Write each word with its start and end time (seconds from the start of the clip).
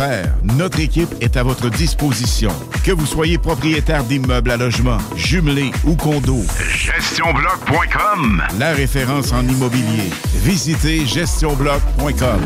Faire. 0.00 0.34
Notre 0.56 0.80
équipe 0.80 1.14
est 1.20 1.36
à 1.36 1.42
votre 1.42 1.68
disposition. 1.68 2.48
Que 2.84 2.90
vous 2.90 3.04
soyez 3.04 3.36
propriétaire 3.36 4.02
d'immeubles 4.02 4.50
à 4.50 4.56
logement, 4.56 4.96
jumelés 5.14 5.72
ou 5.84 5.94
condos. 5.94 6.46
GestionBloc.com. 6.74 8.42
La 8.58 8.72
référence 8.72 9.30
en 9.32 9.46
immobilier. 9.46 10.08
Visitez 10.36 11.04
gestionbloc.com. 11.04 12.40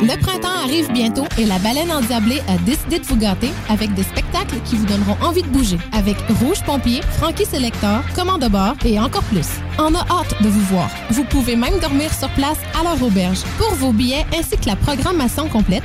Le 0.00 0.18
printemps 0.18 0.64
arrive 0.64 0.90
bientôt 0.92 1.26
et 1.36 1.44
la 1.44 1.58
baleine 1.58 1.92
endiablée 1.92 2.40
a 2.48 2.56
décidé 2.64 3.00
de 3.00 3.04
vous 3.04 3.16
gâter 3.16 3.50
avec 3.68 3.92
des 3.92 4.04
spectacles 4.04 4.56
qui 4.64 4.76
vous 4.76 4.86
donneront 4.86 5.16
envie 5.20 5.42
de 5.42 5.48
bouger. 5.48 5.76
Avec 5.92 6.16
Rouge 6.40 6.62
Pompier, 6.64 7.02
Frankie 7.18 7.44
Selector, 7.44 8.00
Commande 8.14 8.40
de 8.40 8.48
bord 8.48 8.76
et 8.86 8.98
encore 8.98 9.24
plus. 9.24 9.48
On 9.78 9.94
a 9.94 10.00
hâte 10.10 10.42
de 10.42 10.48
vous 10.48 10.64
voir. 10.74 10.88
Vous 11.10 11.24
pouvez 11.24 11.54
même 11.54 11.78
dormir 11.80 12.10
sur 12.14 12.30
place 12.30 12.58
à 12.80 12.82
leur 12.82 13.02
auberge. 13.02 13.42
Pour 13.58 13.74
vos 13.74 13.92
billets 13.92 14.24
ainsi 14.34 14.56
que 14.56 14.66
la 14.66 14.76
programmation 14.76 15.48
complète, 15.48 15.84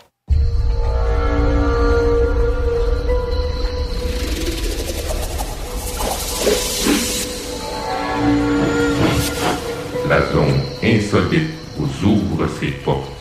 La 10.11 10.19
zone 10.29 10.59
insolite 10.83 11.51
vous 11.77 12.05
ouvre 12.05 12.45
ses 12.59 12.71
portes. 12.83 13.13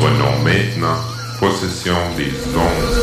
Prenons 0.00 0.42
maintenant 0.42 0.96
possession 1.38 1.92
des 2.16 2.32
ondes. 2.56 2.97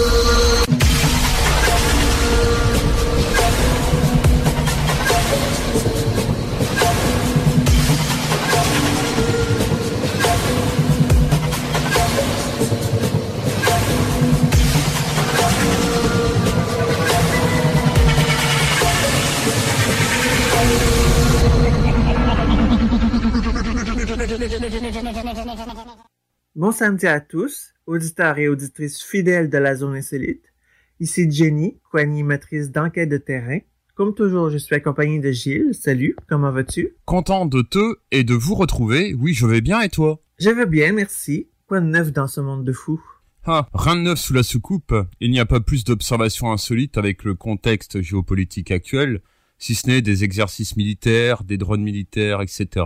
Bon 26.56 26.72
samedi 26.72 27.06
à 27.06 27.20
tous, 27.20 27.74
auditeurs 27.86 28.40
et 28.40 28.48
auditrices 28.48 29.04
fidèles 29.04 29.50
de 29.50 29.58
la 29.58 29.76
zone 29.76 29.96
insolite. 29.96 30.46
Ici 31.00 31.30
Jenny, 31.30 31.78
co-animatrice 31.92 32.72
d'enquête 32.72 33.10
de 33.10 33.18
terrain. 33.18 33.60
Comme 33.94 34.16
toujours, 34.16 34.50
je 34.50 34.58
suis 34.58 34.76
accompagnée 34.76 35.20
de 35.20 35.32
Gilles. 35.32 35.74
Salut, 35.74 36.16
comment 36.28 36.52
vas-tu? 36.52 36.96
Content 37.06 37.46
de 37.46 37.62
te 37.62 37.98
et 38.12 38.24
de 38.24 38.34
vous 38.34 38.56
retrouver. 38.56 39.14
Oui, 39.14 39.34
je 39.34 39.46
vais 39.46 39.62
bien 39.62 39.82
et 39.82 39.90
toi? 39.90 40.22
Je 40.40 40.50
vais 40.50 40.66
bien, 40.66 40.94
merci. 40.94 41.48
Quoi 41.68 41.80
de 41.82 41.86
neuf 41.86 42.12
dans 42.12 42.28
ce 42.28 42.42
monde 42.42 42.64
de 42.64 42.74
fous? 42.74 43.04
Ah, 43.46 43.70
rien 43.74 43.96
de 43.96 44.02
neuf 44.02 44.20
sous 44.20 44.34
la 44.34 44.44
soucoupe. 44.44 44.96
Il 45.20 45.30
n'y 45.30 45.40
a 45.40 45.46
pas 45.46 45.60
plus 45.60 45.84
d'observations 45.84 46.52
insolites 46.52 46.98
avec 46.98 47.24
le 47.24 47.36
contexte 47.36 48.02
géopolitique 48.02 48.72
actuel, 48.72 49.22
si 49.60 49.76
ce 49.76 49.88
n'est 49.88 50.02
des 50.02 50.24
exercices 50.24 50.76
militaires, 50.76 51.44
des 51.44 51.58
drones 51.58 51.84
militaires, 51.84 52.42
etc. 52.42 52.86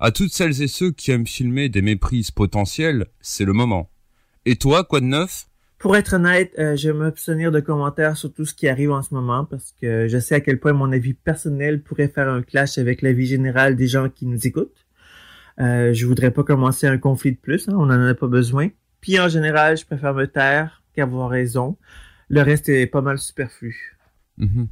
À 0.00 0.12
toutes 0.12 0.32
celles 0.32 0.62
et 0.62 0.68
ceux 0.68 0.92
qui 0.92 1.10
aiment 1.10 1.26
filmer 1.26 1.68
des 1.68 1.82
méprises 1.82 2.30
potentielles, 2.30 3.06
c'est 3.20 3.44
le 3.44 3.52
moment. 3.52 3.90
Et 4.44 4.54
toi, 4.54 4.84
quoi 4.84 5.00
de 5.00 5.06
neuf? 5.06 5.46
Pour 5.78 5.96
être 5.96 6.14
honnête, 6.14 6.52
euh, 6.58 6.76
je 6.76 6.90
vais 6.90 6.96
m'abstenir 6.96 7.50
de 7.50 7.58
commentaires 7.58 8.16
sur 8.16 8.32
tout 8.32 8.44
ce 8.44 8.54
qui 8.54 8.68
arrive 8.68 8.92
en 8.92 9.02
ce 9.02 9.12
moment 9.12 9.44
parce 9.44 9.74
que 9.80 10.06
je 10.06 10.18
sais 10.18 10.36
à 10.36 10.40
quel 10.40 10.60
point 10.60 10.72
mon 10.72 10.92
avis 10.92 11.14
personnel 11.14 11.82
pourrait 11.82 12.08
faire 12.08 12.28
un 12.28 12.42
clash 12.42 12.78
avec 12.78 13.02
l'avis 13.02 13.26
général 13.26 13.74
des 13.74 13.88
gens 13.88 14.08
qui 14.08 14.26
nous 14.26 14.46
écoutent. 14.46 14.86
Euh, 15.60 15.92
je 15.92 16.06
voudrais 16.06 16.30
pas 16.30 16.44
commencer 16.44 16.86
un 16.86 16.98
conflit 16.98 17.32
de 17.32 17.38
plus, 17.38 17.68
hein, 17.68 17.74
on 17.76 17.90
en 17.90 18.00
a 18.00 18.14
pas 18.14 18.28
besoin. 18.28 18.68
Puis 19.00 19.18
en 19.18 19.28
général, 19.28 19.76
je 19.76 19.84
préfère 19.84 20.14
me 20.14 20.26
taire 20.26 20.84
qu'avoir 20.94 21.28
raison. 21.28 21.76
Le 22.28 22.42
reste 22.42 22.68
est 22.68 22.86
pas 22.86 23.00
mal 23.00 23.18
superflu. 23.18 23.98
Mhm. 24.36 24.68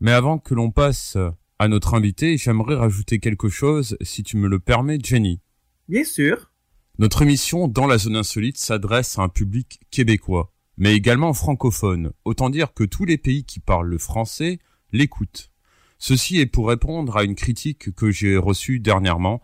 Mais 0.00 0.12
avant 0.12 0.38
que 0.38 0.54
l'on 0.54 0.70
passe 0.70 1.18
à 1.62 1.68
notre 1.68 1.94
invité, 1.94 2.36
j'aimerais 2.38 2.74
rajouter 2.74 3.20
quelque 3.20 3.48
chose, 3.48 3.96
si 4.00 4.24
tu 4.24 4.36
me 4.36 4.48
le 4.48 4.58
permets, 4.58 4.98
Jenny. 5.00 5.40
Bien 5.88 6.02
sûr. 6.02 6.50
Notre 6.98 7.22
émission 7.22 7.68
Dans 7.68 7.86
la 7.86 7.98
zone 7.98 8.16
insolite 8.16 8.58
s'adresse 8.58 9.16
à 9.16 9.22
un 9.22 9.28
public 9.28 9.78
québécois, 9.92 10.52
mais 10.76 10.96
également 10.96 11.32
francophone. 11.32 12.10
Autant 12.24 12.50
dire 12.50 12.74
que 12.74 12.82
tous 12.82 13.04
les 13.04 13.16
pays 13.16 13.44
qui 13.44 13.60
parlent 13.60 13.86
le 13.86 13.98
français 13.98 14.58
l'écoutent. 14.90 15.52
Ceci 15.98 16.40
est 16.40 16.46
pour 16.46 16.66
répondre 16.66 17.16
à 17.16 17.22
une 17.22 17.36
critique 17.36 17.94
que 17.94 18.10
j'ai 18.10 18.36
reçue 18.36 18.80
dernièrement, 18.80 19.40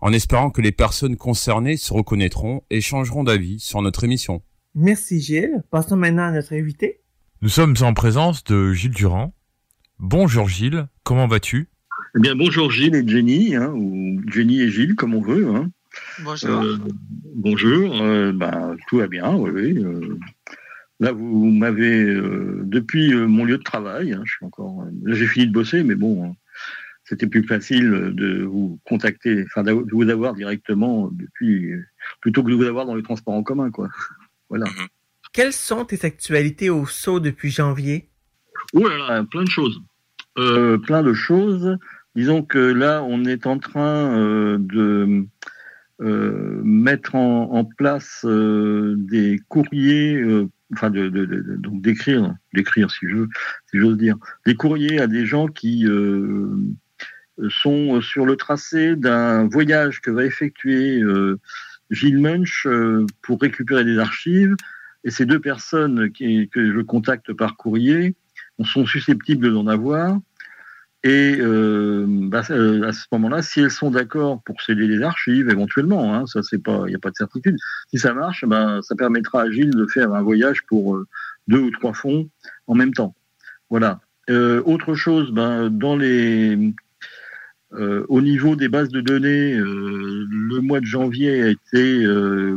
en 0.00 0.12
espérant 0.12 0.50
que 0.50 0.62
les 0.62 0.72
personnes 0.72 1.16
concernées 1.16 1.76
se 1.76 1.92
reconnaîtront 1.92 2.64
et 2.70 2.80
changeront 2.80 3.22
d'avis 3.22 3.60
sur 3.60 3.80
notre 3.80 4.02
émission. 4.02 4.42
Merci 4.74 5.20
Gilles. 5.20 5.62
Passons 5.70 5.96
maintenant 5.96 6.24
à 6.24 6.32
notre 6.32 6.52
invité. 6.52 7.00
Nous 7.42 7.48
sommes 7.48 7.76
en 7.80 7.94
présence 7.94 8.42
de 8.42 8.72
Gilles 8.72 8.90
Durand. 8.90 9.32
Bonjour 10.02 10.48
Gilles, 10.48 10.86
comment 11.04 11.26
vas-tu? 11.26 11.68
Eh 12.16 12.20
bien 12.20 12.34
bonjour 12.34 12.70
Gilles 12.70 12.94
et 12.94 13.06
Jenny, 13.06 13.54
hein, 13.54 13.70
ou 13.74 14.18
Jenny 14.32 14.62
et 14.62 14.70
Gilles 14.70 14.96
comme 14.96 15.14
on 15.14 15.20
veut. 15.20 15.46
Hein. 15.54 15.70
Bonjour. 16.24 16.62
Euh, 16.62 16.78
bonjour, 17.34 18.00
euh, 18.00 18.32
bah, 18.32 18.74
tout 18.88 18.96
va 18.96 19.08
bien, 19.08 19.36
oui. 19.36 19.50
oui, 19.52 19.84
euh, 19.84 20.18
Là, 21.00 21.12
vous 21.12 21.50
m'avez 21.50 22.02
euh, 22.02 22.62
depuis 22.64 23.12
euh, 23.12 23.26
mon 23.26 23.44
lieu 23.44 23.58
de 23.58 23.62
travail. 23.62 24.14
Hein, 24.14 24.22
je 24.24 24.32
suis 24.32 24.46
encore. 24.46 24.86
Là, 25.02 25.14
j'ai 25.14 25.26
fini 25.26 25.46
de 25.46 25.52
bosser, 25.52 25.82
mais 25.82 25.96
bon, 25.96 26.24
hein, 26.24 26.34
c'était 27.04 27.26
plus 27.26 27.46
facile 27.46 27.90
de 28.14 28.42
vous 28.42 28.80
contacter, 28.84 29.44
enfin, 29.48 29.64
de 29.64 29.84
vous 29.92 30.08
avoir 30.08 30.32
directement 30.32 31.10
depuis, 31.12 31.74
plutôt 32.22 32.42
que 32.42 32.48
de 32.48 32.54
vous 32.54 32.64
avoir 32.64 32.86
dans 32.86 32.94
les 32.94 33.02
transports 33.02 33.34
en 33.34 33.42
commun, 33.42 33.70
quoi. 33.70 33.90
Voilà. 34.48 34.64
Quelles 35.34 35.52
sont 35.52 35.84
tes 35.84 36.06
actualités 36.06 36.70
au 36.70 36.86
saut 36.86 37.20
depuis 37.20 37.50
janvier? 37.50 38.08
Oui, 38.72 38.90
plein 39.30 39.44
de 39.44 39.48
choses. 39.50 39.80
Euh, 40.38 40.78
plein 40.78 41.02
de 41.02 41.12
choses. 41.12 41.76
Disons 42.14 42.42
que 42.42 42.58
là, 42.58 43.02
on 43.02 43.24
est 43.24 43.46
en 43.46 43.58
train 43.58 44.16
euh, 44.16 44.58
de 44.58 45.26
euh, 46.00 46.60
mettre 46.64 47.14
en, 47.14 47.64
place 47.64 48.24
des 48.24 49.40
courriers, 49.48 50.22
enfin, 50.72 50.90
de, 50.90 51.08
donc 51.58 51.82
d'écrire, 51.82 52.34
d'écrire 52.54 52.90
si 52.90 53.06
je, 53.08 53.24
si 53.70 53.78
j'ose 53.78 53.96
dire, 53.96 54.16
des 54.46 54.54
courriers 54.54 55.00
à 55.00 55.06
des 55.06 55.26
gens 55.26 55.46
qui 55.46 55.86
sont 57.48 58.00
sur 58.00 58.26
le 58.26 58.36
tracé 58.36 58.96
d'un 58.96 59.46
voyage 59.48 60.00
que 60.00 60.10
va 60.10 60.24
effectuer 60.24 61.02
Gilles 61.90 62.18
Munch 62.18 62.66
pour 63.22 63.40
récupérer 63.40 63.84
des 63.84 63.98
archives. 63.98 64.54
Et 65.04 65.10
ces 65.10 65.26
deux 65.26 65.40
personnes 65.40 66.10
qui, 66.12 66.48
que 66.48 66.72
je 66.72 66.80
contacte 66.80 67.32
par 67.32 67.56
courrier 67.56 68.14
sont 68.64 68.86
susceptibles 68.86 69.52
d'en 69.52 69.66
avoir. 69.66 70.18
Et 71.02 71.38
euh, 71.40 72.04
bah, 72.06 72.42
euh, 72.50 72.86
à 72.86 72.92
ce 72.92 73.06
moment-là, 73.12 73.40
si 73.40 73.60
elles 73.60 73.70
sont 73.70 73.90
d'accord 73.90 74.42
pour 74.42 74.60
céder 74.60 74.86
les 74.86 75.02
archives, 75.02 75.48
éventuellement, 75.48 76.14
hein, 76.14 76.26
ça 76.26 76.42
c'est 76.42 76.62
pas, 76.62 76.82
il 76.86 76.90
n'y 76.90 76.94
a 76.94 76.98
pas 76.98 77.10
de 77.10 77.16
certitude. 77.16 77.56
Si 77.88 77.98
ça 77.98 78.12
marche, 78.12 78.44
ben, 78.44 78.82
ça 78.82 78.94
permettra 78.96 79.42
à 79.42 79.50
Gilles 79.50 79.74
de 79.74 79.86
faire 79.86 80.12
un 80.12 80.20
voyage 80.20 80.62
pour 80.66 80.96
euh, 80.96 81.06
deux 81.48 81.60
ou 81.60 81.70
trois 81.70 81.94
fonds 81.94 82.28
en 82.66 82.74
même 82.74 82.92
temps. 82.92 83.14
Voilà. 83.70 84.00
autre 84.28 84.94
chose, 84.94 85.30
ben, 85.30 85.70
dans 85.70 85.96
les, 85.96 86.74
au 87.72 88.20
niveau 88.20 88.56
des 88.56 88.68
bases 88.68 88.90
de 88.90 89.00
données, 89.00 89.54
le 89.54 90.60
mois 90.60 90.80
de 90.80 90.86
janvier 90.86 91.42
a 91.42 91.48
été 91.48 92.04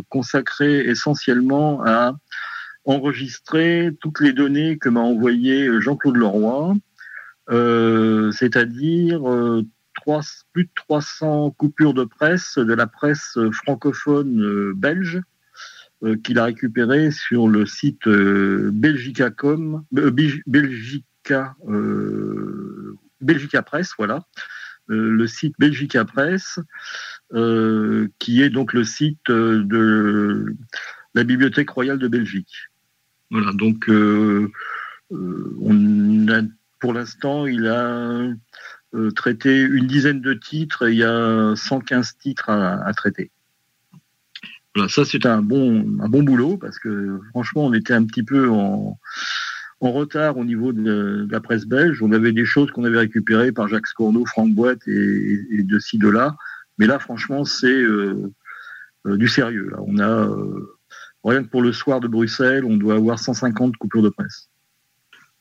consacré 0.09 0.79
essentiellement 0.79 1.83
à 1.85 2.15
enregistrer 2.85 3.91
toutes 4.01 4.19
les 4.19 4.33
données 4.33 4.77
que 4.77 4.89
m'a 4.89 5.01
envoyé 5.01 5.69
Jean-Claude 5.81 6.17
Leroy 6.17 6.75
euh, 7.49 8.31
c'est-à-dire 8.31 9.29
euh, 9.29 9.63
plus 10.53 10.65
de 10.65 10.69
300 10.75 11.51
coupures 11.51 11.93
de 11.93 12.03
presse 12.03 12.57
de 12.57 12.73
la 12.73 12.87
presse 12.87 13.37
francophone 13.51 14.41
euh, 14.41 14.73
belge 14.75 15.21
qu'il 16.25 16.37
a 16.37 16.43
récupéré 16.43 17.11
sur 17.11 17.47
le 17.47 17.65
site 17.65 18.09
Belgicacom, 18.09 19.85
Belgica, 19.89 21.55
Belgica 23.21 23.61
Press, 23.61 23.91
voilà, 23.97 24.27
le 24.87 25.25
site 25.27 25.55
Belgica 25.59 26.03
Press, 26.03 26.59
qui 28.19 28.41
est 28.41 28.49
donc 28.49 28.73
le 28.73 28.83
site 28.83 29.31
de 29.31 30.57
la 31.13 31.23
Bibliothèque 31.23 31.69
royale 31.69 31.99
de 31.99 32.09
Belgique. 32.09 32.72
Voilà, 33.31 33.51
donc 33.53 33.89
on 33.89 34.49
a 36.29 36.41
pour 36.83 36.91
l'instant, 36.91 37.47
il 37.47 37.65
a 37.67 38.27
euh, 38.93 39.11
traité 39.11 39.61
une 39.61 39.87
dizaine 39.87 40.19
de 40.19 40.33
titres 40.33 40.89
et 40.89 40.91
il 40.91 40.97
y 40.97 41.03
a 41.05 41.53
115 41.55 42.17
titres 42.17 42.49
à, 42.49 42.93
traiter. 42.93 43.31
Voilà, 44.75 44.89
ça 44.89 45.05
c'est 45.05 45.25
un 45.25 45.41
bon, 45.41 45.97
un 46.01 46.09
bon 46.09 46.23
boulot 46.23 46.57
parce 46.57 46.77
que 46.79 47.21
franchement, 47.29 47.67
on 47.67 47.73
était 47.73 47.93
un 47.93 48.03
petit 48.03 48.23
peu 48.23 48.49
en, 48.49 48.99
retard 49.79 50.37
au 50.37 50.43
niveau 50.43 50.73
de, 50.73 51.25
la 51.31 51.39
presse 51.39 51.65
belge. 51.65 52.01
On 52.01 52.11
avait 52.11 52.33
des 52.33 52.43
choses 52.43 52.69
qu'on 52.71 52.83
avait 52.83 52.99
récupérées 52.99 53.53
par 53.53 53.69
Jacques 53.69 53.87
Scorneau, 53.87 54.25
Franck 54.25 54.53
Boîte 54.53 54.85
et, 54.85 55.63
de 55.63 55.79
ci, 55.79 55.97
de 55.97 56.09
là. 56.09 56.35
Mais 56.77 56.85
là, 56.85 56.99
franchement, 56.99 57.45
c'est 57.45 57.67
euh, 57.67 58.29
euh, 59.05 59.15
du 59.15 59.29
sérieux. 59.29 59.71
On 59.87 59.99
a, 59.99 60.29
rien 61.31 61.43
que 61.43 61.49
pour 61.49 61.61
le 61.61 61.71
soir 61.71 61.99
de 61.99 62.07
Bruxelles, 62.07 62.65
on 62.65 62.77
doit 62.77 62.95
avoir 62.95 63.19
150 63.19 63.77
coupures 63.77 64.01
de 64.01 64.09
presse. 64.09 64.49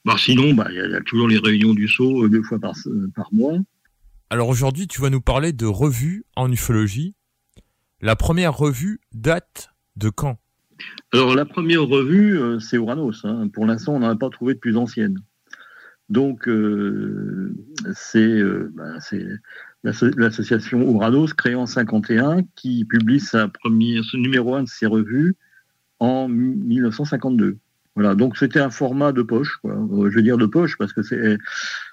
Bah, 0.05 0.14
sinon, 0.19 0.55
bah, 0.55 0.67
il 0.70 0.76
y, 0.76 0.94
a 0.94 1.00
toujours 1.00 1.29
les 1.29 1.38
réunions 1.38 1.75
du 1.75 1.87
saut 1.87 2.25
euh, 2.25 2.29
deux 2.29 2.43
fois 2.43 2.58
par, 2.58 2.75
euh, 2.87 3.11
par 3.14 3.32
mois. 3.32 3.58
Alors 4.31 4.49
aujourd'hui, 4.49 4.88
tu 4.88 5.00
vas 5.00 5.11
nous 5.11 5.20
parler 5.20 5.52
de 5.52 5.67
revues 5.67 6.25
en 6.34 6.50
ufologie. 6.50 7.14
La 8.00 8.17
première 8.17 8.56
revue 8.56 9.00
date 9.12 9.70
de 9.96 10.08
quand? 10.08 10.38
Alors 11.12 11.37
la 11.37 11.44
première 11.44 11.82
revue, 11.82 12.37
euh, 12.37 12.58
c'est 12.58 12.76
Uranos. 12.76 13.25
Hein. 13.25 13.49
Pour 13.52 13.67
l'instant, 13.67 13.94
on 13.94 14.00
n'en 14.00 14.08
a 14.08 14.17
pas 14.17 14.31
trouvé 14.31 14.55
de 14.55 14.58
plus 14.58 14.76
ancienne. 14.76 15.19
Donc 16.08 16.46
c'est 17.94 18.43
bah, 18.75 18.99
l'association 19.84 20.82
Uranos, 20.82 21.32
créée 21.32 21.55
en 21.55 21.67
51, 21.67 22.43
qui 22.56 22.84
publie 22.84 23.20
sa 23.20 23.49
première, 23.49 24.05
ce 24.05 24.17
numéro 24.17 24.55
1 24.55 24.64
de 24.64 24.69
ses 24.69 24.87
revues 24.87 25.37
en 26.02 26.28
1952. 26.28 27.58
Voilà, 27.94 28.16
donc 28.16 28.37
c'était 28.37 28.58
un 28.58 28.70
format 28.70 29.12
de 29.12 29.22
poche. 29.22 29.60
Euh, 29.64 30.10
je 30.10 30.16
veux 30.16 30.22
dire 30.22 30.37
de 30.37 30.46
poche 30.46 30.76
parce 30.76 30.93
que 30.93 31.02
c'est 31.02 31.38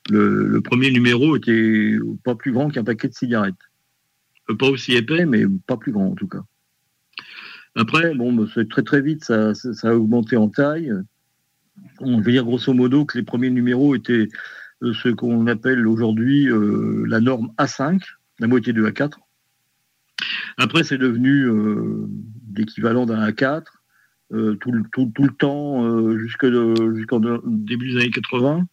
le, 0.10 0.60
premier 0.62 0.90
numéro 0.92 1.36
était 1.36 1.96
pas 2.24 2.34
plus 2.34 2.52
grand 2.52 2.70
qu'un 2.70 2.84
paquet 2.84 3.08
de 3.08 3.14
cigarettes. 3.14 3.56
Euh, 4.50 4.56
pas 4.56 4.68
aussi 4.68 4.94
épais, 4.94 5.26
mais 5.26 5.46
pas 5.68 5.78
plus 5.78 5.92
grand 5.92 6.08
en 6.08 6.16
tout 6.16 6.28
cas. 6.28 6.42
Après, 7.76 8.16
bon, 8.16 8.48
très 8.70 8.82
très 8.82 9.02
vite, 9.02 9.26
ça, 9.26 9.54
a 9.84 9.94
augmenté 9.94 10.38
en 10.38 10.50
taille. 10.50 10.92
On 12.00 12.20
veut 12.20 12.32
dire 12.32 12.46
grosso 12.46 12.74
modo 12.74 13.06
que 13.06 13.16
les 13.16 13.24
premiers 13.24 13.52
numéros 13.52 13.94
étaient 13.94 14.28
euh, 14.82 14.94
ce 14.94 15.10
qu'on 15.10 15.46
appelle 15.46 15.86
aujourd'hui 15.86 16.48
la 17.06 17.20
norme 17.20 17.52
A5, 17.60 18.02
la 18.40 18.48
moitié 18.48 18.74
de 18.74 18.84
A4. 18.90 19.14
Après, 20.58 20.84
c'est 20.84 20.98
devenu 20.98 21.48
l'équivalent 22.56 23.06
d'un 23.06 23.30
A4. 23.30 23.66
Euh, 24.32 24.56
tout, 24.56 24.72
le, 24.72 24.84
tout, 24.92 25.12
le 25.18 25.34
temps 25.34 25.86
euh, 25.86 26.18
jusqu'au 26.20 26.50
début 27.46 27.94
des 27.94 27.98
années 27.98 28.12
80, 28.12 28.68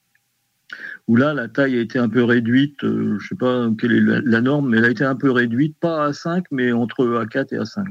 où 1.08 1.16
là, 1.16 1.32
la 1.32 1.48
taille 1.48 1.78
a 1.78 1.80
été 1.80 1.98
un 1.98 2.08
peu 2.08 2.24
réduite, 2.24 2.84
euh, 2.84 3.16
je 3.18 3.24
ne 3.24 3.28
sais 3.28 3.36
pas 3.36 3.68
quelle 3.78 3.92
est 3.92 4.22
la, 4.24 4.40
norme, 4.40 4.70
mais 4.70 4.78
elle 4.78 4.84
a 4.84 4.90
été 4.90 5.04
un 5.04 5.16
peu 5.16 5.30
réduite, 5.30 5.76
pas 5.80 6.04
à 6.04 6.12
5, 6.12 6.44
mais 6.50 6.72
entre 6.72 7.06
A4 7.06 7.54
et 7.54 7.58
A5. 7.58 7.86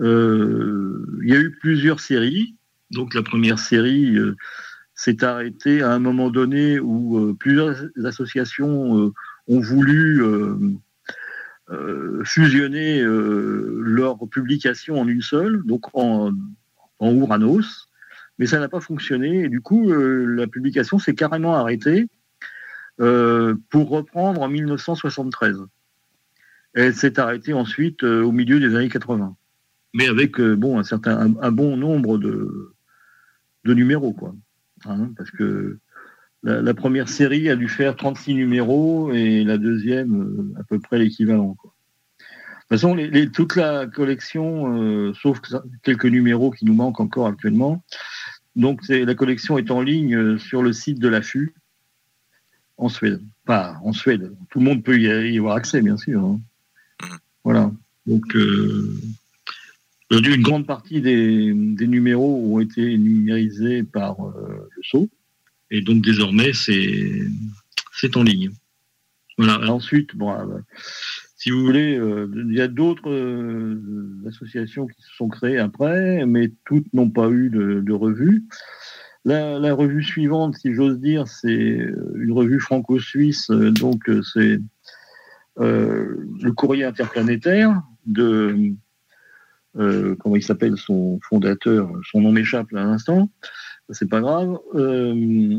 Il 0.00 1.28
y 1.28 1.34
a 1.34 1.40
eu 1.40 1.50
plusieurs 1.60 2.00
séries. 2.00 2.54
Donc 2.90 3.14
la 3.14 3.22
première 3.22 3.58
série 3.58 4.16
s'est 4.94 5.24
arrêtée 5.24 5.82
à 5.82 5.92
un 5.92 5.98
moment 5.98 6.30
donné 6.30 6.78
où 6.80 7.34
plusieurs 7.38 7.74
associations 8.04 9.12
ont 9.48 9.60
voulu 9.60 10.22
euh, 10.22 10.56
fusionner 12.24 13.00
euh, 13.00 13.80
leurs 13.82 14.18
publications 14.28 15.00
en 15.00 15.08
une 15.08 15.22
seule, 15.22 15.62
donc 15.64 15.86
en, 15.94 16.32
en 16.98 17.14
Ouranos, 17.14 17.88
mais 18.38 18.46
ça 18.46 18.58
n'a 18.58 18.68
pas 18.68 18.80
fonctionné. 18.80 19.44
Et 19.44 19.48
du 19.48 19.60
coup, 19.60 19.90
euh, 19.90 20.24
la 20.24 20.46
publication 20.46 20.98
s'est 20.98 21.14
carrément 21.14 21.56
arrêtée 21.56 22.08
pour 23.70 23.90
reprendre 23.90 24.42
en 24.42 24.48
1973. 24.48 25.58
elle 26.74 26.94
s'est 26.96 27.20
arrêtée 27.20 27.52
ensuite 27.52 28.02
au 28.02 28.32
milieu 28.32 28.58
des 28.58 28.74
années 28.74 28.88
80, 28.88 29.36
mais 29.94 30.08
avec 30.08 30.40
bon 30.40 30.80
un 30.80 30.82
certain 30.82 31.32
un, 31.40 31.52
bon 31.52 31.76
nombre 31.76 32.18
de, 32.18 32.74
de 33.62 33.74
numéros 33.74 34.12
quoi, 34.14 34.34
hein, 34.84 35.12
parce 35.16 35.30
que 35.30 35.78
la, 36.42 36.74
première 36.74 37.08
série 37.08 37.48
a 37.48 37.56
dû 37.56 37.68
faire 37.68 37.96
36 37.96 38.34
numéros 38.34 39.12
et 39.12 39.42
la 39.44 39.58
deuxième 39.58 40.22
euh, 40.22 40.60
à 40.60 40.64
peu 40.64 40.78
près 40.78 40.98
l'équivalent. 40.98 41.56
De 42.70 42.76
toute 42.76 42.80
façon, 42.80 42.96
toute 43.32 43.56
la 43.56 43.86
collection, 43.86 44.80
euh, 44.80 45.12
sauf 45.14 45.40
quelques 45.82 46.04
numéros 46.04 46.50
qui 46.50 46.64
nous 46.64 46.74
manquent 46.74 47.00
encore 47.00 47.26
actuellement, 47.26 47.82
donc 48.56 48.86
la 48.88 49.14
collection 49.14 49.58
est 49.58 49.70
en 49.70 49.80
ligne 49.80 50.14
euh, 50.14 50.38
sur 50.38 50.62
le 50.62 50.72
site 50.72 50.98
de 50.98 51.08
l'AFU 51.08 51.54
en 52.76 52.88
Suède. 52.88 53.20
Pas 53.44 53.78
en 53.82 53.92
Suède. 53.92 54.32
Tout 54.50 54.60
le 54.60 54.64
monde 54.64 54.84
peut 54.84 54.98
y, 54.98 55.38
avoir 55.38 55.56
accès, 55.56 55.80
bien 55.80 55.96
sûr. 55.96 56.24
Hein. 56.24 56.40
Voilà. 57.42 57.72
Donc, 58.06 58.34
une 60.10 60.42
grande 60.42 60.66
partie 60.66 61.00
des, 61.00 61.52
numéros 61.52 62.54
ont 62.54 62.60
été 62.60 62.96
numérisés 62.96 63.82
par 63.82 64.16
le 64.20 64.68
SO. 64.82 65.08
Et 65.70 65.82
donc 65.82 66.02
désormais, 66.02 66.52
c'est 66.52 67.22
c'est 67.92 68.16
en 68.16 68.22
ligne. 68.22 68.50
Voilà. 69.38 69.70
ensuite, 69.70 70.16
bon, 70.16 70.32
euh, 70.32 70.58
si 71.36 71.50
vous 71.50 71.64
voulez, 71.64 71.96
euh, 71.96 72.28
il 72.48 72.56
y 72.56 72.60
a 72.60 72.66
d'autres 72.66 73.08
euh, 73.08 73.80
associations 74.26 74.88
qui 74.88 75.00
se 75.00 75.14
sont 75.16 75.28
créées 75.28 75.58
après, 75.58 76.26
mais 76.26 76.52
toutes 76.64 76.92
n'ont 76.92 77.10
pas 77.10 77.30
eu 77.30 77.48
de, 77.48 77.92
revue. 77.92 78.44
La, 79.24 79.74
revue 79.74 80.02
suivante, 80.02 80.56
si 80.56 80.74
j'ose 80.74 80.98
dire, 80.98 81.28
c'est 81.28 81.78
une 82.16 82.32
revue 82.32 82.58
franco-suisse, 82.58 83.50
donc 83.50 84.10
c'est 84.34 84.58
le 85.58 86.50
courrier 86.52 86.84
interplanétaire 86.84 87.82
de 88.06 88.74
comment 89.74 90.36
il 90.36 90.42
s'appelle 90.42 90.76
son 90.78 91.20
fondateur, 91.28 91.92
son 92.10 92.22
nom 92.22 92.32
m'échappe 92.32 92.72
à 92.72 92.84
l'instant, 92.84 93.30
c'est 93.90 94.08
pas 94.08 94.20
grave, 94.20 94.58
euh, 94.74 95.58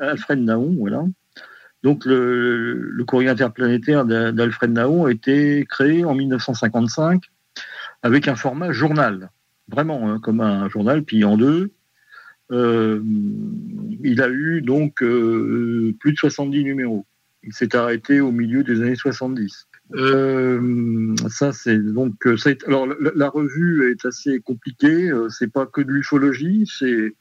Alfred 0.00 0.40
Naon, 0.40 0.76
voilà. 0.78 1.04
Donc 1.82 2.04
le, 2.04 3.04
courrier 3.06 3.28
interplanétaire 3.28 4.04
d'Alfred 4.04 4.72
Naon 4.72 5.06
a 5.06 5.12
été 5.12 5.66
créé 5.68 6.04
en 6.04 6.14
1955 6.14 7.22
avec 8.02 8.28
un 8.28 8.36
format 8.36 8.72
journal, 8.72 9.30
vraiment 9.68 10.10
hein, 10.10 10.18
comme 10.20 10.40
un 10.40 10.68
journal 10.68 11.02
plié 11.02 11.24
en 11.24 11.36
deux. 11.36 11.70
Euh, 12.52 13.00
il 14.04 14.22
a 14.22 14.28
eu 14.28 14.62
donc 14.62 15.02
euh, 15.02 15.92
plus 16.00 16.12
de 16.12 16.18
70 16.18 16.64
numéros. 16.64 17.06
Il 17.42 17.52
s'est 17.52 17.74
arrêté 17.76 18.20
au 18.20 18.32
milieu 18.32 18.64
des 18.64 18.80
années 18.80 18.96
70. 18.96 19.68
Euh, 19.94 21.14
ça, 21.28 21.52
c'est 21.52 21.78
donc. 21.78 22.14
alors, 22.66 22.88
la, 23.14 23.28
revue 23.28 23.92
est 23.92 24.04
assez 24.04 24.40
compliquée. 24.40 25.10
C'est 25.30 25.52
pas 25.52 25.66
que 25.66 25.80
de 25.80 25.92
l'ufologie, 25.92 26.64
c'est 26.66 27.14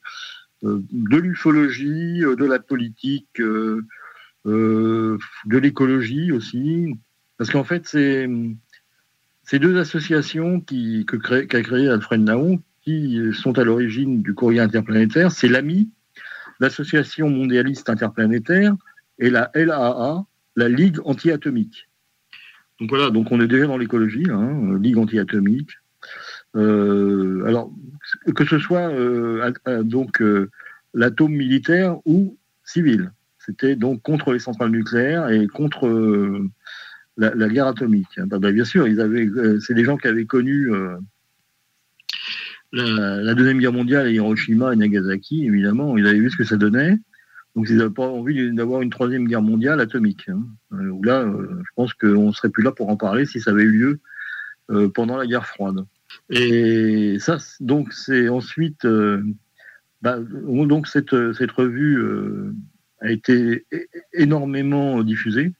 de 0.65 1.17
l'ufologie, 1.17 2.19
de 2.19 2.45
la 2.45 2.59
politique, 2.59 3.39
de 4.45 5.17
l'écologie 5.47 6.31
aussi. 6.31 6.95
Parce 7.37 7.49
qu'en 7.51 7.63
fait, 7.63 7.87
c'est 7.87 8.29
ces 9.43 9.59
deux 9.59 9.77
associations 9.77 10.59
qui, 10.59 11.05
qu'a 11.05 11.61
créé 11.61 11.87
Alfred 11.87 12.21
Naon, 12.21 12.61
qui 12.81 13.19
sont 13.33 13.57
à 13.59 13.63
l'origine 13.63 14.21
du 14.21 14.33
courrier 14.33 14.59
interplanétaire, 14.59 15.31
c'est 15.31 15.47
l'AMI, 15.47 15.89
l'Association 16.59 17.29
mondialiste 17.29 17.89
interplanétaire, 17.89 18.75
et 19.19 19.29
la 19.29 19.51
LAA, 19.53 20.25
la 20.55 20.69
Ligue 20.69 20.99
anti-atomique. 21.05 21.87
Donc 22.79 22.89
voilà, 22.89 23.09
on 23.13 23.41
est 23.41 23.47
déjà 23.47 23.67
dans 23.67 23.77
l'écologie, 23.77 24.25
hein, 24.29 24.77
Ligue 24.79 24.97
anti-atomique. 24.97 25.71
Euh, 26.55 27.43
alors, 27.45 27.71
que 28.35 28.45
ce 28.45 28.59
soit 28.59 28.89
euh, 28.89 29.51
donc 29.83 30.21
euh, 30.21 30.49
l'atome 30.93 31.33
militaire 31.33 31.97
ou 32.05 32.37
civil. 32.63 33.11
C'était 33.39 33.75
donc 33.75 34.01
contre 34.01 34.33
les 34.33 34.39
centrales 34.39 34.71
nucléaires 34.71 35.29
et 35.29 35.47
contre 35.47 35.87
la, 37.17 37.49
guerre 37.49 37.67
atomique. 37.67 38.19
Bah, 38.25 38.39
bah, 38.39 38.51
bien 38.51 38.65
sûr, 38.65 38.87
ils 38.87 39.01
avaient, 39.01 39.29
c'est 39.59 39.73
des 39.73 39.83
gens 39.83 39.97
qui 39.97 40.07
avaient 40.07 40.25
connu 40.25 40.69
la, 42.71 43.35
Deuxième 43.35 43.59
Guerre 43.59 43.73
mondiale 43.73 44.07
à 44.07 44.09
Hiroshima 44.09 44.73
et 44.73 44.75
Nagasaki, 44.75 45.45
évidemment, 45.45 45.95
ils 45.95 46.07
avaient 46.07 46.19
vu 46.19 46.31
ce 46.31 46.37
que 46.37 46.43
ça 46.43 46.57
donnait. 46.57 46.97
Donc 47.55 47.69
ils 47.69 47.77
n'avaient 47.77 47.93
pas 47.93 48.07
envie 48.07 48.51
d'avoir 48.51 48.81
une 48.81 48.89
Troisième 48.89 49.27
Guerre 49.27 49.43
mondiale 49.43 49.79
atomique. 49.79 50.27
Hein. 50.27 50.43
Là, 51.03 51.31
je 51.31 51.69
pense 51.75 51.93
qu'on 51.93 52.27
ne 52.27 52.33
serait 52.33 52.49
plus 52.49 52.63
là 52.63 52.71
pour 52.71 52.89
en 52.89 52.97
parler 52.97 53.25
si 53.25 53.39
ça 53.39 53.51
avait 53.51 53.63
eu 53.63 53.99
lieu 54.69 54.89
pendant 54.95 55.17
la 55.17 55.27
guerre 55.27 55.45
froide. 55.45 55.85
Et 56.29 57.17
ça, 57.19 57.37
donc 57.59 57.93
c'est 57.93 58.29
ensuite... 58.29 58.85
Bah, 60.01 60.19
donc 60.19 60.87
cette, 60.87 61.15
cette 61.33 61.51
revue 61.51 62.03
a 63.01 63.11
été 63.11 63.65
énormément 64.13 65.01
diffusée. 65.03 65.53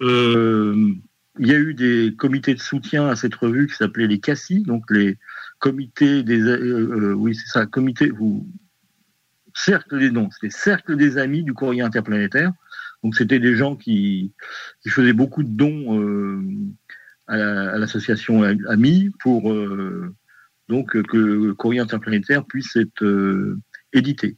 il 0.00 0.96
y 1.38 1.52
a 1.52 1.58
eu 1.58 1.74
des 1.74 2.14
comités 2.16 2.54
de 2.54 2.60
soutien 2.60 3.08
à 3.08 3.16
cette 3.16 3.34
revue 3.34 3.68
qui 3.68 3.74
s'appelaient 3.74 4.06
les 4.06 4.20
CACI, 4.20 4.62
donc 4.62 4.90
les 4.90 5.18
comité 5.62 6.24
des, 6.24 6.40
euh, 6.40 6.58
euh, 6.58 7.12
oui 7.14 7.36
c'est 7.36 7.46
ça, 7.46 7.66
comité 7.66 8.10
ou 8.18 8.48
cercle 9.54 10.00
des 10.00 10.10
noms, 10.10 10.28
c'était 10.32 10.50
cercle 10.50 10.96
des 10.96 11.18
amis 11.18 11.44
du 11.44 11.54
courrier 11.54 11.82
interplanétaire. 11.82 12.52
Donc 13.04 13.14
c'était 13.14 13.38
des 13.38 13.54
gens 13.54 13.76
qui, 13.76 14.32
qui, 14.82 14.88
faisaient 14.90 15.12
beaucoup 15.12 15.44
de 15.44 15.48
dons 15.48 16.00
euh, 16.00 16.42
à 17.32 17.78
l'association 17.78 18.42
Amis 18.68 19.10
pour 19.20 19.52
donc 20.68 20.92
que 21.02 21.16
le 21.16 21.54
courrier 21.54 21.80
interplanétaire 21.80 22.44
puisse 22.44 22.76
être 22.76 23.04
édité. 23.92 24.36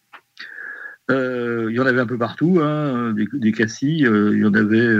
il 1.10 1.72
y 1.72 1.80
en 1.80 1.86
avait 1.86 2.00
un 2.00 2.06
peu 2.06 2.18
partout, 2.18 2.60
hein, 2.62 3.14
des, 3.14 3.52
cassis, 3.52 4.00
il 4.00 4.38
y 4.38 4.44
en 4.44 4.54
avait 4.54 4.96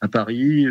à 0.00 0.08
Paris, 0.08 0.66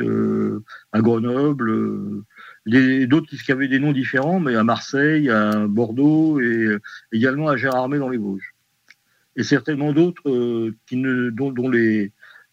à 0.92 1.02
Grenoble, 1.02 2.24
d'autres 2.68 3.36
qui 3.36 3.52
avaient 3.52 3.68
des 3.68 3.80
noms 3.80 3.92
différents, 3.92 4.40
mais 4.40 4.56
à 4.56 4.64
Marseille, 4.64 5.30
à 5.30 5.68
Bordeaux 5.68 6.40
et 6.40 6.44
euh, 6.44 6.82
également 7.12 7.48
à 7.48 7.58
Gérardmer 7.58 8.00
dans 8.00 8.10
les 8.10 8.18
Vosges. 8.18 8.54
Et 9.36 9.44
certainement 9.44 9.94
d'autres 9.94 10.30
euh, 10.30 10.76
dont, 10.92 11.72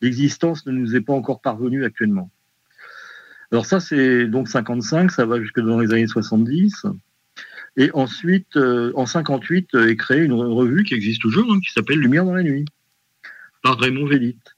l'existence 0.00 0.66
ne 0.66 0.72
nous 0.72 0.94
est 0.94 1.00
pas 1.00 1.14
encore 1.14 1.40
parvenue 1.40 1.84
actuellement. 1.84 2.30
Alors 3.54 3.66
ça, 3.66 3.78
c'est 3.78 4.26
donc 4.26 4.48
55, 4.48 5.12
ça 5.12 5.26
va 5.26 5.40
jusque 5.40 5.60
dans 5.60 5.78
les 5.78 5.92
années 5.92 6.08
70. 6.08 6.86
Et 7.76 7.88
ensuite, 7.94 8.56
euh, 8.56 8.90
en 8.96 9.06
58, 9.06 9.76
est 9.76 9.94
créée 9.94 10.24
une 10.24 10.32
revue 10.32 10.82
qui 10.82 10.94
existe 10.94 11.22
toujours, 11.22 11.52
hein, 11.52 11.60
qui 11.64 11.70
s'appelle 11.70 12.00
Lumière 12.00 12.24
dans 12.24 12.34
la 12.34 12.42
nuit, 12.42 12.64
par 13.62 13.78
Raymond 13.78 14.06
Vélite, 14.06 14.56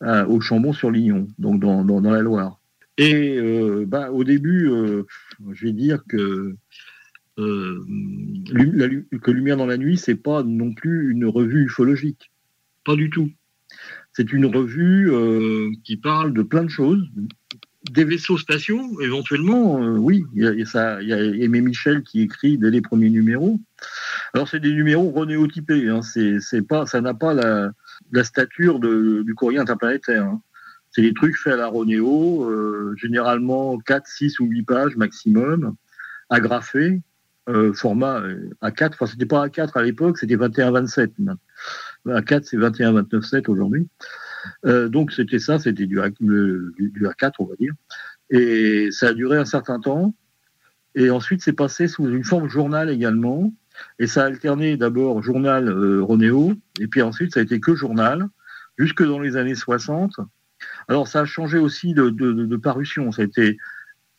au 0.00 0.40
Chambon-sur-Lignon, 0.40 1.26
donc 1.40 1.58
dans, 1.58 2.00
la 2.00 2.22
Loire. 2.22 2.60
Et 2.98 3.36
euh, 3.36 3.84
bah, 3.84 4.12
au 4.12 4.22
début, 4.22 4.70
euh, 4.70 5.02
je 5.50 5.66
vais 5.66 5.72
dire 5.72 6.04
que 6.08 6.54
euh, 7.40 7.84
que 9.22 9.30
Lumière 9.32 9.56
dans 9.56 9.66
la 9.66 9.76
nuit, 9.76 9.96
c'est 9.96 10.14
pas 10.14 10.44
non 10.44 10.72
plus 10.72 11.10
une 11.10 11.24
revue 11.24 11.64
ufologique, 11.64 12.30
pas 12.84 12.94
du 12.94 13.10
tout. 13.10 13.28
C'est 14.12 14.32
une 14.32 14.46
revue 14.46 15.10
qui 15.82 15.96
parle 15.96 16.32
de 16.32 16.42
plein 16.42 16.62
de 16.62 16.70
choses, 16.70 17.04
des 17.90 18.04
vaisseaux 18.04 18.38
spatiaux, 18.38 19.00
éventuellement, 19.00 19.76
oui. 19.76 20.24
Il 20.34 20.44
y, 20.44 20.62
a, 20.62 20.66
ça, 20.66 21.00
Aimé 21.02 21.60
Michel 21.60 22.02
qui 22.02 22.22
écrit 22.22 22.58
dès 22.58 22.70
les 22.70 22.80
premiers 22.80 23.10
numéros. 23.10 23.58
Alors 24.34 24.48
c'est 24.48 24.60
des 24.60 24.72
numéros 24.72 25.10
renéotypés, 25.10 25.88
hein, 25.88 26.00
pas, 26.68 26.86
ça 26.86 27.00
n'a 27.00 27.14
pas 27.14 27.34
la, 27.34 27.72
stature 28.24 28.80
du 28.80 29.34
courrier 29.34 29.58
interplanétaire. 29.58 30.24
Hein. 30.24 30.40
C'est 30.90 31.02
des 31.02 31.12
trucs 31.14 31.36
faits 31.36 31.52
à 31.52 31.56
la 31.56 31.66
Ronéo, 31.66 32.48
euh, 32.50 32.94
généralement 32.96 33.78
4, 33.78 34.06
6 34.06 34.40
ou 34.40 34.46
8 34.46 34.62
pages 34.62 34.96
maximum, 34.96 35.76
agrafés, 36.30 37.02
euh, 37.50 37.74
format 37.74 38.20
euh, 38.20 38.48
A4. 38.62 38.94
Enfin, 38.94 39.06
c'était 39.06 39.26
pas 39.26 39.46
A4 39.46 39.72
à 39.74 39.82
l'époque, 39.82 40.16
c'était 40.16 40.36
21-27. 40.36 41.10
A4, 42.06 42.42
c'est 42.44 42.56
21-29-7 42.56 43.50
aujourd'hui. 43.50 43.88
Donc, 44.64 45.12
c'était 45.12 45.38
ça, 45.38 45.58
c'était 45.58 45.86
du, 45.86 46.00
du, 46.20 47.06
A4, 47.06 47.32
on 47.38 47.44
va 47.44 47.54
dire. 47.56 47.74
Et 48.30 48.88
ça 48.90 49.08
a 49.08 49.12
duré 49.12 49.38
un 49.38 49.44
certain 49.44 49.80
temps. 49.80 50.14
Et 50.94 51.10
ensuite, 51.10 51.42
c'est 51.42 51.52
passé 51.52 51.88
sous 51.88 52.08
une 52.08 52.24
forme 52.24 52.48
journal 52.48 52.90
également. 52.90 53.52
Et 53.98 54.06
ça 54.06 54.22
a 54.22 54.26
alterné 54.26 54.76
d'abord 54.76 55.22
journal 55.22 55.70
Ronéo, 56.00 56.54
et 56.80 56.86
puis 56.86 57.02
ensuite, 57.02 57.34
ça 57.34 57.40
a 57.40 57.42
été 57.42 57.60
que 57.60 57.74
journal, 57.74 58.26
jusque 58.78 59.02
dans 59.02 59.20
les 59.20 59.36
années 59.36 59.54
60. 59.54 60.12
Alors, 60.88 61.08
ça 61.08 61.20
a 61.20 61.24
changé 61.24 61.58
aussi 61.58 61.94
de, 61.94 62.56
parution. 62.56 63.12
Ça 63.12 63.22
a 63.22 63.24
été 63.24 63.58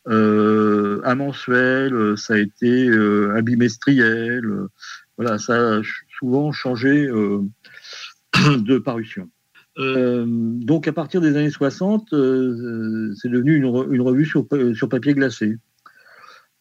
euh, 0.08 1.00
un 1.04 1.14
mensuel, 1.14 2.16
ça 2.16 2.34
a 2.34 2.38
été 2.38 2.88
euh, 2.88 3.34
un 3.34 3.42
bimestriel. 3.42 4.44
voilà, 5.16 5.38
ça 5.38 5.78
a 5.78 5.82
souvent 6.18 6.52
changé 6.52 7.06
euh, 7.06 7.40
de 8.58 8.78
parution. 8.78 9.30
Donc, 9.78 10.88
à 10.88 10.92
partir 10.92 11.20
des 11.20 11.36
années 11.36 11.50
60, 11.50 12.08
c'est 12.10 13.28
devenu 13.28 13.56
une, 13.56 13.66
revue 14.00 14.26
sur, 14.26 14.46
papier 14.88 15.14
glacé. 15.14 15.56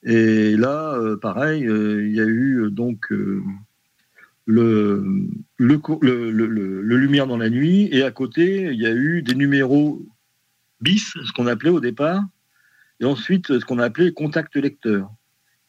Et 0.03 0.55
là, 0.55 0.99
pareil, 1.21 1.61
il 1.61 2.15
y 2.15 2.21
a 2.21 2.25
eu 2.25 2.69
donc 2.69 3.11
le, 4.47 5.03
le, 5.57 6.95
Lumière 6.97 7.27
dans 7.27 7.37
la 7.37 7.49
nuit, 7.49 7.89
et 7.91 8.03
à 8.03 8.11
côté, 8.11 8.69
il 8.71 8.79
y 8.79 8.87
a 8.87 8.93
eu 8.93 9.21
des 9.21 9.35
numéros 9.35 10.05
bis, 10.81 11.13
ce 11.25 11.31
qu'on 11.33 11.47
appelait 11.47 11.69
au 11.69 11.79
départ, 11.79 12.23
et 12.99 13.05
ensuite 13.05 13.59
ce 13.59 13.65
qu'on 13.65 13.79
appelait 13.79 14.11
contact 14.11 14.55
lecteur, 14.55 15.11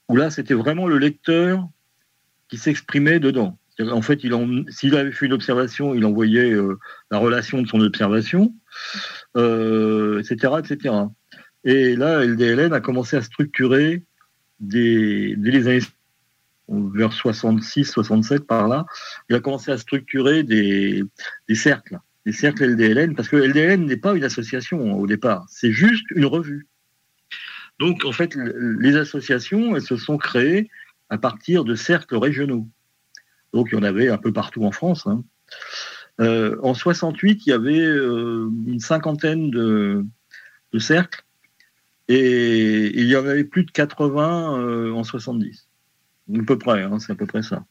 où 0.08 0.16
là, 0.16 0.30
c'était 0.30 0.54
vraiment 0.54 0.86
le 0.86 0.98
lecteur 0.98 1.68
qui 2.48 2.56
s'exprimait 2.56 3.20
dedans. 3.20 3.58
En 3.80 4.02
fait, 4.02 4.20
s'il 4.70 4.96
avait 4.96 5.12
fait 5.12 5.26
une 5.26 5.32
observation, 5.32 5.94
il 5.94 6.04
envoyait 6.04 6.50
euh, 6.50 6.78
la 7.10 7.18
relation 7.18 7.62
de 7.62 7.68
son 7.68 7.80
observation, 7.80 8.52
euh, 9.36 10.20
etc., 10.20 10.54
etc. 10.58 10.94
Et 11.64 11.94
là, 11.94 12.24
LDLN 12.24 12.72
a 12.72 12.80
commencé 12.80 13.16
à 13.16 13.22
structurer 13.22 14.02
des, 14.58 15.36
dès 15.36 15.50
les 15.50 15.68
années 15.68 15.86
vers 16.68 17.12
66, 17.12 17.84
67 17.84 18.46
par 18.46 18.68
là, 18.68 18.86
il 19.28 19.36
a 19.36 19.40
commencé 19.40 19.70
à 19.70 19.78
structurer 19.78 20.42
des, 20.42 21.04
cercles, 21.54 21.98
des 22.26 22.32
cercles 22.32 22.64
LDLN, 22.64 23.14
parce 23.14 23.28
que 23.28 23.36
LDLN 23.36 23.86
n'est 23.86 23.96
pas 23.96 24.14
une 24.14 24.24
association 24.24 24.98
au 24.98 25.06
départ, 25.06 25.46
c'est 25.48 25.72
juste 25.72 26.04
une 26.10 26.26
revue. 26.26 26.66
Donc 27.78 28.04
en 28.04 28.12
fait, 28.12 28.34
les 28.34 28.96
associations, 28.96 29.76
elles 29.76 29.82
se 29.82 29.96
sont 29.96 30.18
créées 30.18 30.68
à 31.10 31.16
partir 31.16 31.64
de 31.64 31.74
cercles 31.74 32.16
régionaux. 32.16 32.68
Donc 33.52 33.68
il 33.72 33.76
y 33.76 33.78
en 33.78 33.82
avait 33.82 34.08
un 34.08 34.18
peu 34.18 34.32
partout 34.32 34.64
en 34.64 34.72
France. 34.72 35.06
Hein. 35.06 35.22
Euh, 36.20 36.56
en 36.62 36.74
68, 36.74 37.46
il 37.46 37.50
y 37.50 37.52
avait 37.52 37.78
euh, 37.78 38.48
une 38.66 38.80
cinquantaine 38.80 39.50
de, 39.50 40.04
cercles 40.78 41.24
Et 42.08 43.00
il 43.00 43.06
y 43.06 43.16
en 43.16 43.26
avait 43.26 43.44
plus 43.44 43.64
de 43.64 43.70
80 43.70 44.58
euh, 44.58 44.92
en 44.92 45.04
70. 45.04 45.68
À 46.34 46.42
peu 46.44 46.58
près, 46.58 46.82
hein, 46.82 46.98
c'est 46.98 47.12
à 47.12 47.14
peu 47.14 47.26
près 47.26 47.42
ça. 47.42 47.64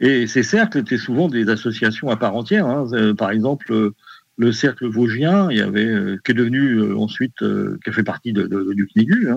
Et 0.00 0.26
ces 0.26 0.42
cercles 0.42 0.78
étaient 0.78 0.98
souvent 0.98 1.28
des 1.28 1.48
associations 1.48 2.10
à 2.10 2.16
part 2.16 2.34
entière. 2.34 2.66
Hein. 2.66 3.14
Par 3.16 3.30
exemple, 3.30 3.92
le 4.36 4.52
cercle 4.52 4.86
vosgien, 4.86 5.48
il 5.50 5.58
y 5.58 5.60
avait, 5.60 6.16
qui 6.24 6.32
est 6.32 6.34
devenu 6.34 6.92
ensuite, 6.94 7.38
qui 7.38 7.90
a 7.90 7.92
fait 7.92 8.02
partie 8.02 8.32
du 8.32 8.88
CNIGU. 8.92 9.28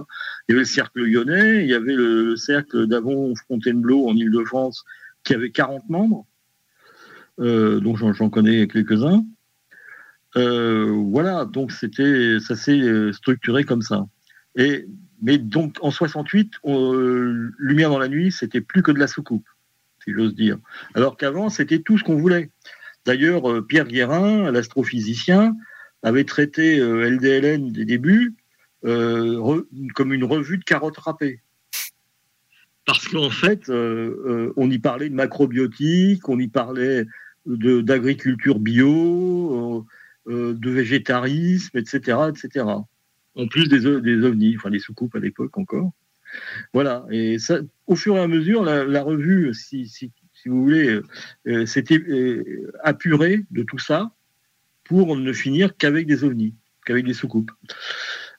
Il 0.48 0.52
y 0.52 0.54
avait 0.54 0.60
le 0.60 0.66
cercle 0.66 1.04
lyonnais, 1.04 1.64
il 1.64 1.70
y 1.70 1.76
avait 1.76 1.94
le, 1.94 2.36
cercle 2.36 2.88
d'Avon-Fontainebleau 2.88 4.08
en 4.08 4.16
Ile-de-France, 4.16 4.84
qui 5.26 5.34
avait 5.34 5.52
40 5.52 5.90
membres, 5.90 6.26
dont 7.38 7.96
j'en 7.96 8.30
connais 8.30 8.68
quelques-uns. 8.68 9.26
voilà, 10.36 11.46
donc 11.46 11.72
c'était, 11.74 12.40
ça 12.40 12.56
s'est 12.56 13.12
structuré 13.12 13.66
comme 13.66 13.82
ça. 13.82 14.06
Et, 14.56 14.88
mais 15.22 15.38
donc 15.38 15.76
en 15.82 15.92
68, 15.92 16.54
Lumière 17.58 17.90
dans 17.90 18.00
la 18.00 18.08
nuit, 18.08 18.32
c'était 18.32 18.62
plus 18.62 18.84
que 18.84 18.92
de 18.92 19.00
la 19.00 19.08
soucoupe, 19.08 19.48
si 20.04 20.14
j'ose 20.14 20.36
dire. 20.36 20.58
Alors 20.94 21.18
qu'avant, 21.18 21.50
c'était 21.50 21.80
tout 21.80 21.98
ce 21.98 22.04
qu'on 22.04 22.18
voulait. 22.18 22.52
D'ailleurs, 23.06 23.50
euh, 23.50 23.62
Pierre 23.62 23.88
Guérin, 23.88 24.52
l'astrophysicien, 24.52 25.56
avait 26.04 26.24
traité 26.24 26.80
euh, 26.80 27.10
LDLN 27.10 27.72
des 27.72 27.86
débuts 27.86 28.36
euh, 28.84 29.64
comme 29.94 30.14
une 30.14 30.24
revue 30.24 30.58
de 30.58 30.64
carottes 30.64 30.98
râpées. 30.98 31.42
Parce 32.86 33.08
qu'en 33.08 33.30
fait, 33.30 33.70
on 33.70 34.70
y 34.70 34.80
parlait 34.80 35.10
de 35.10 35.16
macrobiotique, 35.16 36.30
on 36.30 36.40
y 36.40 36.48
parlait 36.48 37.06
d'agriculture 37.46 38.60
bio, 38.60 39.86
de 40.28 40.70
végétarisme, 40.70 41.78
etc., 41.78 42.18
etc. 42.30 42.66
En 43.36 43.48
plus 43.48 43.68
des, 43.68 43.80
des 44.02 44.24
ovnis, 44.24 44.56
enfin 44.56 44.70
des 44.70 44.80
soucoupes 44.80 45.16
à 45.16 45.20
l'époque 45.20 45.58
encore. 45.58 45.92
Voilà. 46.74 47.06
Et 47.10 47.40
ça, 47.40 47.60
au 47.88 47.96
fur 47.96 48.18
et 48.18 48.22
à 48.22 48.28
mesure, 48.28 48.64
la, 48.64 49.02
revue, 49.02 49.54
si, 49.54 49.88
si 50.46 50.50
vous 50.50 50.62
voulez, 50.62 50.88
euh, 50.90 51.04
euh, 51.48 51.66
c'était 51.66 51.98
euh, 51.98 52.72
apuré 52.84 53.46
de 53.50 53.64
tout 53.64 53.80
ça 53.80 54.12
pour 54.84 55.16
ne 55.16 55.34
finir 55.34 55.76
qu'avec 55.76 56.06
des 56.06 56.24
ovnis, 56.24 56.54
qu'avec 56.86 57.04
des 57.04 57.16
soucoupes. 57.16 57.52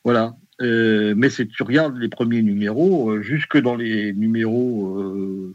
Voilà. 0.04 0.36
Mais 0.60 1.30
si 1.30 1.46
tu 1.48 1.62
regardes 1.62 1.98
les 1.98 2.08
premiers 2.08 2.42
numéros, 2.42 3.20
jusque 3.22 3.58
dans 3.58 3.76
les 3.76 4.12
numéros 4.12 5.52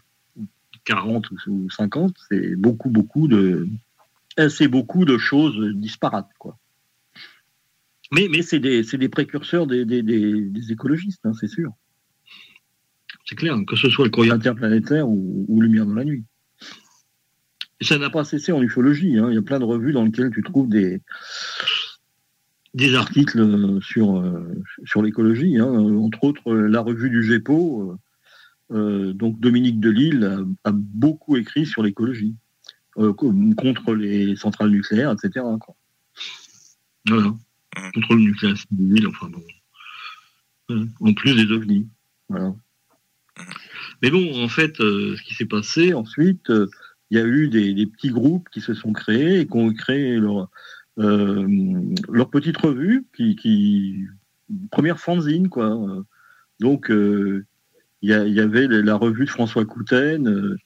40 0.86 1.29
ou 1.48 1.70
50, 1.70 2.15
c'est 2.29 2.55
beaucoup, 2.55 2.89
beaucoup 2.89 3.27
de, 3.27 3.67
assez 4.38 4.67
beaucoup 4.67 5.05
de 5.05 5.17
choses 5.17 5.60
disparates, 5.75 6.31
quoi. 6.38 6.58
Mais, 8.13 8.27
mais 8.29 8.41
c'est 8.41 8.60
des, 8.60 8.84
des, 8.84 9.10
précurseurs 9.10 9.67
des, 9.67 9.86
des, 9.86 10.03
des 10.03 10.72
écologistes, 10.72 11.25
hein, 11.25 11.31
c'est 11.39 11.48
sûr. 11.48 11.72
C'est 13.25 13.36
clair, 13.36 13.55
que 13.65 13.77
ce 13.77 13.89
soit 13.89 14.03
le 14.03 14.12
courrier 14.12 14.34
interplanétaire 14.34 15.08
ou, 15.08 15.46
ou 15.48 15.62
Lumière 15.62 15.86
dans 15.86 15.93
la 15.93 16.03
nuit. 16.03 16.25
Et 17.79 17.86
ça 17.86 17.98
n'a 17.98 18.10
pas 18.10 18.25
cessé 18.25 18.51
en 18.51 18.62
ufologie. 18.62 19.17
Hein. 19.17 19.27
Il 19.29 19.36
y 19.36 19.38
a 19.38 19.41
plein 19.41 19.60
de 19.60 19.63
revues 19.63 19.93
dans 19.93 20.03
lesquelles 20.03 20.31
tu 20.31 20.43
trouves 20.43 20.67
des, 20.67 21.01
des 22.74 22.96
articles 22.96 23.80
sur, 23.82 24.18
euh, 24.18 24.54
sur 24.86 25.01
l'écologie. 25.01 25.58
Hein. 25.58 25.68
Entre 25.68 26.24
autres, 26.24 26.54
la 26.54 26.82
revue 26.82 27.10
du 27.10 27.24
GEPO. 27.24 27.98
Euh, 28.72 29.12
donc 29.13 29.40
Dominique 29.40 29.82
Delille 29.82 30.46
a, 30.63 30.72
beaucoup 30.72 31.36
écrit 31.36 31.66
sur 31.66 31.84
l'écologie, 31.84 32.36
euh, 32.98 33.12
contre 33.12 33.94
les 33.94 34.38
centrales 34.38 34.70
nucléaires, 34.70 35.12
etc. 35.12 35.46
Voilà. 37.06 37.36
Contre 37.94 38.16
le 38.16 38.22
nucléaire 38.22 38.58
civil, 38.58 39.08
enfin 39.08 39.30
bon. 39.30 39.44
En 41.01 41.13
plus 41.13 41.36
des 41.36 41.51
ovnis. 41.51 41.90
Voilà. 42.30 42.56
Mais 44.01 44.10
bon, 44.10 44.42
en 44.42 44.48
fait, 44.48 44.78
ce 44.78 45.22
qui 45.24 45.34
s'est 45.34 45.46
passé 45.46 45.94
ensuite, 45.94 46.50
il 47.12 47.18
y 47.18 47.22
a 47.22 47.25
eu 47.25 47.50
des, 47.50 47.86
petits 47.88 48.10
groupes 48.10 48.48
qui 48.50 48.62
se 48.62 48.74
sont 48.74 48.94
créés 48.94 49.42
et 49.42 49.46
qui 49.46 49.58
ont 49.58 49.74
créé 49.74 50.18
leur, 50.18 50.40
euh, 50.40 50.46
leur 50.98 52.30
petite 52.30 52.58
revue, 52.58 53.06
qui, 53.16 53.36
qui 53.36 54.06
première 54.72 55.00
fanzine, 55.00 55.50
quoi. 55.50 56.04
Donc, 56.60 56.92
euh, 56.92 57.46
il 58.01 58.10
y, 58.10 58.40
avait 58.40 58.68
la 58.68 58.96
revue 58.96 59.25
de 59.25 59.30
François 59.30 59.66
Coutaine, 59.66 60.58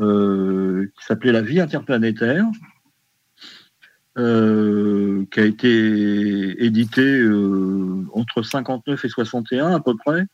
euh, 0.00 0.86
qui 0.86 1.04
s'appelait 1.04 1.32
La 1.32 1.42
vie 1.42 1.60
interplanétaire, 1.60 2.44
qui 4.16 4.20
a 5.40 5.44
été 5.44 6.64
éditée 6.64 7.24
entre 8.12 8.42
59 8.42 9.04
et 9.04 9.08
61 9.08 9.74
à 9.74 9.80
peu 9.80 9.96
près. 9.96 10.26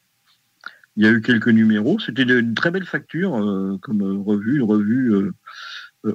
Il 0.97 1.05
y 1.05 1.09
a 1.09 1.13
eu 1.13 1.21
quelques 1.23 1.49
numéros. 1.49 1.99
C'était 1.99 2.23
une 2.23 2.55
très 2.55 2.71
belle 2.71 2.85
facture 2.85 3.33
comme 3.81 4.23
revue, 4.23 4.57
une 4.57 4.65
revue 4.65 5.15
euh, 5.15 5.33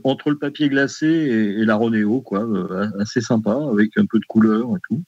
entre 0.03 0.31
le 0.31 0.37
papier 0.37 0.69
glacé 0.69 1.07
et, 1.07 1.65
la 1.65 1.75
Ronéo, 1.75 2.21
quoi, 2.21 2.43
euh, 2.43 2.89
assez 2.99 3.21
sympa, 3.21 3.57
avec 3.71 3.97
un 3.97 4.05
peu 4.05 4.19
de 4.19 4.25
couleur 4.25 4.75
et 4.75 4.79
tout. 4.87 5.03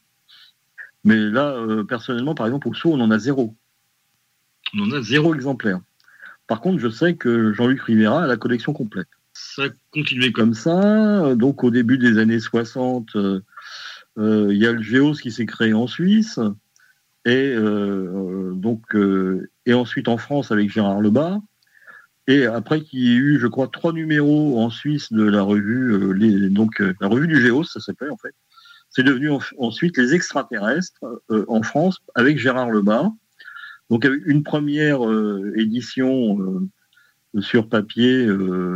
Mais 1.04 1.18
là, 1.18 1.54
euh, 1.54 1.84
personnellement, 1.84 2.36
par 2.36 2.48
exemple, 2.48 2.68
au 2.68 2.74
saut, 2.74 2.92
on 2.92 3.00
en 3.00 3.12
a 3.12 3.20
zéro. 3.20 3.56
On 4.74 4.84
en 4.84 4.92
a 4.92 5.02
zéro 5.02 5.34
exemplaire. 5.34 5.80
Par 6.48 6.62
contre, 6.62 6.80
je 6.80 6.90
sais 6.90 7.16
que 7.16 7.54
Jean-Luc 7.54 7.82
Rivera 7.82 8.24
a 8.24 8.28
la 8.28 8.38
collection 8.38 8.74
complète. 8.74 9.08
Ça 9.34 9.64
a 9.64 9.70
continué 9.92 10.32
comme 10.32 10.54
ça. 10.54 11.36
Donc, 11.36 11.64
au 11.64 11.72
début 11.72 11.98
des 11.98 12.18
années 12.18 12.40
60, 12.40 13.16
il 13.16 14.58
y 14.58 14.66
a 14.66 14.72
le 14.72 14.82
Géos 14.82 15.14
qui 15.14 15.32
s'est 15.32 15.46
créé 15.46 15.74
en 15.74 15.88
Suisse. 15.88 16.40
Et, 17.26 17.56
donc, 17.56 18.96
et 19.66 19.74
ensuite 19.74 20.08
en 20.08 20.18
France 20.18 20.52
avec 20.52 20.72
Gérard 20.72 21.02
Lebas. 21.02 21.40
Et 22.28 22.46
après 22.46 22.82
qu'il 22.82 23.00
y 23.00 23.14
ait 23.14 23.16
eu, 23.16 23.40
je 23.40 23.48
crois, 23.48 23.70
trois 23.70 23.94
numéros 23.94 24.60
en 24.60 24.70
Suisse 24.70 25.12
de 25.14 25.24
la 25.24 25.42
revue, 25.42 25.94
euh, 25.94 26.50
donc 26.50 26.82
euh, 26.82 26.94
la 27.00 27.08
revue 27.08 27.28
du 27.28 27.42
Géos, 27.42 27.64
ça 27.64 27.80
s'appelle 27.80 28.12
en 28.12 28.18
fait. 28.18 28.34
C'est 28.90 29.04
devenu 29.04 29.30
ensuite 29.58 29.98
les 29.98 30.14
extraterrestres 30.14 31.06
euh, 31.32 31.46
en 31.48 31.64
France 31.64 32.00
avec 32.16 32.38
Gérard 32.38 32.70
Lebas. 32.70 33.10
Donc 33.90 34.06
une 34.26 34.44
première 34.44 35.00
édition 35.56 36.68
sur 37.40 37.70
papier, 37.70 38.28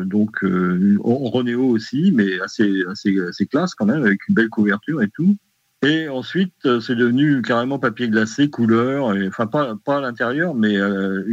donc 0.05 0.41
en 0.41 1.29
Renéo 1.29 1.65
aussi, 1.65 2.13
mais 2.13 2.39
assez, 2.39 2.81
assez 2.87 3.45
classe 3.45 3.75
quand 3.75 3.87
même, 3.87 4.05
avec 4.05 4.25
une 4.29 4.35
belle 4.35 4.47
couverture 4.47 5.01
et 5.01 5.09
tout. 5.09 5.35
Et 5.83 6.09
ensuite, 6.09 6.53
euh, 6.65 6.79
c'est 6.79 6.95
devenu 6.95 7.41
carrément 7.41 7.79
papier 7.79 8.07
glacé, 8.07 8.49
couleur, 8.51 9.15
et, 9.15 9.27
enfin 9.27 9.47
pas, 9.47 9.75
pas 9.83 9.97
à 9.97 10.01
l'intérieur, 10.01 10.53
mais 10.53 10.77
euh, 10.77 11.23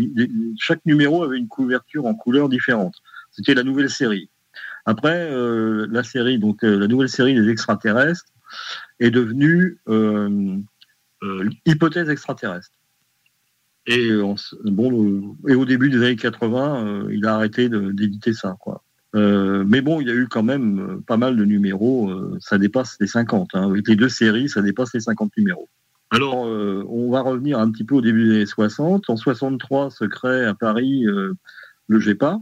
chaque 0.58 0.84
numéro 0.86 1.22
avait 1.22 1.36
une 1.36 1.48
couverture 1.48 2.06
en 2.06 2.14
couleur 2.14 2.48
différente. 2.48 2.94
C'était 3.30 3.52
la 3.54 3.62
nouvelle 3.62 3.90
série. 3.90 4.30
Après, 4.86 5.30
euh, 5.30 5.86
la 5.90 6.02
série, 6.02 6.38
donc 6.38 6.62
la 6.62 6.86
nouvelle 6.86 7.10
série 7.10 7.34
des 7.34 7.50
extraterrestres, 7.50 8.24
est 9.00 9.10
devenue 9.10 9.78
hypothèse 11.66 12.08
extraterrestre. 12.08 12.72
Et, 13.86 14.10
bon, 14.64 15.36
et 15.46 15.54
au 15.54 15.66
début 15.66 15.90
des 15.90 15.98
années 15.98 16.16
80, 16.16 17.08
il 17.10 17.26
a 17.26 17.34
arrêté 17.34 17.68
d'éditer 17.68 18.32
ça, 18.32 18.56
quoi. 18.58 18.82
Euh, 19.14 19.64
mais 19.66 19.80
bon, 19.80 20.00
il 20.00 20.08
y 20.08 20.10
a 20.10 20.14
eu 20.14 20.28
quand 20.28 20.42
même 20.42 20.80
euh, 20.80 21.02
pas 21.06 21.16
mal 21.16 21.36
de 21.36 21.44
numéros, 21.44 22.10
euh, 22.10 22.36
ça 22.40 22.58
dépasse 22.58 22.96
les 23.00 23.06
50. 23.06 23.50
Hein. 23.54 23.70
Avec 23.70 23.88
les 23.88 23.96
deux 23.96 24.08
séries, 24.08 24.48
ça 24.48 24.60
dépasse 24.60 24.92
les 24.94 25.00
50 25.00 25.32
numéros. 25.36 25.68
Alors, 26.10 26.38
on 26.38 27.10
va 27.10 27.20
revenir 27.20 27.58
un 27.58 27.70
petit 27.70 27.84
peu 27.84 27.96
au 27.96 28.00
début 28.00 28.28
des 28.28 28.36
années 28.36 28.46
60. 28.46 29.10
En 29.10 29.16
63 29.16 29.90
se 29.90 30.06
crée 30.06 30.46
à 30.46 30.54
Paris 30.54 31.04
le 31.04 32.00
GEPA, 32.00 32.40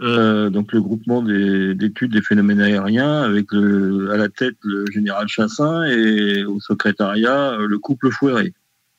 donc 0.00 0.72
le 0.72 0.80
groupement 0.80 1.22
d'études 1.22 2.10
des, 2.10 2.20
phénomènes 2.20 2.60
aériens, 2.60 3.22
avec 3.22 3.52
à 3.52 4.16
la 4.16 4.28
tête 4.28 4.56
le 4.64 4.84
général 4.90 5.28
Chassin 5.28 5.84
et 5.84 6.42
au 6.44 6.58
secrétariat 6.58 7.56
le 7.56 7.78
couple 7.78 8.10
Fouéré. 8.10 8.52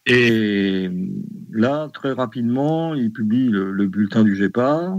Et 0.06 0.90
là, 1.52 1.90
très 1.94 2.14
rapidement, 2.14 2.94
il 2.94 3.12
publie 3.12 3.50
le, 3.50 3.72
le 3.72 3.88
bulletin 3.88 4.24
du 4.24 4.38
GEPA, 4.38 4.96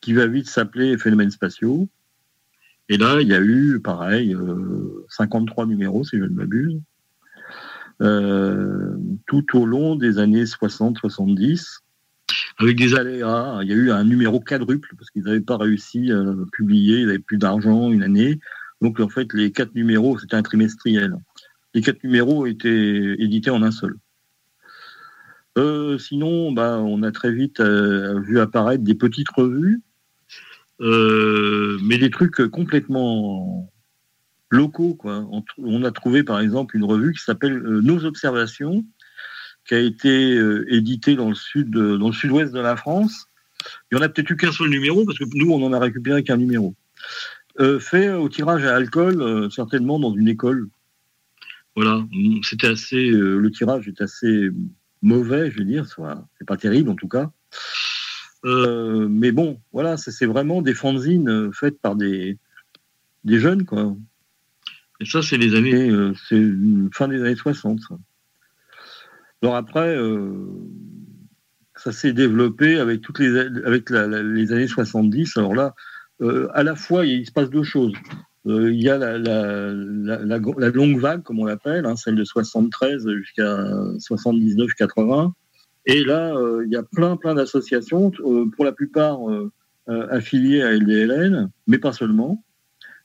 qui 0.00 0.12
va 0.12 0.26
vite 0.26 0.48
s'appeler 0.48 0.96
Phénomènes 0.98 1.30
spatiaux. 1.30 1.88
Et 2.88 2.96
là, 2.96 3.20
il 3.20 3.28
y 3.28 3.34
a 3.34 3.40
eu, 3.40 3.80
pareil, 3.80 4.36
53 5.08 5.64
euh, 5.64 5.68
numéros, 5.68 6.04
si 6.04 6.16
je 6.18 6.24
ne 6.24 6.28
m'abuse, 6.28 6.80
euh, 8.00 8.96
tout 9.26 9.58
au 9.58 9.66
long 9.66 9.96
des 9.96 10.18
années 10.18 10.44
60-70, 10.44 11.80
avec 12.58 12.78
des 12.78 12.94
aléas. 12.94 13.58
Il 13.62 13.68
y 13.68 13.72
a 13.72 13.76
eu 13.76 13.90
un 13.90 14.04
numéro 14.04 14.40
quadruple, 14.40 14.94
parce 14.96 15.10
qu'ils 15.10 15.24
n'avaient 15.24 15.40
pas 15.40 15.58
réussi 15.58 16.10
à 16.12 16.24
publier, 16.52 17.00
ils 17.00 17.06
n'avaient 17.06 17.18
plus 17.18 17.38
d'argent 17.38 17.92
une 17.92 18.02
année. 18.02 18.40
Donc, 18.80 19.00
en 19.00 19.08
fait, 19.08 19.32
les 19.34 19.52
quatre 19.52 19.74
numéros, 19.74 20.18
c'était 20.18 20.36
un 20.36 20.42
trimestriel. 20.42 21.14
Les 21.74 21.82
quatre 21.82 22.02
numéros 22.04 22.46
étaient 22.46 23.16
édités 23.18 23.50
en 23.50 23.62
un 23.62 23.70
seul. 23.70 23.96
Euh, 25.58 25.98
sinon, 25.98 26.52
bah, 26.52 26.78
on 26.78 27.02
a 27.02 27.12
très 27.12 27.32
vite 27.32 27.60
vu 27.60 28.38
apparaître 28.40 28.84
des 28.84 28.94
petites 28.94 29.30
revues 29.30 29.82
euh, 30.80 31.78
mais 31.82 31.98
des 31.98 32.10
trucs 32.10 32.46
complètement 32.48 33.70
locaux. 34.50 34.94
Quoi. 34.94 35.28
On, 35.58 35.84
a 35.84 35.90
trouvé 35.90 36.22
par 36.22 36.40
exemple 36.40 36.76
une 36.76 36.84
revue 36.84 37.12
qui 37.12 37.22
s'appelle 37.22 37.58
Nos 37.58 38.04
Observations, 38.04 38.84
qui 39.66 39.74
a 39.74 39.80
été 39.80 40.38
éditée 40.68 41.16
dans 41.16 41.28
le 41.28 41.34
sud, 41.34 41.70
dans 41.70 42.08
le 42.08 42.14
sud-ouest 42.14 42.52
de 42.52 42.60
la 42.60 42.76
France. 42.76 43.26
Il 43.90 43.96
y 43.96 43.98
en 43.98 44.02
a 44.02 44.08
peut-être 44.08 44.30
eu 44.30 44.36
qu'un 44.36 44.52
seul 44.52 44.70
numéro 44.70 45.04
parce 45.04 45.18
que 45.18 45.24
nous 45.34 45.50
on 45.50 45.62
en 45.62 45.72
a 45.72 45.78
récupéré 45.78 46.22
qu'un 46.22 46.38
numéro. 46.38 46.74
fait 47.80 48.10
au 48.10 48.28
tirage 48.28 48.64
à 48.64 48.74
alcool, 48.74 49.50
certainement 49.50 49.98
dans 49.98 50.14
une 50.14 50.28
école. 50.28 50.68
Voilà, 51.76 52.04
c'était 52.42 52.68
assez, 52.68 53.10
le 53.10 53.50
tirage 53.50 53.86
est 53.88 54.00
assez 54.00 54.48
mauvais, 55.02 55.50
je 55.50 55.58
veux 55.58 55.64
dire, 55.64 55.86
c'est 55.86 56.46
pas 56.46 56.56
terrible 56.56 56.90
en 56.90 56.94
tout 56.94 57.08
cas. 57.08 57.30
Euh, 58.44 59.08
mais 59.08 59.32
bon, 59.32 59.60
voilà, 59.72 59.96
c'est 59.96 60.26
vraiment 60.26 60.62
des 60.62 60.74
fanzines 60.74 61.28
euh, 61.28 61.50
faites 61.52 61.80
par 61.80 61.96
des, 61.96 62.38
des 63.24 63.38
jeunes, 63.38 63.64
quoi. 63.64 63.96
Et 65.00 65.04
ça, 65.04 65.22
c'est 65.22 65.36
les 65.36 65.54
années, 65.54 65.90
euh, 65.90 66.12
c'est 66.28 66.42
fin 66.92 67.08
des 67.08 67.20
années 67.20 67.36
60. 67.36 67.80
Alors 69.42 69.54
après, 69.54 69.96
ça 71.76 71.92
s'est 71.92 72.12
développé 72.12 72.80
avec 72.80 73.00
toutes 73.02 73.20
les, 73.20 73.38
avec 73.38 73.90
les 73.90 74.52
années 74.52 74.66
70. 74.66 75.36
Alors 75.36 75.54
là, 75.54 75.74
à 76.54 76.64
la 76.64 76.74
fois, 76.74 77.06
il 77.06 77.24
se 77.24 77.30
passe 77.30 77.48
deux 77.48 77.62
choses. 77.62 77.92
il 78.44 78.82
y 78.82 78.88
a 78.88 78.98
la, 78.98 79.16
la, 79.16 79.72
la, 79.72 80.70
longue 80.70 80.98
vague, 80.98 81.22
comme 81.22 81.38
on 81.38 81.44
l'appelle, 81.44 81.86
hein, 81.86 81.94
celle 81.94 82.16
de 82.16 82.24
73 82.24 83.08
jusqu'à 83.18 83.56
79-80, 83.98 85.32
et 85.88 86.04
là, 86.04 86.36
euh, 86.36 86.64
il 86.66 86.70
y 86.70 86.76
a 86.76 86.82
plein, 86.82 87.16
plein 87.16 87.34
d'associations, 87.34 88.12
euh, 88.20 88.44
pour 88.54 88.66
la 88.66 88.72
plupart 88.72 89.28
euh, 89.30 89.50
affiliées 90.10 90.60
à 90.60 90.70
LDLN, 90.72 91.50
mais 91.66 91.78
pas 91.78 91.94
seulement. 91.94 92.44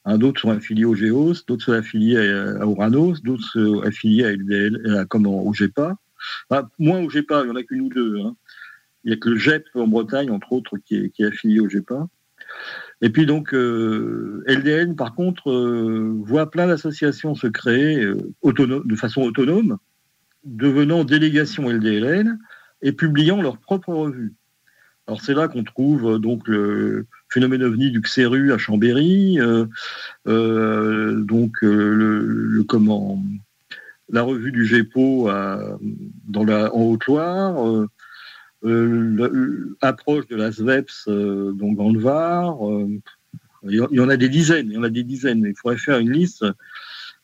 Hein, 0.04 0.18
d'autres 0.18 0.42
sont 0.42 0.52
affiliés 0.52 0.84
au 0.84 0.94
GEOS, 0.94 1.46
d'autres 1.48 1.64
sont 1.64 1.72
affiliés 1.72 2.18
à, 2.18 2.66
Uranos, 2.66 3.24
d'autres 3.24 3.46
sont 3.54 3.82
affiliés 3.84 4.26
à 4.26 4.34
LDL, 4.34 4.98
à, 4.98 5.06
comment, 5.06 5.46
au 5.46 5.54
GEPA. 5.54 5.96
Enfin, 6.50 6.68
moi, 6.78 7.00
au 7.00 7.10
GEPA, 7.10 7.44
il 7.44 7.46
n'y 7.46 7.52
en 7.52 7.56
a 7.56 7.64
que 7.64 7.74
nous 7.74 7.88
deux. 7.88 8.20
Hein. 8.20 8.36
Il 9.06 9.12
n'y 9.12 9.14
a 9.14 9.18
que 9.18 9.30
le 9.30 9.38
GEP 9.38 9.64
en 9.76 9.88
Bretagne, 9.88 10.30
entre 10.30 10.52
autres, 10.52 10.78
qui 10.78 10.98
est, 10.98 11.10
qui 11.10 11.24
est 11.24 11.28
affilié 11.28 11.62
au 11.62 11.70
GEPA. 11.70 12.10
Et 13.02 13.10
puis 13.12 13.26
donc, 13.26 13.54
euh, 13.54 14.44
LDN, 14.46 14.98
par 14.98 15.16
contre, 15.16 15.54
voit 16.26 16.52
plein 16.52 16.68
d'associations 16.68 17.34
se 17.34 17.48
créer 17.48 18.06
de 18.06 18.96
façon 18.98 19.22
autonome, 19.22 19.78
devenant 20.44 21.06
délégation 21.06 21.70
LDLN, 21.70 22.40
et 22.84 22.92
publiant 22.92 23.42
leur 23.42 23.58
propre 23.58 23.94
revue. 23.94 24.34
Alors 25.08 25.22
c'est 25.22 25.34
là 25.34 25.48
qu'on 25.48 25.64
trouve 25.64 26.14
euh, 26.14 26.20
donc 26.20 26.48
le 26.48 27.06
phénomène 27.30 27.64
ovni 27.64 27.92
du 27.92 28.00
XERU 28.00 28.54
à 28.54 28.58
Chambéry, 28.58 29.40
euh, 29.40 29.66
euh, 30.28 31.20
donc 31.22 31.58
le, 31.62 32.64
comment 32.68 33.22
la 34.10 34.22
revue 34.22 34.52
du 34.52 34.66
GEPO 34.66 35.30
dans 36.28 36.44
la, 36.44 36.74
en 36.76 36.82
Haute-Loire, 36.84 37.88
l'approche 38.62 40.28
de 40.28 40.36
la 40.36 40.52
SVEPS 40.52 41.08
donc 41.08 41.78
dans 41.78 41.90
le 41.90 42.00
Var. 42.00 42.56
il 43.64 43.88
y 43.92 44.00
en 44.00 44.10
a 44.10 44.18
des 44.18 44.30
dizaines, 44.30 44.68
il 44.68 44.74
y 44.74 44.78
en 44.78 44.84
a 44.84 44.90
des 44.90 45.04
dizaines. 45.04 45.44
Il 45.48 45.56
faudrait 45.58 45.78
faire 45.78 45.98
une 45.98 46.12
liste. 46.12 46.46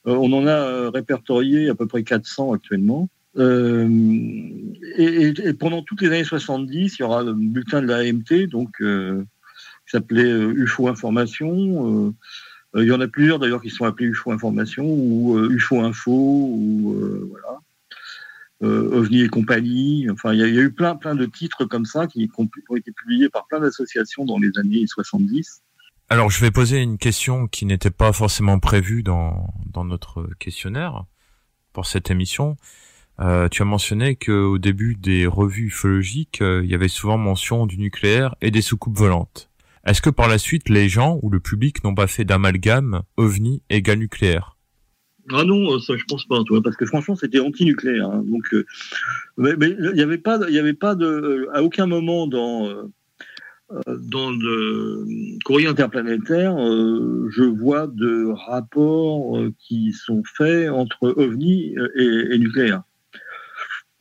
on 0.05 0.33
en 0.33 0.47
a 0.47 0.89
répertorié 0.89 1.69
à 1.69 1.75
peu 1.75 1.85
près 1.85 2.01
400 2.03 2.53
actuellement. 2.53 3.07
Euh, 3.37 3.87
et, 4.97 5.53
pendant 5.53 5.83
toutes 5.83 6.01
les 6.01 6.07
années 6.07 6.23
70, 6.23 6.97
il 6.97 7.01
y 7.01 7.05
aura 7.05 7.23
le 7.23 7.33
bulletin 7.33 7.81
de 7.81 7.87
l'AMT, 7.87 8.47
donc 8.49 8.81
euh, 8.81 9.23
qui 9.85 9.91
s'appelait 9.91 10.23
euh, 10.23 10.53
UFO 10.55 10.87
Information. 10.87 12.13
il 12.75 12.83
y 12.83 12.91
en 12.91 13.01
a 13.01 13.07
plusieurs 13.07 13.39
d'ailleurs 13.39 13.61
qui 13.61 13.69
sont 13.69 13.85
appelés 13.85 14.07
UFO 14.07 14.31
Information 14.31 14.85
ou 14.85 15.39
UFO 15.49 15.81
Info 15.81 16.11
ou 16.11 17.29
voilà. 17.29 17.59
OVNI 18.61 19.21
et 19.21 19.29
compagnie. 19.29 20.09
Enfin, 20.09 20.33
il 20.33 20.39
y, 20.39 20.43
a, 20.43 20.47
eu 20.47 20.71
plein, 20.71 20.95
plein 20.95 21.15
de 21.15 21.25
titres 21.25 21.63
comme 21.63 21.85
ça 21.85 22.07
qui, 22.07 22.29
ont 22.37 22.75
été 22.75 22.91
publiés 22.91 23.29
par 23.29 23.47
plein 23.47 23.61
d'associations 23.61 24.25
dans 24.25 24.37
les 24.37 24.51
années 24.57 24.85
70. 24.85 25.61
Alors, 26.09 26.29
je 26.29 26.41
vais 26.41 26.51
poser 26.51 26.81
une 26.81 26.97
question 26.97 27.47
qui 27.47 27.65
n'était 27.65 27.91
pas 27.91 28.11
forcément 28.11 28.59
prévue 28.59 29.01
dans, 29.01 29.47
dans 29.65 29.85
notre 29.85 30.27
questionnaire 30.39 31.05
pour 31.71 31.85
cette 31.85 32.11
émission. 32.11 32.57
Euh, 33.21 33.49
tu 33.49 33.61
as 33.61 33.65
mentionné 33.65 34.15
qu'au 34.15 34.57
début 34.57 34.95
des 34.95 35.27
revues 35.27 35.65
ufologiques, 35.65 36.41
euh, 36.41 36.61
il 36.63 36.69
y 36.69 36.75
avait 36.75 36.87
souvent 36.87 37.17
mention 37.17 37.65
du 37.65 37.77
nucléaire 37.77 38.35
et 38.41 38.49
des 38.49 38.61
soucoupes 38.61 38.97
volantes. 38.97 39.49
Est-ce 39.85 40.01
que 40.01 40.09
par 40.09 40.29
la 40.29 40.37
suite, 40.37 40.69
les 40.69 40.87
gens 40.87 41.19
ou 41.21 41.29
le 41.29 41.39
public 41.39 41.83
n'ont 41.83 41.95
pas 41.95 42.07
fait 42.07 42.23
d'amalgame 42.23 43.01
ovni 43.17 43.61
égale 43.69 43.99
nucléaire? 43.99 44.55
Ah 45.31 45.43
non, 45.43 45.79
ça 45.79 45.95
je 45.97 46.03
pense 46.05 46.25
pas, 46.25 46.39
parce 46.63 46.75
que 46.75 46.85
franchement 46.85 47.15
c'était 47.15 47.39
anti-nucléaire. 47.39 48.07
Hein. 48.07 48.23
donc, 48.25 48.51
euh, 48.53 48.65
mais 49.37 49.53
il 49.59 49.91
n'y 49.93 50.01
avait 50.01 50.17
pas, 50.17 50.39
il 50.47 50.55
y 50.55 50.59
avait 50.59 50.73
pas 50.73 50.95
de, 50.95 51.47
à 51.53 51.61
aucun 51.61 51.85
moment 51.85 52.25
dans 52.25 52.67
dans 53.85 54.31
le 54.31 55.05
courrier 55.45 55.67
interplanétaire, 55.67 56.57
je 56.57 57.43
vois 57.43 57.85
de 57.85 58.33
rapports 58.47 59.37
qui 59.59 59.93
sont 59.93 60.23
faits 60.35 60.71
entre 60.71 61.13
ovni 61.15 61.75
et 61.95 62.37
nucléaire. 62.39 62.81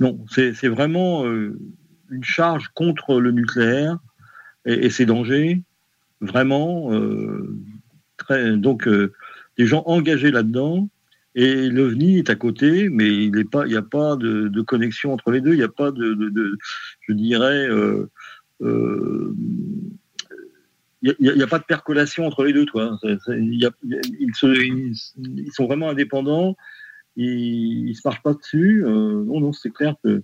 Non, 0.01 0.25
c'est 0.31 0.69
vraiment 0.69 1.27
euh, 1.27 1.59
une 2.11 2.23
charge 2.23 2.69
contre 2.75 3.21
le 3.21 3.33
nucléaire 3.33 3.99
et, 4.65 4.91
ses 4.91 5.07
dangers, 5.07 5.63
vraiment. 6.21 6.93
Euh, 6.93 7.59
très, 8.17 8.57
donc, 8.57 8.87
euh, 8.87 9.13
des 9.57 9.67
gens 9.67 9.83
engagés 9.87 10.31
là-dedans. 10.31 10.89
Et 11.35 11.69
l'OVNI 11.69 12.19
est 12.19 12.31
à 12.31 12.37
côté, 12.37 12.89
mais 12.89 13.09
il 13.13 13.33
n'y 13.33 13.77
a 13.77 13.83
pas 13.83 14.17
de, 14.17 14.61
connexion 14.63 15.13
entre 15.13 15.31
les 15.31 15.41
deux. 15.41 15.53
Il 15.53 15.59
n'y 15.59 15.65
a 15.65 15.69
pas 15.69 15.91
de, 15.91 16.17
je 17.07 17.13
dirais, 17.13 17.69
il 21.03 21.15
n'y 21.21 21.43
a, 21.43 21.47
pas 21.47 21.59
de 21.59 21.65
percolation 21.65 22.27
entre 22.27 22.45
les 22.45 22.53
deux. 22.53 22.65
Toi. 22.65 22.99
ils, 23.29 23.63
sont 25.53 25.67
vraiment 25.67 25.91
indépendants 25.91 26.57
ils, 27.19 27.89
ne 27.89 27.93
se 27.93 28.01
marchent 28.05 28.23
pas 28.23 28.35
dessus. 28.35 28.85
Euh, 28.85 29.25
non, 29.25 29.41
non, 29.41 29.53
c'est 29.53 29.73
clair 29.73 29.95
que 30.05 30.23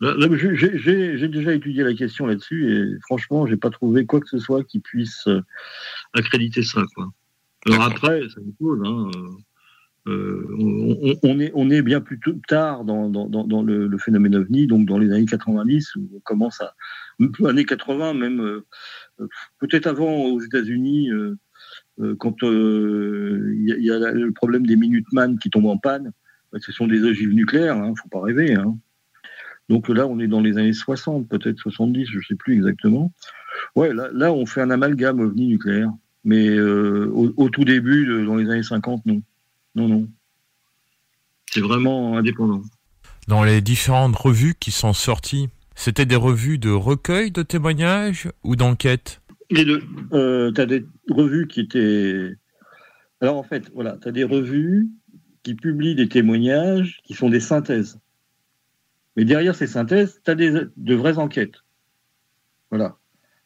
j'ai 0.00 1.28
déjà 1.28 1.52
étudié 1.52 1.82
la 1.82 1.92
question 1.92 2.26
là-dessus 2.26 2.72
et 2.72 3.00
franchement, 3.02 3.46
j'ai 3.46 3.56
pas 3.56 3.70
trouvé 3.70 4.06
quoi 4.06 4.20
que 4.20 4.28
ce 4.28 4.38
soit 4.38 4.64
qui 4.64 4.80
puisse 4.80 5.26
euh, 5.26 5.42
accréditer 6.14 6.62
ça. 6.62 6.82
Quoi. 6.94 7.08
Alors 7.66 7.82
après, 7.82 8.22
ça 8.28 8.40
me 8.40 8.52
pose. 8.52 8.80
Hein, 8.84 9.10
euh, 10.06 11.18
on, 11.22 11.38
est, 11.40 11.52
on 11.54 11.68
est 11.68 11.82
bien 11.82 12.00
plus 12.00 12.18
tard 12.48 12.84
dans, 12.84 13.10
dans, 13.10 13.62
le, 13.62 13.98
phénomène 13.98 14.34
ovni, 14.36 14.66
donc 14.66 14.86
dans 14.86 14.98
les 14.98 15.12
années 15.12 15.26
90, 15.26 15.96
où 15.96 16.08
on 16.16 16.20
commence 16.20 16.62
à. 16.62 16.74
années 17.46 17.66
80, 17.66 18.14
même, 18.14 18.62
peut-être 19.58 19.86
avant 19.86 20.24
aux 20.24 20.40
États-Unis, 20.40 21.10
quand 22.18 22.36
il 22.42 23.76
y, 23.78 23.90
a 23.90 24.12
le 24.12 24.32
problème 24.32 24.66
des 24.66 24.76
Minuteman 24.76 25.38
qui 25.38 25.50
tombent 25.50 25.66
en 25.66 25.76
panne, 25.76 26.12
ce 26.58 26.72
sont 26.72 26.86
des 26.86 27.02
ogives 27.02 27.32
nucléaires, 27.32 27.76
il 27.76 27.82
hein, 27.82 27.90
ne 27.90 27.94
faut 27.94 28.08
pas 28.08 28.20
rêver. 28.20 28.54
Hein. 28.54 28.76
Donc 29.68 29.88
là, 29.88 30.06
on 30.06 30.18
est 30.18 30.26
dans 30.26 30.40
les 30.40 30.58
années 30.58 30.72
60, 30.72 31.28
peut-être 31.28 31.58
70, 31.58 32.06
je 32.06 32.16
ne 32.16 32.22
sais 32.22 32.34
plus 32.34 32.54
exactement. 32.54 33.12
Ouais, 33.76 33.92
là, 33.94 34.32
on 34.32 34.46
fait 34.46 34.60
un 34.60 34.70
amalgame 34.70 35.20
ovni 35.20 35.46
nucléaire. 35.46 35.90
Mais 36.24 36.48
euh, 36.48 37.10
au, 37.14 37.48
tout 37.48 37.64
début, 37.64 38.24
dans 38.26 38.36
les 38.36 38.50
années 38.50 38.62
50, 38.62 39.06
non. 39.06 39.22
Non, 39.74 39.88
non. 39.88 40.08
C'est 41.50 41.60
vraiment 41.60 42.16
indépendant. 42.16 42.62
Dans 43.28 43.44
les 43.44 43.60
différentes 43.60 44.16
revues 44.16 44.54
qui 44.58 44.70
sont 44.70 44.92
sorties, 44.92 45.48
c'était 45.74 46.04
des 46.04 46.16
revues 46.16 46.58
de 46.58 46.70
recueil 46.70 47.30
de 47.30 47.42
témoignages 47.42 48.28
ou 48.42 48.56
d'enquête 48.56 49.22
Les 49.50 49.64
deux. 49.64 49.82
Euh, 50.12 50.52
tu 50.52 50.60
as 50.60 50.66
des 50.66 50.84
revues 51.08 51.46
qui 51.46 51.60
étaient. 51.60 52.34
Alors 53.20 53.38
en 53.38 53.42
fait, 53.42 53.70
voilà, 53.74 53.96
tu 54.02 54.08
as 54.08 54.12
des 54.12 54.24
revues 54.24 54.88
qui 55.42 55.54
publient 55.54 55.94
des 55.94 56.08
témoignages 56.08 57.00
qui 57.04 57.14
sont 57.14 57.30
des 57.30 57.40
synthèses. 57.40 57.98
Mais 59.16 59.24
derrière 59.24 59.54
ces 59.54 59.66
synthèses, 59.66 60.20
tu 60.24 60.30
as 60.30 60.34
des, 60.34 60.52
de 60.76 60.94
vraies 60.94 61.18
enquêtes. 61.18 61.64
Voilà. 62.70 62.96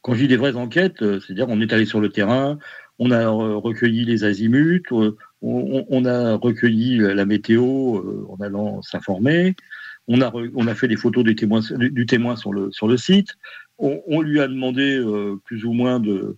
Quand 0.01 0.13
je 0.13 0.19
dis 0.19 0.27
des 0.27 0.37
vraies 0.37 0.55
enquêtes, 0.55 1.01
euh, 1.01 1.19
c'est-à-dire 1.19 1.47
on 1.49 1.59
est 1.61 1.73
allé 1.73 1.85
sur 1.85 1.99
le 1.99 2.09
terrain, 2.09 2.59
on 2.99 3.11
a 3.11 3.27
recueilli 3.27 4.05
les 4.05 4.23
azimuts, 4.23 4.83
euh, 4.91 5.17
on, 5.41 6.05
a 6.05 6.35
recueilli 6.35 6.97
la 6.99 7.25
météo 7.25 7.97
euh, 7.97 8.25
en 8.29 8.39
allant 8.39 8.81
s'informer, 8.81 9.55
on 10.07 10.21
a, 10.21 10.31
on 10.53 10.67
a 10.67 10.75
fait 10.75 10.87
des 10.87 10.95
photos 10.95 11.23
du 11.23 11.35
témoin, 11.35 11.61
du, 11.77 12.05
témoin 12.05 12.35
sur, 12.35 12.53
le, 12.53 12.71
sur 12.71 12.87
le 12.87 12.97
site, 12.97 13.35
on, 13.77 14.21
lui 14.21 14.39
a 14.39 14.47
demandé 14.47 15.03
plus 15.43 15.65
ou 15.65 15.73
moins 15.73 15.99
de, 15.99 16.37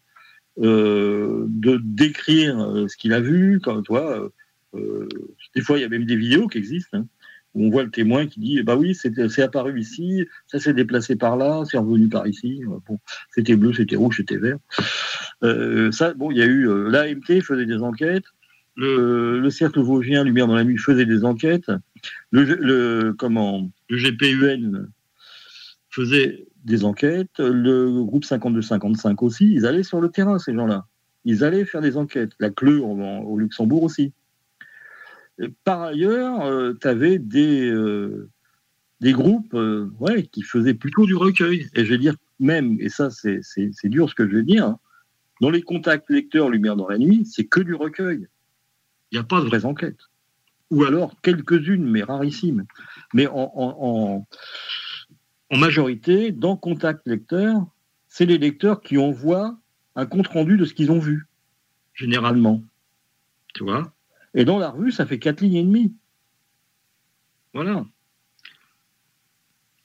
de 0.57 1.79
décrire 1.83 2.85
ce 2.87 2.97
qu'il 2.97 3.13
a 3.13 3.19
vu, 3.19 3.59
comme 3.59 3.83
toi, 3.83 4.17
euh, 4.17 4.29
des 4.73 5.61
fois, 5.61 5.77
il 5.77 5.81
y 5.81 5.85
a 5.85 5.89
même 5.89 6.05
des 6.05 6.15
vidéos 6.15 6.47
qui 6.47 6.57
existent. 6.57 6.97
Hein, 6.97 7.07
où 7.53 7.65
on 7.65 7.69
voit 7.69 7.83
le 7.83 7.89
témoin 7.89 8.27
qui 8.27 8.41
dit 8.41 8.61
bah 8.61 8.75
oui 8.75 8.93
c'est 8.93 9.41
apparu 9.41 9.79
ici 9.79 10.27
ça 10.47 10.59
s'est 10.59 10.73
déplacé 10.73 11.15
par 11.15 11.37
là 11.37 11.63
c'est 11.65 11.77
revenu 11.77 12.09
par 12.09 12.27
ici 12.27 12.61
bon 12.85 12.99
c'était 13.31 13.55
bleu 13.55 13.73
c'était 13.73 13.95
rouge 13.95 14.17
c'était 14.17 14.37
vert 14.37 14.57
euh, 15.43 15.89
ça 15.93 16.13
bon 16.13 16.29
il 16.29 16.37
y 16.37 16.41
a 16.41 16.45
eu 16.45 16.67
euh, 16.67 16.89
l'AMT 16.89 17.41
faisait 17.41 17.65
des 17.65 17.77
enquêtes 17.77 18.25
le, 18.77 19.39
le 19.39 19.49
cercle 19.49 19.79
vosgien 19.79 20.23
Lumière 20.23 20.47
dans 20.47 20.55
la 20.55 20.63
nuit 20.63 20.77
faisait 20.77 21.07
des 21.07 21.25
enquêtes. 21.25 21.71
Le, 22.29 22.43
le 22.43 23.13
comment 23.17 23.69
le 23.89 23.97
GPUN 23.97 24.87
faisait 25.89 26.45
des 26.63 26.85
enquêtes. 26.85 27.39
Le 27.39 28.03
groupe 28.03 28.23
52-55 28.23 29.15
aussi. 29.25 29.51
Ils 29.51 29.65
allaient 29.65 29.83
sur 29.83 29.99
le 29.99 30.09
terrain 30.09 30.37
ces 30.37 30.53
gens-là. 30.53 30.85
Ils 31.25 31.43
allaient 31.43 31.65
faire 31.65 31.81
des 31.81 31.97
enquêtes. 31.97 32.33
La 32.39 32.51
CLE 32.51 32.79
au 32.79 33.37
Luxembourg 33.37 33.81
aussi. 33.81 34.13
Par 35.63 35.81
ailleurs, 35.81 36.75
tu 36.79 36.87
avais 36.87 37.19
des 37.19 37.69
euh, 37.69 38.29
des 39.01 39.11
groupes 39.11 39.53
euh, 39.53 39.91
ouais, 39.99 40.23
qui 40.23 40.41
faisaient 40.41 40.73
plutôt 40.73 41.05
du 41.05 41.15
recueil. 41.15 41.69
Et 41.75 41.85
je 41.85 41.89
vais 41.89 41.97
dire 41.97 42.15
même, 42.39 42.77
et 42.79 42.89
ça 42.89 43.09
c'est 43.09 43.41
dur 43.85 44.09
ce 44.09 44.15
que 44.15 44.27
je 44.27 44.37
vais 44.37 44.43
dire, 44.43 44.65
hein, 44.65 44.79
dans 45.41 45.49
les 45.49 45.61
contacts 45.61 46.09
lecteurs 46.09 46.49
Lumière 46.49 46.75
dans 46.75 46.87
la 46.87 46.97
nuit, 46.97 47.25
c'est 47.25 47.45
que 47.45 47.59
du 47.59 47.75
recueil. 47.75 48.27
Il 49.11 49.15
n'y 49.15 49.19
a 49.19 49.23
pas 49.23 49.41
de 49.41 49.45
vraies 49.45 49.65
enquêtes. 49.65 50.09
Ou 50.71 50.83
alors 50.83 51.19
quelques-unes, 51.21 51.85
mais 51.85 52.03
rarissimes. 52.03 52.65
Mais 53.13 53.27
en, 53.27 53.51
en, 53.55 54.27
en, 55.49 55.57
majorité, 55.57 56.31
dans 56.31 56.57
contact 56.57 57.07
lecteur, 57.07 57.65
c'est 58.07 58.25
les 58.25 58.37
lecteurs 58.37 58.81
qui 58.81 58.97
envoient 58.97 59.57
un 59.95 60.05
compte-rendu 60.05 60.57
de 60.57 60.65
ce 60.65 60.73
qu'ils 60.73 60.91
ont 60.91 60.99
vu, 60.99 61.27
généralement. 61.93 62.63
Tu 63.53 63.63
vois? 63.63 63.93
Et 64.37 64.45
dans 64.45 64.59
la 64.59 64.69
revue, 64.69 64.91
ça 64.91 65.05
fait 65.07 65.17
quatre 65.19 65.41
lignes 65.41 65.55
et 65.55 65.63
demie. 65.63 65.93
Voilà. 67.53 67.85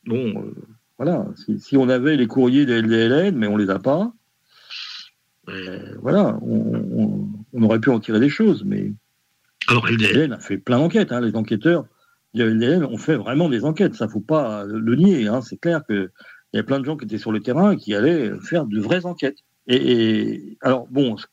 Bon, 0.05 0.43
euh, 0.45 0.55
voilà. 0.99 1.27
Si, 1.37 1.59
si 1.59 1.77
on 1.77 1.89
avait 1.89 2.17
les 2.17 2.27
courriers 2.27 2.67
de 2.67 2.75
LDLN, 2.75 3.35
mais 3.37 3.47
on 3.47 3.57
les 3.57 3.71
a 3.71 3.79
pas, 3.79 4.13
euh, 5.49 5.97
voilà, 6.03 6.39
on, 6.43 6.75
on- 7.01 7.29
on 7.55 7.63
aurait 7.63 7.81
pu 7.81 7.89
en 7.91 7.99
tirer 7.99 8.21
des 8.21 8.29
choses. 8.29 8.63
Mais 8.65 8.93
alors 9.69 9.89
LDLN 9.89 10.33
a 10.35 10.39
fait 10.39 10.59
plein 10.59 10.79
d'enquêtes. 10.79 11.13
hein, 11.13 11.21
les 11.23 11.35
enquêteurs 11.35 11.87
de 12.35 12.45
LDLN 12.45 12.85
ont 12.85 12.99
fait 12.99 13.17
vraiment 13.17 13.49
des 13.49 13.65
enquêtes. 13.65 13.95
Ça 13.95 14.07
faut 14.07 14.21
pas 14.21 14.65
le 14.67 14.97
nier. 14.97 15.29
hein, 15.29 15.41
c'est 15.41 15.57
clair 15.57 15.83
que 15.89 16.11
il 16.53 16.59
y 16.59 16.61
a 16.61 16.63
plein 16.65 16.79
de 16.79 16.85
gens 16.85 16.99
qui 16.99 17.07
étaient 17.07 17.17
sur 17.17 17.33
le 17.33 17.41
terrain 17.41 17.71
et 17.73 17.77
qui 17.79 17.95
allaient 17.95 18.31
faire 18.41 18.67
de 18.67 18.79
vraies 18.79 19.07
enquêtes. 19.07 19.39
Et, 19.69 20.59
alors 20.61 20.89
bon, 20.89 21.17
ce, 21.17 21.27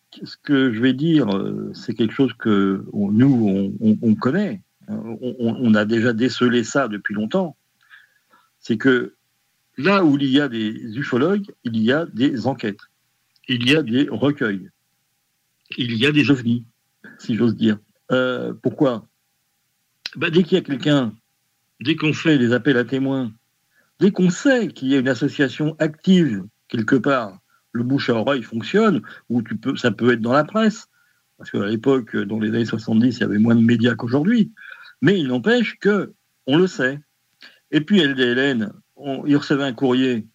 que 0.43 0.71
je 0.71 0.79
vais 0.79 0.93
dire, 0.93 1.29
euh, 1.35 1.71
c'est 1.73 1.95
quelque 1.95 2.13
chose 2.13 2.33
que 2.33 2.85
nous 2.93 3.73
on, 3.81 3.87
on- 3.89 3.97
on 4.01 4.15
connaît. 4.15 4.61
hein, 4.87 5.01
on 5.21 5.73
a 5.73 5.85
déjà 5.85 6.13
décelé 6.13 6.63
ça 6.63 6.87
depuis 6.87 7.13
longtemps. 7.15 7.57
C'est 8.59 8.77
que 8.77 9.15
là 9.77 10.03
où 10.03 10.17
il 10.17 10.25
y 10.29 10.39
a 10.39 10.47
des 10.47 10.97
ufologues, 10.97 11.47
il 11.63 11.77
y 11.81 11.91
a 11.91 12.05
des 12.05 12.45
enquêtes, 12.45 12.81
il 13.47 13.67
y 13.67 13.75
a 13.75 13.81
des 13.81 14.07
recueils, 14.09 14.69
il 15.77 15.95
y 15.95 16.05
a 16.05 16.11
des 16.11 16.29
ovnis, 16.29 16.65
si 17.17 17.35
j'ose 17.35 17.55
dire. 17.55 17.79
Euh, 18.11 18.53
pourquoi? 18.61 19.07
Bah, 20.15 20.29
Dès 20.29 20.43
qu'il 20.43 20.57
y 20.57 20.61
a 20.61 20.63
quelqu'un, 20.63 21.13
dès 21.81 21.95
qu'on 21.95 22.13
fait 22.13 22.37
des 22.37 22.53
appels 22.53 22.77
à 22.77 22.83
témoins, 22.83 23.31
dès 23.99 24.11
qu'on 24.11 24.29
sait 24.29 24.67
qu'il 24.67 24.89
y 24.89 24.95
a 24.95 24.99
une 24.99 25.07
association 25.07 25.75
active 25.79 26.43
quelque 26.67 26.95
part, 26.95 27.39
le 27.71 27.83
bouche 27.83 28.09
à 28.09 28.15
oreille 28.15 28.43
fonctionne, 28.43 29.01
ou 29.29 29.41
tu 29.41 29.55
peux, 29.55 29.75
ça 29.75 29.91
peut 29.91 30.13
être 30.13 30.21
dans 30.21 30.33
la 30.33 30.43
presse, 30.43 30.87
parce 31.37 31.51
qu'à 31.51 31.65
l'époque, 31.65 32.15
dans 32.15 32.39
les 32.39 32.49
années 32.49 32.65
70, 32.65 33.17
il 33.17 33.19
y 33.19 33.23
avait 33.23 33.37
moins 33.37 33.55
de 33.55 33.61
médias 33.61 33.95
qu'aujourd'hui, 33.95 34.51
mais 35.01 35.19
il 35.19 35.27
n'empêche 35.27 35.77
que 35.79 36.13
on 36.47 36.57
le 36.57 36.67
sait. 36.67 36.99
Et 37.71 37.81
puis 37.81 38.03
LDLN, 38.03 38.73
on, 38.95 39.25
il 39.25 39.37
recevait 39.37 39.63
un 39.63 39.73
courrier 39.73 40.27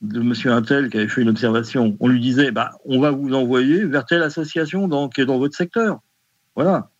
de 0.00 0.20
Monsieur 0.20 0.52
Intel 0.52 0.90
qui 0.90 0.98
avait 0.98 1.08
fait 1.08 1.22
une 1.22 1.28
observation. 1.28 1.96
On 2.00 2.08
lui 2.08 2.20
disait, 2.20 2.50
bah, 2.50 2.72
on 2.84 3.00
va 3.00 3.10
vous 3.10 3.32
envoyer 3.34 3.84
vers 3.84 4.04
telle 4.04 4.22
association 4.22 4.88
qui 5.08 5.20
est 5.20 5.26
dans 5.26 5.38
votre 5.38 5.56
secteur. 5.56 6.00
Voilà. 6.56 6.90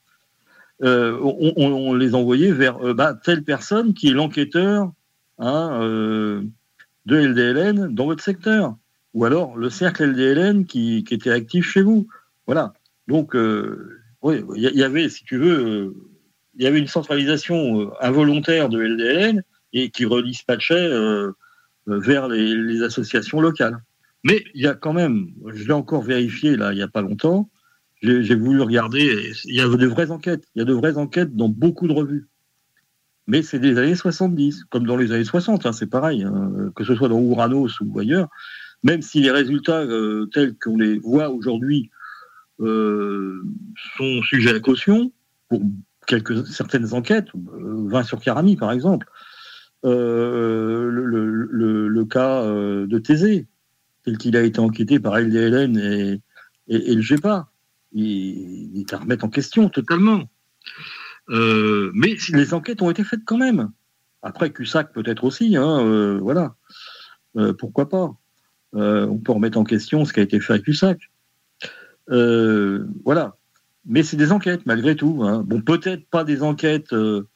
Euh, 0.82 1.18
on 1.22 1.94
les 1.94 2.14
envoyait 2.14 2.50
vers 2.50 2.84
euh, 2.84 2.94
bah, 2.94 3.14
telle 3.14 3.44
personne 3.44 3.94
qui 3.94 4.08
est 4.08 4.12
l'enquêteur 4.12 4.92
hein, 5.38 5.78
euh, 5.82 6.42
de 7.06 7.16
LDLN 7.16 7.94
dans 7.94 8.06
votre 8.06 8.22
secteur. 8.22 8.76
Ou 9.14 9.24
alors 9.24 9.56
le 9.56 9.70
cercle 9.70 10.04
LDLN 10.04 10.66
qui, 10.66 11.04
était 11.10 11.30
actif 11.30 11.70
chez 11.70 11.82
vous. 11.82 12.08
Voilà. 12.46 12.74
Donc, 13.06 13.34
euh, 13.36 14.00
oui, 14.22 14.42
il 14.56 14.62
y, 14.62 14.82
avait, 14.82 15.08
si 15.08 15.24
tu 15.24 15.38
veux, 15.38 15.66
euh, 15.66 15.94
il 16.56 16.64
y 16.64 16.66
avait 16.66 16.78
une 16.78 16.88
centralisation 16.88 17.80
euh, 17.80 17.90
involontaire 18.00 18.68
de 18.68 18.80
LDLN 18.80 19.42
et 19.72 19.90
qui 19.90 20.04
redispatchait 20.04 20.90
vers 21.86 22.28
les, 22.28 22.82
associations 22.82 23.40
locales. 23.40 23.78
Mais 24.22 24.44
il 24.54 24.62
y 24.62 24.66
a 24.66 24.74
quand 24.74 24.92
même, 24.92 25.32
je 25.46 25.64
l'ai 25.64 25.72
encore 25.72 26.02
vérifié 26.02 26.56
là 26.56 26.72
il 26.72 26.76
n'y 26.76 26.82
a 26.82 26.88
pas 26.88 27.02
longtemps, 27.02 27.50
j'ai 28.00 28.34
voulu 28.36 28.60
regarder, 28.62 29.32
il 29.44 29.54
y 29.54 29.60
a 29.60 29.68
de 29.68 29.86
vraies 29.86 30.10
enquêtes, 30.10 30.44
il 30.54 30.60
y 30.60 30.62
a 30.62 30.64
de 30.64 30.72
vraies 30.72 30.96
enquêtes 30.96 31.34
dans 31.34 31.48
beaucoup 31.48 31.88
de 31.88 31.92
revues. 31.92 32.28
Mais 33.26 33.42
c'est 33.42 33.58
des 33.58 33.78
années 33.78 33.94
70, 33.94 34.64
comme 34.64 34.86
dans 34.86 34.96
les 34.96 35.12
années 35.12 35.24
60, 35.24 35.66
hein, 35.66 35.72
c'est 35.72 35.86
pareil, 35.86 36.22
hein, 36.22 36.70
que 36.76 36.84
ce 36.84 36.94
soit 36.94 37.08
dans 37.08 37.18
Ouranos 37.18 37.80
ou 37.80 37.98
ailleurs, 37.98 38.28
même 38.84 39.02
si 39.02 39.20
les 39.20 39.30
résultats 39.30 39.80
euh, 39.80 40.26
tels 40.32 40.56
qu'on 40.56 40.76
les 40.76 40.98
voit 40.98 41.30
aujourd'hui 41.30 41.90
euh, 42.60 43.42
sont 43.96 44.22
sujets 44.22 44.54
à 44.54 44.60
caution, 44.60 45.10
pour 45.48 45.62
quelques, 46.06 46.46
certaines 46.46 46.94
enquêtes, 46.94 47.28
euh, 47.34 47.88
20 47.88 48.02
sur 48.04 48.20
Carami 48.20 48.56
par 48.56 48.70
exemple, 48.70 49.08
euh, 49.84 50.88
le, 50.90 52.04
cas 52.04 52.42
euh, 52.42 52.86
de 52.86 52.98
Thésée, 52.98 53.46
tel 54.04 54.18
qu'il 54.18 54.36
a 54.36 54.42
été 54.42 54.60
enquêté 54.60 55.00
par 55.00 55.18
LDLN 55.18 55.76
et, 55.78 56.94
le 56.94 57.00
GEPA, 57.00 57.48
il, 57.92 58.80
est 58.80 58.92
à 58.92 58.98
remettre 58.98 59.24
en 59.24 59.30
question 59.30 59.68
totalement. 59.68 60.24
Euh, 61.30 61.90
mais 61.94 62.16
les 62.30 62.54
enquêtes 62.54 62.82
ont 62.82 62.90
été 62.90 63.04
faites 63.04 63.24
quand 63.24 63.38
même. 63.38 63.70
Après, 64.22 64.50
Cussac 64.50 64.92
peut-être 64.92 65.24
aussi, 65.24 65.56
hein, 65.56 65.80
euh, 65.86 66.18
voilà. 66.20 66.54
Euh, 67.36 67.52
pourquoi 67.52 67.88
pas? 67.88 68.14
Euh, 68.74 69.06
On 69.06 69.18
peut 69.18 69.32
remettre 69.32 69.58
en 69.58 69.64
question 69.64 70.04
ce 70.04 70.12
qui 70.12 70.20
a 70.20 70.22
été 70.22 70.40
fait 70.40 70.54
à 70.54 70.58
Cussac. 70.58 70.98
Euh, 72.10 72.86
voilà. 73.04 73.36
Mais 73.86 74.02
c'est 74.02 74.16
des 74.16 74.32
enquêtes, 74.32 74.66
malgré 74.66 74.96
tout. 74.96 75.22
hein. 75.24 75.42
Bon, 75.46 75.60
peut-être 75.60 76.06
pas 76.08 76.24
des 76.24 76.42
enquêtes 76.42 76.92
euh, 76.92 77.28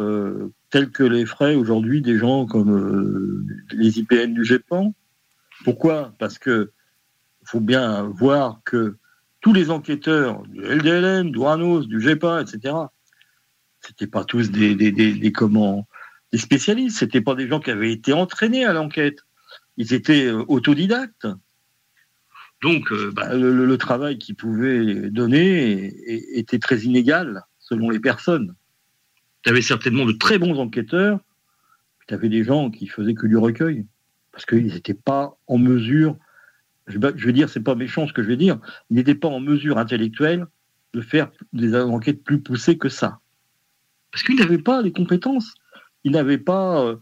euh, 0.00 0.48
telles 0.70 0.90
que 0.90 1.02
les 1.02 1.26
feraient 1.26 1.54
aujourd'hui 1.54 2.02
des 2.02 2.18
gens 2.18 2.46
comme 2.46 3.46
les 3.72 3.98
IPN 3.98 4.34
du 4.34 4.44
GEPAN. 4.44 4.94
Pourquoi? 5.64 6.12
Parce 6.18 6.38
que 6.38 6.72
faut 7.44 7.60
bien 7.60 8.02
voir 8.04 8.60
que 8.64 8.96
tous 9.40 9.52
les 9.52 9.70
enquêteurs 9.70 10.42
du 10.44 10.60
LDLN, 10.60 11.30
du 11.32 11.38
RANOS, 11.38 11.86
du 11.86 12.00
GEPA, 12.00 12.42
etc., 12.42 12.74
c'était 13.80 14.06
pas 14.06 14.24
tous 14.24 14.50
des, 14.50 14.74
des, 14.76 14.92
des, 14.92 15.12
des 15.14 15.32
comment, 15.32 15.88
des 16.32 16.38
spécialistes, 16.38 16.98
c'était 16.98 17.20
pas 17.20 17.34
des 17.34 17.48
gens 17.48 17.58
qui 17.58 17.70
avaient 17.70 17.92
été 17.92 18.12
entraînés 18.12 18.64
à 18.64 18.72
l'enquête. 18.72 19.24
Ils 19.76 19.94
étaient 19.94 20.26
euh, 20.26 20.44
autodidactes. 20.48 21.26
Donc, 22.62 22.92
euh, 22.92 23.10
bah, 23.10 23.34
le, 23.34 23.66
le- 23.66 23.78
travail 23.78 24.18
qu'ils 24.18 24.36
pouvaient 24.36 25.10
donner 25.10 25.92
était 26.38 26.60
très 26.60 26.80
inégal 26.80 27.42
selon 27.58 27.90
les 27.90 27.98
personnes. 27.98 28.54
Tu 29.42 29.50
avais 29.50 29.62
certainement 29.62 30.04
de 30.04 30.12
très 30.12 30.38
bons 30.38 30.58
enquêteurs, 30.60 31.18
puis 31.98 32.06
tu 32.06 32.14
avais 32.14 32.28
des 32.28 32.44
gens 32.44 32.70
qui 32.70 32.86
faisaient 32.86 33.14
que 33.14 33.26
du 33.26 33.36
recueil, 33.36 33.86
parce 34.30 34.46
qu'ils 34.46 34.66
n'étaient 34.66 34.94
pas 34.94 35.36
en 35.48 35.58
mesure, 35.58 36.16
je, 36.86 36.98
vais- 36.98 37.12
je 37.16 37.26
veux 37.26 37.32
dire, 37.32 37.48
c'est 37.48 37.60
pas 37.60 37.74
méchant 37.74 38.06
ce 38.06 38.12
que 38.12 38.22
je 38.22 38.28
vais 38.28 38.36
dire, 38.36 38.60
ils 38.90 38.96
n'étaient 38.96 39.16
pas 39.16 39.28
en 39.28 39.40
mesure 39.40 39.78
intellectuelle 39.78 40.46
de 40.94 41.00
faire 41.00 41.30
des 41.52 41.74
enquêtes 41.74 42.22
plus 42.22 42.40
poussées 42.40 42.78
que 42.78 42.88
ça. 42.88 43.18
Parce 44.12 44.22
qu'ils 44.22 44.36
n'avaient 44.36 44.58
pas 44.58 44.82
les 44.82 44.92
compétences, 44.92 45.54
ils 46.04 46.12
n'avaient 46.12 46.38
pas... 46.38 46.94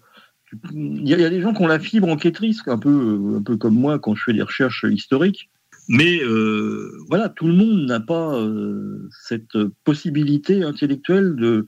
il 0.72 1.08
y, 1.08 1.14
a, 1.14 1.16
il 1.16 1.22
y 1.22 1.24
a 1.24 1.30
des 1.30 1.40
gens 1.40 1.52
qui 1.52 1.62
ont 1.62 1.66
la 1.66 1.78
fibre 1.78 2.08
enquêtrice, 2.08 2.62
un 2.66 2.78
peu, 2.78 2.88
euh, 2.90 3.38
un 3.38 3.42
peu 3.42 3.56
comme 3.56 3.74
moi 3.74 3.98
quand 3.98 4.14
je 4.14 4.24
fais 4.24 4.32
des 4.32 4.42
recherches 4.42 4.84
historiques. 4.88 5.48
Mais 5.88 6.22
euh, 6.22 6.92
voilà, 7.08 7.28
tout 7.28 7.46
le 7.46 7.52
monde 7.54 7.86
n'a 7.86 8.00
pas 8.00 8.34
euh, 8.36 9.08
cette 9.26 9.56
possibilité 9.84 10.62
intellectuelle 10.62 11.34
de. 11.36 11.66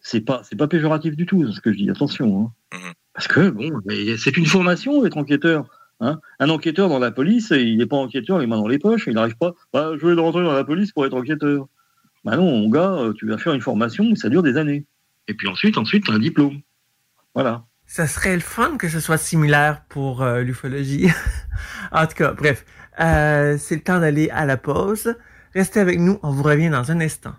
C'est 0.00 0.20
pas, 0.20 0.42
c'est 0.44 0.56
pas 0.56 0.68
péjoratif 0.68 1.16
du 1.16 1.26
tout 1.26 1.50
ce 1.50 1.60
que 1.60 1.72
je 1.72 1.78
dis. 1.78 1.90
Attention, 1.90 2.52
hein. 2.72 2.78
parce 3.12 3.26
que 3.28 3.50
bon, 3.50 3.70
c'est 4.18 4.36
une 4.36 4.46
formation 4.46 5.02
d'être 5.02 5.16
enquêteur. 5.16 5.66
hein. 6.00 6.20
Un 6.38 6.48
enquêteur 6.50 6.88
dans 6.88 6.98
la 6.98 7.10
police, 7.10 7.50
il 7.50 7.78
n'est 7.78 7.86
pas 7.86 7.96
enquêteur 7.96 8.38
les 8.38 8.46
mains 8.46 8.58
dans 8.58 8.68
les 8.68 8.78
poches, 8.78 9.06
il 9.08 9.14
n'arrive 9.14 9.36
pas. 9.36 9.54
Bah, 9.72 9.92
je 9.98 10.06
vais 10.06 10.14
rentrer 10.20 10.44
dans 10.44 10.52
la 10.52 10.64
police 10.64 10.92
pour 10.92 11.06
être 11.06 11.14
enquêteur. 11.14 11.66
Bah 12.24 12.36
non, 12.36 12.44
mon 12.44 12.68
gars, 12.68 13.10
tu 13.16 13.26
vas 13.26 13.38
faire 13.38 13.54
une 13.54 13.60
formation, 13.60 14.14
ça 14.14 14.28
dure 14.28 14.42
des 14.42 14.56
années. 14.56 14.84
Et 15.28 15.34
puis 15.34 15.48
ensuite, 15.48 15.78
ensuite, 15.78 16.04
tu 16.04 16.10
as 16.10 16.14
un 16.14 16.18
diplôme. 16.18 16.60
Voilà. 17.34 17.64
Ça 17.86 18.06
serait 18.06 18.34
le 18.34 18.40
fun 18.40 18.76
que 18.78 18.88
ce 18.88 19.00
soit 19.00 19.18
similaire 19.18 19.82
pour 19.88 20.22
euh, 20.22 20.42
l'ufologie. 20.42 21.10
en 21.92 22.06
tout 22.06 22.14
cas, 22.14 22.32
bref, 22.32 22.64
euh, 23.00 23.56
c'est 23.60 23.76
le 23.76 23.82
temps 23.82 24.00
d'aller 24.00 24.28
à 24.30 24.44
la 24.44 24.56
pause. 24.56 25.14
Restez 25.54 25.80
avec 25.80 25.98
nous, 25.98 26.18
on 26.22 26.30
vous 26.30 26.42
revient 26.42 26.68
dans 26.68 26.90
un 26.90 27.00
instant. 27.00 27.34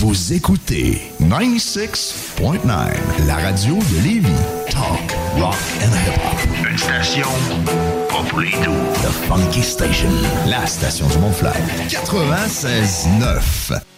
Vous 0.00 0.32
écoutez 0.32 1.02
96.9, 1.20 3.26
la 3.26 3.36
radio 3.36 3.74
de 3.74 4.04
Lévis. 4.04 4.30
Talk, 4.70 5.10
rock 5.36 5.56
and 5.82 5.90
hip-hop. 5.90 6.38
Une 6.70 6.78
station 6.78 7.26
pas 8.08 8.22
pour 8.28 8.38
les 8.38 8.52
doux. 8.52 8.78
The 9.02 9.10
Funky 9.26 9.62
Station, 9.62 10.12
la 10.46 10.64
station 10.66 11.08
du 11.08 11.18
Mont-Fly. 11.18 11.50
96.9. 11.88 13.97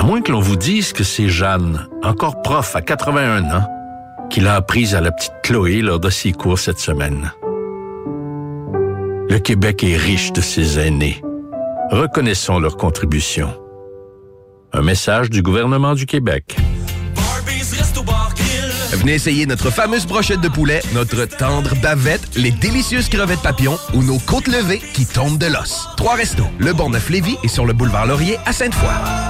À 0.00 0.02
moins 0.02 0.22
que 0.22 0.32
l'on 0.32 0.40
vous 0.40 0.56
dise 0.56 0.94
que 0.94 1.04
c'est 1.04 1.28
Jeanne, 1.28 1.86
encore 2.02 2.40
prof 2.40 2.74
à 2.74 2.80
81 2.80 3.44
ans, 3.54 3.68
qui 4.30 4.40
l'a 4.40 4.54
apprise 4.54 4.94
à 4.94 5.02
la 5.02 5.12
petite 5.12 5.34
Chloé 5.42 5.82
lors 5.82 6.00
de 6.00 6.08
ses 6.08 6.32
cours 6.32 6.58
cette 6.58 6.78
semaine. 6.78 7.30
Le 9.28 9.38
Québec 9.38 9.84
est 9.84 9.98
riche 9.98 10.32
de 10.32 10.40
ses 10.40 10.78
aînés. 10.78 11.20
Reconnaissons 11.90 12.58
leur 12.60 12.78
contribution. 12.78 13.54
Un 14.72 14.80
message 14.80 15.28
du 15.28 15.42
gouvernement 15.42 15.92
du 15.92 16.06
Québec. 16.06 16.56
Venez 18.92 19.12
essayer 19.12 19.44
notre 19.44 19.68
fameuse 19.68 20.06
brochette 20.06 20.40
de 20.40 20.48
poulet, 20.48 20.80
notre 20.94 21.26
tendre 21.26 21.74
bavette, 21.76 22.36
les 22.36 22.52
délicieuses 22.52 23.10
crevettes 23.10 23.42
papillons 23.42 23.78
ou 23.92 24.02
nos 24.02 24.18
côtes 24.18 24.48
levées 24.48 24.80
qui 24.94 25.04
tombent 25.04 25.38
de 25.38 25.46
l'os. 25.46 25.88
Trois 25.98 26.14
restos, 26.14 26.48
le 26.58 26.72
Bonneuf 26.72 27.10
Lévis 27.10 27.36
et 27.44 27.48
sur 27.48 27.66
le 27.66 27.74
boulevard 27.74 28.06
Laurier 28.06 28.38
à 28.46 28.54
Sainte-Foy. 28.54 29.29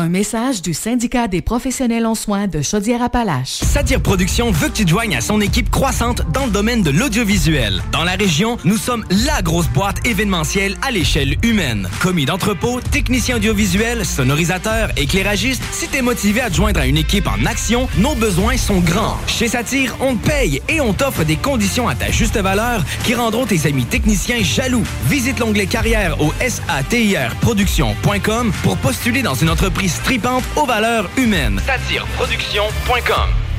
Un 0.00 0.08
message 0.08 0.62
du 0.62 0.72
syndicat 0.72 1.28
des 1.28 1.42
professionnels 1.42 2.06
en 2.06 2.14
soins 2.14 2.46
de 2.46 2.62
Chaudière-Appalaches. 2.62 3.58
Satire 3.60 4.00
Productions 4.00 4.50
veut 4.50 4.68
que 4.68 4.72
tu 4.72 4.86
te 4.86 4.88
joignes 4.88 5.14
à 5.14 5.20
son 5.20 5.42
équipe 5.42 5.68
croissante 5.68 6.22
dans 6.32 6.46
le 6.46 6.50
domaine 6.50 6.82
de 6.82 6.88
l'audiovisuel. 6.88 7.82
Dans 7.92 8.02
la 8.02 8.12
région, 8.12 8.56
nous 8.64 8.78
sommes 8.78 9.04
la 9.10 9.42
grosse 9.42 9.68
boîte 9.68 9.98
événementielle 10.06 10.78
à 10.80 10.90
l'échelle 10.90 11.36
humaine. 11.42 11.86
Commis 12.00 12.24
d'entrepôt, 12.24 12.80
technicien 12.80 13.36
audiovisuel, 13.36 14.06
sonorisateur, 14.06 14.88
éclairagiste, 14.96 15.62
si 15.70 15.86
t'es 15.86 16.00
motivé 16.00 16.40
à 16.40 16.48
te 16.48 16.54
joindre 16.54 16.80
à 16.80 16.86
une 16.86 16.96
équipe 16.96 17.26
en 17.26 17.44
action, 17.44 17.86
nos 17.98 18.14
besoins 18.14 18.56
sont 18.56 18.80
grands. 18.80 19.18
Chez 19.26 19.48
Satire, 19.48 19.94
on 20.00 20.16
te 20.16 20.26
paye 20.26 20.62
et 20.70 20.80
on 20.80 20.94
t'offre 20.94 21.24
des 21.24 21.36
conditions 21.36 21.88
à 21.88 21.94
ta 21.94 22.10
juste 22.10 22.38
valeur 22.38 22.86
qui 23.04 23.14
rendront 23.14 23.44
tes 23.44 23.66
amis 23.66 23.84
techniciens 23.84 24.42
jaloux. 24.42 24.84
Visite 25.10 25.40
l'onglet 25.40 25.66
carrière 25.66 26.18
au 26.22 26.32
satirproduction.com 26.48 28.50
pour 28.62 28.78
postuler 28.78 29.20
dans 29.20 29.34
une 29.34 29.50
entreprise 29.50 29.89
stripante 29.90 30.44
aux 30.56 30.66
valeurs 30.66 31.08
humaines. 31.16 31.60
Satireproduction.com 31.66 33.49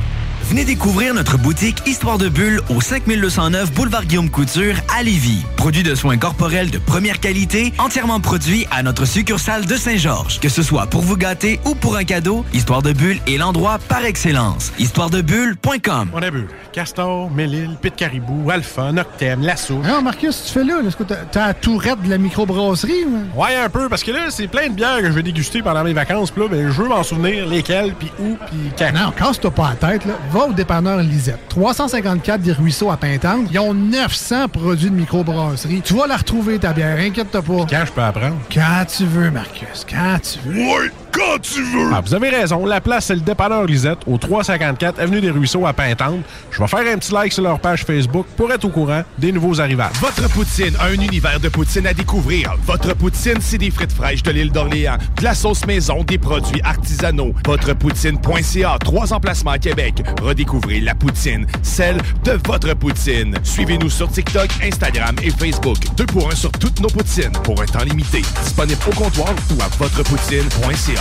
Venez 0.51 0.65
découvrir 0.65 1.13
notre 1.13 1.37
boutique 1.37 1.81
Histoire 1.87 2.17
de 2.17 2.27
Bulle 2.27 2.59
au 2.69 2.81
5209 2.81 3.71
Boulevard 3.71 4.03
Guillaume 4.03 4.29
Couture 4.29 4.75
à 4.93 5.01
Lévis. 5.01 5.45
Produit 5.55 5.81
de 5.81 5.95
soins 5.95 6.17
corporels 6.17 6.69
de 6.69 6.77
première 6.77 7.21
qualité, 7.21 7.71
entièrement 7.77 8.19
produit 8.19 8.67
à 8.69 8.83
notre 8.83 9.05
succursale 9.05 9.65
de 9.65 9.77
Saint-Georges. 9.77 10.41
Que 10.41 10.49
ce 10.49 10.61
soit 10.61 10.87
pour 10.87 11.03
vous 11.03 11.15
gâter 11.15 11.61
ou 11.63 11.73
pour 11.73 11.95
un 11.95 12.03
cadeau, 12.03 12.43
Histoire 12.51 12.81
de 12.81 12.91
Bulle 12.91 13.19
est 13.27 13.37
l'endroit 13.37 13.79
par 13.87 14.03
excellence. 14.03 14.73
Histoiredebulle.com 14.77 16.09
On 16.13 16.21
a 16.21 16.29
bu. 16.29 16.47
Castor, 16.73 17.31
Mélile, 17.31 17.77
Pit 17.81 17.95
Caribou, 17.95 18.51
Alpha, 18.51 18.91
Noctem, 18.91 19.41
Lasso. 19.43 19.75
Non, 19.75 20.01
Marcus, 20.01 20.43
tu 20.47 20.51
fais 20.51 20.65
là? 20.65 20.81
Est-ce 20.85 20.97
que 20.97 21.03
t'as- 21.03 21.47
la 21.47 21.53
tourette 21.53 22.01
de 22.03 22.09
la 22.09 22.17
microbrasserie? 22.17 23.05
ou? 23.05 23.41
Ouais, 23.41 23.55
un 23.55 23.69
peu, 23.69 23.87
parce 23.87 24.03
que 24.03 24.11
là, 24.11 24.25
c'est 24.29 24.47
plein 24.47 24.67
de 24.67 24.73
bières 24.73 24.97
que 24.99 25.05
je 25.07 25.11
vais 25.11 25.23
déguster 25.23 25.61
pendant 25.61 25.83
mes 25.85 25.93
vacances. 25.93 26.29
Puis 26.31 26.41
là, 26.41 26.49
ben, 26.49 26.69
je 26.69 26.81
veux 26.81 26.89
m'en 26.89 27.03
souvenir 27.03 27.47
lesquelles, 27.47 27.93
puis 27.97 28.11
où, 28.19 28.35
puis 28.47 28.57
quand. 28.77 28.91
Non, 28.93 29.11
casse-toi 29.11 29.51
pas 29.51 29.69
la 29.81 29.87
tête. 29.89 30.05
Là. 30.05 30.13
Va 30.31 30.40
au 30.47 30.53
dépanneur 30.53 30.99
Lisette. 30.99 31.39
354 31.49 32.41
des 32.41 32.53
Ruisseaux 32.53 32.91
à 32.91 32.97
Pintante. 32.97 33.47
Ils 33.51 33.59
ont 33.59 33.73
900 33.73 34.47
produits 34.47 34.89
de 34.89 34.95
microbrasserie. 34.95 35.81
Tu 35.83 35.93
vas 35.93 36.07
la 36.07 36.17
retrouver, 36.17 36.59
ta 36.59 36.73
bière. 36.73 36.97
Inquiète-toi 36.99 37.41
pas. 37.41 37.65
Quand 37.69 37.85
je 37.85 37.91
peux 37.91 38.01
apprendre? 38.01 38.37
Quand 38.53 38.85
tu 38.85 39.05
veux, 39.05 39.31
Marcus. 39.31 39.85
Quand 39.89 40.17
tu 40.21 40.39
veux. 40.49 40.91
Quand 41.11 41.39
tu 41.41 41.63
veux! 41.63 41.91
Ah, 41.93 42.01
vous 42.01 42.13
avez 42.13 42.29
raison. 42.29 42.65
La 42.65 42.81
place, 42.81 43.05
c'est 43.05 43.15
le 43.15 43.21
dépanneur 43.21 43.65
Lisette, 43.65 43.99
au 44.07 44.17
354 44.17 44.99
Avenue 44.99 45.21
des 45.21 45.29
Ruisseaux 45.29 45.65
à 45.65 45.73
Pintante. 45.73 46.21
Je 46.51 46.59
vais 46.59 46.67
faire 46.67 46.79
un 46.79 46.97
petit 46.97 47.13
like 47.13 47.33
sur 47.33 47.43
leur 47.43 47.59
page 47.59 47.83
Facebook 47.83 48.25
pour 48.37 48.51
être 48.51 48.65
au 48.65 48.69
courant 48.69 49.03
des 49.17 49.31
nouveaux 49.31 49.59
arrivages. 49.59 49.95
Votre 49.99 50.29
poutine, 50.29 50.73
un 50.79 50.93
univers 50.93 51.39
de 51.39 51.49
poutine 51.49 51.87
à 51.87 51.93
découvrir. 51.93 52.55
Votre 52.65 52.95
poutine, 52.95 53.37
c'est 53.39 53.57
des 53.57 53.71
frites 53.71 53.91
fraîches 53.91 54.23
de 54.23 54.31
l'île 54.31 54.51
d'Orléans, 54.51 54.97
de 55.17 55.23
la 55.23 55.33
sauce 55.33 55.65
maison, 55.65 56.03
des 56.03 56.17
produits 56.17 56.61
artisanaux. 56.63 57.33
Votrepoutine.ca, 57.45 58.77
trois 58.79 59.13
emplacements 59.13 59.51
à 59.51 59.59
Québec. 59.59 60.01
Redécouvrez 60.21 60.79
la 60.79 60.95
poutine, 60.95 61.45
celle 61.61 61.97
de 62.23 62.39
votre 62.45 62.73
poutine. 62.75 63.35
Suivez-nous 63.43 63.89
sur 63.89 64.09
TikTok, 64.09 64.49
Instagram 64.63 65.15
et 65.23 65.31
Facebook. 65.31 65.77
Deux 65.97 66.05
pour 66.05 66.31
un 66.31 66.35
sur 66.35 66.51
toutes 66.51 66.79
nos 66.79 66.89
poutines, 66.89 67.31
pour 67.43 67.61
un 67.61 67.65
temps 67.65 67.83
limité. 67.83 68.21
Disponible 68.43 68.81
au 68.87 68.93
comptoir 68.95 69.33
ou 69.55 69.61
à 69.61 69.67
votrepoutine.ca. 69.77 71.00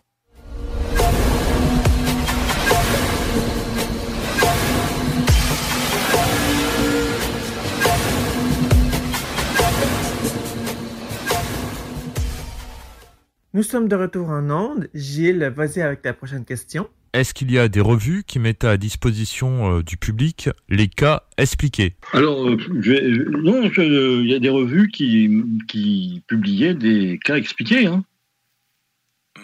Nous 13.53 13.63
sommes 13.63 13.87
de 13.87 13.95
retour 13.95 14.29
en 14.29 14.49
onde. 14.49 14.89
Gilles, 14.93 15.51
vas-y 15.55 15.81
avec 15.81 16.01
ta 16.01 16.13
prochaine 16.13 16.45
question. 16.45 16.89
Est-ce 17.13 17.33
qu'il 17.33 17.51
y 17.51 17.59
a 17.59 17.67
des 17.67 17.81
revues 17.81 18.23
qui 18.23 18.39
mettent 18.39 18.63
à 18.63 18.77
disposition 18.77 19.79
euh, 19.79 19.83
du 19.83 19.97
public 19.97 20.49
les 20.69 20.87
cas 20.87 21.23
expliqués? 21.37 21.97
Alors, 22.13 22.47
euh, 22.47 22.57
je 22.79 23.29
non, 23.29 23.69
je- 23.69 24.21
il 24.21 24.29
y 24.29 24.33
a 24.33 24.39
des 24.39 24.49
revues 24.49 24.87
qui, 24.89 25.29
qui 25.67 26.23
publiaient 26.27 26.73
des 26.73 27.19
cas 27.21 27.35
expliqués. 27.35 27.87
hein. 27.87 28.05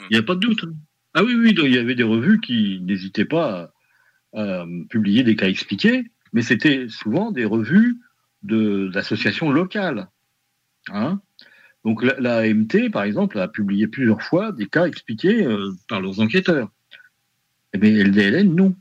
Il 0.10 0.14
n'y 0.14 0.18
a 0.18 0.24
pas 0.24 0.36
de 0.36 0.39
doute. 0.39 0.64
hein. 0.64 0.74
Ah 1.14 1.24
oui, 1.26 1.36
oui, 1.36 1.53
il 1.58 1.74
y 1.74 1.78
avait 1.78 1.95
des 1.95 2.03
revues 2.03 2.39
qui 2.39 2.80
n'hésitaient 2.84 3.26
pas 3.26 3.74
à, 4.34 4.62
à 4.62 4.66
publier 4.89 5.24
des 5.24 5.36
cas 5.36 5.49
expliqués, 5.49 6.05
mais 6.32 6.43
c'était 6.43 6.88
souvent 6.88 7.32
des 7.32 7.43
revues 7.45 7.97
de- 8.43 8.88
d'associations 8.93 9.51
locales. 9.51 10.08
hein. 10.89 11.20
Donc 11.86 12.03
la, 12.03 12.19
la 12.19 12.38
AMT, 12.39 12.91
par 12.91 13.03
exemple, 13.03 13.39
a 13.39 13.47
publié 13.47 13.88
plusieurs 13.88 14.21
fois 14.21 14.51
des 14.51 14.67
cas 14.67 14.86
expliqués 14.86 15.45
euh, 15.45 15.71
par 15.88 16.01
leurs 16.01 16.19
enquêteurs. 16.19 16.69
Eh 17.73 17.78
bien, 17.78 17.91
LDLN, 17.91 18.53
non. 18.53 18.75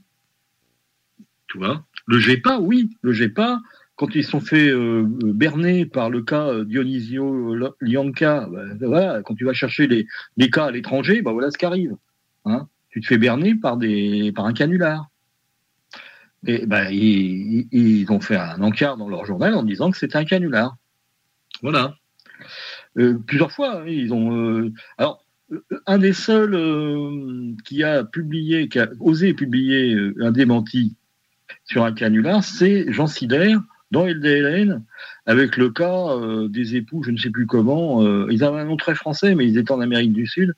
Tu 1.48 1.58
vois? 1.58 1.84
Le 2.06 2.18
GEPA, 2.18 2.58
oui, 2.60 2.90
le 3.02 3.12
GEPA, 3.12 3.60
quand 3.96 4.14
ils 4.14 4.24
sont 4.24 4.40
fait 4.40 4.68
euh, 4.68 5.04
berner 5.06 5.86
par 5.86 6.10
le 6.10 6.22
cas 6.22 6.48
euh, 6.48 6.64
Dionisio 6.64 7.56
Lianca, 7.80 8.48
bah, 8.50 8.62
voilà, 8.80 9.22
quand 9.22 9.34
tu 9.34 9.44
vas 9.44 9.52
chercher 9.52 9.86
les, 9.86 10.06
les 10.36 10.50
cas 10.50 10.66
à 10.66 10.70
l'étranger, 10.70 11.22
bah 11.22 11.32
voilà 11.32 11.50
ce 11.50 11.58
qui 11.58 11.64
arrive. 11.64 11.96
Hein 12.44 12.68
tu 12.96 13.02
te 13.02 13.08
fais 13.08 13.18
berner 13.18 13.54
par, 13.54 13.76
des, 13.76 14.32
par 14.34 14.46
un 14.46 14.54
canular. 14.54 15.10
Et 16.46 16.64
ben, 16.64 16.88
ils, 16.90 17.68
ils, 17.70 18.10
ont 18.10 18.20
fait 18.20 18.36
un 18.36 18.62
encart 18.62 18.96
dans 18.96 19.10
leur 19.10 19.26
journal 19.26 19.54
en 19.54 19.62
disant 19.62 19.90
que 19.90 19.98
c'était 19.98 20.16
un 20.16 20.24
canular. 20.24 20.76
Voilà. 21.60 21.94
Euh, 22.98 23.18
plusieurs 23.26 23.52
fois, 23.52 23.80
hein, 23.80 23.86
ils 23.86 24.12
ont. 24.12 24.34
Euh, 24.36 24.72
alors, 24.98 25.26
un 25.86 25.98
des 25.98 26.12
seuls 26.12 26.54
euh, 26.54 27.52
qui 27.64 27.82
a 27.84 28.04
publié, 28.04 28.68
qui 28.68 28.78
a 28.78 28.88
osé 29.00 29.34
publier 29.34 29.94
euh, 29.94 30.14
un 30.20 30.32
démenti 30.32 30.96
sur 31.64 31.84
un 31.84 31.92
canular, 31.92 32.42
c'est 32.42 32.92
Jean 32.92 33.06
Sider 33.06 33.54
dans 33.92 34.04
LDLN, 34.04 34.82
avec 35.26 35.56
le 35.56 35.70
cas 35.70 36.08
euh, 36.08 36.48
des 36.48 36.74
époux, 36.74 37.04
je 37.04 37.12
ne 37.12 37.16
sais 37.16 37.30
plus 37.30 37.46
comment. 37.46 38.02
ils 38.28 38.42
avaient 38.42 38.60
un 38.60 38.64
nom 38.64 38.76
très 38.76 38.96
français, 38.96 39.36
mais 39.36 39.46
ils 39.46 39.58
étaient 39.58 39.72
en 39.72 39.80
Amérique 39.80 40.12
du 40.12 40.26
Sud 40.26 40.54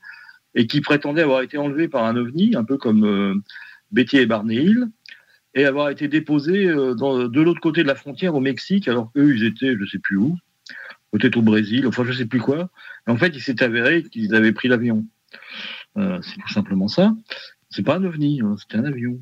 et 0.55 0.67
qui 0.67 0.81
prétendaient 0.81 1.23
avoir 1.23 1.43
été 1.43 1.59
enlevés 1.59 1.89
par 1.89 2.05
un 2.05 2.17
ovni, 2.17 2.57
un 2.57 2.65
peu 2.65 2.79
comme 2.79 3.43
Betty 3.93 4.17
et 4.17 4.27
Barney 4.27 4.57
Hill 4.57 4.89
et 5.55 5.67
avoir 5.67 5.91
été 5.91 6.09
déposés 6.09 6.67
de 6.67 7.41
l'autre 7.41 7.61
côté 7.61 7.83
de 7.83 7.89
la 7.89 7.95
frontière 7.95 8.35
au 8.35 8.41
Mexique, 8.41 8.89
alors 8.89 9.13
qu'eux, 9.13 9.35
ils 9.35 9.45
étaient, 9.45 9.75
je 9.75 9.81
ne 9.81 9.87
sais 9.87 9.99
plus 9.99 10.17
où, 10.17 10.37
peut-être 11.13 11.37
au 11.37 11.43
Brésil, 11.43 11.87
enfin 11.87 12.05
je 12.05 12.13
sais 12.13 12.27
plus 12.27 12.41
quoi. 12.41 12.71
en 13.07 13.17
fait, 13.17 13.33
il 13.35 13.41
s'est 13.41 13.63
avéré 13.63 14.03
qu'ils 14.03 14.35
avaient 14.35 14.53
pris 14.53 14.69
l'avion. 14.69 15.07
Euh, 15.97 16.19
c'est 16.23 16.41
tout 16.41 16.53
simplement 16.53 16.89
ça. 16.89 17.15
C'est 17.71 17.83
pas 17.83 17.97
un 17.97 18.05
ovni, 18.05 18.41
hein, 18.43 18.57
c'était 18.59 18.77
un 18.77 18.85
avion. 18.85 19.21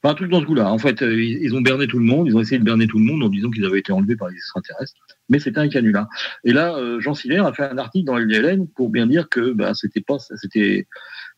Pas 0.00 0.10
un 0.10 0.14
truc 0.14 0.30
dans 0.30 0.40
ce 0.40 0.46
goût-là. 0.46 0.70
En 0.70 0.78
fait, 0.78 1.02
euh, 1.02 1.20
ils, 1.20 1.54
ont 1.56 1.60
berné 1.60 1.88
tout 1.88 1.98
le 1.98 2.04
monde, 2.04 2.28
ils 2.28 2.36
ont 2.36 2.40
essayé 2.40 2.58
de 2.58 2.64
berner 2.64 2.86
tout 2.86 2.98
le 2.98 3.04
monde 3.04 3.22
en 3.24 3.28
disant 3.28 3.50
qu'ils 3.50 3.64
avaient 3.64 3.80
été 3.80 3.92
enlevés 3.92 4.14
par 4.14 4.28
les 4.28 4.36
extraterrestres, 4.36 4.94
mais 5.28 5.40
c'était 5.40 5.58
un 5.58 5.68
canular. 5.68 6.06
Et 6.44 6.52
là, 6.52 6.76
euh, 6.76 7.00
Jean 7.00 7.14
Siller 7.14 7.38
a 7.38 7.52
fait 7.52 7.64
un 7.64 7.78
article 7.78 8.06
dans 8.06 8.16
LDLN 8.16 8.68
pour 8.68 8.90
bien 8.90 9.08
dire 9.08 9.28
que 9.28 9.52
bah, 9.52 9.74
c'était 9.74 10.00
pas, 10.00 10.18
c'était 10.18 10.86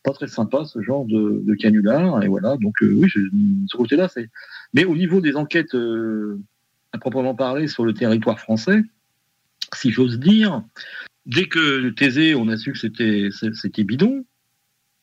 pas 0.03 0.11
très 0.11 0.27
sympa 0.27 0.65
ce 0.65 0.79
genre 0.83 1.05
de, 1.05 1.41
de 1.43 1.55
canular. 1.55 2.21
Et 2.21 2.27
voilà, 2.27 2.55
donc 2.57 2.75
oui, 2.81 3.09
ce 3.09 3.77
côté-là, 3.77 4.07
c'est. 4.07 4.29
Mais 4.75 4.85
au 4.85 4.95
niveau 4.95 5.21
des 5.21 5.35
enquêtes 5.35 5.75
à 6.93 6.97
proprement 6.99 7.33
parler 7.33 7.67
sur 7.67 7.83
le 7.83 7.93
territoire 7.93 8.39
français, 8.39 8.83
si 9.75 9.91
j'ose 9.91 10.19
dire. 10.19 10.63
Dès 11.25 11.47
que 11.47 11.89
Thésée, 11.89 12.35
on 12.35 12.47
a 12.47 12.57
su 12.57 12.71
que 12.71 12.79
c'était, 12.79 13.29
c'était 13.31 13.83
bidon, 13.83 14.25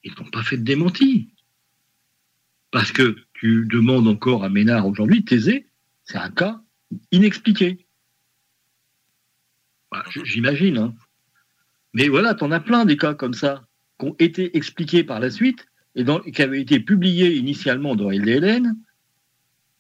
ils 0.04 0.12
n'ont 0.18 0.30
pas 0.30 0.42
fait 0.42 0.56
de 0.56 0.64
démenti. 0.64 1.28
Parce 2.70 2.92
que 2.92 3.16
tu 3.34 3.66
demandes 3.66 4.08
encore 4.08 4.44
à 4.44 4.48
Ménard 4.48 4.86
aujourd'hui, 4.86 5.24
Thésée, 5.24 5.66
c'est 6.04 6.18
un 6.18 6.30
cas 6.30 6.60
inexpliqué. 7.12 7.86
Bah, 9.90 10.04
j'imagine. 10.24 10.78
Hein. 10.78 10.94
Mais 11.94 12.08
voilà, 12.08 12.34
tu 12.34 12.44
en 12.44 12.50
as 12.50 12.60
plein 12.60 12.84
des 12.84 12.96
cas 12.96 13.14
comme 13.14 13.34
ça, 13.34 13.66
qui 13.98 14.06
ont 14.06 14.16
été 14.18 14.56
expliqués 14.56 15.04
par 15.04 15.20
la 15.20 15.30
suite, 15.30 15.66
et 15.94 16.04
qui 16.32 16.42
avaient 16.42 16.60
été 16.60 16.80
publiés 16.80 17.34
initialement 17.34 17.96
dans 17.96 18.10
LDLN, 18.10 18.76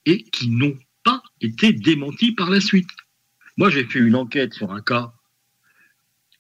et 0.06 0.22
qui 0.24 0.48
n'ont 0.48 0.76
pas 1.04 1.22
été 1.40 1.72
démentis 1.72 2.32
par 2.32 2.50
la 2.50 2.60
suite. 2.60 2.88
Moi, 3.58 3.70
j'ai 3.70 3.84
fait 3.84 3.98
une 3.98 4.14
enquête 4.14 4.54
sur 4.54 4.72
un 4.72 4.80
cas 4.80 5.12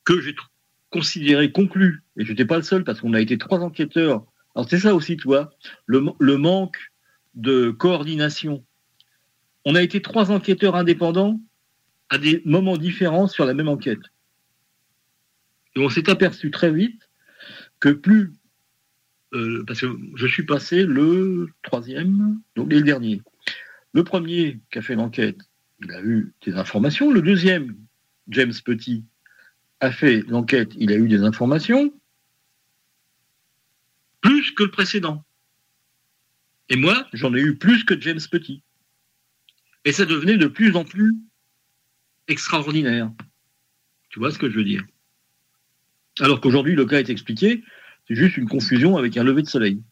que 0.04 0.20
j'ai 0.20 0.36
considéré 0.90 1.50
conclu, 1.50 2.04
et 2.16 2.24
je 2.24 2.30
n'étais 2.30 2.44
pas 2.44 2.56
le 2.56 2.62
seul 2.62 2.84
parce 2.84 3.00
qu'on 3.00 3.12
a 3.12 3.20
été 3.20 3.36
trois 3.38 3.58
enquêteurs. 3.58 4.24
Alors 4.54 4.68
c'est 4.70 4.78
ça 4.78 4.94
aussi, 4.94 5.16
toi, 5.16 5.50
le, 5.86 6.00
le 6.20 6.36
manque 6.36 6.78
de 7.34 7.70
coordination. 7.70 8.64
On 9.64 9.74
a 9.74 9.82
été 9.82 10.00
trois 10.00 10.30
enquêteurs 10.30 10.76
indépendants 10.76 11.40
à 12.08 12.18
des 12.18 12.40
moments 12.44 12.76
différents 12.76 13.26
sur 13.26 13.44
la 13.44 13.52
même 13.52 13.68
enquête. 13.68 14.00
Et 15.74 15.80
on 15.80 15.90
s'est 15.90 16.08
aperçu 16.08 16.52
très 16.52 16.70
vite 16.70 17.10
que 17.80 17.88
plus, 17.88 18.32
euh, 19.34 19.64
parce 19.66 19.80
que 19.80 19.88
je 20.14 20.26
suis 20.28 20.46
passé 20.46 20.84
le 20.84 21.48
troisième, 21.62 22.40
donc 22.54 22.72
le 22.72 22.80
dernier. 22.80 23.22
Le 23.92 24.04
premier 24.04 24.60
qui 24.70 24.78
a 24.78 24.82
fait 24.82 24.94
l'enquête, 24.94 25.47
il 25.80 25.92
a 25.92 26.02
eu 26.02 26.32
des 26.44 26.54
informations. 26.54 27.10
Le 27.10 27.22
deuxième, 27.22 27.76
James 28.28 28.54
Petit, 28.64 29.04
a 29.80 29.92
fait 29.92 30.22
l'enquête, 30.28 30.72
il 30.76 30.92
a 30.92 30.96
eu 30.96 31.08
des 31.08 31.22
informations, 31.22 31.92
plus 34.20 34.52
que 34.52 34.64
le 34.64 34.70
précédent. 34.70 35.24
Et 36.68 36.76
moi, 36.76 37.06
j'en 37.12 37.34
ai 37.34 37.40
eu 37.40 37.56
plus 37.56 37.84
que 37.84 37.98
James 38.00 38.20
Petit. 38.30 38.62
Et 39.84 39.92
ça 39.92 40.04
devenait 40.04 40.36
de 40.36 40.48
plus 40.48 40.76
en 40.76 40.84
plus 40.84 41.16
extraordinaire. 42.26 43.10
Tu 44.10 44.18
vois 44.18 44.32
ce 44.32 44.38
que 44.38 44.50
je 44.50 44.56
veux 44.56 44.64
dire? 44.64 44.84
Alors 46.20 46.40
qu'aujourd'hui, 46.40 46.74
le 46.74 46.84
cas 46.84 46.98
est 46.98 47.10
expliqué, 47.10 47.64
c'est 48.06 48.16
juste 48.16 48.36
une 48.36 48.48
confusion 48.48 48.96
avec 48.96 49.16
un 49.16 49.22
lever 49.22 49.42
de 49.42 49.48
soleil. 49.48 49.82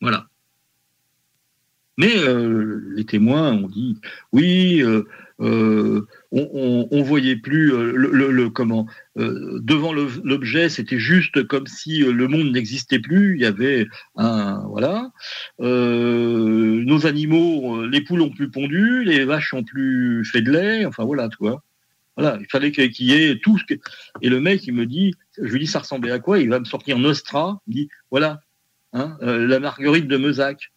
Voilà. 0.00 0.28
Mais 1.98 2.16
euh, 2.16 2.80
les 2.94 3.04
témoins 3.04 3.52
ont 3.52 3.66
dit 3.66 3.96
oui, 4.32 4.80
euh, 4.84 5.02
euh, 5.40 6.06
on, 6.30 6.86
on, 6.92 7.02
voyait 7.02 7.34
plus 7.34 7.72
le, 7.72 8.50
comment 8.50 8.86
devant 9.16 9.92
l'objet, 9.92 10.68
c'était 10.68 11.00
juste 11.00 11.44
comme 11.48 11.66
si 11.66 11.98
le 11.98 12.28
monde 12.28 12.52
n'existait 12.52 13.00
plus. 13.00 13.34
Il 13.34 13.42
y 13.42 13.46
avait 13.46 13.88
un 14.16 14.62
voilà. 14.68 15.10
nos 15.58 17.06
animaux, 17.06 17.84
les 17.84 18.00
poules 18.00 18.22
ont 18.22 18.30
plus 18.30 18.50
pondu, 18.50 19.02
les 19.04 19.24
vaches 19.24 19.52
ont 19.52 19.64
plus 19.64 20.24
fait 20.24 20.42
de 20.42 20.52
lait. 20.52 20.84
Enfin 20.86 21.04
voilà, 21.04 21.28
tu 21.28 21.36
vois. 21.40 21.64
Voilà, 22.16 22.38
il 22.40 22.46
fallait 22.46 22.70
qu'il 22.70 23.06
y 23.06 23.12
ait 23.12 23.38
tout 23.40 23.58
ce 23.58 23.64
que. 23.64 23.74
Et 24.22 24.28
le 24.28 24.40
mec, 24.40 24.66
il 24.66 24.74
me 24.74 24.86
dit, 24.86 25.14
je 25.36 25.52
lui 25.52 25.60
dis, 25.60 25.66
ça 25.66 25.80
ressemblait 25.80 26.12
à 26.12 26.18
quoi? 26.20 26.38
Il 26.38 26.48
va 26.48 26.60
me 26.60 26.64
sortir 26.64 26.98
Nostra. 26.98 27.60
Il 27.68 27.74
dit, 27.74 27.88
voilà, 28.10 28.40
hein, 28.92 29.16
la 29.20 29.58
marguerite 29.60 30.06
de 30.06 30.16
Meusac. 30.16 30.70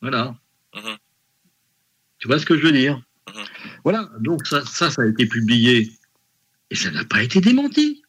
Voilà. 0.00 0.36
Mhm. 0.74 0.96
Tu 2.18 2.28
vois 2.28 2.38
ce 2.38 2.46
que 2.46 2.56
je 2.56 2.62
veux 2.62 2.72
dire 2.72 3.02
mhm. 3.28 3.44
Voilà, 3.84 4.10
donc 4.20 4.46
ça, 4.46 4.64
ça, 4.64 4.90
ça 4.90 5.02
a 5.02 5.06
été 5.06 5.26
publié 5.26 5.92
et 6.70 6.74
ça 6.74 6.90
n'a 6.90 7.04
pas 7.04 7.22
été 7.22 7.40
démenti. 7.40 8.02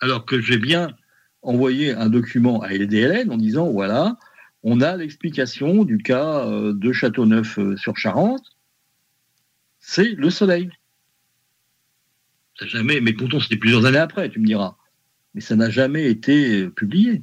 Alors 0.00 0.24
que 0.24 0.40
j'ai 0.40 0.58
bien 0.58 0.94
envoyé 1.42 1.92
un 1.92 2.08
document 2.08 2.60
à 2.62 2.72
LDLN 2.72 3.30
en 3.30 3.36
disant 3.36 3.70
voilà, 3.70 4.16
on 4.62 4.80
a 4.80 4.96
l'explication 4.96 5.84
du 5.84 5.98
cas 5.98 6.46
euh, 6.46 6.72
de 6.74 6.92
Châteauneuf 6.92 7.58
euh, 7.58 7.76
sur 7.76 7.96
Charente, 7.96 8.56
c'est 9.78 10.12
le 10.12 10.30
soleil. 10.30 10.70
Ça 12.58 12.66
jamais, 12.66 13.00
mais 13.00 13.12
pourtant 13.12 13.40
c'était 13.40 13.56
plusieurs 13.56 13.84
années 13.84 13.98
après, 13.98 14.30
tu 14.30 14.40
me 14.40 14.46
diras. 14.46 14.76
Mais 15.34 15.40
ça 15.40 15.56
n'a 15.56 15.68
jamais 15.68 16.08
été 16.08 16.62
euh, 16.62 16.70
publié. 16.70 17.22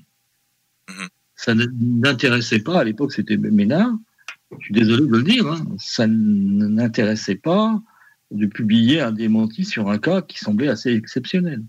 Mhm 0.89 1.07
ça 1.41 1.55
n'intéressait 1.55 2.59
pas, 2.59 2.81
à 2.81 2.83
l'époque 2.83 3.13
c'était 3.13 3.37
Ménard, 3.37 3.91
je 4.59 4.65
suis 4.65 4.73
désolé 4.73 5.07
de 5.07 5.11
le 5.11 5.23
dire, 5.23 5.47
hein, 5.47 5.65
ça 5.79 6.05
n'intéressait 6.07 7.35
pas 7.35 7.81
de 8.29 8.45
publier 8.45 9.01
un 9.01 9.11
démenti 9.11 9.65
sur 9.65 9.89
un 9.89 9.97
cas 9.97 10.21
qui 10.21 10.37
semblait 10.37 10.67
assez 10.67 10.93
exceptionnel. 10.93 11.63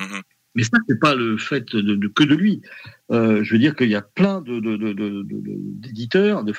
Mm-hmm. 0.00 0.22
Mais 0.54 0.62
ça, 0.62 0.78
n'est 0.88 0.96
pas 0.96 1.16
le 1.16 1.38
fait 1.38 1.74
de, 1.74 2.08
que 2.08 2.22
de 2.22 2.36
lui. 2.36 2.62
Euh, 3.10 3.42
je 3.42 3.52
veux 3.52 3.58
dire 3.58 3.74
qu'il 3.74 3.90
y 3.90 3.96
a 3.96 4.02
plein 4.02 4.42
d'éditeurs, 4.42 6.44
de, 6.44 6.54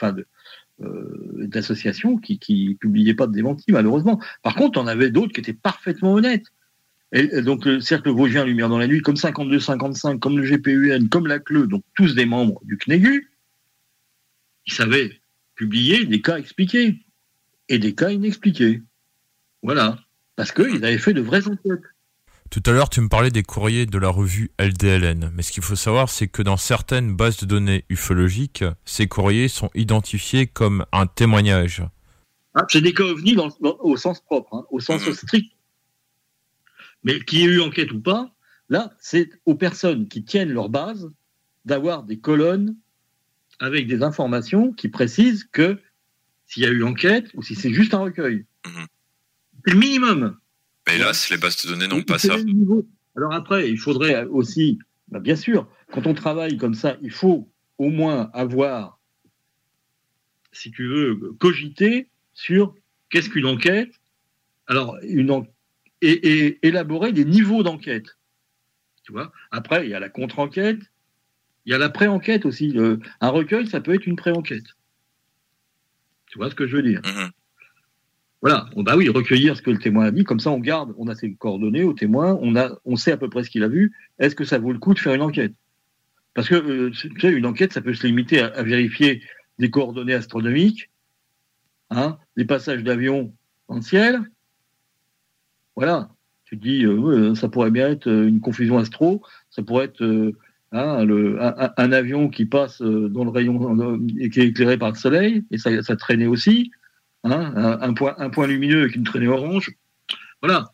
euh, 0.82 1.48
d'associations 1.48 2.18
qui, 2.18 2.38
qui 2.38 2.78
publiaient 2.80 3.14
pas 3.14 3.28
de 3.28 3.34
démenti, 3.34 3.72
malheureusement. 3.72 4.20
Par 4.44 4.56
contre, 4.56 4.80
on 4.80 4.88
avait 4.88 5.10
d'autres 5.10 5.32
qui 5.32 5.40
étaient 5.40 5.54
parfaitement 5.54 6.14
honnêtes. 6.14 6.48
Et 7.12 7.41
donc 7.41 7.66
le 7.66 7.82
cercle 7.82 8.10
vosgien 8.10 8.45
Lumière 8.45 8.70
dans 8.70 8.78
la 8.78 8.88
nuit, 8.88 9.01
comme 9.01 9.16
52-55, 9.16 10.20
comme 10.20 10.38
le 10.38 10.43
GPUN, 10.43 11.07
comme 11.10 11.26
la 11.26 11.39
CLE, 11.39 11.68
donc 11.68 11.84
tous 11.95 12.14
des 12.14 12.26
membres 12.26 12.62
du 12.66 12.78
CNEGU, 12.78 13.32
ils 14.68 14.74
savaient 14.74 15.20
publier 15.55 16.05
des 16.05 16.22
cas 16.22 16.38
expliqués 16.38 16.99
et 17.68 17.80
des 17.80 17.95
cas 17.95 18.12
inexpliqués. 18.12 18.84
Voilà. 19.64 19.99
Parce 20.36 20.51
qu'ils 20.51 20.86
avaient 20.86 20.99
fait 20.99 21.14
de 21.14 21.22
vraies 21.22 21.47
enquêtes. 21.47 21.82
Tout 22.49 22.64
à 22.66 22.72
l'heure, 22.72 22.89
tu 22.89 23.01
me 23.01 23.10
parlais 23.10 23.30
des 23.30 23.43
courriers 23.43 23.86
de 23.86 23.97
la 23.97 24.10
revue 24.10 24.51
LDLN. 24.60 25.32
Mais 25.34 25.43
ce 25.43 25.51
qu'il 25.51 25.62
faut 25.62 25.76
savoir, 25.76 26.10
c'est 26.10 26.28
que 26.28 26.41
dans 26.41 26.57
certaines 26.57 27.16
bases 27.16 27.38
de 27.38 27.45
données 27.45 27.86
ufologiques, 27.89 28.64
ces 28.86 29.07
courriers 29.07 29.47
sont 29.47 29.70
identifiés 29.76 30.47
comme 30.47 30.86
un 30.91 31.05
témoignage. 31.05 31.84
Ah, 32.55 32.66
c'est 32.70 32.82
des 32.82 32.93
cas 32.93 33.03
ovnis 33.03 33.38
au 33.62 33.97
sens 33.97 34.22
propre, 34.22 34.55
hein, 34.55 34.66
au 34.72 34.80
sens 34.80 35.05
mmh. 35.05 35.14
strict 35.14 35.51
mais 37.04 37.20
qu'il 37.20 37.39
y 37.39 37.43
ait 37.43 37.45
eu 37.45 37.62
enquête 37.62 37.91
ou 37.91 38.02
pas, 38.02 38.34
là, 38.70 38.93
c'est 39.00 39.30
aux 39.45 39.56
personnes 39.56 40.08
qui 40.08 40.24
tiennent 40.24 40.52
leur 40.52 40.70
base 40.70 41.12
d'avoir 41.66 42.04
des 42.04 42.20
colonnes 42.20 42.76
avec 43.60 43.88
des 43.88 44.04
informations 44.04 44.72
qui 44.72 44.89
précisent 44.89 45.43
que 45.43 45.80
s'il 46.45 46.64
y 46.64 46.66
a 46.66 46.70
eu 46.70 46.84
enquête 46.84 47.30
ou 47.36 47.43
si 47.43 47.56
c'est 47.56 47.74
juste 47.74 47.93
un 47.93 48.00
recueil. 48.00 48.45
Mhm. 48.66 48.86
C'est 49.66 49.74
le 49.74 49.80
minimum. 49.80 50.38
Mais 50.88 50.95
hélas, 50.95 51.30
les 51.30 51.38
bases 51.38 51.64
de 51.64 51.70
données 51.70 51.88
n'ont 51.88 52.02
pas 52.02 52.18
ça. 52.18 52.36
Alors 53.16 53.34
après, 53.34 53.70
il 53.70 53.78
faudrait 53.78 54.26
aussi 54.26 54.80
Bah, 55.10 55.20
bien 55.20 55.36
sûr, 55.36 55.68
quand 55.91 56.08
on 56.08 56.14
travaille 56.14 56.58
comme 56.58 56.76
ça, 56.76 56.97
il 57.02 57.12
faut 57.12 57.52
au 57.78 57.89
moins 57.89 58.30
avoir, 58.34 59.00
si 60.52 60.72
tu 60.72 60.88
veux, 60.88 61.34
cogiter 61.39 62.10
sur 62.34 62.76
qu'est-ce 63.10 63.30
qu'une 63.30 63.45
enquête. 63.45 63.91
Alors, 64.68 64.97
une 65.04 65.32
et, 66.02 66.66
élaborer 66.68 67.12
des 67.12 67.26
niveaux 67.26 67.64
d'enquête. 67.64 68.18
Tu 69.04 69.12
vois? 69.12 69.32
Après, 69.52 69.86
il 69.86 69.89
y 69.89 69.93
a 69.93 70.00
la 70.00 70.10
contre-enquête, 70.10 70.80
il 71.66 71.72
y 71.72 71.76
a 71.76 71.78
la 71.78 71.89
pré-enquête 71.89 72.45
aussi. 72.45 72.76
un 73.22 73.30
recueil, 73.30 73.68
ça 73.68 73.82
peut 73.82 73.93
être 73.93 74.06
une 74.06 74.16
pré-enquête. 74.16 74.66
Tu 76.28 76.38
vois 76.38 76.50
ce 76.50 76.56
que 76.56 76.68
je 76.68 76.78
veux 76.78 76.84
dire? 76.84 77.02
Mm-hmm. 77.02 77.32
Voilà, 78.41 78.70
bah 78.78 78.95
oui, 78.95 79.10
recueillir 79.10 79.58
ce 79.58 79.62
que 79.62 79.72
le 79.72 79.80
témoin 79.80 80.06
a 80.06 80.12
dit, 80.12 80.24
comme 80.24 80.39
ça 80.39 80.50
on 80.50 80.60
garde, 80.60 80.93
on 80.97 81.08
a 81.08 81.16
ses 81.16 81.34
coordonnées 81.34 81.84
au 81.84 81.91
témoin, 81.93 82.38
on, 82.41 82.56
a, 82.56 82.80
on 82.86 82.95
sait 82.95 83.12
à 83.12 83.18
peu 83.18 83.30
près 83.30 83.43
ce 83.43 83.50
qu'il 83.50 83.64
a 83.64 83.68
vu. 83.68 83.93
Est-ce 84.18 84.34
que 84.34 84.45
ça 84.45 84.60
vaut 84.60 84.72
le 84.72 84.80
coup 84.80 84.93
de 84.93 85.00
faire 85.00 85.14
une 85.14 85.22
enquête? 85.22 85.54
Parce 86.34 86.47
que, 86.47 86.56
euh, 86.56 86.91
tu 86.91 87.12
sais, 87.20 87.32
une 87.32 87.45
enquête, 87.45 87.74
ça 87.74 87.82
peut 87.82 87.93
se 87.93 88.08
limiter 88.08 88.39
à, 88.39 88.64
vérifier 88.64 89.22
des 89.58 89.70
coordonnées 89.70 90.14
astronomiques, 90.14 90.89
hein, 91.89 92.18
des 92.38 92.45
passages 92.45 92.84
d'avions 92.84 93.34
dans 93.68 93.76
le 93.76 93.82
ciel. 93.82 94.22
Voilà, 95.80 96.10
tu 96.44 96.58
te 96.58 96.62
dis, 96.62 96.86
euh, 96.86 97.34
ça 97.36 97.48
pourrait 97.48 97.72
bien 97.72 97.90
être 97.90 98.08
euh, 98.08 98.28
une 98.28 98.42
confusion 98.42 98.78
astro, 98.78 99.24
ça 99.50 99.64
pourrait 99.64 99.86
être 99.86 100.34
hein, 100.74 101.06
le, 101.06 101.38
un, 101.42 101.92
avion 101.92 102.30
qui 102.30 102.46
passe 102.46 102.82
dans 102.82 103.24
le 103.24 103.30
rayon 103.30 103.98
et 104.20 104.30
qui 104.30 104.42
est 104.42 104.48
éclairé 104.48 104.78
par 104.78 104.90
le 104.90 104.96
soleil, 104.96 105.44
et 105.52 105.58
ça, 105.58 105.82
ça 105.82 105.96
traînait 105.96 106.28
aussi. 106.28 106.72
Hein, 107.24 107.78
un, 107.82 107.94
point, 107.94 108.16
un 108.18 108.30
point 108.30 108.48
lumineux 108.48 108.82
avec 108.82 108.96
une 108.96 109.04
traînée 109.04 109.28
orange. 109.28 109.72
Voilà. 110.42 110.74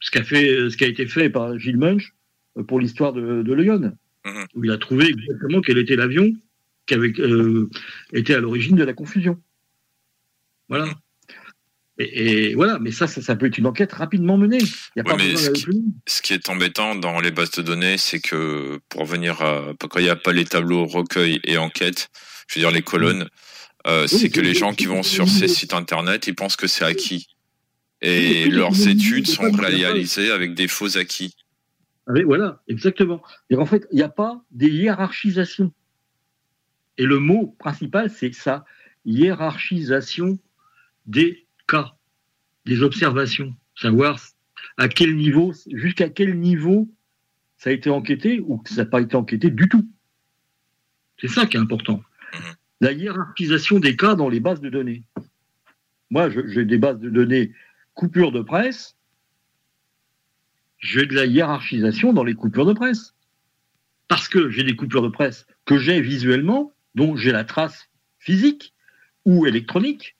Ce, 0.00 0.10
qu'a 0.10 0.24
fait, 0.24 0.70
ce 0.70 0.76
qui 0.76 0.84
a 0.84 0.88
été 0.88 1.06
fait 1.06 1.30
par 1.30 1.58
Gilles 1.58 1.76
Munch 1.76 2.14
euh, 2.56 2.64
pour 2.64 2.80
l'histoire 2.80 3.12
de, 3.12 3.42
de 3.42 3.52
Lyon, 3.52 3.96
mhm. 4.24 4.46
où 4.54 4.64
il 4.64 4.70
a 4.70 4.78
trouvé 4.78 5.08
exactement 5.08 5.60
quel 5.60 5.78
était 5.78 5.96
l'avion 5.96 6.32
qui 6.86 6.94
avait 6.94 7.12
euh, 7.20 7.68
été 8.12 8.34
à 8.34 8.40
l'origine 8.40 8.76
de 8.76 8.84
la 8.84 8.94
confusion. 8.94 9.40
Voilà. 10.68 10.86
Et, 12.02 12.54
voilà, 12.54 12.78
mais 12.78 12.92
ça, 12.92 13.06
ça, 13.06 13.36
peut 13.36 13.46
être 13.46 13.58
une 13.58 13.66
enquête 13.66 13.92
rapidement 13.92 14.38
menée. 14.38 14.62
Y 14.96 15.00
a 15.00 15.04
pas 15.04 15.18
ce, 15.18 15.50
qui, 15.50 15.66
ce, 16.06 16.22
qui, 16.22 16.32
est 16.32 16.48
embêtant 16.48 16.94
dans 16.94 17.20
les 17.20 17.30
bases 17.30 17.50
de 17.50 17.62
données, 17.62 17.98
c'est 17.98 18.20
que 18.20 18.80
pour 18.88 19.04
venir 19.04 19.42
à, 19.42 19.74
quand 19.78 19.98
il 19.98 20.04
n'y 20.04 20.08
a 20.08 20.16
pas 20.16 20.32
les 20.32 20.46
tableaux 20.46 20.86
recueil 20.86 21.40
et 21.44 21.58
enquête, 21.58 22.08
je 22.48 22.54
veux 22.54 22.62
dire 22.62 22.70
les 22.70 22.80
colonnes, 22.80 23.28
euh, 23.86 24.06
c'est 24.06 24.30
que 24.30 24.40
les 24.40 24.54
gens 24.54 24.72
qui 24.72 24.86
vont 24.86 25.02
sur 25.02 25.28
ces 25.28 25.46
sites 25.46 25.74
internet, 25.74 26.26
ils 26.26 26.34
pensent 26.34 26.56
que 26.56 26.66
c'est 26.66 26.84
acquis. 26.84 27.28
Et 28.00 28.46
leurs 28.48 28.88
études 28.88 29.26
sont 29.26 29.50
réalisées 29.50 30.30
avec 30.30 30.54
des 30.54 30.68
faux 30.68 30.96
acquis. 30.96 31.34
Ah 32.06 32.12
voilà, 32.24 32.62
exactement. 32.66 33.22
Et 33.50 33.56
en 33.56 33.66
fait, 33.66 33.86
il 33.92 33.96
n'y 33.96 34.02
a 34.02 34.08
pas 34.08 34.42
des 34.50 34.68
hiérarchisations. 34.68 35.70
Et 36.96 37.04
le 37.04 37.18
mot 37.18 37.54
principal, 37.58 38.10
c'est 38.10 38.32
ça, 38.32 38.64
hiérarchisation 39.04 40.38
des 41.06 41.46
cas, 41.70 41.94
des 42.66 42.82
observations. 42.82 43.54
Savoir 43.76 44.18
à 44.76 44.88
quel 44.88 45.16
niveau, 45.16 45.52
jusqu'à 45.72 46.08
quel 46.08 46.38
niveau 46.38 46.88
ça 47.56 47.70
a 47.70 47.72
été 47.72 47.90
enquêté 47.90 48.40
ou 48.40 48.58
que 48.58 48.70
ça 48.70 48.84
n'a 48.84 48.90
pas 48.90 49.00
été 49.00 49.16
enquêté 49.16 49.50
du 49.50 49.68
tout. 49.68 49.88
C'est 51.18 51.28
ça 51.28 51.46
qui 51.46 51.56
est 51.56 51.60
important. 51.60 52.02
Mhm 52.34 52.54
la 52.80 52.92
hiérarchisation 52.92 53.78
des 53.78 53.96
cas 53.96 54.14
dans 54.14 54.28
les 54.28 54.40
bases 54.40 54.60
de 54.60 54.70
données. 54.70 55.04
Moi, 56.10 56.30
j'ai 56.30 56.64
des 56.64 56.78
bases 56.78 56.98
de 56.98 57.10
données 57.10 57.52
coupure 57.94 58.32
de 58.32 58.40
presse, 58.40 58.96
j'ai 60.78 61.04
de 61.04 61.14
la 61.14 61.26
hiérarchisation 61.26 62.12
dans 62.12 62.24
les 62.24 62.34
coupures 62.34 62.64
de 62.64 62.72
presse. 62.72 63.14
Parce 64.08 64.28
que 64.28 64.50
j'ai 64.50 64.64
des 64.64 64.74
coupures 64.74 65.02
de 65.02 65.08
presse 65.08 65.46
que 65.66 65.78
j'ai 65.78 66.00
visuellement, 66.00 66.72
dont 66.94 67.16
j'ai 67.16 67.30
la 67.30 67.44
trace 67.44 67.90
physique 68.18 68.74
ou 69.24 69.46
électronique. 69.46 70.16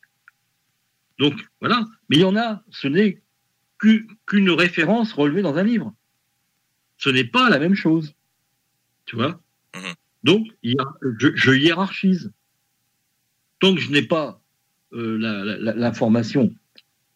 Donc 1.21 1.35
voilà, 1.61 1.85
mais 2.09 2.17
il 2.17 2.23
y 2.23 2.25
en 2.25 2.35
a, 2.35 2.65
ce 2.71 2.89
n'est 2.89 3.23
qu'une 3.79 4.51
référence 4.51 5.13
relevée 5.13 5.43
dans 5.43 5.57
un 5.57 5.63
livre. 5.63 5.95
Ce 6.97 7.11
n'est 7.11 7.25
pas 7.25 7.49
la 7.51 7.59
même 7.59 7.75
chose. 7.75 8.15
Tu 9.05 9.17
vois? 9.17 9.41
Mhm. 9.75 9.95
Donc, 10.25 10.47
je 10.63 11.53
hiérarchise 11.53 12.33
tant 13.61 13.75
que 13.75 13.81
je 13.81 13.91
n'ai 13.91 14.03
pas 14.03 14.41
euh, 14.93 15.19
l'information, 15.77 16.53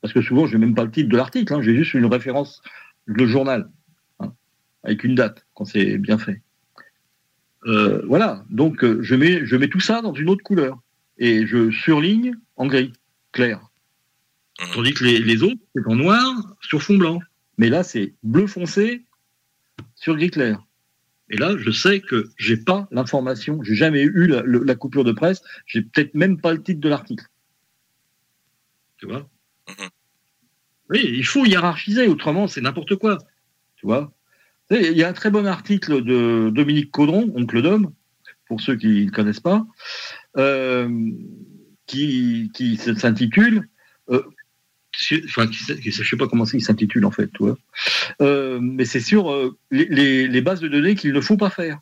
parce 0.01 0.13
que 0.13 0.21
souvent 0.21 0.47
je 0.47 0.57
n'ai 0.57 0.67
même 0.67 0.75
pas 0.75 0.85
le 0.85 0.91
titre 0.91 1.09
de 1.09 1.17
l'article, 1.17 1.53
hein, 1.53 1.63
j'ai 1.63 1.75
juste 1.75 1.95
une 1.95 2.07
référence, 2.07 2.63
le 3.07 3.27
journal, 3.27 3.71
hein, 4.21 4.33
avec 4.83 5.05
une 5.05 5.15
date, 5.15 5.47
quand 5.55 5.65
c'est 5.65 5.99
bien 5.99 6.19
fait. 6.19 6.43
Euh, 7.67 8.05
voilà, 8.07 8.45
donc 8.51 8.85
euh, 8.85 9.03
je, 9.03 9.15
mets, 9.15 9.47
je 9.47 9.57
mets 9.57 9.69
tout 9.69 9.81
ça 9.81 10.03
dans 10.03 10.13
une 10.13 10.29
autre 10.29 10.45
couleur, 10.45 10.79
et 11.17 11.47
je 11.47 11.71
surligne 11.71 12.37
en 12.57 12.67
gris, 12.67 12.93
clair. 13.33 13.71
Tandis 14.73 14.95
que 14.95 15.05
les, 15.05 15.19
les 15.19 15.43
autres, 15.43 15.61
c'est 15.75 15.87
en 15.87 15.97
noir 15.97 16.57
sur 16.61 16.83
fond 16.83 16.97
blanc. 16.97 17.21
Mais 17.59 17.69
là, 17.69 17.83
c'est 17.83 18.15
bleu 18.23 18.47
foncé 18.47 19.05
sur 19.95 20.17
gris 20.17 20.31
clair. 20.31 20.65
Et 21.31 21.37
là, 21.37 21.57
je 21.57 21.71
sais 21.71 22.01
que 22.01 22.31
j'ai 22.37 22.57
pas 22.57 22.87
l'information, 22.91 23.63
j'ai 23.63 23.75
jamais 23.75 24.03
eu 24.03 24.27
la, 24.27 24.75
coupure 24.75 25.05
de 25.05 25.13
presse, 25.13 25.43
j'ai 25.67 25.83
peut-être 25.83 26.15
même 26.15 26.41
pas 26.41 26.53
le 26.53 26.63
titre 26.63 26.81
de 26.81 26.89
l'article. 26.89 27.25
Tu 28.99 29.07
vois 29.07 29.29
mhm. 29.69 29.89
Oui, 30.91 31.01
il 31.03 31.25
faut 31.25 31.47
hiérarchiser, 31.47 32.07
autrement 32.09 32.47
c'est 32.47 32.61
n'importe 32.61 32.97
quoi. 32.97 33.19
Tu 33.77 33.87
vois 33.87 34.13
Il 34.71 34.97
y 34.97 35.03
a 35.03 35.09
un 35.09 35.15
très 35.15 35.31
bon 35.31 35.47
article 35.47 36.05
de 36.05 36.51
Dominique 36.55 36.91
Caudron, 36.91 37.33
oncle 37.35 37.63
d'homme, 37.63 37.93
pour 38.47 38.61
ceux 38.61 38.77
qui 38.77 38.89
ne 38.89 39.05
le 39.07 39.11
connaissent 39.11 39.41
pas, 39.41 39.67
euh, 40.37 41.11
qui, 41.87 42.51
qui 42.53 42.77
s'intitule 42.77 43.67
euh, 44.11 44.23
enfin, 45.25 45.49
je 45.51 45.91
sais 45.91 46.17
pas 46.17 46.29
comment 46.29 46.45
il 46.45 46.63
s'intitule 46.63 47.05
en 47.05 47.11
fait. 47.11 47.31
Euh, 48.21 48.59
mais 48.61 48.85
c'est 48.85 49.01
sur 49.01 49.33
euh, 49.33 49.57
les, 49.71 50.41
bases 50.41 50.61
de 50.61 50.69
données 50.69 50.95
qu'il 50.95 51.13
ne 51.13 51.21
faut 51.21 51.37
pas 51.37 51.51
faire 51.51 51.81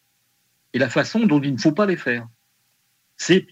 et 0.73 0.79
la 0.79 0.89
façon 0.89 1.21
dont 1.27 1.41
il 1.41 1.53
ne 1.53 1.59
faut 1.59 1.73
pas 1.73 1.87
les 1.87 1.97
faire. 1.97 2.27
C'est 3.17 3.47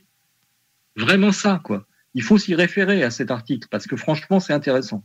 vraiment 0.96 1.32
ça, 1.32 1.60
quoi. 1.62 1.86
Il 2.14 2.22
faut 2.22 2.38
s'y 2.38 2.54
référer 2.54 3.02
à 3.02 3.10
cet 3.10 3.30
article 3.30 3.68
parce 3.70 3.86
que 3.86 3.96
franchement, 3.96 4.40
c'est 4.40 4.52
intéressant. 4.52 5.04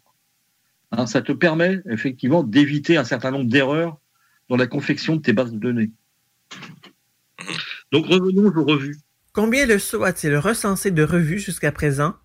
Hein, 0.91 1.05
ça 1.05 1.21
te 1.21 1.31
permet 1.31 1.81
effectivement 1.89 2.43
d'éviter 2.43 2.97
un 2.97 3.03
certain 3.03 3.31
nombre 3.31 3.49
d'erreurs 3.49 3.99
dans 4.49 4.55
la 4.55 4.67
confection 4.67 5.15
de 5.15 5.21
tes 5.21 5.33
bases 5.33 5.51
de 5.51 5.59
données. 5.59 5.91
Donc 7.91 8.05
revenons 8.07 8.47
aux 8.55 8.65
revues. 8.65 8.97
Combien 9.33 9.65
le 9.65 9.79
SO 9.79 10.03
a-t-il 10.03 10.37
recensé 10.37 10.91
de 10.91 11.03
revues 11.03 11.39
jusqu'à 11.39 11.71
présent? 11.71 12.15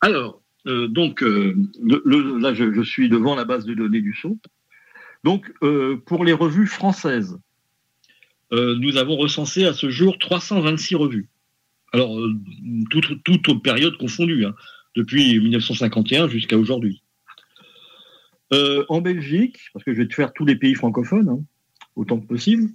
Alors, 0.00 0.42
euh, 0.66 0.88
donc, 0.88 1.22
euh, 1.22 1.54
là, 1.80 2.52
je, 2.54 2.82
suis 2.82 3.08
devant 3.08 3.34
la 3.34 3.44
base 3.44 3.64
de 3.64 3.74
données 3.74 4.00
du 4.00 4.14
SAUT. 4.14 4.38
Donc, 5.24 5.52
euh, 5.62 5.96
pour 5.96 6.24
les 6.24 6.32
revues 6.32 6.66
françaises, 6.66 7.38
nous 8.52 8.96
avons 8.96 9.16
recensé 9.16 9.64
à 9.64 9.72
ce 9.72 9.90
jour 9.90 10.18
326 10.18 10.94
revues. 10.94 11.28
Alors, 11.92 12.16
toutes 12.90 13.22
toute 13.24 13.62
périodes 13.62 13.96
confondues, 13.96 14.44
hein, 14.46 14.54
depuis 14.94 15.40
1951 15.40 16.28
jusqu'à 16.28 16.56
aujourd'hui. 16.56 17.02
en 18.52 19.00
Belgique, 19.00 19.58
parce 19.72 19.84
que 19.84 19.92
je 19.92 19.98
vais 19.98 20.06
te 20.06 20.14
faire 20.14 20.32
tous 20.32 20.44
les 20.44 20.54
pays 20.54 20.74
francophones, 20.74 21.28
hein, 21.28 21.40
autant 21.96 22.20
que 22.20 22.26
possible. 22.26 22.70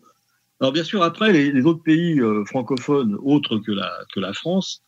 Alors, 0.60 0.74
bien 0.74 0.84
sûr, 0.84 1.04
après, 1.04 1.32
les, 1.32 1.66
autres 1.66 1.84
pays 1.84 2.20
francophones 2.48 3.16
autres 3.22 3.58
que 3.60 3.72
la, 3.72 3.92
que 4.14 4.20
la 4.20 4.34
France, 4.34 4.84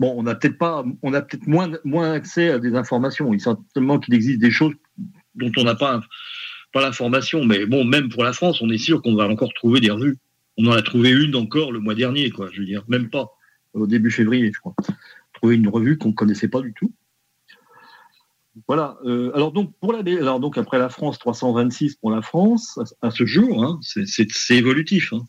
bon, 0.00 0.14
on 0.16 0.22
n'a 0.22 0.34
peut-être 0.34 0.58
pas, 0.58 0.84
on 1.02 1.12
a 1.12 1.22
peut-être 1.22 1.46
moins, 1.46 1.70
moins 1.84 2.12
accès 2.12 2.50
à 2.50 2.58
des 2.58 2.74
informations. 2.74 3.32
Il 3.32 3.40
certainement 3.40 3.98
qu'il 3.98 4.14
existe 4.14 4.40
des 4.40 4.50
choses 4.50 4.74
dont 5.34 5.52
on 5.56 5.64
n'a 5.64 5.74
pas, 5.74 6.00
l'information. 6.74 7.44
Mais 7.44 7.66
bon, 7.66 7.84
même 7.84 8.08
pour 8.08 8.22
la 8.22 8.32
France, 8.32 8.62
on 8.62 8.70
est 8.70 8.78
sûr 8.78 9.02
qu'on 9.02 9.16
va 9.16 9.28
encore 9.28 9.52
trouver 9.52 9.80
des 9.80 9.90
revues. 9.90 10.18
On 10.56 10.66
en 10.66 10.72
a 10.72 10.82
trouvé 10.82 11.10
une 11.10 11.34
encore 11.34 11.72
le 11.72 11.80
mois 11.80 11.94
dernier, 11.94 12.30
quoi. 12.30 12.48
Je 12.52 12.60
veux 12.60 12.66
dire, 12.66 12.84
même 12.88 13.10
pas 13.10 13.32
au 13.74 13.86
début 13.86 14.10
février, 14.10 14.52
je 14.52 14.60
crois. 14.60 14.74
Trouvé 15.34 15.56
une 15.56 15.68
revue 15.68 15.98
qu'on 15.98 16.08
ne 16.08 16.14
connaissait 16.14 16.48
pas 16.48 16.60
du 16.60 16.72
tout. 16.74 16.92
Voilà. 18.66 18.96
Euh, 19.04 19.30
alors 19.34 19.52
donc 19.52 19.72
pour 19.80 19.92
la, 19.92 20.00
alors 20.00 20.40
donc 20.40 20.58
après 20.58 20.78
la 20.78 20.88
France, 20.88 21.18
326 21.18 21.96
pour 21.96 22.10
la 22.10 22.22
France 22.22 22.78
à, 23.02 23.10
ce 23.10 23.24
jour, 23.24 23.64
hein, 23.64 23.78
c'est 23.82 24.56
évolutif. 24.56 25.12
Hein 25.12 25.26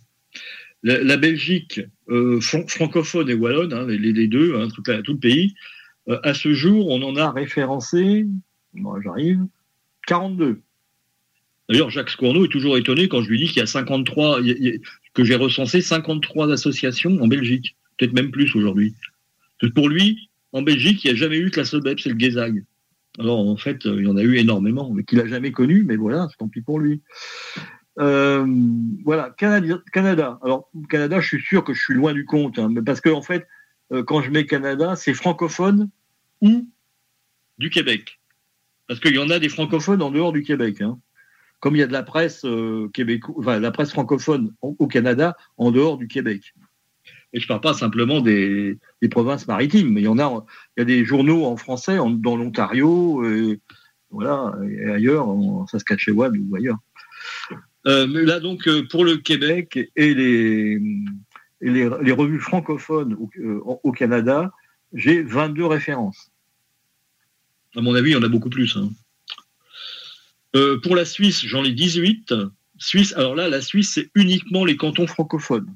la, 0.84 1.18
Belgique 1.18 1.82
euh, 2.10 2.40
francophone 2.42 3.30
et 3.30 3.34
wallonne, 3.34 3.74
hein, 3.74 3.86
les, 3.88 4.28
deux, 4.28 4.56
hein, 4.56 4.68
tout, 4.70 4.84
le 4.86 5.18
pays, 5.18 5.56
euh, 6.08 6.20
à 6.24 6.34
ce 6.34 6.54
jour, 6.54 6.90
on 6.90 7.02
en 7.02 7.16
a 7.16 7.32
référencé, 7.32 8.26
j'arrive, 9.04 9.46
42. 10.08 10.62
D'ailleurs, 11.70 11.90
Jacques 11.90 12.10
Scourneau 12.10 12.46
est 12.46 12.50
toujours 12.50 12.78
étonné 12.78 13.08
quand 13.08 13.22
je 13.22 13.30
lui 13.30 13.38
dis 13.38 13.48
qu'il 13.48 13.58
y 13.58 13.62
a 13.62 13.68
53, 13.68 14.40
que 15.14 15.24
j'ai 15.24 15.36
recensé 15.36 15.82
53 15.82 16.52
associations 16.52 17.22
en 17.22 17.28
Belgique, 17.28 17.76
peut-être 17.98 18.14
même 18.14 18.32
plus 18.32 18.56
aujourd'hui. 18.56 18.96
Pour 19.76 19.90
lui, 19.90 20.30
en 20.52 20.62
Belgique, 20.62 21.04
il 21.04 21.12
n'y 21.12 21.14
a 21.14 21.20
jamais 21.20 21.38
eu 21.38 21.52
que 21.52 21.60
la 21.60 21.66
SOBEP, 21.66 22.00
c'est 22.00 22.10
le 22.10 22.20
Gezag. 22.20 22.64
Alors 23.20 23.40
en 23.40 23.58
fait, 23.58 23.86
il 23.86 24.04
y 24.04 24.08
en 24.08 24.18
a 24.18 24.24
eu 24.24 24.38
énormément, 24.38 24.92
mais 24.92 25.04
qu'il 25.04 25.18
n'a 25.18 25.28
jamais 25.28 25.52
connu, 25.52 25.84
mais 25.84 25.96
voilà, 25.96 26.28
tant 26.38 26.48
pis 26.48 26.62
pour 26.62 26.80
lui. 26.80 27.02
Euh, 28.00 28.46
voilà, 29.04 29.34
Canada, 29.38 29.82
Canada. 29.92 30.40
Alors, 30.44 30.70
Canada, 30.90 31.20
je 31.20 31.28
suis 31.28 31.42
sûr 31.42 31.64
que 31.64 31.74
je 31.74 31.82
suis 31.82 31.94
loin 31.94 32.14
du 32.14 32.26
compte, 32.26 32.58
hein, 32.58 32.74
parce 32.86 33.02
que 33.02 33.10
en 33.10 33.22
fait, 33.22 33.48
euh, 33.92 34.04
quand 34.04 34.22
je 34.22 34.32
mets 34.32 34.46
Canada, 34.46 34.96
c'est 34.96 35.14
francophone 35.14 35.90
ou 36.42 36.68
du 37.58 37.70
Québec. 37.70 38.20
Parce 38.88 39.00
qu'il 39.00 39.16
y 39.16 39.20
en 39.20 39.30
a 39.30 39.40
des 39.40 39.50
francophones 39.50 40.02
en 40.02 40.12
dehors 40.12 40.32
du 40.32 40.44
Québec. 40.44 40.82
hein. 40.82 40.98
Comme 41.60 41.76
il 41.76 41.80
y 41.80 41.84
a 41.84 41.88
de 41.88 41.94
la 41.94 42.04
presse 42.04 42.46
euh, 42.46 42.90
la 43.46 43.72
presse 43.72 43.92
francophone 43.92 44.54
au, 44.62 44.88
Canada 44.88 45.36
en 45.58 45.72
dehors 45.72 45.98
du 45.98 46.08
Québec. 46.08 46.54
Et 47.34 47.40
je 47.42 47.48
parle 47.48 47.60
pas 47.60 47.74
simplement 47.74 48.22
des, 48.22 48.80
provinces 49.12 49.46
maritimes, 49.46 49.92
mais 49.92 50.02
il 50.02 50.06
y 50.06 50.08
en 50.08 50.20
a, 50.20 50.46
il 50.78 50.80
y 50.80 50.82
a 50.84 50.86
des 50.86 51.04
journaux 51.04 51.46
en 51.46 51.58
français 51.58 51.98
dans 51.98 52.38
l'Ontario, 52.38 53.24
voilà, 54.10 54.56
et 54.68 54.90
ailleurs, 54.90 55.28
en 55.28 55.68
Saskatchewan 55.68 56.34
ou 56.36 56.56
ailleurs. 56.56 56.80
Euh, 57.88 58.08
là, 58.08 58.40
donc, 58.40 58.68
euh, 58.68 58.86
pour 58.90 59.06
le 59.06 59.18
Québec 59.18 59.80
et 59.96 60.14
les, 60.14 60.80
les, 61.62 62.12
revues 62.12 62.40
francophones 62.40 63.14
au, 63.16 63.30
euh, 63.40 63.92
Canada, 63.92 64.52
j'ai 64.94 65.22
22 65.22 65.66
références. 65.66 66.32
À 67.76 67.82
mon 67.82 67.96
avis, 67.96 68.12
il 68.12 68.14
y 68.14 68.18
en 68.18 68.24
a 68.24 68.28
beaucoup 68.30 68.50
plus. 68.50 68.76
hein. 68.78 68.90
Pour 70.84 70.96
la 70.96 71.06
Suisse, 71.06 71.46
j'en 71.46 71.64
ai 71.64 71.72
18. 71.72 72.34
Suisse, 72.80 73.14
alors 73.16 73.36
là, 73.36 73.50
la 73.50 73.62
Suisse, 73.62 73.92
c'est 73.94 74.10
uniquement 74.16 74.66
les 74.66 74.78
cantons 74.78 75.06
francophones. 75.06 75.76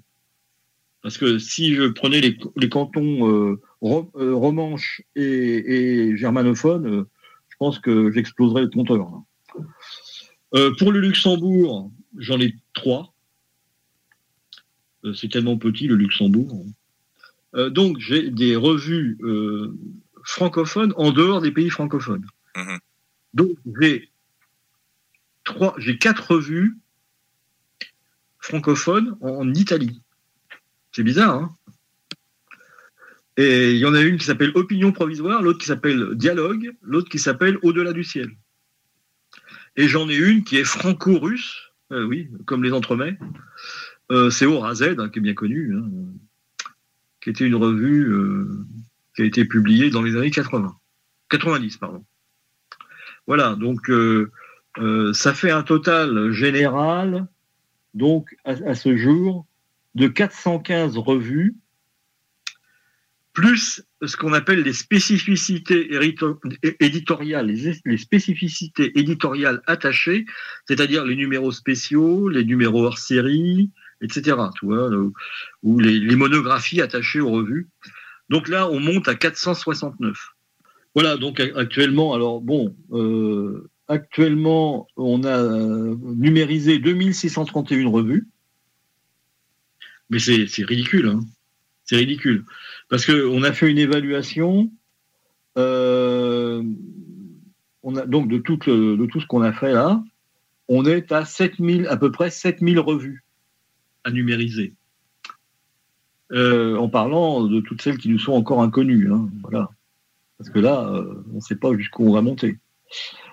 Parce 1.04 1.18
que 1.18 1.38
si 1.38 1.76
je 1.76 1.89
prenais 1.89 2.22
les, 2.22 2.38
les 2.56 2.70
cantons 2.70 3.30
euh, 3.30 3.62
ro- 3.82 4.10
romanches 4.16 5.01
et, 5.16 6.16
germanophones, 6.16 7.06
je 7.49 7.56
pense 7.60 7.78
que 7.78 8.12
j'exploserais 8.12 8.62
le 8.64 8.70
compteur. 8.70 8.97
là. 8.97 9.64
Euh, 10.56 10.72
pour 10.78 10.91
le 10.91 10.99
Luxembourg, 10.99 11.91
j'en 12.18 12.39
ai 12.39 12.56
trois. 12.74 13.14
Euh, 15.04 15.14
c'est 15.14 15.30
tellement 15.30 15.58
petit 15.58 15.88
le 15.88 15.95
Luxembourg. 15.95 16.66
Euh, 17.56 17.70
donc 17.70 17.99
j'ai 17.99 18.30
des 18.30 18.56
revues 18.56 19.18
francophones 20.24 20.93
en 20.95 21.12
dehors 21.12 21.41
des 21.41 21.51
pays 21.51 21.70
francophones. 21.70 22.26
Donc 23.34 23.58
j'ai 23.80 24.12
trois, 25.43 25.74
j'ai 25.78 25.97
quatre 25.97 26.32
revues 26.32 26.78
francophones 28.39 29.18
en, 29.22 29.30
en 29.30 29.54
Italie. 29.54 30.01
C'est 30.91 31.04
bizarre, 31.04 31.36
hein 31.36 31.58
Et 33.38 33.72
il 33.72 33.78
y 33.80 33.86
en 33.86 33.95
a 33.95 34.01
une 34.01 34.18
qui 34.18 34.26
s'appelle 34.26 34.51
Opinion 34.54 34.91
provisoire, 34.91 35.41
l'autre 35.41 35.60
qui 35.60 35.66
s'appelle 35.66 36.14
Dialogue, 36.14 36.76
l'autre 36.84 37.10
qui 37.10 37.18
s'appelle 37.18 37.58
Au-delà 37.64 37.91
du 37.91 38.04
ciel. 38.04 38.30
Et 39.76 39.88
j'en 39.88 40.07
ai 40.09 40.15
une 40.15 40.43
qui 40.43 40.57
est 40.57 40.63
franco-russe, 40.63 41.71
euh, 41.91 42.05
oui, 42.05 42.30
comme 42.45 42.63
les 42.63 42.74
entremets. 42.74 43.17
Euh, 44.11 44.30
c'est 44.30 44.45
Z, 44.45 44.99
hein, 44.99 45.09
qui 45.09 45.19
est 45.19 45.21
bien 45.21 45.34
connu, 45.34 45.76
hein, 45.76 45.89
qui 47.21 47.30
était 47.30 47.45
une 47.45 47.55
revue 47.55 48.11
euh, 48.11 48.65
qui 49.15 49.21
a 49.21 49.26
été 49.26 49.45
publiée 49.45 49.89
dans 49.89 50.01
les 50.01 50.15
années 50.15 50.32
80. 50.32 50.76
90, 51.30 51.78
pardon. 51.78 52.05
Voilà, 53.26 53.55
donc 53.55 53.89
euh, 53.89 54.32
euh, 54.80 55.13
ça 55.13 55.34
fait 55.34 55.51
un 55.51 55.63
total 55.63 56.32
général, 56.32 57.28
donc 57.93 58.36
à 58.43 58.76
ce 58.76 58.97
jour, 58.97 59.45
de 59.95 60.07
415 60.07 60.97
revues, 60.97 61.55
plus 63.34 63.84
ce 64.04 64.16
qu'on 64.16 64.34
appelle 64.34 64.62
les 64.62 64.74
spécificités 64.74 65.90
éditoriales, 66.80 67.48
les, 67.48 67.98
spécificités 67.98 68.98
éditoriales 68.98 69.62
attachées, 69.66 70.26
c'est-à-dire 70.68 71.04
les 71.04 71.16
numéros 71.16 71.52
spéciaux, 71.52 72.30
les 72.30 72.46
numéros 72.46 72.86
hors 72.86 73.00
série, 73.00 73.72
etc. 74.02 74.38
Ou 75.64 75.80
les, 75.80 76.16
monographies 76.16 76.82
attachées 76.82 77.22
aux 77.22 77.32
revues. 77.32 77.70
Donc 78.30 78.48
là, 78.48 78.70
on 78.70 78.80
monte 78.80 79.08
à 79.08 79.16
469. 79.16 80.16
Voilà, 80.94 81.18
donc 81.18 81.40
actuellement, 81.40 82.14
alors 82.14 82.40
bon, 82.40 82.76
euh, 82.92 83.68
actuellement, 83.88 84.88
on 84.96 85.24
a 85.24 85.40
euh, 85.40 85.96
numérisé 86.16 86.78
2631 86.78 87.90
revues. 87.90 88.28
Mais 90.12 90.20
c'est 90.20 90.46
ridicule, 90.66 91.08
hein. 91.08 91.22
C'est 91.86 91.98
ridicule. 91.98 92.46
Parce 92.94 93.08
qu'on 93.08 93.41
a 93.41 93.52
fait 93.54 93.72
une 93.72 93.80
évaluation, 93.80 94.70
euh, 95.58 96.62
donc 97.84 98.28
de 98.28 98.38
tout, 98.38 98.60
ce 98.62 99.26
qu'on 99.26 99.41
a 99.41 99.52
fait 99.52 99.72
là, 99.72 100.04
on 100.68 100.86
est 100.86 101.12
à 101.12 101.26
7000, 101.26 101.88
à 101.88 101.98
peu 101.98 102.12
près 102.12 102.30
7000 102.30 102.80
revues 102.80 103.24
à 104.04 104.12
numériser. 104.12 104.76
Euh, 106.34 106.78
en 106.78 106.88
parlant 106.88 107.46
de 107.46 107.62
toutes 107.62 107.82
celles 107.82 107.98
qui 107.98 108.10
nous 108.10 108.20
sont 108.20 108.34
encore 108.34 108.62
inconnues. 108.62 109.12
hein, 109.12 109.28
voilà. 109.41 109.72
Parce 110.38 110.52
que 110.52 110.60
là, 110.60 110.88
euh, 110.88 111.16
on 111.32 111.38
ne 111.38 111.41
sait 111.41 111.56
pas 111.56 111.76
jusqu'où 111.76 112.08
on 112.08 112.14
va 112.14 112.22
monter. 112.22 112.60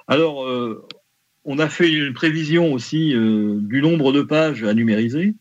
Alors, 0.08 0.42
on 1.44 1.58
a 1.58 1.68
fait 1.68 1.92
une 1.92 2.14
prévision 2.14 2.72
aussi 2.72 3.10
du 3.10 3.82
nombre 3.82 4.14
de 4.14 4.22
pages 4.22 4.64
à 4.64 4.72
numériser. 4.72 5.34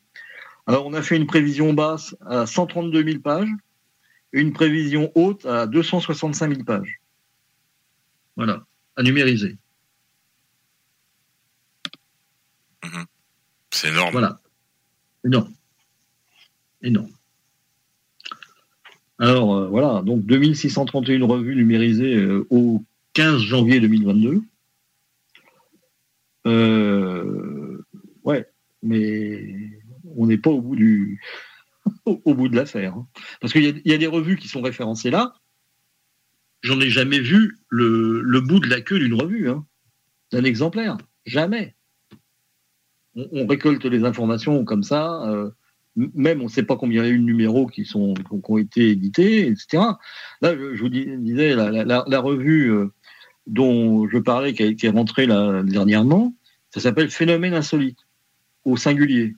Alors, 0.67 0.85
on 0.85 0.93
a 0.93 1.01
fait 1.01 1.15
une 1.15 1.25
prévision 1.25 1.71
basse 1.71 2.17
à 2.25 2.45
132 2.45 3.01
000 3.01 3.19
pages 3.19 3.47
une 4.31 4.53
prévision 4.53 5.11
haute 5.15 5.45
à 5.45 5.67
265 5.67 6.51
000 6.51 6.63
pages. 6.63 7.01
Voilà, 8.35 8.65
à 8.95 9.03
numériser. 9.03 9.57
C'est 13.71 13.89
énorme. 13.89 14.11
Voilà. 14.11 14.39
Énorme. 15.25 15.53
Énorme. 16.81 17.11
Alors, 19.19 19.55
euh, 19.55 19.67
voilà, 19.67 20.01
donc 20.01 20.25
2631 20.25 21.25
revues 21.25 21.55
numérisées 21.55 22.15
euh, 22.15 22.47
au 22.49 22.83
15 23.13 23.41
janvier 23.41 23.81
2022. 23.81 24.41
Euh, 26.47 27.85
ouais, 28.23 28.49
mais 28.81 29.43
on 30.15 30.25
n'est 30.27 30.37
pas 30.37 30.49
au 30.49 30.61
bout 30.61 30.77
du 30.77 31.21
au, 32.05 32.33
bout 32.33 32.49
de 32.49 32.55
l'affaire. 32.55 32.93
hein. 32.95 33.07
Parce 33.41 33.53
qu'il 33.53 33.81
y, 33.85 33.93
a- 33.93 33.97
des 33.97 34.07
revues 34.07 34.37
qui 34.37 34.47
sont 34.47 34.61
référencées 34.61 35.11
là. 35.11 35.33
J'en 36.61 36.79
ai 36.81 36.89
jamais 36.89 37.19
vu 37.19 37.57
le, 37.69 38.21
le 38.21 38.41
bout 38.41 38.59
de 38.59 38.67
la 38.67 38.81
queue 38.81 38.99
d'une 38.99 39.13
revue, 39.13 39.49
hein, 39.49 39.65
d'un 40.31 40.43
exemplaire. 40.43 40.97
Jamais. 41.25 41.75
On, 43.15 43.47
récolte 43.47 43.85
les 43.85 44.03
informations 44.03 44.65
comme 44.65 44.83
ça. 44.83 45.23
euh, 45.29 45.51
même 45.95 46.41
on 46.41 46.45
ne 46.45 46.49
sait 46.49 46.63
pas 46.63 46.75
combien 46.75 47.03
il 47.03 47.07
y 47.07 47.09
a 47.09 47.13
eu 47.13 47.17
de 47.19 47.23
numéros 47.23 47.67
qui, 47.67 47.85
sont, 47.85 48.13
qui 48.13 48.23
ont- 48.31 48.57
été 48.57 48.89
édités, 48.89 49.47
etc. 49.47 49.83
Là, 50.41 50.55
je, 50.55 50.79
vous 50.81 50.89
dis- 50.89 51.07
disais, 51.17 51.55
la, 51.55 52.19
revue 52.19 52.71
euh, 52.71 52.87
dont 53.47 54.07
je 54.07 54.17
parlais, 54.17 54.53
qui 54.53 54.63
a 54.63 54.67
été 54.67 54.89
rentrée 54.89 55.27
dernièrement, 55.27 56.35
ça 56.71 56.79
s'appelle 56.79 57.09
Phénomène 57.09 57.53
insolite, 57.53 57.99
au 58.65 58.77
singulier. 58.77 59.35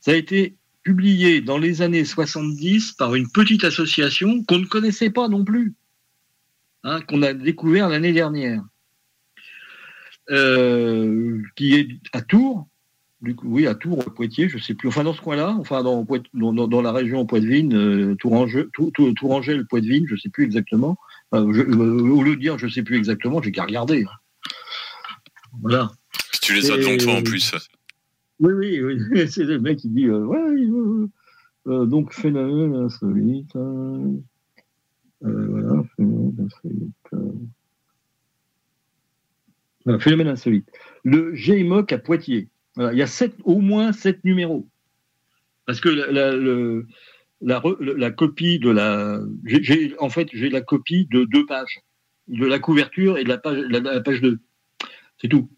Ça 0.00 0.12
a 0.12 0.14
été 0.14 0.57
publié 0.88 1.42
dans 1.42 1.58
les 1.58 1.82
années 1.82 2.06
70 2.06 2.92
par 2.92 3.14
une 3.14 3.28
petite 3.30 3.62
association 3.62 4.42
qu'on 4.44 4.58
ne 4.60 4.64
connaissait 4.64 5.10
pas 5.10 5.28
non 5.28 5.44
plus, 5.44 5.74
hein, 6.82 7.02
qu'on 7.02 7.20
a 7.20 7.34
découvert 7.34 7.90
l'année 7.90 8.14
dernière, 8.14 8.62
euh, 10.30 11.42
qui 11.56 11.74
est 11.74 11.88
à 12.14 12.22
Tours, 12.22 12.66
du 13.20 13.34
coup, 13.34 13.48
oui, 13.48 13.66
à 13.66 13.74
Tours, 13.74 14.02
Poitiers, 14.14 14.48
je 14.48 14.56
sais 14.56 14.72
plus, 14.72 14.88
enfin 14.88 15.04
dans 15.04 15.12
ce 15.12 15.20
coin-là, 15.20 15.56
enfin 15.60 15.82
dans, 15.82 16.06
dans, 16.66 16.80
la 16.80 16.92
région 16.92 17.26
Poitevine, 17.26 17.74
euh, 17.76 18.14
Tourangelle, 18.14 18.68
Tour- 18.72 18.90
Tour- 18.94 19.12
Tourangelle, 19.14 19.66
Poitevine, 19.66 20.06
je 20.08 20.16
sais 20.16 20.30
plus 20.30 20.44
exactement. 20.44 20.96
Euh, 21.34 21.52
je- 21.52 21.60
euh, 21.60 22.00
au 22.10 22.22
lieu 22.22 22.34
de 22.34 22.40
dire 22.40 22.56
je 22.58 22.66
sais 22.66 22.82
plus 22.82 22.96
exactement, 22.96 23.42
j'ai 23.42 23.52
qu'à 23.52 23.64
regarder. 23.64 24.06
Voilà. 25.60 25.90
Puis 26.30 26.38
tu 26.40 26.54
les 26.54 26.70
as 26.70 26.78
devant 26.78 26.96
toi 26.96 27.12
en 27.16 27.22
plus. 27.22 27.52
Oui, 28.40 28.52
oui, 28.54 28.80
oui. 28.82 29.28
c'est 29.30 29.44
le 29.44 29.60
mec 29.60 29.78
qui 29.78 29.88
dit 29.90 30.06
euh, 30.06 30.24
ouais. 30.24 31.08
Euh, 31.68 31.86
donc 31.86 32.14
phénomène 32.14 32.76
insolite. 32.76 33.56
euh, 33.56 34.12
euh, 35.24 35.46
voilà, 35.48 35.82
phénomène 35.96 36.36
insolite. 36.46 36.94
euh. 37.14 37.32
Phénomène 40.00 40.28
insolite. 40.28 40.68
Le 41.04 41.32
GMOC 41.32 41.92
à 41.92 41.98
Poitiers. 41.98 42.48
Voilà, 42.76 42.92
il 42.92 42.98
y 42.98 43.02
a 43.02 43.06
sept, 43.06 43.34
au 43.44 43.58
moins 43.60 43.92
sept 43.92 44.22
numéros. 44.24 44.68
Parce 45.66 45.80
que 45.80 45.88
la, 45.88 46.32
la, 47.40 48.10
copie 48.10 48.58
de 48.58 48.70
la. 48.70 49.20
j'ai- 49.44 49.94
en 49.98 50.10
fait, 50.10 50.28
j'ai 50.32 50.50
la 50.50 50.60
copie 50.60 51.06
de 51.10 51.24
deux 51.24 51.46
pages. 51.46 51.80
De 52.28 52.46
la 52.46 52.58
couverture 52.58 53.18
et 53.18 53.24
de 53.24 53.28
la 53.28 53.38
page, 53.38 53.58
la, 53.70 53.80
la 53.80 54.00
page 54.00 54.20
2. 54.20 54.38
C'est 55.20 55.28
tout. 55.28 55.50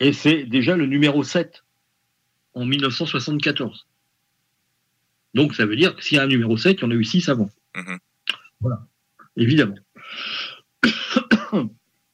Et 0.00 0.12
c'est 0.12 0.44
déjà 0.44 0.76
le 0.76 0.86
numéro 0.86 1.22
7 1.22 1.64
en 2.58 2.64
1974. 2.64 3.86
Donc 5.34 5.54
ça 5.54 5.66
veut 5.66 5.76
dire 5.76 5.94
que 5.94 6.02
s'il 6.02 6.16
y 6.16 6.20
a 6.20 6.24
un 6.24 6.28
numéro 6.28 6.56
7, 6.56 6.78
il 6.78 6.82
y 6.82 6.84
en 6.84 6.90
a 6.90 6.94
eu 6.94 7.04
6 7.04 7.28
avant. 7.28 7.50
Voilà, 8.60 8.86
évidemment. 9.36 9.76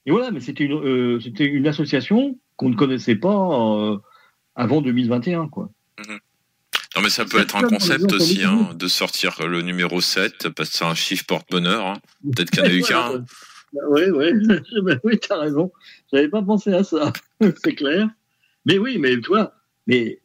Et 0.07 0.11
voilà, 0.11 0.31
mais 0.31 0.41
c'était 0.41 0.65
une, 0.65 0.75
euh, 0.75 1.21
c'était 1.21 1.47
une 1.47 1.67
association 1.67 2.39
qu'on 2.57 2.69
ne 2.69 2.75
connaissait 2.75 3.17
pas, 3.17 3.31
euh, 3.35 3.99
avant 4.55 4.83
2021, 4.83 5.49
quoi. 5.49 5.71
Non, 6.97 7.03
mais 7.03 7.09
ça 7.09 7.25
peut 7.25 7.41
être 7.41 7.57
un 7.57 7.63
concept 7.63 8.13
aussi, 8.13 8.45
hein, 8.45 8.71
de 8.75 8.87
sortir 8.87 9.35
le 9.49 9.63
numéro 9.63 10.01
7, 10.01 10.51
parce 10.51 10.71
que 10.71 10.77
c'est 10.77 10.85
un 10.85 10.95
chiffre 10.95 11.25
porte-bonheur. 11.27 11.87
Hein. 11.87 11.99
Peut-être 12.23 12.51
qu'il 12.51 12.61
y 12.61 12.67
en 12.67 12.71
a 12.71 12.73
eu 12.73 12.83
qu'un. 12.83 13.25
Oui, 13.89 14.03
oui, 14.13 14.27
oui, 15.05 15.19
t'as 15.19 15.39
raison. 15.39 15.73
J'avais 16.13 16.29
pas 16.29 16.43
pensé 16.43 16.73
à 16.73 16.85
ça, 16.85 17.13
c'est 17.65 17.75
clair. 17.75 18.09
Mais 18.67 18.79
oui, 18.79 18.99
mais 18.99 19.21
toi, 19.21 19.55
mais 19.89 20.21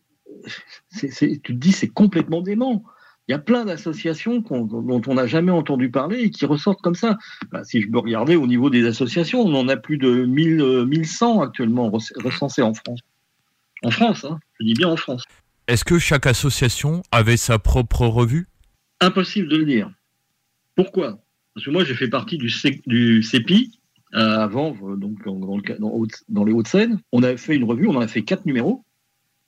tu 0.97 1.39
te 1.41 1.51
dis 1.51 1.71
c'est 1.71 1.87
complètement 1.87 2.41
dément. 2.41 2.83
Il 3.27 3.31
y 3.33 3.35
a 3.35 3.39
plein 3.39 3.63
d'associations 3.65 4.39
dont 4.39 5.01
on 5.05 5.13
n'a 5.13 5.27
jamais 5.27 5.51
entendu 5.51 5.91
parler 5.91 6.19
et 6.21 6.29
qui 6.31 6.47
ressortent 6.47 6.81
comme 6.81 6.95
ça. 6.95 7.15
Bah, 7.51 7.63
si 7.63 7.79
je 7.81 7.87
me 7.87 7.99
regardais 7.99 8.35
au 8.35 8.47
niveau 8.47 8.71
des 8.71 8.87
associations, 8.87 9.41
on 9.41 9.53
en 9.53 9.67
a 9.67 9.77
plus 9.77 9.99
de 9.99 10.25
1000, 10.25 10.61
euh, 10.61 10.85
1100 10.85 11.41
actuellement 11.41 11.91
rec- 11.91 12.11
recensées 12.23 12.63
en 12.63 12.73
France. 12.73 13.01
En 13.83 13.91
France, 13.91 14.25
hein, 14.25 14.39
je 14.59 14.65
dis 14.65 14.73
bien 14.73 14.89
en 14.89 14.97
France. 14.97 15.23
Est-ce 15.67 15.85
que 15.85 15.99
chaque 15.99 16.25
association 16.25 17.03
avait 17.11 17.37
sa 17.37 17.59
propre 17.59 18.07
revue? 18.07 18.47
Impossible 18.99 19.47
de 19.47 19.57
le 19.57 19.65
dire. 19.65 19.91
Pourquoi? 20.75 21.19
Parce 21.53 21.65
que 21.65 21.71
moi, 21.71 21.83
j'ai 21.83 21.93
fait 21.93 22.09
partie 22.09 22.37
du, 22.39 22.49
C- 22.49 22.81
du 22.87 23.21
CEPI 23.21 23.79
euh, 24.15 24.39
avant, 24.39 24.75
euh, 24.83 24.95
donc 24.95 25.23
dans, 25.23 25.35
dans 25.35 25.55
le 25.57 25.61
dans 25.79 26.01
dans 26.29 26.43
les 26.43 26.51
Hauts-de-Seine. 26.51 26.99
On 27.11 27.21
avait 27.21 27.37
fait 27.37 27.55
une 27.55 27.63
revue, 27.65 27.87
on 27.87 27.95
en 27.95 28.01
a 28.01 28.07
fait 28.07 28.23
quatre 28.23 28.47
numéros 28.47 28.83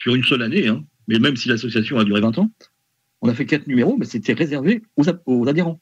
sur 0.02 0.16
une 0.16 0.24
seule 0.24 0.42
année, 0.42 0.68
hein, 0.68 0.84
mais 1.08 1.20
même 1.20 1.38
si 1.38 1.48
l'association 1.48 2.00
a 2.00 2.04
duré 2.04 2.22
20 2.22 2.40
ans, 2.40 2.52
on 3.22 3.30
a 3.30 3.36
fait 3.36 3.46
quatre 3.46 3.68
numéros, 3.68 3.98
mais 3.98 4.06
c'était 4.06 4.34
réservé 4.34 4.82
aux, 4.98 5.48
adhérents. 5.48 5.80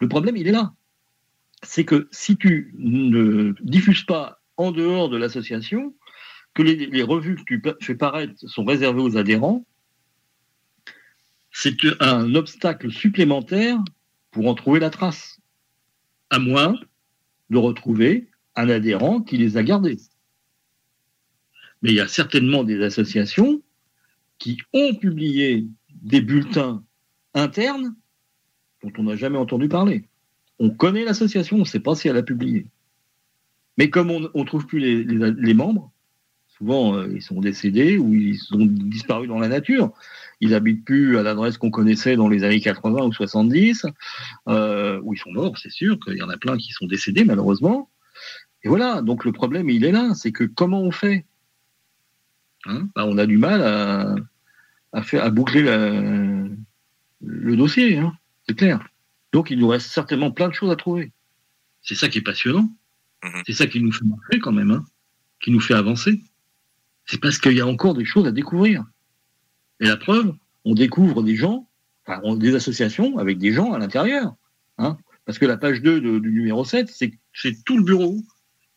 Le 0.00 0.08
problème, 0.08 0.38
il 0.38 0.48
est 0.48 0.52
là. 0.52 0.72
C'est 1.62 1.84
que 1.84 2.08
si 2.10 2.38
tu 2.38 2.72
ne 2.78 3.52
diffuses 3.60 4.04
pas 4.04 4.40
en 4.56 4.72
dehors 4.72 5.10
de 5.10 5.18
l'association, 5.18 5.94
que 6.54 6.62
les, 6.62 7.02
revues 7.02 7.36
que 7.36 7.42
tu 7.42 7.62
fais 7.82 7.94
paraître 7.94 8.34
sont 8.48 8.64
réservées 8.64 9.02
aux 9.02 9.18
adhérents, 9.18 9.66
c'est 11.52 11.76
un 12.00 12.34
obstacle 12.34 12.90
supplémentaire 12.90 13.78
pour 14.30 14.48
en 14.48 14.54
trouver 14.54 14.80
la 14.80 14.88
trace. 14.88 15.38
À 16.30 16.38
moins 16.38 16.78
de 17.50 17.58
retrouver 17.58 18.28
un 18.56 18.70
adhérent 18.70 19.20
qui 19.20 19.36
les 19.36 19.58
a 19.58 19.62
gardés. 19.62 19.98
Mais 21.82 21.90
il 21.90 21.96
y 21.96 22.00
a 22.00 22.08
certainement 22.08 22.64
des 22.64 22.82
associations 22.82 23.62
qui 24.38 24.58
ont 24.72 24.94
publié 24.94 25.66
des 26.02 26.20
bulletins 26.20 26.82
internes 27.34 27.94
dont 28.82 28.92
on 28.98 29.04
n'a 29.04 29.16
jamais 29.16 29.38
entendu 29.38 29.68
parler. 29.68 30.04
On 30.58 30.70
connaît 30.70 31.04
l'association, 31.04 31.56
on 31.56 31.60
ne 31.60 31.64
sait 31.64 31.80
pas 31.80 31.94
si 31.94 32.08
elle 32.08 32.16
a 32.16 32.22
publié. 32.22 32.66
Mais 33.76 33.90
comme 33.90 34.10
on 34.10 34.20
ne 34.20 34.44
trouve 34.44 34.66
plus 34.66 34.80
les, 34.80 35.54
membres, 35.54 35.92
souvent 36.48 36.96
euh, 36.96 37.12
ils 37.14 37.22
sont 37.22 37.40
décédés 37.40 37.96
ou 37.96 38.12
ils 38.12 38.40
ont 38.52 38.66
disparu 38.66 39.28
dans 39.28 39.38
la 39.38 39.48
nature, 39.48 39.92
ils 40.40 40.54
habitent 40.54 40.84
plus 40.84 41.16
à 41.16 41.22
l'adresse 41.22 41.58
qu'on 41.58 41.70
connaissait 41.70 42.16
dans 42.16 42.28
les 42.28 42.42
années 42.42 42.60
80 42.60 43.04
ou 43.04 43.12
70, 43.12 43.86
euh, 44.48 45.00
où 45.04 45.14
ils 45.14 45.18
sont 45.18 45.30
morts, 45.30 45.56
c'est 45.58 45.70
sûr 45.70 45.98
qu'il 46.00 46.16
y 46.16 46.22
en 46.22 46.28
a 46.28 46.36
plein 46.36 46.56
qui 46.56 46.72
sont 46.72 46.86
décédés 46.86 47.24
malheureusement. 47.24 47.88
Et 48.64 48.68
voilà, 48.68 49.00
donc 49.00 49.24
le 49.24 49.30
problème 49.30 49.70
il 49.70 49.84
est 49.84 49.92
là, 49.92 50.12
c'est 50.14 50.32
que 50.32 50.42
comment 50.42 50.82
on 50.82 50.90
fait 50.90 51.24
Hein 52.66 52.88
Bah, 52.94 53.06
On 53.06 53.18
a 53.18 53.26
du 53.26 53.38
mal 53.38 53.62
à, 53.62 54.14
à, 54.92 55.02
faire, 55.02 55.24
à 55.24 55.30
boucler 55.30 55.62
la- 55.62 56.48
le 57.20 57.56
dossier, 57.56 57.98
hein, 57.98 58.12
c'est 58.46 58.56
clair. 58.56 58.86
Donc 59.32 59.50
il 59.50 59.58
nous 59.58 59.68
reste 59.68 59.88
certainement 59.90 60.30
plein 60.30 60.48
de 60.48 60.54
choses 60.54 60.70
à 60.70 60.76
trouver. 60.76 61.12
C'est 61.82 61.94
ça 61.94 62.08
qui 62.08 62.18
est 62.18 62.22
passionnant. 62.22 62.70
C'est 63.46 63.52
ça 63.52 63.66
qui 63.66 63.82
nous 63.82 63.92
fait 63.92 64.04
marcher 64.04 64.38
quand 64.40 64.52
même, 64.52 64.70
hein, 64.70 64.84
qui 65.40 65.50
nous 65.50 65.60
fait 65.60 65.74
avancer. 65.74 66.22
C'est 67.06 67.20
parce 67.20 67.38
qu'il 67.38 67.52
y 67.56 67.60
a 67.60 67.66
encore 67.66 67.94
des 67.94 68.04
choses 68.04 68.26
à 68.26 68.32
découvrir. 68.32 68.84
Et 69.80 69.86
la 69.86 69.96
preuve, 69.96 70.34
on 70.64 70.74
découvre 70.74 71.22
des 71.22 71.34
gens, 71.36 71.68
enfin, 72.06 72.20
on- 72.24 72.36
des 72.36 72.54
associations 72.54 73.18
avec 73.18 73.38
des 73.38 73.52
gens 73.52 73.72
à 73.72 73.78
l'intérieur. 73.78 74.34
Hein, 74.78 74.96
parce 75.24 75.38
que 75.38 75.46
la 75.46 75.56
page 75.56 75.82
2 75.82 76.00
de- 76.00 76.18
du 76.18 76.30
numéro 76.30 76.64
7, 76.64 76.88
c'est 76.88 77.12
c'est 77.34 77.64
tout 77.64 77.76
le 77.78 77.84
bureau 77.84 78.16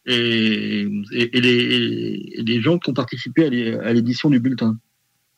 et, 0.05 0.87
les, 1.11 2.61
gens 2.61 2.79
qui 2.79 2.89
ont 2.89 2.93
participé 2.93 3.45
à 3.45 3.49
l'é- 3.49 3.73
à 3.79 3.93
l'édition 3.93 4.29
du 4.29 4.39
bulletin. 4.39 4.77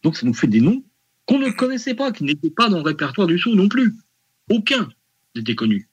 Donc 0.03 0.15
ça 0.15 0.25
nous 0.25 0.33
fait 0.33 0.47
des 0.47 0.61
noms 0.61 0.83
qu'on 1.25 1.39
ne 1.39 1.49
connaissait 1.49 1.95
pas, 1.95 2.11
qui 2.11 2.23
n'étaient 2.23 2.49
pas 2.49 2.69
dans 2.69 2.77
le 2.77 2.83
répertoire 2.83 3.27
du 3.27 3.37
sceau 3.37 3.55
non 3.55 3.69
plus. 3.69 3.93
Aucun 4.49 4.89
n'était 5.35 5.55
connu. 5.55 5.89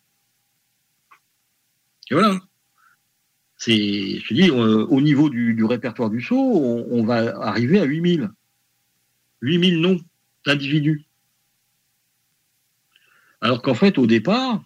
Et 2.10 2.14
voilà. 2.14 2.40
Je 3.58 4.34
dis, 4.34 4.50
euh, 4.50 4.86
au 4.86 5.00
niveau 5.00 5.28
du, 5.28 5.54
du 5.54 5.64
répertoire 5.64 6.10
du 6.10 6.20
sceau, 6.20 6.36
on, 6.36 6.86
on 6.90 7.04
va 7.04 7.38
arriver 7.40 7.78
à 7.78 7.84
8000. 7.84 8.30
8000 9.42 9.80
noms 9.80 10.00
d'individus. 10.46 11.04
Alors 13.40 13.62
qu'en 13.62 13.74
fait, 13.74 13.98
au 13.98 14.06
départ, 14.06 14.62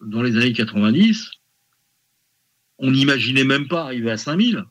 dans 0.00 0.22
les 0.22 0.36
années 0.36 0.52
90, 0.52 1.30
on 2.78 2.90
n'imaginait 2.90 3.44
même 3.44 3.68
pas 3.68 3.82
arriver 3.84 4.10
à 4.10 4.16
5000. 4.16 4.64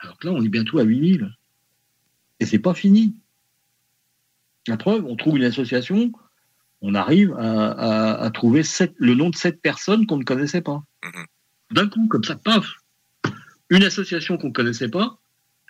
Alors 0.00 0.18
que 0.18 0.26
là, 0.28 0.32
on 0.32 0.42
est 0.42 0.48
bientôt 0.48 0.78
à 0.78 0.82
8000. 0.84 1.34
Et 2.40 2.46
c'est 2.46 2.58
pas 2.58 2.74
fini. 2.74 3.16
La 4.66 4.76
preuve, 4.76 5.04
on 5.04 5.16
trouve 5.16 5.36
une 5.38 5.44
association, 5.44 6.12
on 6.82 6.94
arrive 6.94 7.32
à, 7.34 7.70
à- 7.72 8.22
à 8.24 8.30
trouver 8.30 8.62
sept- 8.62 8.94
le 8.98 9.14
nom 9.14 9.30
de 9.30 9.36
sept 9.36 9.60
personnes 9.60 10.06
qu'on 10.06 10.18
ne 10.18 10.24
connaissait 10.24 10.60
pas. 10.62 10.82
D'un 11.72 11.88
coup, 11.88 12.06
comme 12.08 12.24
ça, 12.24 12.36
paf 12.36 12.66
Une 13.70 13.82
association 13.84 14.38
qu'on 14.38 14.48
ne 14.48 14.52
connaissait 14.52 14.88
pas, 14.88 15.18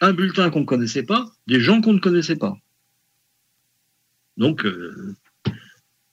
un 0.00 0.12
bulletin 0.12 0.50
qu'on 0.50 0.60
ne 0.60 0.64
connaissait 0.64 1.02
pas, 1.02 1.32
des 1.48 1.58
gens 1.60 1.80
qu'on 1.80 1.94
ne 1.94 1.98
connaissait 1.98 2.36
pas. 2.36 2.56
Donc, 4.36 4.64
euh, 4.64 5.16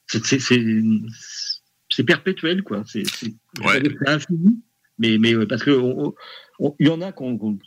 c'est- 0.07 0.39
c'est- 1.95 2.03
perpétuel, 2.03 2.63
quoi. 2.63 2.83
C'est 2.85 3.03
infini, 4.07 4.61
mais, 4.99 5.17
mais 5.17 5.45
parce 5.45 5.63
que 5.63 5.71
on- 5.71 6.13
on- 6.59 6.75
il 6.79 6.87
y 6.87 6.89
en 6.89 7.01
a 7.01 7.11
qu'on. 7.11 7.57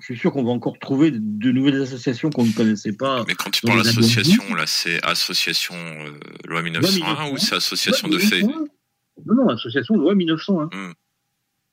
je 0.00 0.04
suis 0.04 0.16
sûr 0.18 0.32
qu'on 0.32 0.42
va 0.44 0.50
encore 0.50 0.78
trouver 0.78 1.10
de, 1.12 1.52
nouvelles 1.52 1.80
associations 1.82 2.30
qu'on 2.30 2.44
ne 2.44 2.52
connaissait 2.52 2.92
pas. 2.92 3.24
Mais 3.28 3.34
quand 3.34 3.50
tu 3.50 3.62
parles 3.66 3.82
d'association, 3.84 4.54
là, 4.54 4.64
c'est 4.66 5.04
association 5.04 5.74
euh, 5.76 6.10
loi 6.46 6.62
1901 6.62 7.30
ou 7.30 7.36
c'est 7.38 7.54
association 7.54 8.08
de 8.08 8.18
faits 8.18 8.44
Non, 8.44 9.34
non, 9.34 9.48
association 9.50 9.94
loi 9.96 10.14
1901. 10.14 10.66
Hmm. 10.72 10.92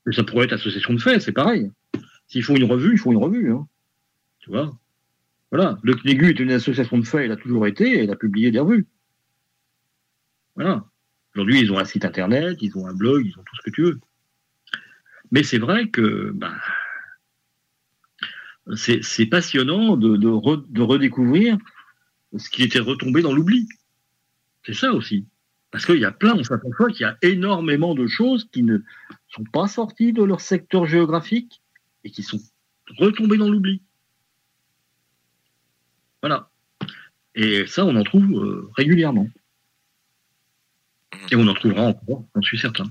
Mais 0.06 0.14
ça 0.14 0.22
pourrait 0.24 0.44
être 0.46 0.52
association 0.54 0.94
de 0.94 1.00
faits, 1.00 1.22
c'est 1.22 1.32
pareil. 1.32 1.70
S'ils 2.28 2.44
font 2.44 2.54
une 2.56 2.64
revue, 2.64 2.92
ils 2.92 2.98
font 2.98 3.10
une 3.12 3.18
revue. 3.18 3.52
hein. 3.52 3.66
Tu 4.38 4.50
vois? 4.50 4.70
Voilà. 5.50 5.78
Le 5.82 5.94
CNEGU 5.96 6.30
est 6.30 6.38
une 6.38 6.52
association 6.52 6.96
de 6.98 7.04
faits, 7.06 7.22
elle 7.24 7.32
a 7.32 7.36
toujours 7.36 7.66
été, 7.66 7.84
et 7.90 8.04
elle 8.04 8.10
a 8.10 8.16
publié 8.16 8.50
des 8.52 8.60
revues. 8.60 8.86
Voilà. 10.54 10.84
Aujourd'hui, 11.34 11.60
ils 11.60 11.72
ont 11.72 11.78
un 11.78 11.84
site 11.84 12.04
internet, 12.04 12.58
ils 12.60 12.76
ont 12.76 12.86
un 12.86 12.94
blog, 12.94 13.24
ils 13.26 13.38
ont 13.38 13.42
tout 13.42 13.56
ce 13.56 13.62
que 13.62 13.70
tu 13.70 13.82
veux. 13.82 14.00
Mais 15.30 15.42
c'est 15.42 15.58
vrai 15.58 15.88
que 15.88 16.32
bah, 16.34 16.54
c'est 18.74 19.26
passionnant 19.26 19.96
de, 19.96 20.16
de 20.16 20.82
redécouvrir 20.82 21.56
ce 22.36 22.50
qui 22.50 22.62
était 22.62 22.80
retombé 22.80 23.22
dans 23.22 23.32
l'oubli. 23.32 23.68
C'est 24.64 24.74
ça 24.74 24.92
aussi. 24.92 25.26
Parce 25.70 25.86
qu'il 25.86 25.98
y 25.98 26.04
a 26.04 26.10
plein, 26.10 26.34
on 26.36 26.42
s'aperçoit 26.42 26.90
qu'il 26.90 27.02
y 27.02 27.04
a 27.04 27.16
énormément 27.22 27.94
de 27.94 28.06
choses 28.06 28.48
qui 28.50 28.62
ne 28.62 28.78
sont 29.28 29.44
pas 29.44 29.68
sorties 29.68 30.12
de 30.12 30.22
leur 30.22 30.40
secteur 30.40 30.86
géographique 30.86 31.62
et 32.02 32.10
qui 32.10 32.22
sont 32.22 32.40
retombées 32.98 33.38
dans 33.38 33.48
l'oubli. 33.48 33.82
Voilà. 36.22 36.50
Et 37.34 37.66
ça, 37.66 37.86
on 37.86 37.94
en 37.94 38.02
trouve 38.02 38.32
euh, 38.32 38.68
régulièrement. 38.76 39.28
Et 41.30 41.36
on 41.36 41.46
en 41.46 41.54
trouvera 41.54 41.82
encore, 41.82 42.24
j'en 42.34 42.42
suis 42.42 42.58
certain. 42.58 42.84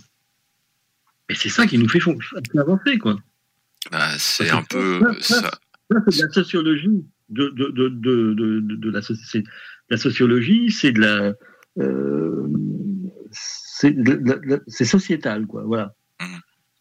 Et 1.30 1.36
c'est 1.36 1.50
ça 1.50 1.68
qui 1.68 1.78
nous 1.78 1.88
fait 1.88 2.00
avancer, 2.58 2.98
quoi. 2.98 3.18
Bah, 3.92 4.10
c'est 4.18 4.50
un 4.50 4.64
peu 4.64 5.00
ça, 5.22 5.36
ça. 5.36 5.42
ça, 5.42 6.02
c'est 6.10 6.22
de 6.22 6.26
la 6.28 6.34
sociologie 6.34 7.06
de, 7.30 7.48
de, 7.50 7.68
de, 7.70 7.90
de, 7.90 8.60
de, 8.62 8.90
la, 9.90 9.98
sociologie, 9.98 10.70
c'est 10.72 10.92
de 10.92 11.00
la 11.02 11.34
euh, 11.78 12.48
c'est 13.32 13.92
de 13.92 14.20
la- 14.46 14.60
c'est 14.68 14.84
sociétal 14.86 15.46
quoi 15.48 15.64
voilà 15.64 15.94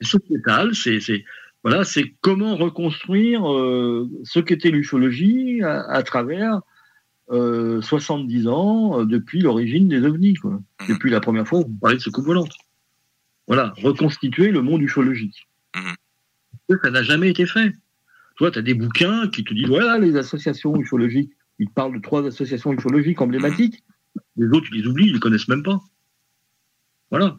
c'est 0.00 0.08
sociétal 0.08 0.74
c'est 0.74 0.98
c'est 1.00 1.24
voilà 1.62 1.84
c'est 1.84 2.14
comment 2.20 2.56
reconstruire 2.56 3.48
euh, 3.52 4.08
ce 4.24 4.40
qu'était 4.40 4.70
l'ufologie 4.70 5.62
à, 5.62 5.82
à 5.82 6.02
travers 6.02 6.60
euh, 7.30 7.80
70 7.82 8.48
ans 8.48 9.00
euh, 9.00 9.04
depuis 9.04 9.40
l'origine 9.40 9.88
des 9.88 10.02
ovnis 10.02 10.34
quoi 10.34 10.60
depuis 10.88 11.10
la 11.10 11.20
première 11.20 11.46
fois 11.46 11.60
où 11.60 11.64
on 11.68 11.74
parlait 11.74 11.96
de 11.96 12.02
ce 12.02 12.10
coup 12.10 12.22
volante 12.22 12.52
voilà 13.46 13.74
reconstituer 13.82 14.50
le 14.50 14.62
monde 14.62 14.82
ufologique 14.82 15.48
ça 16.82 16.90
n'a 16.90 17.02
jamais 17.02 17.30
été 17.30 17.46
fait 17.46 17.72
toi, 18.38 18.52
tu 18.52 18.58
as 18.60 18.62
des 18.62 18.74
bouquins 18.74 19.28
qui 19.28 19.42
te 19.42 19.52
disent 19.52 19.66
voilà 19.66 19.98
les 19.98 20.16
associations 20.16 20.76
ufologiques. 20.76 21.32
Ils 21.58 21.66
te 21.68 21.72
parlent 21.72 21.94
de 21.94 22.00
trois 22.00 22.24
associations 22.24 22.72
ufologiques 22.72 23.20
emblématiques. 23.20 23.82
Les 24.36 24.46
autres, 24.46 24.68
ils 24.72 24.80
les 24.80 24.86
oublient, 24.86 25.08
ils 25.08 25.14
les 25.14 25.18
connaissent 25.18 25.48
même 25.48 25.64
pas. 25.64 25.80
Voilà. 27.10 27.36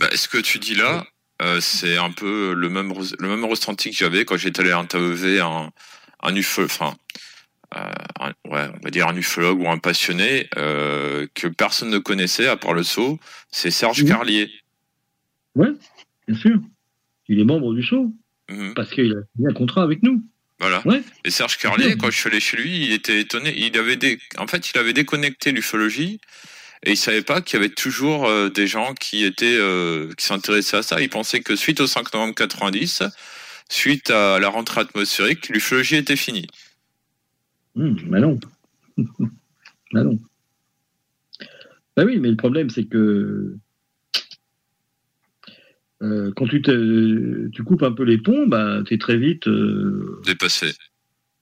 Bah, 0.00 0.08
ce 0.14 0.28
que 0.28 0.38
tu 0.38 0.58
dis 0.58 0.74
là, 0.74 1.06
euh, 1.42 1.60
c'est 1.60 1.98
un 1.98 2.10
peu 2.10 2.54
le 2.54 2.70
même, 2.70 2.94
le 3.18 3.28
même 3.28 3.44
ressenti 3.44 3.90
que 3.90 3.96
j'avais 3.96 4.24
quand 4.24 4.38
j'étais 4.38 4.60
allé 4.60 4.72
interviewer 4.72 5.40
un, 5.40 5.70
un 6.22 6.38
enfin, 6.38 6.94
euh, 7.76 8.32
ouais, 8.50 8.68
on 8.74 8.84
va 8.84 8.90
dire 8.90 9.08
un 9.08 9.16
ufologue 9.16 9.60
ou 9.60 9.68
un 9.68 9.78
passionné 9.78 10.48
euh, 10.56 11.26
que 11.34 11.46
personne 11.48 11.90
ne 11.90 11.98
connaissait 11.98 12.46
à 12.46 12.56
part 12.56 12.74
le 12.74 12.82
saut, 12.82 13.18
c'est 13.50 13.70
Serge 13.70 14.04
Carlier. 14.04 14.50
Ouais, 15.54 15.70
bien 16.28 16.36
sûr. 16.36 16.58
Il 17.28 17.40
est 17.40 17.44
membre 17.44 17.74
du 17.74 17.82
show 17.82 18.12
Mhm. 18.50 18.74
parce 18.74 18.90
qu'il 18.90 19.12
a 19.12 19.22
signé 19.34 19.48
un 19.48 19.54
contrat 19.54 19.82
avec 19.82 20.02
nous. 20.02 20.22
Voilà. 20.58 20.82
Et 21.24 21.30
Serge 21.30 21.56
Carlier, 21.58 21.96
quand 21.96 22.10
je 22.10 22.16
suis 22.16 22.28
allé 22.28 22.38
chez 22.38 22.56
lui, 22.56 22.84
il 22.86 22.92
était 22.92 23.18
étonné. 23.20 23.52
Il 23.56 23.76
avait 23.78 23.96
des, 23.96 24.18
en 24.38 24.46
fait, 24.46 24.70
il 24.70 24.78
avait 24.78 24.92
déconnecté 24.92 25.50
l'ufologie 25.50 26.20
et 26.84 26.92
il 26.92 26.96
savait 26.96 27.22
pas 27.22 27.40
qu'il 27.40 27.58
y 27.58 27.62
avait 27.64 27.72
toujours 27.72 28.26
euh, 28.26 28.48
des 28.48 28.66
gens 28.68 28.94
qui 28.94 29.24
étaient, 29.24 29.56
euh, 29.58 30.12
qui 30.16 30.24
s'intéressaient 30.24 30.76
à 30.76 30.82
ça. 30.82 31.00
Il 31.00 31.08
pensait 31.08 31.40
que 31.40 31.56
suite 31.56 31.80
au 31.80 31.86
5 31.88 32.12
novembre 32.14 32.34
90, 32.34 33.02
suite 33.68 34.10
à 34.10 34.38
la 34.38 34.48
rentrée 34.48 34.82
atmosphérique, 34.82 35.48
l'ufologie 35.48 35.96
était 35.96 36.16
finie. 36.16 36.46
Bah 37.74 38.20
non. 38.20 38.38
bah 39.92 40.04
non. 40.04 40.18
Bah 41.96 42.04
oui, 42.04 42.18
mais 42.18 42.30
le 42.30 42.36
problème, 42.36 42.70
c'est 42.70 42.84
que 42.86 43.56
euh, 46.02 46.32
quand 46.34 46.46
tu, 46.46 46.60
tu 46.62 47.64
coupes 47.64 47.82
un 47.82 47.92
peu 47.92 48.02
les 48.02 48.18
ponts, 48.18 48.46
bah, 48.46 48.82
tu 48.86 48.94
es 48.94 48.98
très 48.98 49.16
vite 49.16 49.46
euh, 49.46 50.20
Dépassé. 50.26 50.72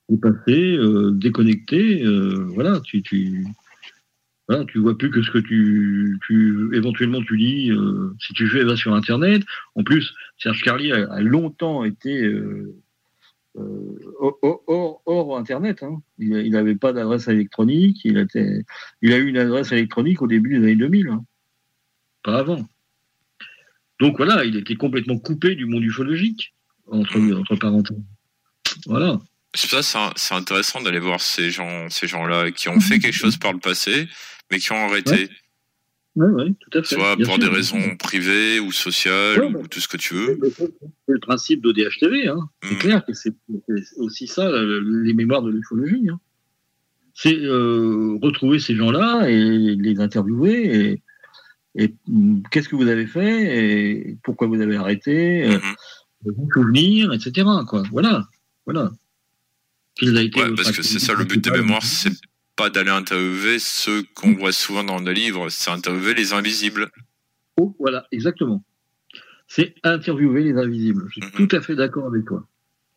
dépassé, 0.09 0.75
euh, 0.77 1.11
déconnecté. 1.11 2.03
voilà, 2.49 2.79
tu, 2.81 3.01
tu, 3.01 3.45
voilà, 4.47 4.65
tu 4.65 4.79
vois 4.79 4.97
plus 4.97 5.09
que 5.09 5.21
ce 5.23 5.31
que 5.31 5.39
tu, 5.39 6.19
tu 6.27 6.69
éventuellement 6.73 7.21
tu 7.23 7.35
lis 7.37 7.71
si 8.19 8.33
tu 8.33 8.45
va 8.45 8.75
sur 8.75 8.93
Internet. 8.93 9.43
En 9.75 9.83
plus, 9.83 10.13
Serge 10.37 10.61
Carlier 10.61 10.91
a, 10.91 11.11
a 11.11 11.21
longtemps 11.21 11.83
été 11.83 12.29
hors, 13.55 14.37
hors- 14.67 15.01
hors 15.05 15.37
Internet. 15.37 15.83
hein. 15.83 16.01
Il 16.17 16.51
n'avait 16.51 16.75
pas 16.75 16.93
d'adresse 16.93 17.27
électronique. 17.27 18.01
Il, 18.05 18.17
était, 18.17 18.63
il 19.01 19.13
a 19.13 19.17
eu 19.17 19.27
une 19.27 19.37
adresse 19.37 19.71
électronique 19.71 20.21
au 20.21 20.27
début 20.27 20.51
des 20.57 20.63
années 20.65 20.75
2000, 20.75 21.07
hein. 21.07 21.25
pas 22.23 22.39
avant. 22.39 22.65
Donc 23.99 24.17
voilà, 24.17 24.45
il 24.45 24.55
était 24.55 24.75
complètement 24.75 25.17
coupé 25.19 25.55
du 25.55 25.65
monde 25.65 25.83
ufologique, 25.83 26.53
entre, 26.87 27.19
entre 27.39 27.55
parenthèses. 27.55 28.01
Voilà. 28.87 29.19
C'est 29.53 29.69
pour 29.69 29.83
ça, 29.83 30.13
c'est 30.15 30.33
intéressant 30.33 30.81
d'aller 30.81 30.99
voir 30.99 31.19
ces 31.19 31.51
gens, 31.51 31.89
ces 31.89 32.07
gens-là 32.07 32.51
qui 32.51 32.69
ont 32.69 32.79
fait 32.79 32.99
quelque 32.99 33.13
chose 33.15 33.37
par 33.37 33.51
le 33.53 33.59
passé, 33.59 34.07
mais 34.49 34.59
qui 34.59 34.71
ont 34.71 34.77
arrêté. 34.87 35.11
Ouais, 35.11 35.29
ouais, 36.15 36.53
tout 36.59 36.77
à 36.77 36.83
fait. 36.83 36.95
Soit 36.95 37.15
bien 37.15 37.25
pour 37.25 37.35
sûr. 37.35 37.43
des 37.43 37.49
raisons 37.55 37.95
privées 37.97 38.59
ou 38.59 38.71
sociales 38.71 39.39
Ouais, 39.39 39.53
ou 39.55 39.67
tout 39.67 39.79
ce 39.79 39.87
que 39.87 39.97
tu 39.97 40.13
veux. 40.13 40.37
C'est 40.57 40.69
le 41.07 41.19
principe 41.19 41.61
d'ODH-TV. 41.61 42.27
Hein. 42.27 42.49
C'est 42.63 42.77
clair 42.77 43.05
que 43.05 43.13
c'est 43.13 43.33
aussi 43.97 44.27
ça, 44.27 44.49
le- 44.49 44.79
les 45.03 45.13
mémoires 45.13 45.41
de 45.41 45.51
l'ufologie. 45.51 46.09
Hein. 46.09 46.19
C'est 47.13 47.37
euh, 47.37 48.17
retrouver 48.21 48.59
ces 48.59 48.75
gens-là 48.75 49.29
et 49.29 49.75
les 49.75 49.99
interviewer 49.99 51.01
et, 51.75 51.83
et, 51.83 51.93
mm, 52.07 52.41
qu'est-ce 52.51 52.69
que 52.69 52.75
vous 52.75 52.87
avez 52.87 53.05
fait 53.07 53.57
et 54.09 54.17
pourquoi 54.23 54.47
vous 54.47 54.59
avez 54.61 54.75
arrêté, 54.77 55.45
euh, 55.45 55.59
vos 56.25 56.47
souvenirs, 56.53 57.13
etc. 57.13 57.47
Quoi. 57.67 57.83
Voilà. 57.91 58.27
voilà. 58.65 58.91
Quels 59.95 60.17
a 60.17 60.21
été 60.21 60.41
parce 60.55 60.71
que 60.71 60.81
c'est 60.83 60.99
ça 60.99 61.13
le 61.13 61.25
but 61.25 61.43
des 61.43 61.51
mémoires, 61.51 61.83
c'est 61.83 62.11
pas 62.61 62.69
d'aller 62.69 62.91
interviewer 62.91 63.57
ceux 63.57 64.03
qu'on 64.13 64.35
voit 64.35 64.51
souvent 64.51 64.83
dans 64.83 64.99
les 64.99 65.15
livres, 65.15 65.49
c'est 65.49 65.71
interviewer 65.71 66.13
les 66.13 66.31
invisibles. 66.31 66.91
Oh, 67.57 67.75
voilà, 67.79 68.05
exactement. 68.11 68.63
C'est 69.47 69.73
interviewer 69.81 70.43
les 70.43 70.53
invisibles. 70.53 71.07
Je 71.09 71.21
suis 71.21 71.31
tout 71.31 71.55
à 71.55 71.61
fait 71.61 71.75
d'accord 71.75 72.05
avec 72.05 72.23
toi. 72.25 72.45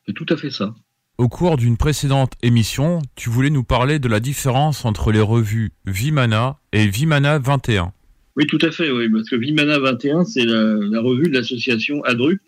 C'est 0.04 0.12
tout 0.12 0.26
à 0.28 0.36
fait 0.36 0.50
ça. 0.50 0.74
Au 1.16 1.30
cours 1.30 1.56
d'une 1.56 1.78
précédente 1.78 2.34
émission, 2.42 3.00
tu 3.16 3.30
voulais 3.30 3.48
nous 3.48 3.64
parler 3.64 3.98
de 3.98 4.06
la 4.06 4.20
différence 4.20 4.84
entre 4.84 5.12
les 5.12 5.22
revues 5.22 5.72
Vimana 5.86 6.58
et 6.72 6.86
Vimana 6.86 7.38
21. 7.38 7.94
Oui, 8.36 8.46
tout 8.46 8.58
à 8.60 8.70
fait, 8.70 8.90
oui, 8.90 9.08
parce 9.08 9.30
que 9.30 9.36
Vimana 9.36 9.78
21, 9.78 10.24
c'est 10.24 10.44
la, 10.44 10.74
la 10.74 11.00
revue 11.00 11.30
de 11.30 11.34
l'association 11.38 12.04
ADRUP, 12.04 12.38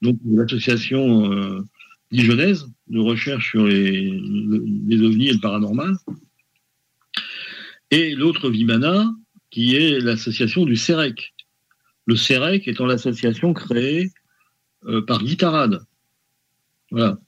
donc 0.00 0.16
l'association 0.30 1.32
euh, 1.32 1.64
dijonnaise 2.12 2.68
de 2.90 2.98
recherche 2.98 3.50
sur 3.50 3.66
les, 3.66 4.10
le- 4.10 4.64
les 4.86 5.02
ovnis 5.02 5.28
et 5.28 5.32
le 5.32 5.40
paranormal. 5.40 5.94
Et 7.90 8.14
l'autre 8.14 8.50
Vimana, 8.50 9.12
qui 9.50 9.74
est 9.76 10.00
l'association 10.00 10.64
du 10.64 10.76
CEREC. 10.76 11.34
Le 12.06 12.16
CEREC 12.16 12.68
étant 12.68 12.86
l'association 12.86 13.52
créée 13.52 14.10
euh, 14.86 15.02
par 15.02 15.22
Guitarade. 15.22 15.80
Voilà. 16.90 17.18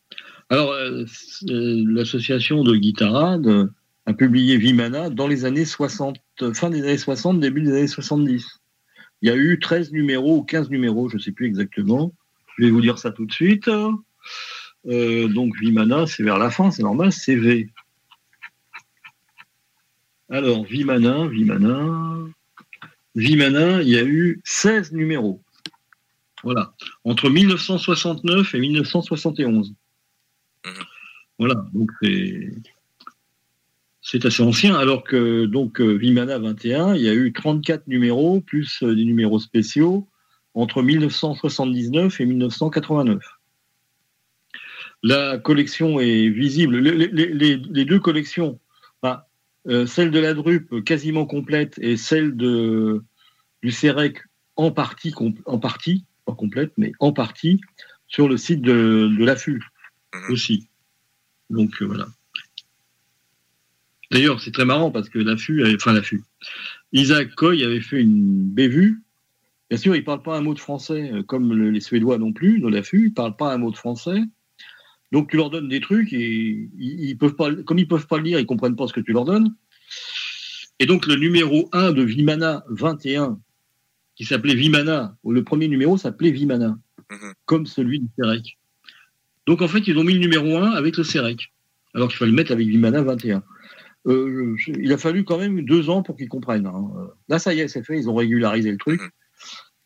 Alors, 0.51 0.73
euh, 0.73 1.05
euh, 1.49 1.85
l'association 1.87 2.63
de 2.63 2.77
Guitarade 2.77 3.71
a 4.07 4.13
publié 4.15 4.57
Vimana 4.57 5.11
dans 5.11 5.27
les 5.29 5.45
années 5.45 5.65
60, 5.65 6.17
euh, 6.43 6.55
fin 6.55 6.71
des 6.71 6.83
années 6.83 6.99
60, 6.99 7.41
début 7.41 7.63
des 7.63 7.71
années 7.71 7.87
70. 7.87 8.61
Il 9.23 9.29
y 9.29 9.31
a 9.31 9.37
eu 9.37 9.59
13 9.61 9.93
numéros 9.93 10.39
ou 10.39 10.43
15 10.43 10.71
numéros, 10.71 11.09
je 11.09 11.17
ne 11.17 11.21
sais 11.23 11.33
plus 11.33 11.47
exactement. 11.47 12.13
Je 12.59 12.65
vais 12.65 12.71
vous 12.71 12.81
dire 12.81 12.99
ça 12.99 13.13
tout 13.13 13.25
de 13.25 13.33
suite. 13.33 13.71
Euh, 14.87 15.29
donc 15.29 15.55
Vimana, 15.61 16.07
c'est 16.07 16.23
vers 16.23 16.39
la 16.39 16.51
fin, 16.51 16.71
c'est 16.71 16.83
normal, 16.83 17.13
c'est 17.13 17.37
V. 17.37 17.71
Alors, 20.29 20.65
Vimana, 20.65 21.27
Vimana, 21.29 22.17
Vimana, 23.15 23.83
il 23.83 23.89
y 23.89 23.99
a 23.99 24.05
eu 24.05 24.41
16 24.45 24.93
numéros. 24.93 25.43
Voilà. 26.43 26.75
Entre 27.05 27.29
1969 27.29 28.55
et 28.55 28.61
1971. 28.61 29.75
Voilà. 31.39 31.67
Donc, 31.73 31.91
c'est. 32.03 32.51
Assez 34.25 34.43
ancien, 34.43 34.75
alors 34.75 35.05
que 35.05 35.47
donc 35.47 35.81
Vimana 35.81 36.39
21, 36.39 36.97
il 36.97 37.03
y 37.03 37.09
a 37.09 37.15
eu 37.15 37.33
34 37.33 37.87
numéros, 37.87 38.43
plus 38.43 38.83
euh, 38.83 38.95
des 38.95 39.05
numéros 39.05 39.39
spéciaux, 39.39 40.07
entre 40.55 40.83
1979 40.83 42.21
et 42.21 42.27
1989. 42.27 43.23
La 45.03 45.39
collection 45.39 45.99
est 46.01 46.29
visible. 46.29 46.77
Le- 46.79 46.91
le- 46.93 47.07
les, 47.07 47.27
les- 47.33 47.57
les 47.57 47.85
deux 47.85 47.99
collections, 48.01 48.59
euh, 49.69 49.87
celle 49.87 50.11
de 50.11 50.19
la 50.19 50.35
Drupe 50.35 50.83
quasiment 50.85 51.25
complète 51.25 51.79
et 51.81 51.97
celle 51.97 52.37
de, 52.37 53.03
du 53.63 53.71
CEREC 53.71 54.19
en 54.57 54.73
partie, 54.73 55.15
en 55.47 55.59
partie, 55.59 56.05
pas 56.25 56.35
complète, 56.35 56.73
mais 56.77 56.93
en 56.99 57.13
partie, 57.13 57.61
sur 58.09 58.29
le 58.29 58.37
site 58.37 58.61
de, 58.61 59.09
de 59.17 59.25
l'AFU 59.25 59.63
aussi. 60.31 60.67
Donc 61.49 61.81
euh, 61.81 61.87
voilà. 61.87 62.07
D'ailleurs, 64.11 64.41
c'est 64.41 64.51
très 64.51 64.65
marrant 64.65 64.91
parce 64.91 65.09
que 65.09 65.19
l'AFU, 65.19 65.63
avait- 65.65 65.77
enfin 65.77 65.93
l'AFU, 65.93 66.23
Isaac 66.93 67.35
Coy 67.35 67.65
avait 67.65 67.81
fait 67.81 68.01
une 68.01 68.45
bévue. 68.45 69.01
Bien 69.71 69.79
sûr, 69.79 69.95
il 69.95 70.01
ne 70.01 70.05
parle 70.05 70.23
pas 70.23 70.37
un 70.37 70.43
mot 70.43 70.55
de 70.55 70.59
français, 70.59 71.11
euh, 71.13 71.23
comme 71.23 71.53
le- 71.55 71.71
les 71.71 71.81
Suédois 71.81 72.19
non 72.19 72.33
plus, 72.33 72.59
de 72.61 72.69
l'AFU, 72.69 72.99
il 73.07 73.09
ne 73.11 73.15
parle 73.15 73.37
pas 73.37 73.55
un 73.55 73.59
mot 73.59 73.71
de 73.71 73.77
français. 73.77 74.21
Donc 75.13 75.31
tu 75.31 75.37
leur 75.37 75.51
donnes 75.51 75.69
des 75.69 75.81
trucs 75.81 76.13
et 76.13 76.69
ils, 76.79 77.01
ils 77.11 77.17
peuvent 77.19 77.37
pas, 77.37 77.55
comme 77.55 77.79
ils 77.79 77.87
peuvent 77.87 78.07
pas 78.07 78.17
le 78.17 78.25
lire, 78.25 78.41
ils 78.41 78.47
comprennent 78.47 78.77
pas 78.77 78.87
ce 78.87 78.93
que 78.95 79.01
tu 79.01 79.13
leur 79.13 79.25
donnes. 79.25 79.55
Et 80.79 80.87
donc 80.87 81.07
le 81.07 81.15
numéro 81.17 81.69
1 81.73 81.93
de 81.93 82.03
Vimana 82.03 82.65
21, 82.71 83.39
qui 84.17 84.25
s'appelait 84.25 84.55
Vimana, 84.55 85.17
ou 85.23 85.33
le 85.33 85.45
premier 85.45 85.69
numéro 85.69 85.97
s'appelait 85.97 86.31
Vimana, 86.31 86.79
comme 87.45 87.67
celui 87.67 88.01
du 88.01 88.07
CEREC. 88.19 88.59
Donc 89.47 89.61
en 89.63 89.69
fait, 89.69 89.87
ils 89.87 89.97
ont 89.99 90.05
mis 90.05 90.15
le 90.15 90.21
numéro 90.21 90.57
1 90.57 90.71
avec 90.73 90.97
le 90.97 91.05
CEREC, 91.05 91.53
alors 91.95 92.09
qu'il 92.09 92.17
fallait 92.19 92.31
le 92.31 92.37
mettre 92.37 92.53
avec 92.53 92.67
Vimana 92.67 93.03
21. 93.03 93.43
Euh, 94.07 94.55
je- 94.57 94.73
il 94.81 94.93
a 94.93 94.99
fallu 94.99 95.25
quand 95.25 95.39
même 95.39 95.63
deux 95.65 95.89
ans 95.91 96.03
pour 96.03 96.17
qu'ils 96.17 96.29
comprennent. 96.29 96.67
hein. 96.67 96.91
Là, 97.29 97.39
ça 97.39 97.55
y 97.55 97.61
est, 97.61 97.69
c'est 97.69 97.85
fait, 97.85 97.99
ils 97.99 98.09
ont 98.09 98.15
régularisé 98.15 98.71
le 98.73 98.79
truc. 98.79 99.01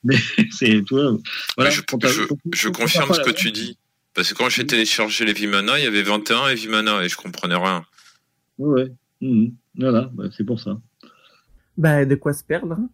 Mais 0.05 0.17
c'est, 0.53 0.83
tu 0.85 0.95
vois, 0.95 1.19
voilà. 1.57 1.71
je, 2.53 2.69
confirme 2.71 3.13
ce 3.13 3.21
que 3.21 3.31
tu 3.31 3.51
dis. 3.51 3.77
Parce 4.17 4.33
que 4.33 4.39
quand 4.39 4.49
j'ai 4.49 4.67
téléchargé 4.67 5.27
les 5.27 5.35
Vimana, 5.35 5.79
il 5.79 5.85
y 5.85 5.87
avait 5.87 6.03
21 6.03 6.49
et 6.49 6.55
Vimana 6.55 7.05
et 7.05 7.09
je 7.11 7.17
comprenais 7.17 7.55
rien. 7.55 7.85
Ouais, 8.57 8.91
mhm. 9.21 9.53
voilà, 9.79 10.09
bah, 10.15 10.25
c'est 10.35 10.45
pour 10.45 10.59
ça. 10.59 10.79
Ben, 11.77 12.09
de 12.09 12.15
quoi 12.15 12.33
se 12.33 12.43
perdre. 12.43 12.73
hein? 12.73 12.89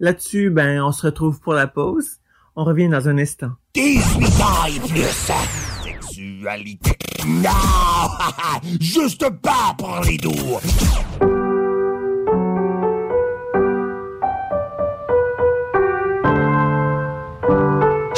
Là-dessus, 0.00 0.50
ben, 0.50 0.82
on 0.82 0.90
se 0.90 1.06
retrouve 1.06 1.40
pour 1.40 1.54
la 1.54 1.68
pause. 1.68 2.18
On 2.56 2.64
revient 2.64 2.88
dans 2.88 3.08
un 3.08 3.16
instant. 3.18 3.52
18 3.74 4.26
ans 4.40 4.66
et 4.66 4.80
plus. 4.88 5.30
Sexualité. 5.84 6.90
Non! 7.28 7.50
Juste 8.80 9.30
pas 9.40 9.76
pour 9.78 10.00
les 10.04 10.16
doux. 10.16 11.39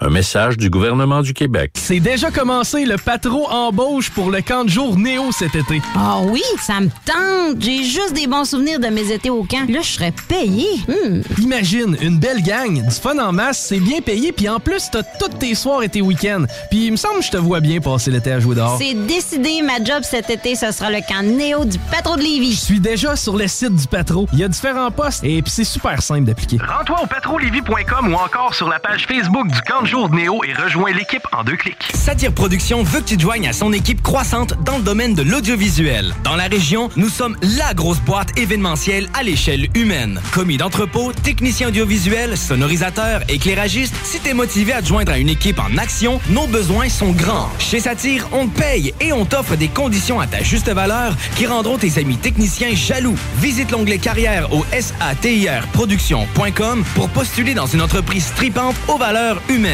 Un 0.00 0.10
message 0.10 0.56
du 0.56 0.70
gouvernement 0.70 1.22
du 1.22 1.32
Québec. 1.32 1.70
C'est 1.74 2.00
déjà 2.00 2.32
commencé 2.32 2.84
le 2.84 2.96
patro 2.96 3.48
embauche 3.48 4.10
pour 4.10 4.30
le 4.30 4.42
camp 4.42 4.64
de 4.64 4.68
jour 4.68 4.98
Néo 4.98 5.30
cet 5.30 5.54
été. 5.54 5.80
Ah 5.94 6.18
oui, 6.24 6.42
ça 6.60 6.80
me 6.80 6.88
tente. 6.88 7.62
J'ai 7.62 7.84
juste 7.84 8.12
des 8.12 8.26
bons 8.26 8.44
souvenirs 8.44 8.80
de 8.80 8.88
mes 8.88 9.12
étés 9.12 9.30
au 9.30 9.44
camp. 9.44 9.68
Là, 9.68 9.80
je 9.82 9.88
serais 9.88 10.12
payé. 10.28 10.66
Hmm. 10.88 11.20
Imagine, 11.40 11.96
une 12.00 12.18
belle 12.18 12.42
gang, 12.42 12.82
du 12.82 12.94
fun 12.94 13.18
en 13.18 13.32
masse, 13.32 13.66
c'est 13.68 13.78
bien 13.78 14.00
payé, 14.00 14.32
puis 14.32 14.48
en 14.48 14.58
plus, 14.58 14.90
t'as 14.90 15.04
tous 15.20 15.28
tes 15.38 15.54
soirs 15.54 15.84
et 15.84 15.88
tes 15.88 16.02
week-ends. 16.02 16.44
Puis 16.70 16.86
il 16.86 16.92
me 16.92 16.96
semble 16.96 17.20
que 17.20 17.26
je 17.26 17.30
te 17.30 17.36
vois 17.36 17.60
bien 17.60 17.80
passer 17.80 18.10
l'été 18.10 18.32
à 18.32 18.40
jouer 18.40 18.56
dehors. 18.56 18.76
C'est 18.78 18.94
décidé, 19.06 19.62
ma 19.62 19.82
job 19.82 20.02
cet 20.02 20.28
été, 20.28 20.56
ce 20.56 20.72
sera 20.72 20.90
le 20.90 20.98
camp 21.06 21.22
Néo 21.22 21.64
du 21.64 21.78
patro 21.78 22.16
de 22.16 22.22
Lévis. 22.22 22.52
Je 22.52 22.60
suis 22.60 22.80
déjà 22.80 23.14
sur 23.14 23.36
le 23.36 23.46
site 23.46 23.76
du 23.76 23.86
patro. 23.86 24.26
Il 24.32 24.40
y 24.40 24.44
a 24.44 24.48
différents 24.48 24.90
postes 24.90 25.22
et 25.22 25.40
puis 25.40 25.52
c'est 25.52 25.64
super 25.64 26.02
simple 26.02 26.24
d'appliquer. 26.24 26.58
Rends-toi 26.58 27.02
au 27.02 27.06
patrolévis.com 27.06 28.12
ou 28.12 28.16
encore 28.16 28.54
sur 28.54 28.68
la 28.68 28.80
page 28.80 29.06
Facebook 29.06 29.46
du 29.46 29.60
camp 29.62 29.83
de 29.84 29.88
jour 29.88 30.08
de 30.08 30.16
Néo 30.16 30.42
et 30.44 30.54
rejoins 30.54 30.92
l'équipe 30.92 31.26
en 31.32 31.44
deux 31.44 31.56
clics. 31.56 31.76
Satire 31.92 32.32
Productions 32.32 32.82
veut 32.82 33.00
que 33.00 33.06
tu 33.06 33.20
joignes 33.20 33.46
à 33.46 33.52
son 33.52 33.70
équipe 33.70 34.00
croissante 34.02 34.54
dans 34.64 34.78
le 34.78 34.82
domaine 34.82 35.14
de 35.14 35.20
l'audiovisuel. 35.22 36.14
Dans 36.24 36.36
la 36.36 36.44
région, 36.44 36.88
nous 36.96 37.10
sommes 37.10 37.36
la 37.42 37.74
grosse 37.74 38.00
boîte 38.00 38.38
événementielle 38.38 39.10
à 39.12 39.22
l'échelle 39.22 39.68
humaine. 39.74 40.22
Commis 40.32 40.56
d'entrepôt, 40.56 41.12
technicien 41.12 41.68
audiovisuel, 41.68 42.38
sonorisateur, 42.38 43.20
éclairagiste, 43.28 43.94
si 44.04 44.20
t'es 44.20 44.32
motivé 44.32 44.72
à 44.72 44.80
te 44.80 44.86
joindre 44.86 45.12
à 45.12 45.18
une 45.18 45.28
équipe 45.28 45.58
en 45.58 45.76
action, 45.76 46.18
nos 46.30 46.46
besoins 46.46 46.88
sont 46.88 47.12
grands. 47.12 47.50
Chez 47.58 47.80
Satire, 47.80 48.26
on 48.32 48.46
te 48.46 48.58
paye 48.58 48.94
et 49.00 49.12
on 49.12 49.26
t'offre 49.26 49.56
des 49.56 49.68
conditions 49.68 50.18
à 50.18 50.26
ta 50.26 50.42
juste 50.42 50.70
valeur 50.70 51.14
qui 51.36 51.46
rendront 51.46 51.76
tes 51.76 51.98
amis 51.98 52.16
techniciens 52.16 52.74
jaloux. 52.74 53.16
Visite 53.38 53.70
l'onglet 53.70 53.98
carrière 53.98 54.50
au 54.50 54.64
satirproduction.com 54.72 56.84
pour 56.94 57.10
postuler 57.10 57.52
dans 57.52 57.66
une 57.66 57.82
entreprise 57.82 58.32
tripante 58.34 58.76
aux 58.88 58.96
valeurs 58.96 59.42
humaines. 59.50 59.73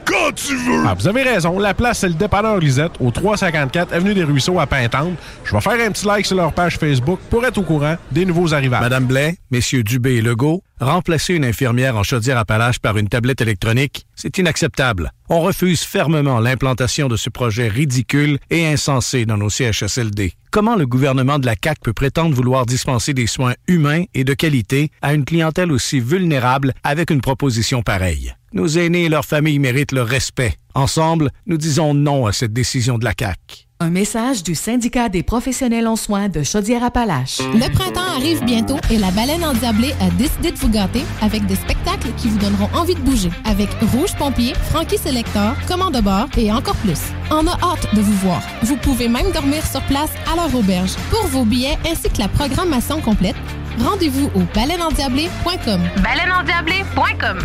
quand 0.05 0.33
tu 0.35 0.55
veux! 0.55 0.83
Ah, 0.85 0.93
vous 0.93 1.07
avez 1.07 1.23
raison, 1.23 1.59
la 1.59 1.73
place, 1.73 1.99
c'est 1.99 2.07
le 2.07 2.13
dépanneur 2.13 2.57
Lisette, 2.57 2.93
au 2.99 3.11
354 3.11 3.93
Avenue 3.93 4.13
des 4.13 4.23
Ruisseaux 4.23 4.59
à 4.59 4.67
Pintante. 4.67 5.13
Je 5.43 5.53
vais 5.53 5.61
faire 5.61 5.87
un 5.87 5.91
petit 5.91 6.05
like 6.05 6.25
sur 6.25 6.37
leur 6.37 6.53
page 6.53 6.77
Facebook 6.77 7.19
pour 7.29 7.45
être 7.45 7.57
au 7.57 7.63
courant 7.63 7.95
des 8.11 8.25
nouveaux 8.25 8.53
arrivages. 8.53 8.81
Madame 8.81 9.05
Blais, 9.05 9.37
messieurs 9.51 9.83
Dubé 9.83 10.15
et 10.15 10.21
Legault, 10.21 10.63
remplacer 10.79 11.33
une 11.33 11.45
infirmière 11.45 11.95
en 11.95 12.03
chaudière-appalaches 12.03 12.79
par 12.79 12.97
une 12.97 13.07
tablette 13.07 13.41
électronique, 13.41 14.05
c'est 14.15 14.37
inacceptable. 14.37 15.11
On 15.29 15.41
refuse 15.41 15.81
fermement 15.81 16.39
l'implantation 16.39 17.07
de 17.07 17.15
ce 17.15 17.29
projet 17.29 17.67
ridicule 17.67 18.37
et 18.49 18.67
insensé 18.67 19.25
dans 19.25 19.37
nos 19.37 19.49
CHSLD. 19.49 20.33
Comment 20.51 20.75
le 20.75 20.85
gouvernement 20.85 21.39
de 21.39 21.45
la 21.45 21.55
CAQ 21.61 21.79
peut 21.81 21.93
prétendre 21.93 22.35
vouloir 22.35 22.65
dispenser 22.65 23.13
des 23.13 23.27
soins 23.27 23.53
humains 23.67 24.03
et 24.13 24.23
de 24.23 24.33
qualité 24.33 24.91
à 25.01 25.13
une 25.13 25.23
clientèle 25.23 25.71
aussi 25.71 25.99
vulnérable 25.99 26.73
avec 26.83 27.09
une 27.09 27.21
proposition 27.21 27.81
pareille? 27.81 28.33
Nos 28.53 28.67
aînés 28.67 29.05
et 29.05 29.09
leurs 29.09 29.23
familles 29.23 29.59
méritent 29.59 29.93
le 29.93 30.01
respect. 30.01 30.55
Ensemble, 30.75 31.31
nous 31.45 31.57
disons 31.57 31.93
non 31.93 32.25
à 32.25 32.33
cette 32.33 32.51
décision 32.51 32.97
de 32.97 33.05
la 33.05 33.13
CAQ. 33.17 33.67
Un 33.79 33.89
message 33.89 34.43
du 34.43 34.55
syndicat 34.55 35.07
des 35.07 35.23
professionnels 35.23 35.87
en 35.87 35.95
soins 35.95 36.27
de 36.27 36.43
Chaudière-Appalaches. 36.43 37.39
Le 37.39 37.71
printemps 37.71 38.15
arrive 38.15 38.43
bientôt 38.43 38.75
et 38.91 38.97
la 38.97 39.09
baleine 39.11 39.43
endiablée 39.43 39.93
a 40.01 40.09
décidé 40.11 40.51
de 40.51 40.57
vous 40.57 40.69
gâter 40.69 41.01
avec 41.21 41.45
des 41.45 41.55
spectacles 41.55 42.09
qui 42.17 42.27
vous 42.27 42.37
donneront 42.39 42.69
envie 42.75 42.93
de 42.93 42.99
bouger. 42.99 43.31
Avec 43.45 43.69
Rouge 43.93 44.15
Pompier, 44.17 44.53
Frankie 44.69 44.97
Selector, 44.97 45.55
Commande 45.67 45.95
de 45.95 46.01
bord 46.01 46.27
et 46.37 46.51
encore 46.51 46.75
plus. 46.75 46.99
On 47.31 47.47
a 47.47 47.53
hâte 47.63 47.87
de 47.95 48.01
vous 48.01 48.17
voir. 48.17 48.43
Vous 48.63 48.75
pouvez 48.77 49.07
même 49.07 49.31
dormir 49.31 49.65
sur 49.65 49.81
place 49.83 50.11
à 50.31 50.35
leur 50.35 50.53
auberge. 50.53 50.91
Pour 51.09 51.25
vos 51.27 51.45
billets 51.45 51.77
ainsi 51.89 52.09
que 52.09 52.19
la 52.19 52.27
programmation 52.27 52.99
complète, 52.99 53.37
rendez-vous 53.79 54.29
au 54.35 54.41
baleineendiablée.com. 54.53 55.81
Baleineendiablée.com 56.03 57.39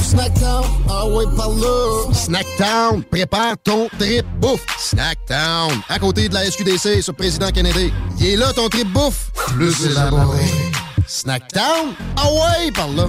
Snackdown, 0.00 0.64
ah 0.88 1.06
ouais, 1.06 1.24
par 1.36 1.50
là. 1.50 2.12
Snackdown, 2.12 3.02
prépare 3.04 3.54
ton 3.62 3.88
trip 3.98 4.24
bouffe. 4.40 4.64
Snackdown, 4.78 5.72
à 5.88 5.98
côté 5.98 6.28
de 6.28 6.34
la 6.34 6.44
SQDC 6.50 7.02
sur 7.02 7.14
Président 7.14 7.50
Kennedy. 7.50 7.92
Il 8.18 8.26
est 8.26 8.36
là 8.36 8.52
ton 8.52 8.68
trip 8.68 8.88
bouffe, 8.92 9.30
plus 9.48 9.86
élaboré. 9.86 10.44
Snackdown, 11.06 11.94
ah 12.16 12.32
ouais, 12.32 12.70
par 12.72 12.88
là. 12.88 13.08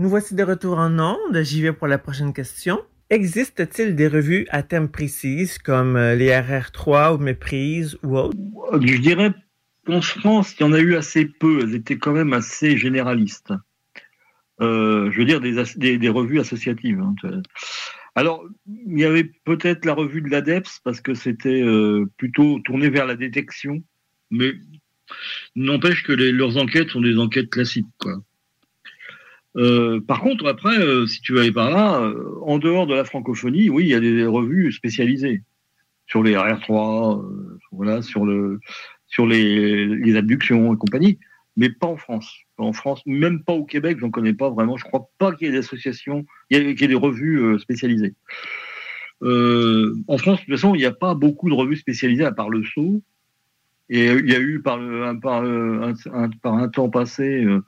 Nous 0.00 0.08
voici 0.08 0.34
de 0.34 0.42
retour 0.42 0.78
en 0.78 0.98
ondes. 0.98 1.42
J'y 1.42 1.60
vais 1.60 1.74
pour 1.74 1.86
la 1.86 1.98
prochaine 1.98 2.32
question. 2.32 2.80
Existe-t-il 3.10 3.94
des 3.96 4.08
revues 4.08 4.46
à 4.48 4.62
thème 4.62 4.88
précises 4.88 5.58
comme 5.58 5.94
euh, 5.96 6.14
les 6.14 6.30
RR3 6.30 7.16
ou 7.16 7.18
Méprise 7.18 7.98
ou 8.02 8.16
autres? 8.16 8.38
Je 8.80 8.96
dirais 8.96 9.34
qu'en 9.84 10.00
France, 10.00 10.54
il 10.58 10.62
y 10.62 10.64
en 10.64 10.72
a 10.72 10.78
eu 10.78 10.94
assez 10.94 11.26
peu. 11.26 11.60
Elles 11.62 11.74
étaient 11.74 11.98
quand 11.98 12.12
même 12.12 12.32
assez 12.32 12.78
généralistes. 12.78 13.52
Euh, 14.60 15.10
je 15.10 15.18
veux 15.18 15.24
dire 15.24 15.40
des, 15.40 16.08
revues 16.08 16.40
associatives. 16.40 17.00
hein. 17.00 17.14
Alors, 18.14 18.44
il 18.66 18.98
y 18.98 19.04
avait 19.04 19.30
peut-être 19.44 19.84
la 19.84 19.94
revue 19.94 20.20
de 20.20 20.28
l'ADEPS 20.28 20.80
parce 20.84 21.00
que 21.00 21.14
c'était 21.14 21.62
euh, 21.62 22.06
plutôt 22.16 22.58
tourné 22.60 22.90
vers 22.90 23.06
la 23.06 23.16
détection, 23.16 23.82
mais 24.30 24.52
n'empêche 25.56 26.02
que 26.02 26.12
leurs 26.12 26.56
enquêtes 26.56 26.90
sont 26.90 27.00
des 27.00 27.18
enquêtes 27.18 27.50
classiques. 27.50 27.86
Euh, 29.56 30.00
par 30.00 30.20
contre, 30.20 30.46
après, 30.46 30.76
si 31.06 31.20
tu 31.20 31.32
veux 31.32 31.40
aller 31.40 31.52
par 31.52 31.70
là, 31.70 32.12
en 32.42 32.58
dehors 32.58 32.86
de 32.86 32.94
la 32.94 33.04
francophonie, 33.04 33.70
oui, 33.70 33.84
il 33.84 33.90
y 33.90 33.94
a 33.94 34.00
des 34.00 34.26
revues 34.26 34.72
spécialisées 34.72 35.42
sur 36.10 36.24
les 36.24 36.34
RR3, 36.34 37.22
euh, 37.22 37.58
voilà, 37.70 38.02
sur 38.02 38.26
le, 38.26 38.58
sur 39.06 39.26
les, 39.26 39.86
les 39.86 40.16
abductions 40.16 40.74
et 40.74 40.76
compagnie, 40.76 41.18
mais 41.56 41.70
pas 41.70 41.86
en 41.88 41.96
France. 41.96 42.32
En 42.58 42.72
France, 42.72 43.02
même 43.06 43.42
pas 43.42 43.52
au 43.54 43.64
Québec, 43.64 43.98
j'en 44.00 44.10
connais 44.10 44.34
pas 44.34 44.50
vraiment. 44.50 44.76
Je 44.76 44.84
crois 44.84 45.08
pas 45.18 45.32
qu'il 45.34 45.46
y 45.46 45.50
ait 45.50 45.52
des 45.52 45.58
associations, 45.58 46.24
qu'il 46.50 46.62
y 46.80 46.84
ait 46.84 46.88
des 46.88 46.94
revues 46.94 47.38
euh, 47.40 47.58
spécialisées. 47.58 48.14
Euh, 49.22 49.94
en 50.08 50.16
France, 50.18 50.40
de 50.40 50.44
toute 50.46 50.54
façon, 50.54 50.74
il 50.74 50.78
n'y 50.78 50.86
a 50.86 50.92
pas 50.92 51.14
beaucoup 51.14 51.48
de 51.50 51.54
revues 51.54 51.76
spécialisées 51.76 52.24
à 52.24 52.32
part 52.32 52.48
le 52.50 52.62
Sceau 52.64 53.02
Et 53.90 54.06
il 54.06 54.30
y 54.30 54.34
a 54.34 54.40
eu 54.40 54.60
par, 54.62 54.78
le, 54.78 55.04
un, 55.04 55.16
par, 55.16 55.42
un- 55.44 56.30
par 56.42 56.54
un 56.54 56.68
temps 56.68 56.88
passé 56.88 57.44
euh, 57.44 57.60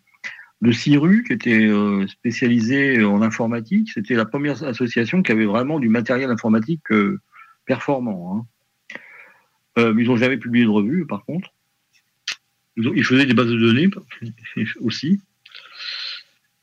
le 0.60 0.72
CIRU 0.72 1.24
qui 1.24 1.32
était 1.32 1.66
euh, 1.66 2.06
spécialisé 2.06 3.02
en 3.04 3.20
informatique. 3.22 3.90
C'était 3.92 4.14
la 4.14 4.24
première 4.24 4.62
association 4.64 5.22
qui 5.22 5.32
avait 5.32 5.44
vraiment 5.44 5.80
du 5.80 5.88
matériel 5.88 6.30
informatique 6.30 6.90
euh, 6.92 7.20
performant. 7.66 8.36
hein. 8.38 8.46
Euh, 9.78 9.94
ils 9.98 10.06
n'ont 10.06 10.16
jamais 10.16 10.36
publié 10.36 10.64
de 10.64 10.70
revue, 10.70 11.06
par 11.06 11.24
contre. 11.24 11.50
Ils, 12.76 13.04
faisaient 13.04 13.26
des 13.26 13.34
bases 13.34 13.48
de 13.48 13.58
données 13.58 13.90
aussi. 14.80 15.20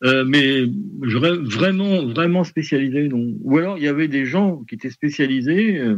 Euh, 0.03 0.24
mais 0.26 0.66
j'aurais 1.01 1.36
vraiment, 1.36 2.05
vraiment 2.05 2.43
spécialisé. 2.43 3.10
Ou 3.12 3.57
alors, 3.57 3.78
il 3.78 3.84
y 3.84 3.88
avait 3.88 4.07
des 4.07 4.26
gens 4.26 4.64
qui 4.68 4.76
étaient 4.76 4.89
spécialisés, 4.89 5.78
euh, 5.78 5.97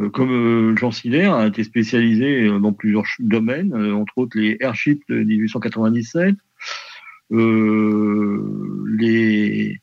euh, 0.00 0.08
comme 0.08 0.32
euh, 0.32 0.76
Jean 0.76 0.90
Siller 0.90 1.26
a 1.26 1.46
été 1.46 1.62
spécialisé 1.64 2.48
euh, 2.48 2.58
dans 2.58 2.72
plusieurs 2.72 3.04
domaines, 3.20 3.72
euh, 3.74 3.94
entre 3.94 4.18
autres 4.18 4.38
les 4.38 4.56
airships 4.60 5.02
de 5.08 5.22
1897, 5.22 6.34
euh, 7.32 8.84
les, 8.98 9.80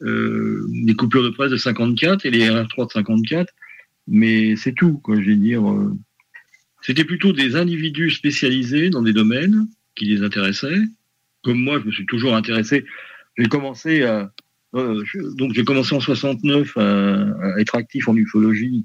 les 0.00 0.94
coupures 0.94 1.22
de 1.22 1.30
presse 1.30 1.50
de 1.50 1.56
54 1.56 2.26
et 2.26 2.30
les 2.30 2.48
RR3 2.48 2.88
de 2.88 2.92
54, 2.92 3.52
mais 4.08 4.56
c'est 4.56 4.72
tout, 4.72 4.98
quoi, 4.98 5.20
je 5.20 5.26
vais 5.26 5.36
dire. 5.36 5.62
C'était 6.80 7.04
plutôt 7.04 7.32
des 7.32 7.56
individus 7.56 8.10
spécialisés 8.10 8.90
dans 8.90 9.02
des 9.02 9.12
domaines 9.12 9.68
qui 9.94 10.06
les 10.06 10.22
intéressaient. 10.22 10.82
Comme 11.42 11.58
moi, 11.58 11.80
je 11.80 11.86
me 11.86 11.92
suis 11.92 12.06
toujours 12.06 12.34
intéressé. 12.34 12.84
J'ai 13.36 13.46
commencé 13.46 14.02
euh, 14.74 15.02
donc 15.36 15.54
j'ai 15.54 15.64
commencé 15.64 15.94
en 15.94 16.00
69 16.00 16.76
à, 16.76 17.60
être 17.60 17.74
actif 17.74 18.08
en 18.08 18.16
ufologie. 18.16 18.84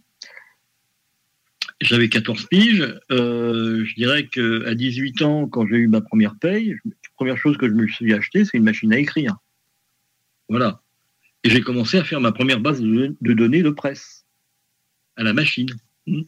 J'avais 1.82 2.08
14 2.08 2.46
piges. 2.46 2.96
Euh, 3.12 3.84
je 3.84 3.96
dirais 3.96 4.28
qu'à 4.28 4.74
18 4.74 5.22
ans, 5.24 5.48
quand 5.48 5.68
j'ai 5.68 5.76
eu 5.78 5.88
ma 5.88 6.02
première 6.02 6.36
paye, 6.39 6.76
la 6.86 6.91
première 7.16 7.38
chose 7.38 7.58
que 7.58 7.68
je 7.68 7.74
me 7.74 7.88
suis 7.88 8.14
acheté, 8.14 8.46
c'est 8.46 8.58
une 8.58 8.64
machine 8.64 8.94
à 8.94 8.98
écrire. 8.98 9.36
Voilà. 10.48 10.82
Et 11.44 11.50
j'ai 11.50 11.62
commencé 11.62 11.98
à 11.98 12.06
faire 12.06 12.22
ma 12.22 12.32
première 12.32 12.62
base 12.62 12.80
de, 12.80 13.16
de 13.20 13.34
données 13.34 13.64
de 13.64 13.70
presse 13.70 14.26
à 15.18 15.24
la 15.24 15.34
machine. 15.34 15.70
Hmm. 16.08 16.22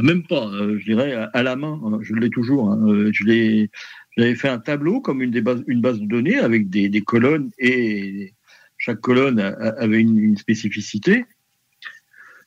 Même 0.00 0.24
pas, 0.26 0.48
euh, 0.48 0.78
je 0.78 0.84
dirais 0.84 1.14
à, 1.32 1.42
la 1.42 1.56
main. 1.56 1.80
hein, 1.84 1.98
Je 2.02 2.14
l'ai 2.14 2.30
toujours. 2.30 2.70
hein, 2.70 2.80
euh, 2.88 3.10
je 3.12 3.24
l'ai, 3.24 3.70
j'avais 4.16 4.34
fait 4.34 4.48
un 4.48 4.58
tableau 4.58 5.00
comme 5.00 5.22
une, 5.22 5.30
des 5.30 5.40
bases, 5.40 5.62
une 5.66 5.80
base 5.80 6.00
de 6.00 6.06
données 6.06 6.38
avec 6.38 6.68
des, 6.68 6.88
des 6.88 7.00
colonnes 7.02 7.50
et 7.58 8.34
chaque 8.78 9.00
colonne 9.00 9.38
avait 9.38 10.00
une, 10.00 10.36
spécificité. 10.36 11.24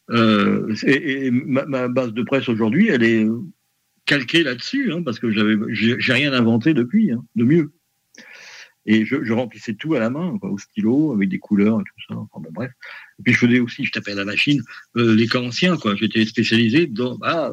Euh, 0.09 0.73
et, 0.85 1.31
ma, 1.31 1.65
ma 1.65 1.87
base 1.87 2.13
de 2.13 2.23
presse 2.23 2.49
aujourd'hui, 2.49 2.89
elle 2.89 3.03
est 3.03 3.25
calquée 4.05 4.43
là-dessus, 4.43 4.91
hein, 4.91 5.01
parce 5.03 5.19
que 5.19 5.31
j'avais, 5.31 5.55
j'ai 5.69 6.13
rien 6.13 6.33
inventé 6.33 6.73
depuis, 6.73 7.11
hein, 7.11 7.23
de 7.35 7.43
mieux. 7.43 7.71
Et 8.89 9.03
je, 9.05 9.33
remplissais 9.33 9.73
tout 9.73 9.95
à 9.95 9.99
la 9.99 10.09
main, 10.09 10.39
au 10.41 10.57
stylo, 10.57 11.11
avec 11.11 11.27
des 11.27 11.39
couleurs 11.39 11.81
et 11.81 11.83
tout 11.83 12.01
ça. 12.07 12.15
Enfin, 12.15 12.39
bon, 12.39 12.49
bref. 12.53 12.71
Et 13.19 13.23
puis 13.23 13.33
je 13.33 13.39
faisais 13.39 13.59
aussi, 13.59 13.83
je 13.83 13.91
tapais 13.91 14.13
à 14.13 14.15
la 14.15 14.23
machine, 14.23 14.63
euh, 14.95 15.13
les 15.13 15.27
cas 15.27 15.41
anciens, 15.41 15.75
quoi. 15.75 15.93
J'étais 15.95 16.25
spécialisé 16.25 16.87
dans. 16.87 17.17
Ah, 17.21 17.51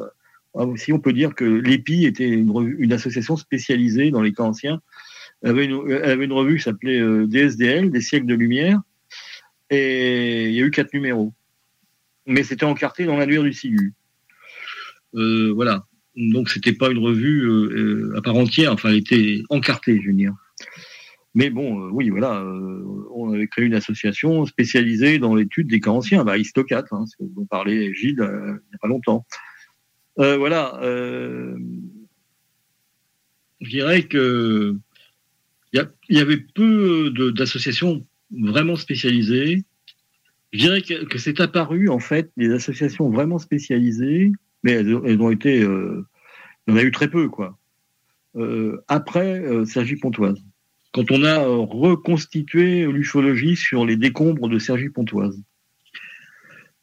ah, 0.57 0.65
si 0.77 0.93
on 0.93 0.99
peut 0.99 1.11
dire 1.11 1.35
que 1.35 1.43
l'EPI 1.43 2.05
était 2.05 2.29
une, 2.29 2.93
association 2.93 3.35
spécialisée 3.35 4.11
dans 4.11 4.21
les 4.21 4.31
cas 4.31 4.43
anciens. 4.43 4.81
Elle 5.41 5.49
avait 5.51 5.65
une, 5.65 6.31
revue 6.31 6.55
qui 6.55 6.63
s'appelait 6.63 7.01
euh, 7.01 7.27
DSDL, 7.27 7.91
des 7.91 8.01
siècles 8.01 8.27
de 8.27 8.33
lumière, 8.33 8.79
et 9.69 10.47
il 10.47 10.55
y 10.55 10.61
a 10.61 10.65
eu 10.65 10.71
quatre 10.71 10.93
numéros. 10.93 11.33
Mais 12.25 12.43
c'était 12.43 12.63
encarté 12.63 13.03
dans 13.03 13.17
l'annuaire 13.17 13.43
du 13.43 13.51
SIGU. 13.51 13.93
Euh, 15.15 15.51
voilà. 15.53 15.85
Donc 16.15 16.49
c'était 16.49 16.73
pas 16.73 16.89
une 16.89 16.99
revue 16.99 18.15
à 18.15 18.21
part 18.21 18.37
entière, 18.37 18.71
enfin 18.71 18.87
elle 18.87 18.95
était 18.95 19.43
encartée, 19.49 19.99
je 20.01 20.07
veux 20.07 20.13
dire. 20.13 20.33
Mais 21.35 21.49
bon, 21.49 21.81
euh, 21.81 21.89
oui, 21.91 22.09
voilà, 22.09 22.39
euh, 22.39 22.81
on 23.13 23.33
avait 23.33 23.47
créé 23.47 23.65
une 23.65 23.73
association 23.73 24.45
spécialisée 24.45 25.19
dans 25.19 25.35
l'étude 25.35 25.67
des 25.67 25.81
cas 25.81 25.91
anciens, 25.91 26.23
bah, 26.23 26.37
Histocat, 26.37 26.85
hein, 26.91 27.03
ce 27.05 27.17
dont 27.19 27.45
parlait 27.45 27.93
Gilles 27.93 28.21
euh, 28.21 28.57
il 28.57 28.69
n'y 28.69 28.75
a 28.75 28.77
pas 28.81 28.87
longtemps. 28.87 29.25
Voilà, 30.17 30.79
je 33.61 33.69
dirais 33.69 34.03
que 34.03 34.77
il 35.73 35.85
y, 36.07 36.19
avait 36.19 36.37
peu 36.37 37.11
d'associations 37.35 38.07
vraiment 38.31 38.77
spécialisées. 38.77 39.65
Je 40.53 40.59
dirais 40.59 40.81
que, 40.81 41.17
c'est 41.17 41.41
apparu 41.41 41.89
en 41.89 41.99
fait 41.99 42.31
des 42.37 42.49
associations 42.53 43.09
vraiment 43.09 43.39
spécialisées, 43.39 44.31
mais 44.63 44.71
elles, 44.71 45.21
ont 45.21 45.31
été, 45.31 45.57
il 45.57 46.05
y 46.69 46.71
en 46.71 46.77
a 46.77 46.81
eu 46.81 46.91
très 46.91 47.09
peu 47.09 47.27
quoi. 47.27 47.59
Après 48.87 49.41
euh, 49.41 49.65
Sergi 49.65 49.97
Pontoise, 49.97 50.41
quand 50.95 51.11
on 51.11 51.25
a 51.25 51.41
euh, 51.41 51.57
reconstitué 51.57 52.85
l'ufologie 52.85 53.57
sur 53.57 53.85
les 53.85 53.97
décombres 53.97 54.47
de 54.47 54.57
Sergi 54.59 54.87
Pontoise 54.87 55.37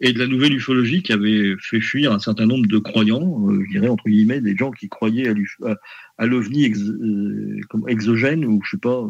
et 0.01 0.13
de 0.13 0.19
la 0.19 0.27
nouvelle 0.27 0.53
ufologie 0.53 1.03
qui 1.03 1.15
avait 1.15 1.55
fait 1.59 1.81
fuir 1.81 2.13
un 2.13 2.19
certain 2.19 2.45
nombre 2.45 2.67
de 2.67 2.77
croyants, 2.77 3.49
euh, 3.49 3.65
je 3.65 3.71
dirais 3.71 3.89
entre 3.89 4.05
guillemets 4.05 4.43
des 4.43 4.55
gens 4.55 4.71
qui 4.71 4.91
croyaient 4.91 5.33
à 6.19 6.27
l'ovni 6.27 6.71
euh, 6.71 7.87
exogène 7.89 8.45
ou 8.45 8.61
je 8.63 8.73
sais 8.73 8.81
pas. 8.81 9.03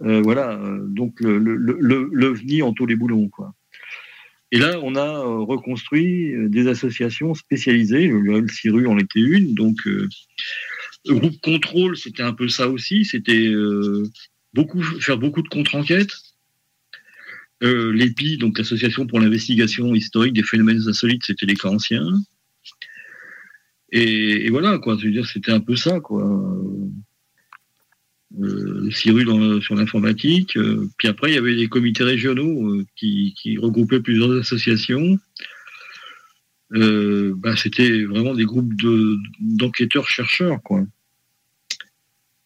voilà, 0.00 0.58
donc 0.86 1.20
l'ovni 1.20 2.62
en 2.62 2.72
tous 2.72 2.86
les 2.86 2.96
boulons. 2.96 3.30
Et 4.52 4.58
là, 4.58 4.80
on 4.82 4.94
a 4.94 5.20
reconstruit 5.20 6.32
des 6.48 6.66
associations 6.68 7.34
spécialisées. 7.34 8.08
Le, 8.08 8.48
CIRU 8.48 8.86
en 8.86 8.96
était 8.98 9.20
une. 9.20 9.54
Donc, 9.54 9.86
le 11.08 11.14
groupe 11.14 11.40
contrôle, 11.40 11.96
c'était 11.96 12.22
un 12.22 12.32
peu 12.32 12.48
ça 12.48 12.68
aussi. 12.68 13.04
C'était 13.04 13.46
euh, 13.48 14.04
beaucoup 14.54 14.82
faire 14.82 15.18
beaucoup 15.18 15.42
de 15.42 15.48
contre-enquêtes. 15.48 16.12
Euh, 17.62 17.90
L'EPI, 17.92 18.36
donc 18.38 18.58
l'Association 18.58 19.06
pour 19.06 19.18
l'investigation 19.20 19.94
historique 19.94 20.34
des 20.34 20.42
phénomènes 20.42 20.82
insolites, 20.88 21.24
c'était 21.24 21.46
les 21.46 21.54
cas 21.54 21.68
anciens. 21.68 22.06
Et, 23.92 24.46
et 24.46 24.50
voilà, 24.50 24.78
quoi. 24.78 24.96
Dire, 24.96 25.26
c'était 25.26 25.52
un 25.52 25.60
peu 25.60 25.76
ça, 25.76 26.00
quoi 26.00 26.24
euh, 28.40 28.90
CIRU 28.90 29.24
dans- 29.24 29.60
sur 29.60 29.74
l'informatique. 29.76 30.56
euh, 30.56 30.88
puis 30.98 31.08
après, 31.08 31.30
il 31.30 31.34
y 31.34 31.38
avait 31.38 31.56
des 31.56 31.68
comités 31.68 32.04
régionaux 32.04 32.68
euh, 32.74 32.84
qui, 32.96 33.34
qui 33.40 33.56
regroupaient 33.56 34.00
plusieurs 34.00 34.32
associations. 34.32 35.18
Euh, 36.74 37.32
bah, 37.36 37.56
C'était 37.56 38.04
vraiment 38.04 38.34
des 38.34 38.44
groupes 38.44 38.74
de- 38.74 39.16
d'enquêteurs-chercheurs, 39.40 40.60
quoi. 40.62 40.84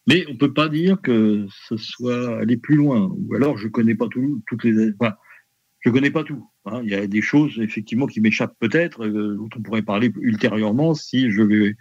Mais 0.07 0.25
on 0.29 0.35
peut 0.35 0.53
pas 0.53 0.67
dire 0.69 0.99
que 1.01 1.45
ce 1.67 1.77
soit 1.77 2.39
aller 2.39 2.57
plus 2.57 2.75
loin. 2.75 3.11
Ou 3.15 3.35
alors, 3.35 3.57
je 3.57 3.67
connais 3.67 3.95
pas 3.95 4.07
tout, 4.07 4.41
toutes 4.47 4.63
les. 4.63 4.91
Enfin, 4.99 5.15
je 5.81 5.89
connais 5.89 6.11
pas 6.11 6.23
tout. 6.23 6.47
hein. 6.65 6.81
Il 6.83 6.89
y 6.89 6.95
a 6.95 7.05
des 7.07 7.21
choses 7.21 7.59
effectivement 7.59 8.07
qui 8.07 8.19
m'échappent 8.21 8.57
peut-être, 8.59 9.05
euh, 9.05 9.35
dont 9.35 9.49
on 9.55 9.61
pourrait 9.61 9.81
parler 9.83 10.11
ultérieurement 10.21 10.93
si 10.95 11.29
je 11.31 11.41
vais, 11.43 11.75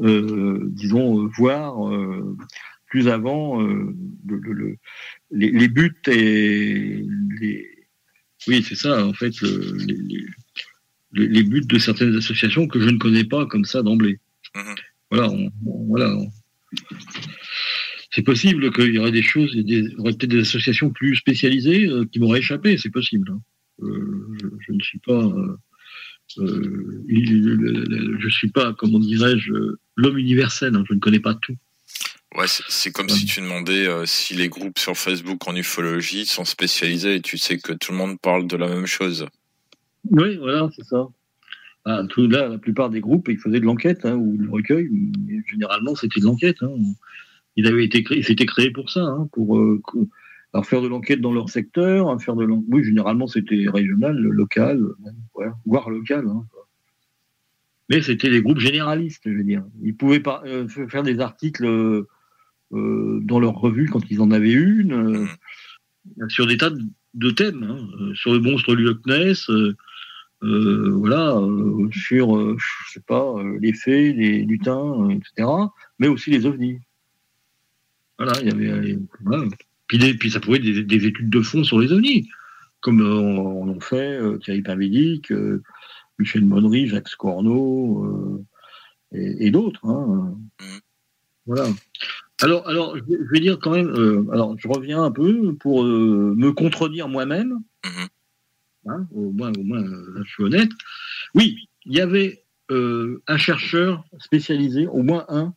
euh, 0.00 0.64
disons, 0.70 1.26
voir 1.38 1.88
euh, 1.88 2.36
plus 2.86 3.08
avant 3.08 3.60
le- 3.60 3.94
le- 4.26 4.52
le- 4.52 4.76
les, 5.30 5.50
les 5.50 5.68
buts 5.68 5.94
et 6.08 7.04
les. 7.40 7.70
Oui, 8.48 8.62
c'est 8.62 8.74
ça, 8.76 9.06
en 9.06 9.12
fait, 9.14 9.40
le- 9.42 9.76
les, 9.86 9.94
les- 9.96 10.26
les- 11.12 11.28
les 11.28 11.42
buts 11.44 11.64
de 11.66 11.78
certaines 11.78 12.14
associations 12.16 12.66
que 12.66 12.80
je 12.80 12.88
ne 12.90 12.98
connais 12.98 13.24
pas 13.24 13.46
comme 13.46 13.64
ça 13.64 13.82
d'emblée. 13.82 14.18
Voilà, 15.10 15.30
on- 15.30 15.50
on- 15.66 15.86
voilà. 15.86 16.14
on- 16.16 16.28
C'est 18.14 18.22
possible 18.22 18.72
qu'il 18.72 18.94
y 18.94 18.98
aurait 18.98 19.10
des 19.12 19.22
choses, 19.22 19.50
il 19.54 19.68
y 19.68 19.96
aurait 19.96 20.12
peut-être 20.12 20.30
des 20.30 20.40
associations 20.40 20.90
plus 20.90 21.16
spécialisées 21.16 21.86
euh, 21.86 22.04
qui 22.10 22.20
m'auraient 22.20 22.38
échappé, 22.40 22.76
c'est 22.78 22.90
possible. 22.90 23.30
hein. 23.32 23.40
Euh, 23.82 24.26
je, 24.40 24.46
je 24.68 24.72
ne 24.72 24.80
suis 24.80 25.00
pas, 25.00 25.20
euh, 26.38 27.02
il- 27.08 28.16
je 28.20 28.28
suis 28.28 28.48
pas, 28.50 28.72
comment 28.74 28.98
dirais-je, 28.98 29.52
l'homme 29.96 30.18
universel. 30.18 30.74
hein, 30.76 30.84
je 30.88 30.94
ne 30.94 31.00
connais 31.00 31.20
pas 31.20 31.34
tout. 31.34 31.56
Ouais, 32.36 32.46
c'est- 32.48 32.90
comme 32.90 33.08
si 33.08 33.26
tu 33.26 33.40
demandais 33.40 33.86
euh, 33.86 34.06
si 34.06 34.34
les 34.34 34.48
groupes 34.48 34.78
sur 34.78 34.96
Facebook 34.96 35.46
en 35.46 35.54
ufologie 35.54 36.26
sont 36.26 36.44
spécialisés 36.44 37.16
et 37.16 37.20
tu 37.20 37.38
sais 37.38 37.58
que 37.58 37.72
tout 37.72 37.92
le 37.92 37.98
monde 37.98 38.18
parle 38.20 38.46
de 38.48 38.56
la 38.56 38.68
même 38.68 38.86
chose. 38.86 39.26
Oui, 40.10 40.36
voilà, 40.36 40.68
c'est 40.76 40.84
ça. 40.84 41.06
Ah, 41.84 42.02
tout, 42.08 42.26
là, 42.28 42.48
la 42.48 42.58
plupart 42.58 42.90
des 42.90 43.00
groupes, 43.00 43.28
ils 43.28 43.38
faisaient 43.38 43.60
de 43.60 43.64
l'enquête 43.64 44.04
hein, 44.04 44.14
ou 44.14 44.36
le 44.38 44.50
recueil. 44.50 44.88
mais 45.26 45.38
généralement, 45.50 45.94
c'était 45.94 46.18
de 46.20 46.24
l'enquête. 46.24 46.56
Hein. 46.62 46.74
Il 47.56 47.66
avait 47.66 47.84
été 47.84 48.02
créé, 48.02 48.22
c'était 48.22 48.46
créé 48.46 48.70
pour 48.70 48.90
ça, 48.90 49.00
hein, 49.04 49.28
pour 49.32 49.58
euh, 49.58 49.80
alors 50.52 50.66
faire 50.66 50.82
de 50.82 50.88
l'enquête 50.88 51.20
dans 51.20 51.32
leur 51.32 51.50
secteur, 51.50 52.08
hein, 52.10 52.18
faire 52.18 52.36
de 52.36 52.44
l'en- 52.44 52.64
oui, 52.68 52.84
généralement 52.84 53.26
c'était 53.26 53.66
régional, 53.68 54.16
local, 54.16 54.80
même, 55.04 55.16
ouais, 55.34 55.46
voire 55.66 55.90
local. 55.90 56.26
hein. 56.28 56.44
Mais 57.90 58.00
c'était 58.02 58.30
des 58.30 58.40
groupes 58.40 58.60
généralistes, 58.60 59.22
je 59.26 59.36
veux 59.36 59.44
dire. 59.44 59.64
Ils 59.82 59.94
pouvaient 59.96 60.20
pas 60.20 60.42
euh, 60.46 60.66
faire 60.68 61.02
des 61.02 61.20
articles 61.20 61.66
euh, 61.66 62.08
dans 62.72 63.38
leur 63.38 63.54
revue 63.54 63.88
quand 63.88 64.10
ils 64.10 64.20
en 64.20 64.30
avaient 64.30 64.52
une, 64.52 64.92
euh, 64.92 66.28
sur 66.28 66.46
des 66.46 66.56
tas 66.56 66.70
de, 67.14 67.30
thèmes, 67.30 67.62
hein, 67.62 68.12
sur 68.14 68.32
le 68.32 68.40
monstre 68.40 68.74
du 68.74 68.82
Loch 68.84 69.04
Ness, 69.06 69.50
voilà, 70.40 71.40
sur, 71.92 72.58
je 72.58 72.92
sais 72.92 73.00
pas, 73.06 73.34
les 73.60 73.72
fées, 73.72 74.12
les 74.12 74.44
lutins, 74.44 75.08
etc., 75.10 75.48
mais 75.98 76.08
aussi 76.08 76.30
les 76.30 76.44
ovnis. 76.46 76.78
Voilà, 78.18 78.32
il 78.40 78.48
y 78.48 78.50
avait. 78.50 78.96
euh. 79.26 79.48
Puis, 79.86 79.98
des- 79.98 80.14
puis 80.14 80.30
ça 80.30 80.40
pouvait 80.40 80.58
être 80.58 80.64
des, 80.64 80.82
des 80.84 81.06
études 81.06 81.30
de 81.30 81.40
fond 81.42 81.62
sur 81.64 81.78
les 81.80 81.92
ovnis, 81.92 82.28
comme 82.80 83.00
euh, 83.02 83.14
on, 83.14 83.68
on 83.68 83.80
fait 83.80 84.18
euh, 84.18 84.38
Thierry 84.38 84.62
Pavédic, 84.62 85.30
euh, 85.32 85.62
Michel 86.18 86.44
Monnery, 86.44 86.86
Jacques 86.86 87.08
Scorno 87.08 88.04
euh, 88.04 88.44
et, 89.12 89.46
et 89.46 89.50
d'autres. 89.50 89.84
hein. 89.86 90.38
Voilà. 91.46 91.66
Alors, 92.42 92.66
alors, 92.68 92.96
je 92.96 93.02
vais, 93.30 93.40
dire 93.40 93.58
quand 93.60 93.72
même. 93.72 93.88
alors, 94.32 94.56
je 94.58 94.66
reviens 94.66 95.02
un 95.02 95.10
peu 95.10 95.54
pour 95.56 95.84
me 95.84 96.50
contredire 96.52 97.08
moi-même. 97.08 97.58
Hein, 98.86 99.06
au 99.12 99.30
moins, 99.30 99.52
au 99.58 99.62
moins, 99.62 99.80
là, 99.82 100.20
je 100.24 100.30
suis 100.30 100.42
honnête. 100.42 100.70
Oui, 101.34 101.68
il 101.86 101.94
y 101.96 102.00
avait 102.00 102.42
un 102.70 103.36
chercheur 103.36 104.04
spécialisé, 104.18 104.86
au 104.86 105.02
moins 105.02 105.24
un, 105.28 105.54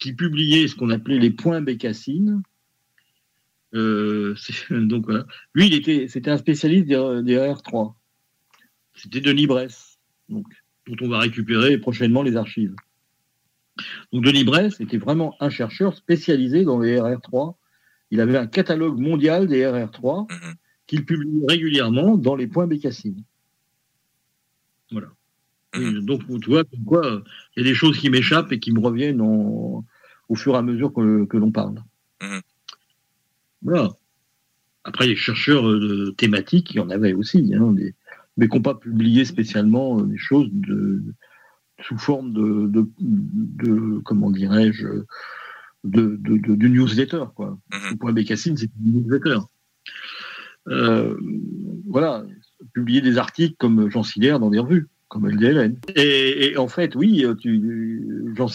qui 0.00 0.12
publiait 0.14 0.66
ce 0.66 0.74
qu'on 0.74 0.90
appelait 0.90 1.18
les 1.18 1.30
points 1.30 1.60
bécassines. 1.60 2.42
Euh, 3.74 4.34
donc 4.70 5.04
voilà. 5.04 5.26
Lui, 5.54 5.68
il 5.68 5.74
était, 5.74 6.08
c'était 6.08 6.30
un 6.30 6.38
spécialiste 6.38 6.86
des, 6.86 7.20
des 7.22 7.36
R3. 7.36 7.94
C'était 8.94 9.20
Denis 9.20 9.46
Bress, 9.46 9.98
donc, 10.28 10.46
dont 10.86 10.96
on 11.06 11.08
va 11.08 11.20
récupérer 11.20 11.78
prochainement 11.78 12.22
les 12.22 12.36
archives. 12.36 12.74
Donc 14.12 14.24
Denis 14.24 14.44
Bress 14.44 14.80
était 14.80 14.98
vraiment 14.98 15.36
un 15.40 15.48
chercheur 15.48 15.96
spécialisé 15.96 16.64
dans 16.64 16.80
les 16.80 16.98
RR3. 16.98 17.54
Il 18.10 18.20
avait 18.20 18.36
un 18.36 18.46
catalogue 18.46 18.98
mondial 18.98 19.46
des 19.46 19.62
RR3 19.62 20.26
qu'il 20.86 21.06
publie 21.06 21.44
régulièrement 21.48 22.16
dans 22.16 22.34
les 22.34 22.48
points 22.48 22.66
bécassines. 22.66 23.22
Voilà. 24.90 25.06
Et 25.74 26.00
donc, 26.02 26.22
tu 26.42 26.50
vois, 26.50 26.64
euh, 26.64 27.22
il 27.56 27.62
y 27.62 27.66
a 27.66 27.68
des 27.70 27.76
choses 27.76 27.96
qui 27.96 28.10
m'échappent 28.10 28.50
et 28.50 28.58
qui 28.58 28.72
me 28.72 28.80
reviennent 28.80 29.20
en- 29.20 29.84
au 30.30 30.34
fur 30.36 30.54
et 30.54 30.58
à 30.58 30.62
mesure 30.62 30.92
que, 30.94 31.24
que 31.26 31.36
l'on 31.36 31.50
parle. 31.52 31.74
Voilà. 33.62 33.90
Après, 34.84 35.06
les 35.06 35.16
chercheurs 35.16 35.68
euh, 35.68 36.14
thématiques, 36.16 36.70
il 36.70 36.76
y 36.78 36.80
en 36.80 36.88
avait 36.88 37.12
aussi, 37.12 37.52
hein, 37.54 37.72
des- 37.72 37.94
mais 38.38 38.48
qui 38.48 38.56
n'ont 38.56 38.62
pas 38.62 38.74
publié 38.74 39.26
spécialement 39.26 40.00
euh, 40.00 40.04
des 40.04 40.16
choses 40.16 40.48
de, 40.52 41.02
sous 41.82 41.98
forme 41.98 42.32
de, 42.32 42.66
de, 42.68 42.88
de- 43.00 43.98
comment 44.04 44.30
dirais-je, 44.30 44.86
de, 45.84 46.16
newsletter. 46.68 47.24
Quoi. 47.34 47.58
Le 47.90 47.96
point 47.96 48.12
Bécassine, 48.12 48.56
c'est 48.56 48.70
une 48.82 49.02
newsletter. 49.02 49.38
Euh, 50.68 51.16
voilà, 51.86 52.24
publier 52.72 53.00
des 53.00 53.18
articles 53.18 53.56
comme 53.58 53.90
Jean 53.90 54.02
Sider 54.04 54.36
dans 54.40 54.50
des 54.50 54.58
revues, 54.60 54.88
comme 55.08 55.26
LDLN. 55.28 55.76
Et, 55.96 56.52
et 56.52 56.56
en 56.56 56.68
fait, 56.68 56.94
oui, 56.94 57.24
tu, 57.40 58.32
Jean 58.36 58.48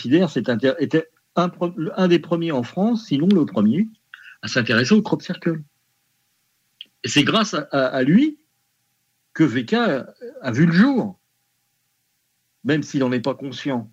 inter- 0.49 0.73
était 0.79 1.07
un, 1.35 2.07
des 2.07 2.19
premiers 2.19 2.51
en 2.51 2.63
France, 2.63 3.07
sinon 3.07 3.27
le 3.27 3.45
premier, 3.45 3.87
à 4.41 4.47
s'intéresser 4.47 4.93
au 4.93 5.01
crop 5.01 5.21
circle. 5.21 5.61
Et 7.03 7.09
c'est 7.09 7.23
grâce 7.23 7.55
à, 7.71 8.03
lui 8.03 8.39
que 9.33 9.43
VK 9.43 9.73
a, 9.73 10.51
vu 10.51 10.65
le 10.65 10.71
jour, 10.71 11.19
même 12.63 12.83
s'il 12.83 13.01
n'en 13.01 13.11
est 13.11 13.19
pas 13.19 13.35
conscient. 13.35 13.91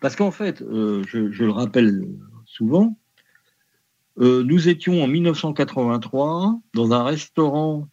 Parce 0.00 0.16
qu'en 0.16 0.30
fait, 0.30 0.62
euh, 0.62 1.02
je, 1.06 1.30
je 1.30 1.44
le 1.44 1.50
rappelle 1.50 2.06
souvent, 2.44 2.98
euh, 4.18 4.42
nous 4.42 4.68
étions 4.68 5.02
en 5.02 5.06
1983 5.06 6.60
dans 6.74 6.92
un 6.92 7.04
restaurant 7.04 7.88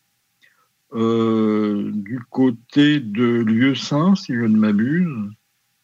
euh, 0.93 1.91
du 1.93 2.19
côté 2.29 2.99
de 2.99 3.23
Lieu 3.23 3.75
Saint, 3.75 4.15
si 4.15 4.33
je 4.33 4.41
ne 4.41 4.57
m'abuse. 4.57 5.07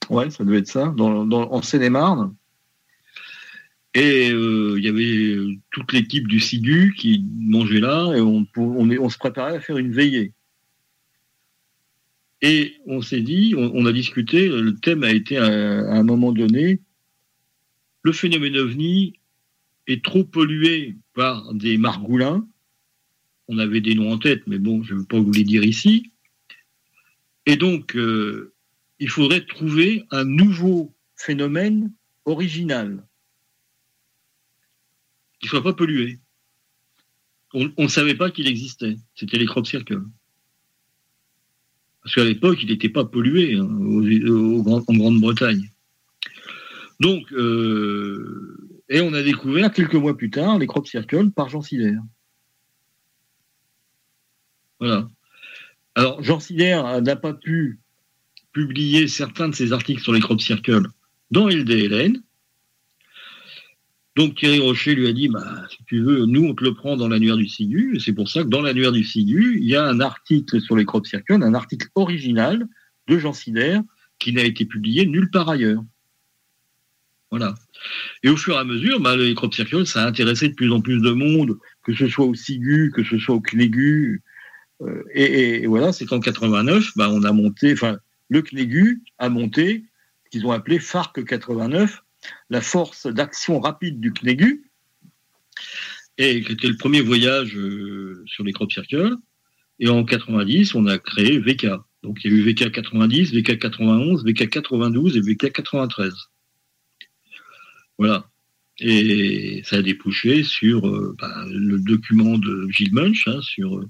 Ouais, 0.09 0.29
ça 0.29 0.43
devait 0.43 0.59
être 0.59 0.67
ça, 0.67 0.93
dans, 0.95 1.29
en 1.29 1.61
Seine-et-Marne. 1.61 2.35
Et 3.95 4.31
euh, 4.31 4.75
il 4.77 4.83
y 4.83 4.87
avait 4.87 5.35
euh, 5.35 5.55
toute 5.71 5.93
l'équipe 5.93 6.27
du 6.27 6.39
SIGU 6.39 6.95
qui 6.97 7.23
mangeait 7.37 7.79
là 7.79 8.13
et 8.15 8.21
on, 8.21 8.45
se 9.09 9.17
préparait 9.17 9.57
à 9.57 9.59
faire 9.59 9.77
une 9.77 9.91
veillée. 9.91 10.33
Et 12.41 12.75
on 12.87 13.01
s'est 13.01 13.21
dit, 13.21 13.53
on, 13.55 13.85
a 13.85 13.91
discuté, 13.91 14.49
le 14.49 14.75
thème 14.75 15.03
a 15.03 15.11
été 15.11 15.37
à, 15.37 15.45
à 15.45 15.95
un 15.95 16.03
moment 16.03 16.31
donné, 16.31 16.81
le 18.01 18.11
phénomène 18.11 18.57
ovni 18.57 19.13
est 19.87 20.03
trop 20.03 20.23
pollué 20.23 20.97
par 21.13 21.53
des 21.53 21.77
margoulins. 21.77 22.45
On 23.47 23.59
avait 23.59 23.81
des 23.81 23.95
noms 23.95 24.11
en 24.11 24.17
tête, 24.17 24.43
mais 24.47 24.57
bon, 24.57 24.83
je 24.83 24.93
ne 24.93 24.99
veux 24.99 25.05
pas 25.05 25.19
vous 25.19 25.31
les 25.31 25.43
dire 25.43 25.63
ici. 25.63 26.11
Et 27.45 27.57
donc, 27.57 27.95
euh, 27.95 28.52
il 29.03 29.09
faudrait 29.09 29.45
trouver 29.45 30.05
un 30.11 30.23
nouveau 30.23 30.95
phénomène 31.17 31.91
original 32.23 33.05
qui 35.39 35.47
ne 35.47 35.49
soit 35.49 35.61
pas 35.61 35.73
pollué. 35.73 36.21
On 37.53 37.69
ne 37.77 37.87
savait 37.89 38.15
pas 38.15 38.31
qu'il 38.31 38.47
existait. 38.47 38.95
C'était 39.13 39.37
les 39.37 39.45
crop 39.45 39.67
circles. 39.67 40.03
Parce 42.01 42.15
qu'à 42.15 42.23
l'époque, 42.23 42.59
il 42.63 42.69
n'était 42.69 42.87
pas 42.87 43.03
pollué 43.03 43.57
hein, 43.57 43.65
en 43.65 44.93
Grande-Bretagne. 44.93 45.69
Donc, 47.01 47.29
euh, 47.33 48.85
et 48.87 49.01
on 49.01 49.13
a 49.13 49.21
découvert 49.21 49.73
quelques 49.73 49.95
mois 49.95 50.15
plus 50.15 50.29
tard 50.29 50.59
les 50.59 50.67
crop 50.67 50.87
circles 50.87 51.29
par 51.31 51.49
Jean 51.49 51.61
Sider. 51.61 51.97
Voilà. 54.79 55.09
Alors, 55.93 56.23
Jean 56.23 56.39
Sider 56.39 56.81
n'a 57.01 57.17
pas 57.17 57.33
pu 57.33 57.82
publier 58.53 59.07
certains 59.07 59.49
de 59.49 59.55
ses 59.55 59.73
articles 59.73 60.01
sur 60.01 60.13
les 60.13 60.19
crop 60.19 60.39
circles 60.39 60.87
dans 61.31 61.47
LDLN. 61.47 62.21
Donc 64.15 64.35
Thierry 64.35 64.59
Rocher 64.59 64.93
lui 64.93 65.07
a 65.07 65.13
dit, 65.13 65.27
bah, 65.27 65.65
si 65.71 65.83
tu 65.85 66.01
veux, 66.01 66.25
nous 66.25 66.45
on 66.45 66.53
te 66.53 66.63
le 66.63 66.75
prend 66.75 66.95
dans 66.95 67.07
l'annuaire 67.07 67.37
du 67.37 67.47
SIGU, 67.47 67.99
c'est 67.99 68.13
pour 68.13 68.29
ça 68.29 68.43
que 68.43 68.47
dans 68.47 68.61
l'annuaire 68.61 68.91
du 68.91 69.03
SIGU, 69.03 69.57
il 69.59 69.67
y 69.67 69.75
a 69.75 69.83
un 69.83 69.99
article 69.99 70.61
sur 70.61 70.75
les 70.75 70.85
crop 70.85 71.07
circles, 71.07 71.41
un 71.41 71.53
article 71.55 71.87
original 71.95 72.67
de 73.07 73.17
Jean 73.17 73.33
Sider 73.33 73.79
qui 74.19 74.31
n'a 74.33 74.43
été 74.43 74.65
publié 74.65 75.07
nulle 75.07 75.31
part 75.31 75.49
ailleurs. 75.49 75.83
Voilà. 77.31 77.55
Et 78.21 78.29
au 78.29 78.37
fur 78.37 78.53
et 78.53 78.59
à 78.59 78.63
mesure, 78.63 78.99
bah, 78.99 79.17
les 79.17 79.33
crop 79.33 79.51
circles, 79.51 79.87
ça 79.87 80.03
a 80.03 80.07
intéressé 80.07 80.49
de 80.49 80.53
plus 80.53 80.71
en 80.71 80.79
plus 80.79 81.01
de 81.01 81.09
monde, 81.09 81.57
que 81.83 81.95
ce 81.95 82.07
soit 82.07 82.25
au 82.25 82.35
SIGU, 82.35 82.91
que 82.93 83.03
ce 83.03 83.17
soit 83.17 83.33
au 83.33 83.41
CNEGU. 83.41 84.21
Euh, 84.81 85.03
et 85.15 85.65
voilà, 85.65 85.91
c'est 85.91 86.05
qu'en 86.05 86.19
89, 86.19 86.91
bah, 86.95 87.09
on 87.11 87.23
a 87.23 87.31
monté, 87.31 87.73
enfin, 87.73 87.97
le 88.33 88.41
CNEGU 88.41 89.03
a 89.19 89.29
monté 89.29 89.83
ce 90.25 90.29
qu'ils 90.31 90.47
ont 90.47 90.51
appelé 90.51 90.79
FARC 90.79 91.23
89, 91.23 92.03
la 92.49 92.61
force 92.61 93.05
d'action 93.05 93.59
rapide 93.59 93.99
du 93.99 94.11
CNEGU, 94.11 94.63
et 96.17 96.41
qui 96.41 96.51
était 96.53 96.67
le 96.67 96.77
premier 96.77 97.01
voyage 97.01 97.55
euh, 97.55 98.23
sur 98.25 98.43
les 98.43 98.51
crop 98.51 98.71
circles. 98.71 99.15
Et 99.79 99.87
en 99.87 100.03
90, 100.03 100.73
on 100.73 100.87
a 100.87 100.97
créé 100.97 101.37
VK. 101.37 101.67
Donc 102.01 102.23
il 102.23 102.31
y 102.31 102.33
a 102.33 102.37
eu 102.37 102.41
VK 102.41 102.71
90, 102.71 103.33
VK 103.33 103.59
91, 103.59 104.25
VK 104.25 104.49
92 104.49 105.17
et 105.17 105.21
VK 105.21 105.51
93. 105.51 106.13
Voilà. 107.99 108.27
Et 108.79 109.61
ça 109.65 109.77
a 109.77 109.81
débouché 109.83 110.43
sur 110.43 110.87
euh, 110.87 111.15
bah, 111.19 111.45
le 111.49 111.77
document 111.79 112.39
de 112.39 112.67
Gilles 112.69 112.93
Munch, 112.93 113.27
hein, 113.27 113.41
sur 113.41 113.77
euh, 113.77 113.87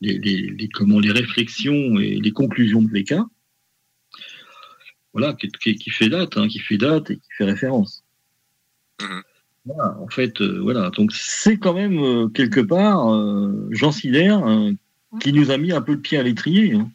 les, 0.00 0.18
les- 0.18 1.10
réflexions 1.12 1.98
et 1.98 2.14
les 2.20 2.32
conclusions 2.32 2.80
de 2.82 2.90
VK. 2.90 3.14
Voilà, 5.16 5.32
qui, 5.34 5.48
qui- 5.48 5.76
qui 5.76 5.88
fait 5.90 6.10
date, 6.10 6.36
hein, 6.36 6.46
qui 6.46 6.58
fait 6.58 6.76
date 6.76 7.10
et 7.10 7.16
qui 7.16 7.28
fait 7.38 7.44
référence. 7.44 8.04
Voilà, 9.64 9.98
en 9.98 10.08
fait, 10.08 10.40
euh, 10.42 10.60
voilà. 10.60 10.90
Donc 10.90 11.12
c'est 11.12 11.56
quand 11.58 11.72
même 11.72 11.98
euh, 11.98 12.28
quelque 12.28 12.60
part 12.60 13.12
euh, 13.14 13.66
Jean 13.70 13.92
Sider 13.92 14.36
euh, 14.44 14.72
qui 15.20 15.32
nous 15.32 15.50
a 15.50 15.56
mis 15.56 15.72
un 15.72 15.80
peu 15.80 15.92
le 15.94 16.00
pied 16.00 16.18
à 16.18 16.22
l'étrier, 16.22 16.74
hein. 16.74 16.90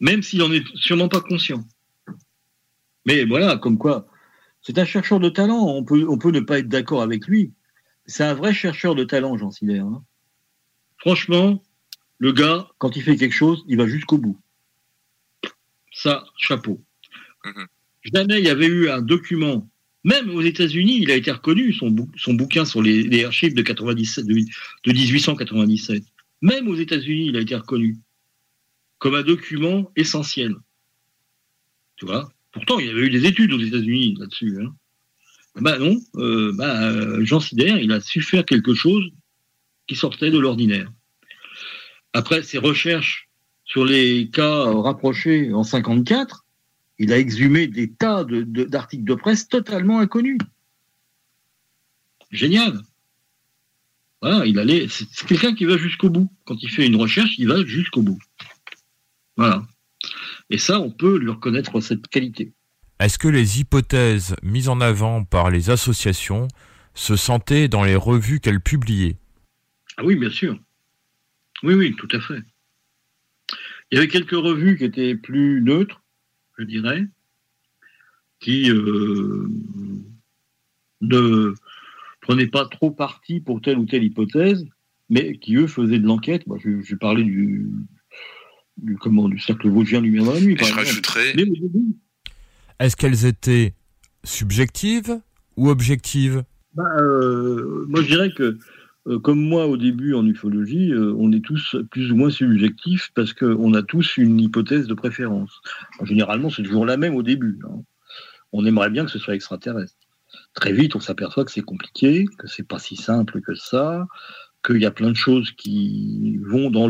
même 0.00 0.22
s'il 0.22 0.42
en 0.42 0.52
est 0.52 0.64
sûrement 0.76 1.08
pas 1.08 1.20
conscient. 1.22 1.64
Mais 3.06 3.24
voilà, 3.24 3.56
comme 3.56 3.78
quoi, 3.78 4.06
c'est 4.62 4.78
un 4.78 4.84
chercheur 4.84 5.18
de 5.18 5.30
talent. 5.30 5.64
On 5.66 5.82
peut, 5.82 6.06
on 6.08 6.18
peut 6.18 6.30
ne 6.30 6.40
pas 6.40 6.58
être 6.58 6.68
d'accord 6.68 7.00
avec 7.02 7.26
lui. 7.26 7.52
C'est 8.06 8.24
un 8.24 8.34
vrai 8.34 8.52
chercheur 8.52 8.94
de 8.94 9.04
talent, 9.04 9.36
Jean 9.38 9.50
Sider. 9.50 9.78
hein. 9.78 10.02
Franchement, 10.98 11.62
le 12.18 12.32
gars, 12.32 12.68
quand 12.78 12.96
il 12.96 13.02
fait 13.02 13.16
quelque 13.16 13.32
chose, 13.34 13.64
il 13.66 13.78
va 13.78 13.86
jusqu'au 13.86 14.18
bout. 14.18 14.38
Ça, 15.90 16.24
chapeau. 16.36 16.83
Jamais 18.12 18.38
il 18.38 18.44
y 18.44 18.50
avait 18.50 18.66
eu 18.66 18.90
un 18.90 19.00
document, 19.00 19.68
même 20.04 20.30
aux 20.30 20.42
États-Unis, 20.42 20.98
il 21.00 21.10
a 21.10 21.16
été 21.16 21.30
reconnu, 21.30 21.72
son, 21.72 21.94
son 22.16 22.34
bouquin 22.34 22.64
sur 22.64 22.82
les, 22.82 23.24
archives 23.24 23.54
de, 23.54 23.62
97, 23.62 24.26
de, 24.26 24.34
de 24.34 24.92
1897. 24.92 26.04
Même 26.42 26.68
aux 26.68 26.76
États-Unis, 26.76 27.28
il 27.28 27.36
a 27.36 27.40
été 27.40 27.54
reconnu 27.56 27.96
comme 28.98 29.14
un 29.14 29.22
document 29.22 29.90
essentiel. 29.96 30.54
Tu 31.96 32.06
vois? 32.06 32.30
Pourtant, 32.52 32.78
il 32.78 32.86
y 32.86 32.90
avait 32.90 33.02
eu 33.02 33.10
des 33.10 33.26
études 33.26 33.52
aux 33.52 33.60
États-Unis 33.60 34.16
là-dessus. 34.18 34.58
Hein. 34.60 34.74
Bah 35.56 35.78
non, 35.78 36.00
euh, 36.16 36.52
bah, 36.54 36.90
euh, 36.90 37.24
Jean 37.24 37.40
Sider, 37.40 37.78
il 37.80 37.92
a 37.92 38.00
su 38.00 38.20
faire 38.20 38.44
quelque 38.44 38.74
chose 38.74 39.10
qui 39.86 39.94
sortait 39.94 40.30
de 40.30 40.38
l'ordinaire. 40.38 40.90
Après, 42.12 42.42
ses 42.42 42.58
recherches 42.58 43.28
sur 43.64 43.84
les 43.84 44.30
cas 44.30 44.64
rapprochés 44.72 45.52
en 45.52 45.62
54, 45.62 46.43
il 46.98 47.12
a 47.12 47.18
exhumé 47.18 47.66
des 47.66 47.90
tas 47.92 48.24
de- 48.24 48.42
de- 48.42 48.64
d'articles 48.64 49.04
de, 49.04 49.14
presse 49.14 49.48
totalement 49.48 50.00
inconnus. 50.00 50.38
Génial. 52.30 52.80
Voilà, 54.22 54.46
il 54.46 54.58
allait. 54.58 54.86
C'est 54.88 55.06
c'est 55.12 55.26
quelqu'un 55.26 55.54
qui 55.54 55.64
va 55.64 55.76
jusqu'au 55.76 56.08
bout. 56.08 56.30
Quand 56.44 56.56
il 56.62 56.70
fait 56.70 56.86
une 56.86 56.96
recherche, 56.96 57.38
il 57.38 57.48
va 57.48 57.64
jusqu'au 57.64 58.02
bout. 58.02 58.18
Voilà. 59.36 59.66
Et 60.50 60.58
ça, 60.58 60.80
on 60.80 60.90
peut 60.90 61.18
lui 61.18 61.30
reconnaître 61.30 61.80
cette 61.80 62.08
qualité. 62.08 62.52
Est-ce 63.00 63.18
que 63.18 63.28
les 63.28 63.60
hypothèses 63.60 64.36
mises 64.42 64.68
en 64.68 64.80
avant 64.80 65.24
par 65.24 65.50
les 65.50 65.70
associations 65.70 66.48
se 66.94 67.16
sentaient 67.16 67.68
dans 67.68 67.82
les 67.82 67.96
revues 67.96 68.40
qu'elles 68.40 68.60
publiaient? 68.60 69.16
Ah 69.96 70.04
oui, 70.04 70.16
bien 70.16 70.30
sûr. 70.30 70.58
Oui, 71.62 71.74
oui, 71.74 71.94
tout 71.96 72.08
à 72.12 72.20
fait. 72.20 72.40
Il 73.90 73.96
y 73.96 73.98
avait 73.98 74.08
quelques 74.08 74.30
revues 74.30 74.76
qui 74.78 74.84
étaient 74.84 75.14
plus 75.14 75.60
neutres, 75.60 76.02
je 76.58 76.64
dirais, 76.64 77.04
qui 78.40 78.70
euh, 78.70 79.48
ne 81.00 81.54
prenaient 82.20 82.46
pas 82.46 82.66
trop 82.66 82.90
parti 82.90 83.40
pour 83.40 83.60
telle 83.60 83.78
ou 83.78 83.86
telle 83.86 84.04
hypothèse, 84.04 84.64
mais 85.08 85.36
qui, 85.38 85.56
eux, 85.56 85.66
faisaient 85.66 85.98
de 85.98 86.06
l'enquête. 86.06 86.46
Moi, 86.46 86.58
je, 86.62 86.82
je 86.82 86.94
parlais 86.94 87.22
du, 87.22 87.68
du, 88.78 88.96
comment, 88.96 89.28
du 89.28 89.38
cercle 89.38 89.68
vosgien 89.68 90.00
lumière 90.00 90.24
dans 90.24 90.34
la 90.34 90.40
nuit. 90.40 90.56
par 90.56 90.68
début, 91.34 91.52
Est-ce 92.78 92.96
qu'elles 92.96 93.26
étaient 93.26 93.74
subjectives 94.24 95.20
ou 95.56 95.68
objectives? 95.68 96.44
Bah, 96.74 96.84
euh, 96.98 97.84
moi, 97.88 98.02
je 98.02 98.06
dirais 98.08 98.30
que, 98.36 98.42
euh, 98.42 98.58
comme 99.22 99.40
moi 99.40 99.66
au 99.66 99.76
début 99.76 100.14
en 100.14 100.26
ufologie, 100.26 100.92
euh, 100.92 101.14
on 101.18 101.30
est 101.32 101.44
tous 101.44 101.76
plus 101.90 102.10
ou 102.12 102.16
moins 102.16 102.30
subjectifs 102.30 103.10
parce 103.14 103.32
qu'on 103.32 103.74
a 103.74 103.82
tous 103.82 104.16
une 104.16 104.40
hypothèse 104.40 104.86
de 104.86 104.94
préférence. 104.94 105.60
Généralement, 106.02 106.50
c'est 106.50 106.62
toujours 106.62 106.86
la 106.86 106.96
même 106.96 107.14
au 107.14 107.22
début. 107.22 107.58
hein. 107.68 107.82
On 108.52 108.64
aimerait 108.64 108.90
bien 108.90 109.04
que 109.04 109.10
ce 109.10 109.18
soit 109.18 109.34
extraterrestre. 109.34 109.96
Très 110.54 110.72
vite, 110.72 110.96
on 110.96 111.00
s'aperçoit 111.00 111.44
que 111.44 111.50
c'est 111.52 111.60
compliqué, 111.62 112.26
que 112.38 112.46
c'est 112.46 112.66
pas 112.66 112.78
si 112.78 112.96
simple 112.96 113.40
que 113.40 113.54
ça, 113.54 114.06
qu'il 114.64 114.80
y 114.80 114.86
a 114.86 114.90
plein 114.90 115.10
de 115.10 115.16
choses 115.16 115.50
qui 115.52 116.38
vont 116.42 116.70
dans 116.70 116.88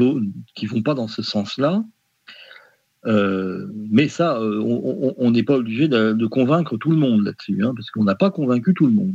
qui 0.55 0.67
vont 0.67 0.83
pas 0.83 0.95
dans 0.95 1.09
ce 1.09 1.23
sens-là. 1.23 1.83
Euh, 3.07 3.67
mais 3.91 4.09
ça, 4.09 4.39
euh, 4.39 4.61
on- 4.63 5.31
n'est 5.31 5.43
pas 5.43 5.57
obligé 5.57 5.89
de, 5.89 6.13
de 6.13 6.27
convaincre 6.27 6.79
tout 6.79 6.91
le 6.91 6.97
monde 6.97 7.23
là-dessus, 7.25 7.63
hein, 7.63 7.73
parce 7.77 7.91
qu'on 7.91 8.05
n'a 8.05 8.15
pas 8.15 8.31
convaincu 8.31 8.73
tout 8.73 8.87
le 8.87 8.93
monde 8.93 9.15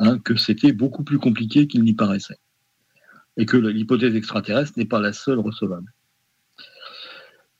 hein, 0.00 0.18
que 0.18 0.34
c'était 0.34 0.72
beaucoup 0.72 1.04
plus 1.04 1.18
compliqué 1.18 1.68
qu'il 1.68 1.84
n'y 1.84 1.94
paraissait, 1.94 2.38
et 3.36 3.46
que 3.46 3.56
l'hypothèse 3.56 4.16
extraterrestre 4.16 4.72
n'est 4.76 4.86
pas 4.86 5.00
la 5.00 5.12
seule 5.12 5.38
recevable. 5.38 5.92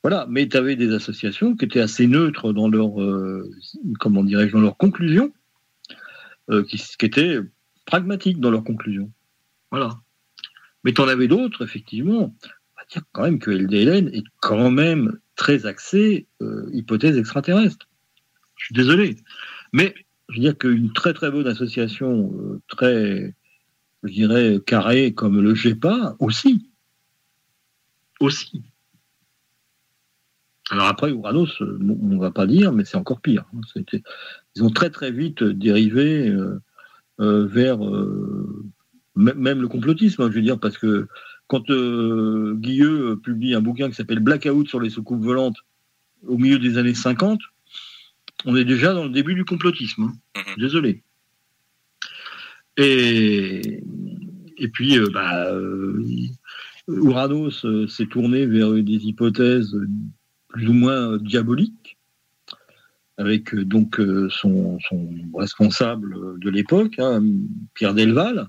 Voilà, 0.03 0.27
mais 0.29 0.49
tu 0.49 0.57
avais 0.57 0.77
des 0.77 0.93
associations 0.95 1.55
qui 1.55 1.67
étaient 1.67 1.81
assez 1.81 2.07
neutres 2.07 2.53
dans 2.53 2.69
leur, 2.69 3.01
euh, 3.01 3.51
comment 3.99 4.25
dirais-je, 4.25 4.57
dans 4.57 4.77
euh, 6.51 6.65
qui, 6.65 6.79
qui 6.79 7.07
étaient 7.07 7.39
pragmatiques 7.85 8.41
dans 8.41 8.51
leurs 8.51 8.65
conclusions. 8.65 9.13
Voilà. 9.71 9.91
Mais 10.85 10.95
tu 10.95 11.03
en 11.03 11.09
avais 11.09 11.29
d'autres, 11.29 11.63
effectivement. 11.65 12.35
On 12.43 12.81
va 12.81 12.85
dire 12.91 13.03
quand 13.13 13.23
même 13.23 13.39
que 13.39 13.51
LDLN 13.51 14.09
est 14.09 14.25
quand 14.41 14.71
même 14.71 15.19
très 15.37 15.67
axé 15.67 16.27
euh, 16.41 16.71
hypothèse 16.73 17.19
extraterrestre. 17.19 17.87
Je 18.57 18.65
suis 18.67 18.75
désolé. 18.75 19.17
Mais 19.73 19.95
je 20.31 20.37
veux 20.37 20.43
dire 20.43 20.57
qu'une 20.57 20.93
très 20.93 21.13
très 21.13 21.31
bonne 21.31 21.47
association, 21.47 22.33
euh, 22.39 22.61
très, 22.69 23.35
je 24.05 24.13
dirais, 24.13 24.61
carrée 24.65 25.13
comme 25.13 25.41
le 25.41 25.55
GEPA, 25.55 26.17
aussi. 26.21 26.71
Aussi. 28.21 28.63
Alors 30.71 30.87
après, 30.87 31.11
Uranus, 31.11 31.61
euh, 31.63 31.79
on 31.81 32.07
ne 32.07 32.19
va 32.19 32.31
pas 32.31 32.47
dire, 32.47 32.73
mais 32.73 32.85
c'est 32.85 32.97
encore 32.97 33.21
pire. 33.21 33.45
hein. 33.55 33.83
Ils 34.55 34.65
ont 34.65 34.71
très 34.71 34.91
très 34.91 35.11
vite 35.11 35.43
dérivé 35.43 36.29
euh, 36.29 37.47
vers 37.47 37.79
même 39.17 39.61
le 39.61 39.69
complotisme, 39.69 40.23
hein, 40.23 40.29
je 40.31 40.37
veux 40.37 40.43
dire, 40.43 40.59
parce 40.59 40.79
que 40.79 41.09
quand 41.49 41.65
Guilleux 41.67 43.19
publie 43.23 43.55
un 43.55 43.61
bouquin 43.61 43.89
qui 43.89 43.97
s'appelle 43.97 44.21
Blackout 44.21 44.69
sur 44.69 44.81
les 44.81 44.91
soucoupes 44.91 45.23
volantes 45.23 45.59
au 46.27 46.39
milieu 46.39 46.59
des 46.59 46.79
années 46.79 46.95
50, 46.95 47.41
on 48.45 48.57
est 48.57 48.65
déjà 48.65 48.93
dans 48.93 49.05
le 49.05 49.11
début 49.11 49.35
du 49.35 49.45
complotisme. 49.45 50.05
hein. 50.05 50.13
Désolé. 50.59 51.03
Et, 52.77 53.83
et 54.57 54.69
puis, 54.69 54.99
euh, 54.99 55.09
bah, 55.13 55.53
euh, 55.53 56.03
Uranus 56.89 57.65
euh, 57.65 57.87
s'est 57.87 58.07
tourné 58.07 58.47
vers 58.47 58.73
des 58.73 59.07
hypothèses 59.07 59.77
plus 60.49 60.69
ou 60.69 60.73
moins 60.73 61.19
diaboliques, 61.19 61.99
avec 63.19 63.55
euh, 63.55 63.65
donc 63.65 64.01
son, 64.31 64.79
son 64.89 65.11
responsable 65.35 66.39
de 66.41 66.51
l'époque, 66.51 66.99
hein, 66.99 67.23
Pierre 67.75 67.95
Delval, 67.95 68.49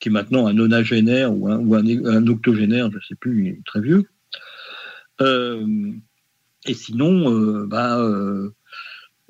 qui 0.00 0.08
est 0.08 0.12
maintenant 0.12 0.46
un 0.48 0.52
nonagénaire 0.52 1.32
ou 1.32 1.48
un, 1.48 1.58
ou 1.58 1.74
un, 1.76 1.86
un 1.86 2.26
octogénaire, 2.26 2.90
je 2.90 2.96
ne 2.96 3.02
sais 3.02 3.14
plus, 3.14 3.44
il 3.44 3.48
est 3.48 3.64
très 3.64 3.80
vieux. 3.80 4.04
Et 5.20 6.74
sinon, 6.74 7.64
bah, 7.66 8.04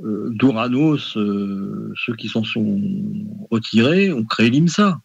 euh, 0.03 0.31
d'Uranos, 0.31 1.17
euh, 1.17 1.93
ceux 1.97 2.17
qui 2.17 2.29
s'en 2.29 2.45
sont 2.45 2.81
retirés 3.51 4.13
ont 4.13 4.25
créé 4.25 4.51
l'IMSA. 4.51 5.01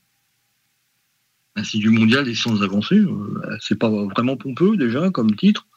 Institut 1.55 1.89
mondial 1.89 2.25
des 2.25 2.35
sciences 2.35 2.61
avancées. 2.61 2.99
Euh, 2.99 3.57
c'est 3.59 3.77
pas 3.77 3.89
vraiment 3.89 4.37
pompeux 4.37 4.77
déjà 4.77 5.09
comme 5.11 5.35
titre. 5.35 5.67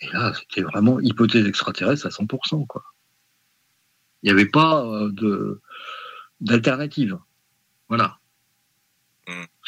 Et 0.00 0.06
là, 0.08 0.32
c'était 0.34 0.62
vraiment 0.62 0.98
hypothèse 1.00 1.46
extraterrestre 1.46 2.06
à 2.06 2.10
100%. 2.10 2.66
Quoi. 2.66 2.82
Il 4.22 4.26
n'y 4.26 4.32
avait 4.32 4.48
pas 4.48 4.84
de, 5.12 5.60
d'alternative. 6.40 7.18
Voilà. 7.88 8.18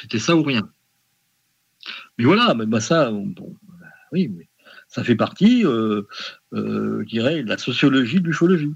C'était 0.00 0.18
ça 0.18 0.34
ou 0.34 0.42
rien. 0.42 0.68
Mais 2.18 2.24
voilà, 2.24 2.54
mais 2.54 2.66
bah 2.66 2.80
ça, 2.80 3.10
bon, 3.10 3.26
bon, 3.26 3.56
bah 3.62 3.86
oui, 4.12 4.28
mais 4.28 4.48
ça 4.94 5.02
fait 5.02 5.16
partie, 5.16 5.64
euh, 5.66 6.02
euh, 6.52 7.00
je 7.02 7.08
dirais, 7.08 7.42
de 7.42 7.48
la 7.48 7.58
sociologie 7.58 8.20
de 8.20 8.26
l'ufologie. 8.28 8.72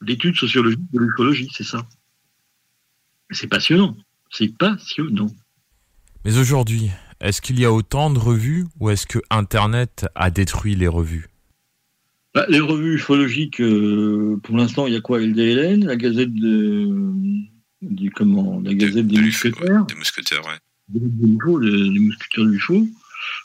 L'étude 0.00 0.36
sociologique 0.36 0.80
de 0.92 1.00
l'ufologie, 1.00 1.48
c'est 1.52 1.64
ça. 1.64 1.86
C'est 3.30 3.48
passionnant. 3.48 3.96
C'est 4.30 4.56
passionnant. 4.56 5.30
Mais 6.24 6.38
aujourd'hui, 6.38 6.90
est-ce 7.20 7.40
qu'il 7.42 7.58
y 7.58 7.64
a 7.64 7.72
autant 7.72 8.10
de 8.10 8.18
revues 8.18 8.64
ou 8.78 8.90
est-ce 8.90 9.06
que 9.06 9.18
Internet 9.30 10.06
a 10.14 10.30
détruit 10.30 10.76
les 10.76 10.88
revues? 10.88 11.28
Bah, 12.34 12.46
les 12.48 12.60
revues 12.60 12.94
ufologiques, 12.94 13.60
euh, 13.60 14.38
pour 14.44 14.56
l'instant, 14.56 14.86
il 14.86 14.92
y 14.92 14.96
a 14.96 15.00
quoi? 15.00 15.18
LDLN, 15.20 15.84
la 15.86 15.96
Gazette 15.96 16.32
de, 16.34 16.88
du 17.82 18.10
comment, 18.12 18.60
la 18.64 18.74
Gazette 18.74 19.06
des 19.08 19.20
mousquetaires, 19.20 19.84
Des 19.86 19.94
mousquetaires, 19.96 20.44
ouais. 20.46 20.58
des, 20.88 21.00
des 21.00 21.32
UFO, 21.34 21.58
des- 21.60 21.90
des 21.90 21.98
mousquetaires 21.98 22.44
du 22.44 22.56
UFO. 22.56 22.86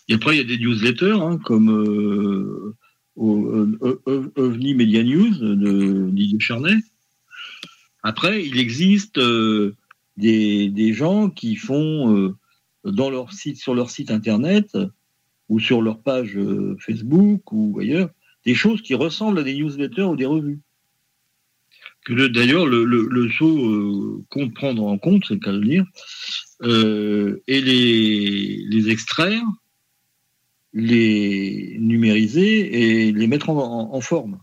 Et 0.07 0.13
après, 0.15 0.35
il 0.35 0.37
y 0.37 0.41
a 0.41 0.43
des 0.43 0.57
newsletters 0.57 1.19
hein, 1.19 1.37
comme 1.43 1.69
euh, 1.69 2.75
euh, 3.17 3.99
euh, 4.07 4.31
OVNI 4.35 4.75
Media 4.75 5.03
News 5.03 5.37
de 5.37 6.09
Didier 6.11 6.39
Charnay. 6.39 6.75
Après, 8.01 8.45
il 8.45 8.59
existe 8.59 9.19
des, 10.17 10.69
des 10.69 10.93
gens 10.93 11.29
qui 11.29 11.55
font 11.55 12.35
dans 12.83 13.09
leur 13.09 13.31
site, 13.31 13.57
sur 13.57 13.73
leur 13.73 13.89
site 13.89 14.11
internet 14.11 14.77
ou 15.47 15.59
sur 15.59 15.81
leur 15.81 16.01
page 16.01 16.37
Facebook 16.79 17.51
ou 17.53 17.79
ailleurs, 17.79 18.09
des 18.45 18.55
choses 18.55 18.81
qui 18.81 18.93
ressemblent 18.93 19.39
à 19.39 19.43
des 19.43 19.53
newsletters 19.53 20.03
ou 20.03 20.17
des 20.17 20.25
revues. 20.25 20.59
D'ailleurs 22.09 22.65
le, 22.65 22.83
le, 22.83 23.29
euh, 23.41 24.23
compte 24.29 24.53
prendre 24.53 24.83
en 24.83 24.97
compte, 24.97 25.23
c'est 25.25 25.35
le 25.35 25.39
cas 25.39 25.53
de 25.53 25.59
le 25.59 25.67
dire, 25.67 25.85
et 27.47 27.61
les, 27.61 28.65
les 28.69 28.89
extraire, 28.89 29.43
les 30.73 31.77
numériser 31.79 33.05
et 33.07 33.11
les 33.11 33.27
mettre 33.27 33.49
en, 33.49 33.57
en- 33.57 33.93
en 33.93 34.01
forme. 34.01 34.39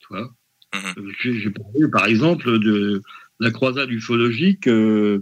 Tu 0.00 0.06
vois 0.10 0.34
Euh, 0.74 1.12
J'ai 1.20 1.50
parlé 1.50 1.88
par 1.92 2.06
exemple 2.06 2.58
de 2.58 3.02
la 3.40 3.50
croisade 3.50 3.90
ufologique 3.90 4.66
euh, 4.68 5.20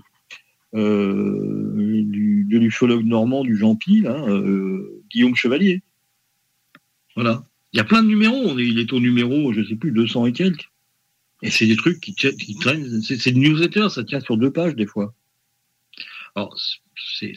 euh, 0.75 2.03
du- 2.05 2.45
de 2.49 2.59
l'ufologue 2.59 3.05
normand 3.05 3.43
du 3.45 3.57
Jean 3.57 3.75
Pi, 3.77 4.01
là, 4.03 4.17
euh, 4.29 5.03
Guillaume 5.11 5.35
Chevalier. 5.37 5.83
Voilà. 7.17 7.45
Il 7.73 7.77
y 7.77 7.81
a 7.81 7.85
plein 7.85 8.03
de 8.03 8.09
numéros. 8.09 8.37
On 8.47 8.59
est- 8.59 8.67
Il 8.67 8.79
est 8.79 8.93
au 8.93 9.01
numéro, 9.01 9.53
je 9.53 9.63
sais 9.65 9.77
plus, 9.77 9.91
200 9.93 10.27
et 10.27 10.33
quelques. 10.33 10.69
Et 11.43 11.51
c'est 11.51 11.67
des 11.67 11.77
trucs 11.77 12.01
qui, 12.01 12.15
traînent. 12.15 13.01
C'est 13.03 13.33
des 13.33 13.39
newsletters, 13.41 13.89
ça 13.91 14.05
tient 14.05 14.21
sur 14.21 14.37
deux 14.37 14.51
pages 14.53 14.75
des 14.77 14.87
fois. 14.87 15.15
Alors, 16.37 16.57
c'est- 17.19 17.35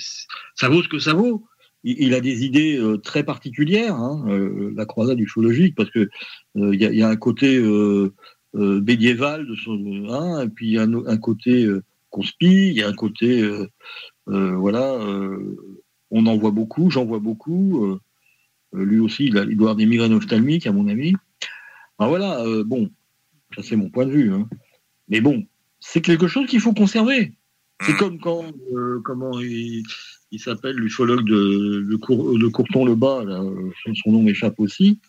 ça 0.55 0.69
vaut 0.69 0.83
ce 0.83 0.87
que 0.89 0.99
ça 0.99 1.13
vaut. 1.13 1.45
Il, 1.83 1.95
il 1.99 2.13
a 2.13 2.21
des 2.21 2.45
idées 2.45 2.77
euh, 2.77 2.97
très 2.97 3.23
particulières, 3.23 3.95
hein, 3.95 4.23
euh, 4.27 4.71
la 4.75 4.85
croisade 4.85 5.19
ufologique, 5.19 5.75
parce 5.75 5.89
que 5.91 6.09
euh, 6.57 6.73
il 6.73 6.81
y, 6.81 6.85
a, 6.85 6.91
il 6.91 6.97
y 6.97 7.03
a 7.03 7.09
un 7.09 7.15
côté 7.15 7.59
médiéval 8.53 9.47
de 9.47 9.55
son, 9.55 10.05
hein, 10.09 10.43
et 10.43 10.49
puis 10.49 10.77
un, 10.77 10.93
un 11.05 11.17
côté 11.17 11.65
euh, 11.65 11.83
conspi, 12.09 12.67
il 12.67 12.73
y 12.73 12.83
a 12.83 12.87
un 12.87 12.93
côté 12.93 13.43
voilà 14.27 14.99
on 16.11 16.25
en 16.27 16.37
voit 16.37 16.51
beaucoup, 16.51 16.91
j'en 16.91 17.05
vois 17.05 17.19
beaucoup. 17.19 17.97
lui 18.73 18.99
aussi, 18.99 19.25
il, 19.25 19.37
a- 19.37 19.43
il 19.43 19.57
doit 19.57 19.69
avoir 19.71 19.75
des 19.75 19.87
migraines 19.87 20.13
ophtalmiques, 20.13 20.67
à 20.67 20.71
mon 20.71 20.87
avis. 20.87 21.13
Alors 21.97 22.09
voilà, 22.11 22.43
bon, 22.65 22.89
ça 23.55 23.63
c'est 23.63 23.75
mon 23.75 23.89
point 23.89 24.05
de 24.05 24.11
vue. 24.11 24.31
hein. 24.31 24.47
Mais 25.09 25.21
bon, 25.21 25.45
c'est 25.79 26.01
quelque 26.01 26.27
chose 26.27 26.47
qu'il 26.47 26.59
faut 26.59 26.73
conserver. 26.73 27.33
C'est 27.81 27.95
comme 27.97 28.19
quand, 28.19 28.45
euh, 28.73 29.01
comment 29.03 29.39
il, 29.39 29.83
il 30.33 30.39
s'appelle, 30.39 30.75
l'ufologue 30.75 31.25
de, 31.25 31.85
de, 31.87 31.95
Cour- 31.95 32.37
de 32.37 32.47
Courton-le-Bas, 32.47 33.21
euh, 33.27 33.69
son, 34.03 34.11
nom 34.11 34.23
m'échappe 34.23 34.59
aussi, 34.59 34.99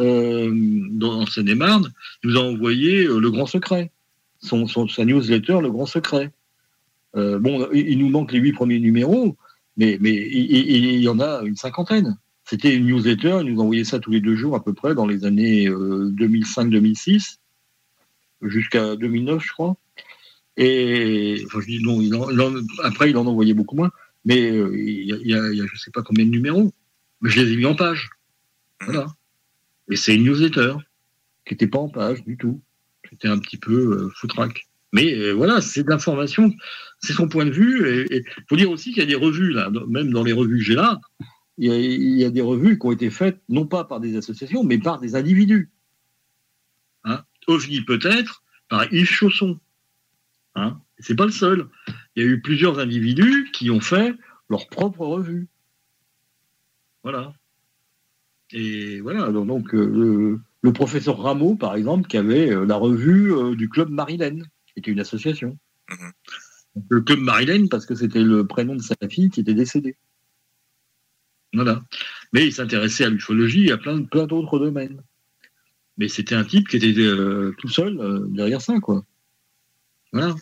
euh, 0.00 0.50
dans 0.90 1.24
Seine-et-Marne, 1.24 1.92
nous 2.24 2.36
a 2.36 2.40
envoyé 2.40 3.04
euh, 3.04 3.20
Le 3.20 3.30
Grand 3.30 3.46
Secret, 3.46 3.92
son, 4.40 4.66
sa 4.66 5.04
newsletter 5.04 5.60
Le 5.62 5.70
Grand 5.70 5.86
Secret. 5.86 6.32
Bon, 7.14 7.66
il, 7.72 7.96
nous 7.96 8.10
manque 8.10 8.32
les 8.32 8.40
huit 8.40 8.52
premiers 8.52 8.78
numéros, 8.78 9.38
mais, 9.78 9.96
mais 10.02 10.12
il, 10.12 11.00
y 11.00 11.08
en 11.08 11.18
a 11.18 11.40
une 11.44 11.56
cinquantaine. 11.56 12.18
C'était 12.44 12.76
une 12.76 12.84
newsletter, 12.84 13.38
il 13.40 13.54
nous 13.54 13.60
envoyait 13.62 13.84
ça 13.84 14.00
tous 14.00 14.10
les 14.10 14.20
deux 14.20 14.36
jours 14.36 14.54
à 14.54 14.62
peu 14.62 14.74
près 14.74 14.94
dans 14.94 15.06
les 15.06 15.24
années 15.24 15.66
euh, 15.66 16.12
2005-2006, 16.18 17.38
jusqu'à 18.42 18.96
2009, 18.96 19.42
je 19.42 19.52
crois. 19.52 19.76
Et 20.58 21.42
enfin, 21.46 21.60
je 21.60 21.66
dis 21.66 21.82
non, 21.82 22.00
après 22.84 23.08
il 23.08 23.16
en 23.16 23.26
envoyait 23.26 23.54
beaucoup 23.54 23.76
moins, 23.76 23.90
mais 24.26 24.50
euh, 24.50 24.76
il 24.76 25.06
y, 25.06 25.34
a, 25.34 25.66
je 25.66 25.76
sais 25.76 25.92
pas 25.92 26.02
combien 26.02 26.26
de 26.26 26.30
numéros, 26.30 26.74
mais 27.20 27.30
je 27.30 27.40
les 27.40 27.52
ai 27.52 27.56
mis 27.56 27.64
en 27.64 27.76
page. 27.76 28.10
Voilà. 28.80 29.06
Et 29.88 29.94
c'est 29.94 30.16
une 30.16 30.24
newsletter 30.24 30.74
qui 31.46 31.54
n'était 31.54 31.68
pas 31.68 31.78
en 31.78 31.88
page 31.88 32.24
du 32.24 32.36
tout. 32.36 32.60
C'était 33.08 33.28
un 33.28 33.38
petit 33.38 33.56
peu 33.56 33.72
euh, 33.72 34.10
foutraque. 34.16 34.66
Mais 34.92 35.14
euh, 35.14 35.30
voilà, 35.32 35.60
c'est 35.60 35.84
de 35.84 35.90
l'information, 35.90 36.52
c'est 36.98 37.12
son 37.12 37.28
point 37.28 37.46
de 37.46 37.52
vue. 37.52 38.08
Il 38.10 38.24
faut 38.48 38.56
dire 38.56 38.70
aussi 38.70 38.92
qu'il 38.92 38.98
y 38.98 39.06
a 39.06 39.08
des 39.08 39.14
revues, 39.14 39.52
là, 39.52 39.70
même 39.88 40.12
dans 40.12 40.24
les 40.24 40.32
revues 40.32 40.58
que 40.58 40.64
j'ai 40.64 40.74
là, 40.74 41.00
il 41.56 41.70
y, 41.70 41.72
a, 41.72 41.78
il 41.78 42.18
y 42.18 42.24
a 42.24 42.30
des 42.30 42.42
revues 42.42 42.78
qui 42.80 42.86
ont 42.86 42.92
été 42.92 43.10
faites 43.10 43.40
non 43.48 43.66
pas 43.66 43.84
par 43.84 44.00
des 44.00 44.16
associations, 44.16 44.64
mais 44.64 44.78
par 44.78 44.98
des 44.98 45.14
individus. 45.14 45.70
Hein 47.04 47.22
OVNI 47.46 47.82
peut-être, 47.82 48.42
par 48.68 48.92
Yves 48.92 49.08
Chausson. 49.08 49.60
Hein 50.56 50.80
c'est 50.98 51.16
pas 51.16 51.26
le 51.26 51.32
seul. 51.32 51.68
Il 52.14 52.22
y 52.22 52.26
a 52.26 52.28
eu 52.28 52.40
plusieurs 52.40 52.78
individus 52.78 53.50
qui 53.52 53.70
ont 53.70 53.80
fait 53.80 54.14
leur 54.48 54.68
propre 54.68 55.06
revue. 55.06 55.48
Voilà. 57.02 57.34
Et 58.52 59.00
voilà, 59.00 59.30
donc, 59.32 59.46
donc, 59.46 59.74
euh, 59.74 60.40
le, 60.62 60.72
professeur 60.72 61.18
Rameau, 61.18 61.56
par 61.56 61.74
exemple, 61.74 62.08
qui 62.08 62.16
avait 62.16 62.50
euh, 62.50 62.64
la 62.64 62.76
revue 62.76 63.32
euh, 63.32 63.54
du 63.54 63.68
Club 63.68 63.90
Marilène, 63.90 64.44
qui 64.66 64.78
était 64.78 64.90
une 64.90 65.00
association. 65.00 65.58
Donc, 66.74 66.84
Le 66.88 67.00
Club 67.00 67.20
Marilène, 67.20 67.68
parce 67.68 67.86
que 67.86 67.94
c'était 67.94 68.22
le 68.22 68.46
prénom 68.46 68.74
de 68.74 68.82
sa 68.82 68.94
fille 69.08 69.30
qui 69.30 69.40
était 69.40 69.54
décédée. 69.54 69.96
Voilà. 71.52 71.84
Mais 72.32 72.46
il 72.46 72.52
s'intéressait 72.52 73.04
à 73.04 73.08
l'ufologie 73.08 73.66
et 73.68 73.72
à 73.72 73.78
plein, 73.78 74.02
plein 74.02 74.26
d'autres 74.26 74.58
domaines. 74.58 75.02
Mais 75.96 76.08
c'était 76.08 76.34
un 76.34 76.44
type 76.44 76.68
qui 76.68 76.76
était 76.76 76.94
euh, 76.98 77.54
tout 77.58 77.68
seul 77.68 78.26
derrière 78.30 78.60
ça, 78.60 78.78
quoi. 78.80 79.04
Voilà. 80.12 80.34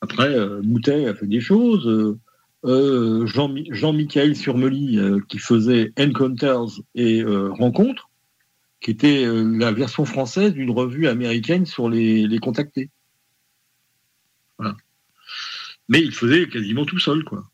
Après, 0.00 0.34
euh, 0.34 0.60
Moutet 0.62 1.06
a 1.06 1.14
fait 1.14 1.26
des 1.26 1.40
choses. 1.40 1.86
euh, 1.86 2.18
euh, 2.64 3.26
Jean- 3.26 3.54
Jean-Michel 3.70 4.34
euh, 4.46 5.20
qui 5.28 5.38
faisait 5.38 5.92
Encounters 5.98 6.80
et 6.94 7.22
euh, 7.22 7.50
Rencontres, 7.52 8.10
qui 8.80 8.90
était 8.90 9.24
euh, 9.24 9.56
la 9.58 9.72
version 9.72 10.04
française 10.04 10.52
d'une 10.52 10.70
revue 10.70 11.06
américaine 11.06 11.64
sur 11.64 11.88
les, 11.88 12.26
les 12.26 12.38
contactés. 12.38 12.90
Voilà. 14.58 14.76
Mais 15.88 16.00
il 16.02 16.12
faisait 16.12 16.48
quasiment 16.48 16.84
tout 16.84 16.98
seul, 16.98 17.24
quoi. 17.24 17.48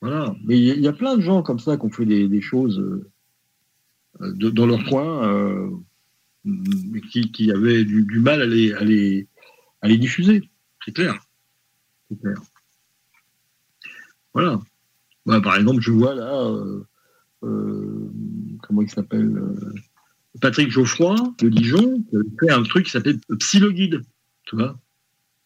Voilà. 0.00 0.34
Mais 0.44 0.58
il 0.58 0.80
y, 0.80 0.88
a- 0.88 0.92
plein 0.94 1.16
de 1.16 1.22
gens 1.22 1.42
comme 1.42 1.58
ça 1.58 1.76
qui 1.76 1.84
ont 1.84 1.90
fait 1.90 2.06
des, 2.06 2.40
choses 2.40 2.78
euh, 2.78 3.10
euh, 4.22 4.32
dans 4.32 4.66
leur 4.66 4.82
coin, 4.86 5.28
euh, 5.28 5.68
mais 6.44 7.02
qui, 7.02 7.30
qui 7.30 7.52
avaient 7.52 7.84
du, 7.84 8.18
mal 8.20 8.40
à 8.40 8.46
les 8.46 9.98
diffuser. 9.98 10.48
C'est 10.82 10.92
clair. 10.92 11.20
Voilà. 14.34 14.60
Voilà, 15.26 15.40
par 15.40 15.56
exemple, 15.56 15.80
je 15.80 15.90
vois 15.92 16.14
là, 16.14 16.32
euh, 16.46 16.82
euh, 17.44 18.10
comment 18.62 18.82
il 18.82 18.90
s'appelle 18.90 19.36
euh, 19.36 19.74
Patrick 20.40 20.70
Geoffroy 20.70 21.16
de 21.38 21.48
Dijon, 21.48 22.02
qui 22.08 22.16
avait 22.16 22.24
fait 22.40 22.50
un 22.50 22.62
truc 22.62 22.86
qui 22.86 22.90
s'appelait 22.92 23.16
Psyloguide, 23.38 24.02
tu 24.44 24.56
vois, 24.56 24.78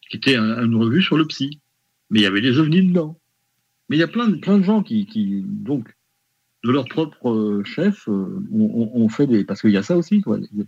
qui 0.09 0.17
était 0.17 0.35
un- 0.35 0.63
une 0.65 0.75
revue 0.75 1.01
sur 1.01 1.17
le 1.17 1.25
psy. 1.25 1.59
Mais 2.09 2.19
il 2.19 2.23
y 2.23 2.27
avait 2.27 2.41
des 2.41 2.59
ovnis 2.59 2.87
dedans. 2.87 3.19
Mais 3.89 3.97
il 3.97 3.99
y 3.99 4.03
a 4.03 4.07
plein 4.07 4.27
de, 4.27 4.35
plein 4.37 4.57
de 4.59 4.63
gens 4.63 4.81
qui, 4.83 5.05
qui 5.05 5.41
donc, 5.45 5.93
de 6.63 6.71
leur 6.71 6.85
propre 6.85 7.61
chef, 7.65 8.07
ont, 8.07 8.41
ont- 8.51 9.09
fait 9.09 9.27
des. 9.27 9.43
Parce 9.43 9.61
qu'il 9.61 9.71
y 9.71 9.77
a 9.77 9.83
ça 9.83 9.97
aussi, 9.97 10.21
quoi. 10.21 10.39
Il 10.39 10.65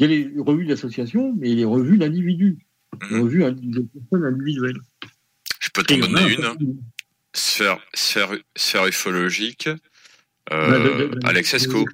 y 0.00 0.04
a 0.04 0.06
les 0.08 0.32
revues 0.38 0.66
d'associations, 0.66 1.34
mais 1.38 1.54
les 1.54 1.64
revues 1.64 1.96
d'individus. 1.98 2.58
Les 3.10 3.18
revues 3.20 3.44
de 3.52 3.80
personnes 3.80 4.24
individuelles. 4.24 4.80
Je 5.68 5.72
peux 5.72 5.82
t'en 5.82 5.98
donner 5.98 6.36
un 6.42 6.54
une. 6.54 6.76
Sphère, 7.34 7.78
sphère, 7.92 8.30
sphère 8.56 8.86
ufologique. 8.86 9.68
Euh, 10.50 11.10
Alex 11.24 11.52
Esco. 11.52 11.84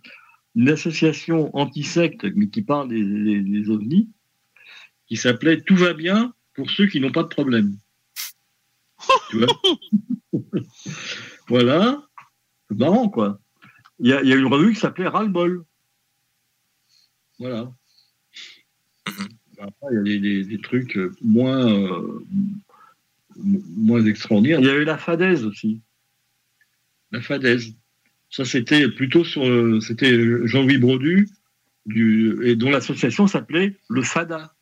une 0.56 0.70
association 0.70 1.56
anti-secte, 1.56 2.26
mais 2.36 2.50
qui 2.50 2.64
parle 2.64 2.90
des, 2.90 3.04
des- 3.06 3.42
des 3.42 3.70
ovnis, 3.70 4.10
qui 5.08 5.18
s'appelait 5.18 5.62
Tout 5.62 5.76
va 5.76 5.94
bien 5.94 6.34
pour 6.56 6.70
ceux 6.72 6.88
qui 6.88 7.00
n'ont 7.02 7.12
pas 7.12 7.24
de 7.24 7.28
problème. 7.30 7.76
Tu 9.30 9.38
vois 9.38 9.48
Voilà. 11.48 12.04
C'est 12.70 12.80
marrant, 12.80 13.10
quoi. 13.10 13.40
Il 14.02 14.10
y 14.10 14.14
a, 14.14 14.22
il 14.24 14.28
y 14.28 14.34
a 14.34 14.36
une 14.36 14.48
revue 14.48 14.74
qui 14.74 14.80
s'appelait 14.80 15.08
Ras-le-bol. 15.08 15.64
Voilà. 17.40 17.72
Après, 19.60 19.88
il 19.92 19.96
y 19.96 20.00
a 20.00 20.04
des, 20.04 20.20
des- 20.20 20.44
des 20.44 20.62
trucs 20.62 20.98
euh, 20.98 21.12
moins, 21.22 21.72
euh, 21.72 22.26
moins 23.36 24.04
extraordinaires. 24.06 24.60
Il 24.60 24.66
y 24.66 24.70
avait 24.70 24.86
la 24.86 24.98
fadaise 24.98 25.46
aussi. 25.46 25.82
La 27.12 27.22
fadaise. 27.22 27.76
Ça, 28.30 28.44
c'était 28.46 28.90
plutôt 28.90 29.24
sur. 29.24 29.46
euh, 29.48 29.80
C'était 29.82 30.48
Jean-Louis 30.48 30.78
Brodu, 30.80 31.30
du, 31.86 32.40
et 32.44 32.56
dont 32.56 32.72
l'association 32.72 33.28
s'appelait 33.28 33.76
le 33.90 34.02
FADA. 34.02 34.56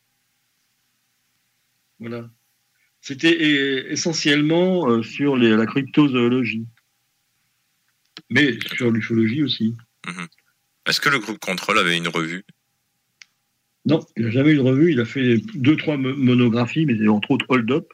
Voilà. 1.98 2.30
C'était 3.00 3.90
essentiellement 3.90 5.02
sur 5.02 5.36
les- 5.36 5.56
la 5.56 5.64
cryptozoologie. 5.66 6.66
Mais 8.30 8.58
sur 8.74 8.90
l'ufologie 8.90 9.42
aussi. 9.42 9.76
Est-ce 10.86 11.00
que 11.00 11.08
le 11.08 11.18
groupe 11.18 11.38
Contrôle 11.38 11.78
avait 11.78 11.96
une 11.96 12.08
revue? 12.08 12.44
Non, 13.86 14.00
il 14.16 14.24
n'a 14.24 14.30
jamais 14.30 14.52
eu 14.52 14.56
de 14.56 14.60
revue. 14.60 14.92
Il 14.92 15.00
a 15.00 15.04
fait 15.04 15.38
deux, 15.54 15.76
trois 15.76 15.96
mo- 15.96 16.16
monographies, 16.16 16.86
mais 16.86 17.08
entre 17.08 17.32
autres 17.32 17.46
Hold 17.48 17.70
Up. 17.70 17.92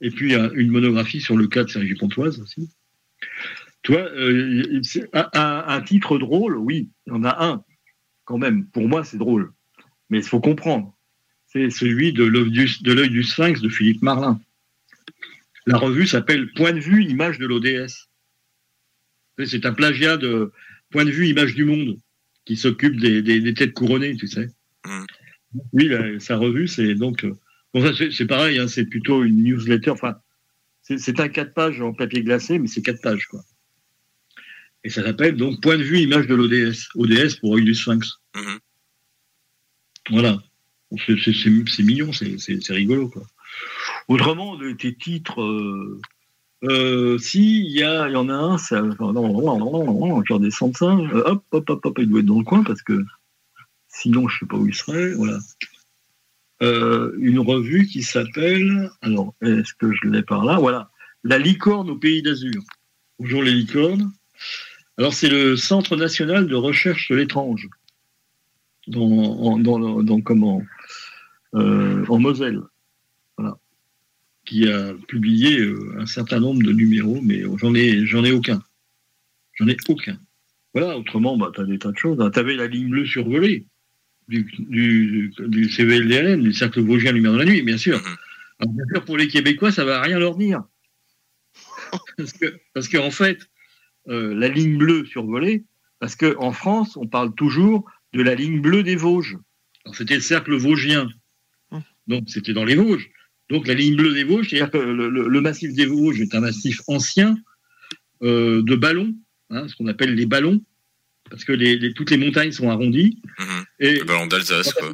Et 0.00 0.10
puis 0.10 0.34
une 0.34 0.70
monographie 0.70 1.20
sur 1.20 1.36
le 1.36 1.48
cas 1.48 1.64
de 1.64 1.70
Sergi 1.70 1.94
Pontoise 1.94 2.40
aussi. 2.40 2.70
Tu 3.82 3.92
vois, 3.92 4.02
euh, 4.12 4.80
un, 5.32 5.80
titre 5.82 6.18
drôle, 6.18 6.56
oui, 6.56 6.90
il 7.06 7.12
y 7.12 7.16
en 7.16 7.24
a 7.24 7.44
un, 7.46 7.64
quand 8.24 8.36
même. 8.36 8.66
Pour 8.68 8.88
moi, 8.88 9.04
c'est 9.04 9.16
drôle. 9.16 9.52
Mais 10.10 10.18
il 10.18 10.24
faut 10.24 10.40
comprendre. 10.40 10.94
c'est 11.46 11.70
celui 11.70 12.12
de 12.12 12.24
l'œil 12.24 12.50
du, 12.50 12.68
de 12.82 12.92
l'œil 12.92 13.10
du 13.10 13.22
sphinx 13.22 13.60
de 13.60 13.68
Philippe 13.68 14.02
Marlin. 14.02 14.40
La 15.66 15.78
revue 15.78 16.06
s'appelle 16.06 16.52
Point 16.52 16.72
de 16.74 16.80
vue, 16.80 17.04
image 17.04 17.38
de 17.38 17.46
l'ODS. 17.46 18.05
C'est 19.44 19.66
un 19.66 19.72
plagiat 19.74 20.16
de 20.16 20.52
Point 20.90 21.04
de 21.04 21.10
vue, 21.10 21.26
image 21.28 21.54
du 21.54 21.64
monde, 21.64 21.98
qui 22.44 22.56
s'occupe 22.56 22.98
des, 23.00 23.20
des- 23.20 23.40
des 23.40 23.54
têtes 23.54 23.72
couronnées, 23.74 24.16
tu 24.16 24.28
sais. 24.28 24.48
Oui, 25.72 25.88
la- 25.88 26.20
sa 26.20 26.36
revue, 26.36 26.68
c'est 26.68 26.94
donc. 26.94 27.24
euh, 27.24 27.34
bon, 27.74 27.82
ça, 27.84 27.92
c'est- 28.10 28.26
pareil, 28.26 28.58
hein, 28.58 28.68
c'est 28.68 28.86
plutôt 28.86 29.24
une 29.24 29.42
newsletter. 29.42 29.90
Enfin, 29.90 30.16
c'est 30.82 31.18
un 31.20 31.28
quatre 31.28 31.54
pages 31.54 31.80
en 31.80 31.92
papier 31.92 32.22
glacé, 32.22 32.58
mais 32.60 32.68
c'est 32.68 32.82
quatre 32.82 33.02
pages, 33.02 33.26
quoi. 33.26 33.42
Et 34.84 34.90
ça 34.90 35.02
s'appelle 35.02 35.36
donc 35.36 35.60
Point 35.60 35.76
de 35.78 35.82
vue, 35.82 35.98
image 35.98 36.28
de 36.28 36.34
l'ODS. 36.36 36.88
ODS 36.94 37.34
pour 37.40 37.56
œil 37.56 37.64
du 37.64 37.74
sphinx. 37.74 38.20
Voilà. 40.10 40.40
Bon, 40.90 40.98
c'est- 41.04 41.82
mignon, 41.82 42.12
c'est 42.12 42.36
rigolo, 42.72 43.08
quoi. 43.08 43.24
Autrement, 44.06 44.56
tes 44.78 44.94
titres. 44.94 45.42
Euh, 45.42 46.00
euh, 46.64 47.18
si, 47.18 47.60
il 47.60 47.70
y, 47.70 47.82
a- 47.82 48.08
il 48.08 48.12
y 48.12 48.16
en 48.16 48.28
a 48.28 48.34
un, 48.34 48.58
ça, 48.58 48.80
non, 48.82 49.12
non, 49.12 49.58
non, 49.58 49.58
je. 50.22 51.08
Euh, 51.14 51.22
hop, 51.26 51.44
hop, 51.52 51.70
hop, 51.70 51.84
hop, 51.86 51.98
il 51.98 52.08
doit 52.08 52.20
être 52.20 52.26
dans 52.26 52.38
le 52.38 52.44
coin 52.44 52.64
parce 52.64 52.82
que 52.82 53.04
sinon, 53.88 54.26
je 54.28 54.38
sais 54.40 54.46
pas 54.46 54.56
où 54.56 54.66
il 54.66 54.74
serait. 54.74 55.12
Voilà. 55.14 55.38
Euh, 56.62 57.12
une 57.18 57.38
revue 57.38 57.86
qui 57.86 58.02
s'appelle. 58.02 58.90
Alors, 59.02 59.34
est-ce 59.42 59.74
que 59.74 59.92
je 59.92 60.08
l'ai 60.08 60.22
par 60.22 60.44
là? 60.44 60.58
Voilà. 60.58 60.90
La 61.24 61.38
licorne 61.38 61.90
au 61.90 61.96
pays 61.96 62.22
d'Azur. 62.22 62.62
Bonjour 63.18 63.42
les 63.42 63.52
licornes. 63.52 64.10
Alors, 64.98 65.12
c'est 65.12 65.28
le 65.28 65.56
Centre 65.56 65.96
national 65.96 66.46
de 66.46 66.54
recherche 66.54 67.10
de 67.10 67.16
l'étrange. 67.16 67.68
Dans, 68.86 69.58
dans, 69.58 70.02
dans 70.02 70.20
comment 70.22 70.62
Euh, 71.54 72.04
En 72.08 72.18
Moselle. 72.18 72.60
Qui 74.46 74.68
a 74.68 74.94
publié 75.08 75.58
euh, 75.58 75.96
un 75.98 76.06
certain 76.06 76.38
nombre 76.40 76.62
de 76.62 76.72
numéros, 76.72 77.20
mais 77.22 77.42
j'en 77.58 77.74
ai, 77.74 78.06
j'en 78.06 78.24
ai 78.24 78.32
aucun. 78.32 78.62
J'en 79.54 79.66
ai 79.66 79.76
aucun. 79.88 80.18
Voilà, 80.72 80.96
autrement, 80.96 81.36
bah, 81.36 81.50
tu 81.54 81.60
as 81.60 81.64
des 81.64 81.78
tas 81.78 81.90
de 81.90 81.98
choses. 81.98 82.18
Tu 82.32 82.38
avais 82.38 82.54
la 82.54 82.66
ligne 82.66 82.88
bleue 82.88 83.06
survolée 83.06 83.66
du, 84.28 84.42
du, 84.58 85.32
du 85.38 85.70
CVLDLN, 85.70 86.42
du 86.42 86.52
Cercle 86.52 86.80
Vosgien 86.80 87.12
Lumière 87.12 87.32
de 87.32 87.38
la 87.38 87.44
Nuit, 87.44 87.62
bien 87.62 87.78
sûr. 87.78 88.00
Alors, 88.58 88.72
bien 88.72 88.84
sûr, 88.92 89.04
pour 89.04 89.16
les 89.16 89.28
Québécois, 89.28 89.72
ça 89.72 89.84
va 89.84 90.00
rien 90.00 90.18
leur 90.18 90.36
dire. 90.36 90.62
parce 92.16 92.32
que, 92.32 92.58
parce 92.74 92.88
qu'en 92.88 93.10
fait, 93.10 93.48
euh, 94.08 94.34
la 94.34 94.48
ligne 94.48 94.76
bleue 94.76 95.04
survolée, 95.06 95.64
parce 95.98 96.16
qu'en 96.16 96.52
France, 96.52 96.96
on 96.96 97.06
parle 97.06 97.34
toujours 97.34 97.90
de 98.12 98.22
la 98.22 98.34
ligne 98.34 98.60
bleue 98.60 98.82
des 98.82 98.96
Vosges. 98.96 99.38
Alors, 99.84 99.94
C'était 99.96 100.14
le 100.14 100.20
cercle 100.20 100.54
vosgien. 100.56 101.08
Donc, 102.06 102.24
c'était 102.28 102.52
dans 102.52 102.64
les 102.64 102.76
Vosges. 102.76 103.10
Donc, 103.50 103.66
la 103.68 103.74
ligne 103.74 103.96
bleue 103.96 104.12
des 104.14 104.24
Vosges, 104.24 104.48
c'est-à-dire 104.50 104.70
que 104.70 104.78
le, 104.78 105.08
le- 105.08 105.28
le 105.28 105.40
massif 105.40 105.72
des 105.74 105.86
Vosges 105.86 106.20
est 106.20 106.34
un 106.34 106.40
massif 106.40 106.80
ancien 106.88 107.36
euh, 108.22 108.62
de 108.62 108.74
ballons, 108.74 109.14
hein, 109.50 109.68
ce 109.68 109.76
qu'on 109.76 109.86
appelle 109.86 110.14
les 110.14 110.26
ballons, 110.26 110.60
parce 111.30 111.44
que 111.44 111.52
les, 111.52 111.76
les- 111.78 111.92
toutes 111.92 112.10
les 112.10 112.16
montagnes 112.16 112.50
sont 112.52 112.70
arrondies. 112.70 113.20
Et 113.78 113.98
Le 113.98 114.04
ballon 114.04 114.26
d'Alsace, 114.26 114.72
quoi. 114.72 114.92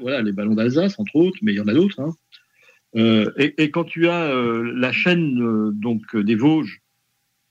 voilà, 0.00 0.20
les 0.22 0.32
ballons 0.32 0.54
d'Alsace, 0.54 0.98
entre 0.98 1.16
autres, 1.16 1.38
mais 1.42 1.52
il 1.52 1.56
y 1.56 1.60
en 1.60 1.68
a 1.68 1.74
d'autres. 1.74 2.00
hein. 2.00 2.14
Euh, 2.96 3.32
et, 3.38 3.54
et 3.62 3.70
quand 3.70 3.84
tu 3.84 4.08
as 4.08 4.24
euh, 4.26 4.72
la 4.76 4.92
chaîne 4.92 5.42
euh, 5.42 5.70
donc 5.72 6.02
euh, 6.14 6.22
des 6.22 6.36
Vosges 6.36 6.80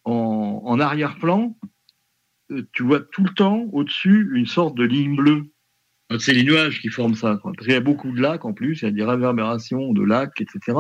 en, 0.05 0.61
en 0.63 0.79
arrière-plan, 0.79 1.57
euh, 2.51 2.61
tu 2.71 2.83
vois 2.83 2.99
tout 3.01 3.23
le 3.23 3.33
temps 3.33 3.67
au-dessus 3.73 4.29
une 4.33 4.45
sorte 4.45 4.77
de 4.77 4.83
ligne 4.85 5.15
bleue. 5.15 5.45
C'est 6.19 6.33
les 6.33 6.43
nuages 6.43 6.79
qui 6.81 6.89
forment 6.89 7.15
ça, 7.15 7.39
quoi. 7.41 7.51
parce 7.55 7.65
qu'il 7.65 7.73
y 7.73 7.77
a 7.77 7.81
beaucoup 7.81 8.11
de 8.11 8.21
lacs 8.21 8.45
en 8.45 8.53
plus, 8.53 8.81
il 8.81 8.85
y 8.85 8.87
a 8.87 8.91
des 8.91 9.03
réverbérations 9.03 9.93
de 9.93 10.03
lacs, 10.03 10.39
etc. 10.41 10.77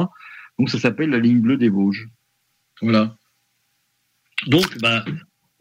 Donc 0.59 0.69
ça 0.69 0.77
s'appelle 0.79 1.09
la 1.09 1.17
ligne 1.19 1.41
bleue 1.41 1.57
des 1.57 1.69
Vosges. 1.69 2.07
Voilà. 2.81 3.15
Donc, 4.47 4.77
bah, 4.79 5.03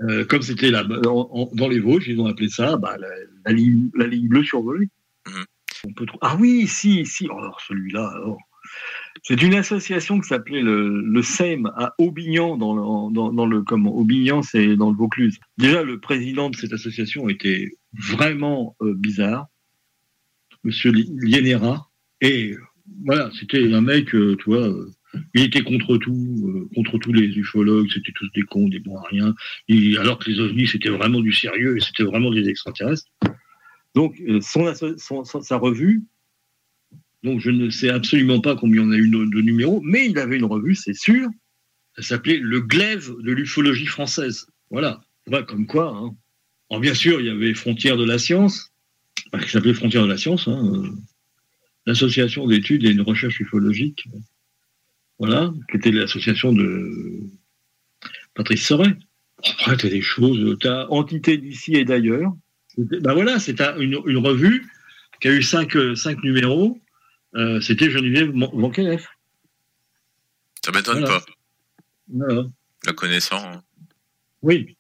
euh, 0.03 0.25
comme 0.27 0.43
c'était 0.43 0.71
là 0.71 0.85
en- 1.07 1.29
en- 1.33 1.51
dans 1.55 1.69
les 1.69 1.79
Vosges, 1.81 2.09
ils 2.09 2.21
ont 2.21 2.27
appelé 2.27 2.49
ça 2.49 2.77
bah, 2.77 2.97
la, 2.99 3.09
la 3.47 3.53
ligne, 3.53 3.91
la 3.95 4.07
ligne 4.07 4.29
bleue 4.29 4.45
survolée. 4.45 4.89
On 5.85 5.93
peut 5.95 6.07
trou- 6.07 6.19
Ah 6.21 6.37
oui, 6.39 6.67
si, 6.67 7.07
si. 7.07 7.27
Oh, 7.31 7.39
alors 7.39 7.61
celui-là, 7.67 8.09
alors. 8.15 8.39
C'est 9.25 9.43
une 9.43 9.55
association 9.55 10.19
qui 10.21 10.29
s'appelait 10.29 10.63
le, 10.63 11.01
le 11.03 11.23
SEM 11.23 11.67
à 11.77 11.95
Aubignan, 11.99 12.57
dans 12.57 12.75
le, 12.75 13.13
dans, 13.15 13.33
dans 13.33 13.47
le 13.47 13.63
comment 13.63 13.95
Aubignan, 13.95 14.43
c'est 14.43 14.77
dans 14.77 14.91
le 14.91 14.97
Vaucluse. 14.97 15.39
Déjà, 15.59 15.83
le 15.83 16.01
président 16.01 16.51
de 16.51 16.57
cette 16.57 16.73
association 16.73 17.29
était 17.29 17.71
vraiment 17.93 18.75
euh, 18.81 18.95
bizarre, 18.95 19.47
Monsieur 20.65 20.91
Li- 20.93 21.11
Lienera, 21.21 21.91
et 22.21 22.53
euh, 22.53 22.61
voilà, 23.05 23.31
c'était 23.39 23.73
un 23.73 23.81
mec, 23.81 24.15
euh, 24.15 24.37
tu 24.37 24.45
vois, 24.47 24.69
euh, 24.69 24.91
il 25.35 25.43
était 25.43 25.63
contre 25.63 25.99
tout, 25.99 26.69
contre 26.75 26.99
tous 26.99 27.13
les 27.13 27.27
ufologues, 27.27 27.91
c'était 27.93 28.13
tous 28.15 28.31
des 28.35 28.43
cons, 28.43 28.69
des 28.69 28.79
bons 28.81 28.97
à 28.97 29.07
rien, 29.09 29.35
Il- 29.69 29.99
alors 29.99 30.19
que 30.19 30.31
les 30.31 30.41
ovnis 30.41 30.67
c'était 30.67 30.89
vraiment 30.89 31.21
du 31.21 31.33
sérieux 31.33 31.77
et 31.77 31.81
c'était 31.81 32.05
vraiment 32.05 32.31
des 32.31 32.49
extraterrestres. 32.49 33.11
Donc, 33.95 34.23
son, 34.41 34.73
sa 35.25 35.57
revue, 35.57 36.03
donc 37.23 37.41
je 37.41 37.51
ne 37.51 37.71
sais 37.71 37.89
absolument 37.89 38.41
pas 38.41 38.57
combien 38.57 38.83
on 38.83 38.91
a 38.91 38.97
eu 38.97 39.09
de, 39.09 39.41
numéros, 39.41 39.81
mais 39.83 40.07
il 40.09 40.19
avait 40.19 40.39
une 40.39 40.45
revue, 40.45 40.75
c'est 40.75 40.95
sûr. 40.95 41.29
Ça 41.97 42.03
s'appelait 42.03 42.39
Le 42.39 42.61
Glaive 42.61 43.13
de 43.21 43.33
l'ufologie 43.33 43.87
française. 43.87 44.47
Voilà. 44.71 45.01
Comme 45.47 45.67
quoi. 45.67 45.95
Hein. 45.95 46.17
Alors, 46.71 46.81
bien 46.81 46.95
sûr, 46.95 47.21
il 47.21 47.27
y 47.27 47.31
avait 47.31 47.55
Frontières 47.55 47.97
de 47.97 48.05
la 48.05 48.19
science, 48.19 48.72
qui 49.41 49.49
s'appelait 49.51 49.75
Frontières 49.75 50.03
de 50.05 50.09
la 50.09 50.17
science, 50.19 50.47
hein, 50.49 50.85
l'association 51.87 52.47
d'études 52.47 52.85
et 52.85 52.95
de 52.95 53.03
recherche 53.03 53.41
ufologique. 53.41 54.07
Voilà, 55.19 55.53
qui 55.71 55.77
était 55.77 55.93
l'association 55.93 56.53
de 56.53 57.21
Patrice 58.35 58.67
Soret. 58.67 58.97
Après, 59.61 59.77
tu 59.77 59.87
as 59.87 59.91
des 59.91 60.03
choses, 60.03 60.57
tu 60.61 60.67
as 60.69 60.91
Entité 60.91 61.37
d'ici 61.39 61.75
et 61.75 61.85
d'ailleurs. 61.85 62.33
Ben 62.79 63.13
voilà, 63.13 63.39
c'est 63.39 63.61
un- 63.61 63.79
une, 63.79 64.01
une 64.07 64.17
revue 64.19 64.67
qui 65.21 65.29
a 65.29 65.33
eu 65.33 65.43
cinq, 65.43 65.77
euh, 65.77 65.95
cinq 65.95 66.23
numéros. 66.25 66.81
Euh, 67.35 67.61
C'était 67.61 67.91
Geneviève 67.91 68.31
Vankelef. 68.33 69.07
Ça 70.65 70.73
m'étonne 70.73 71.01
Voilà. 71.01 71.21
pas, 71.21 71.27
Voilà. 72.09 72.45
la 72.87 72.93
connaissant. 72.93 73.37
hein. 73.45 73.63
Oui. 74.43 74.77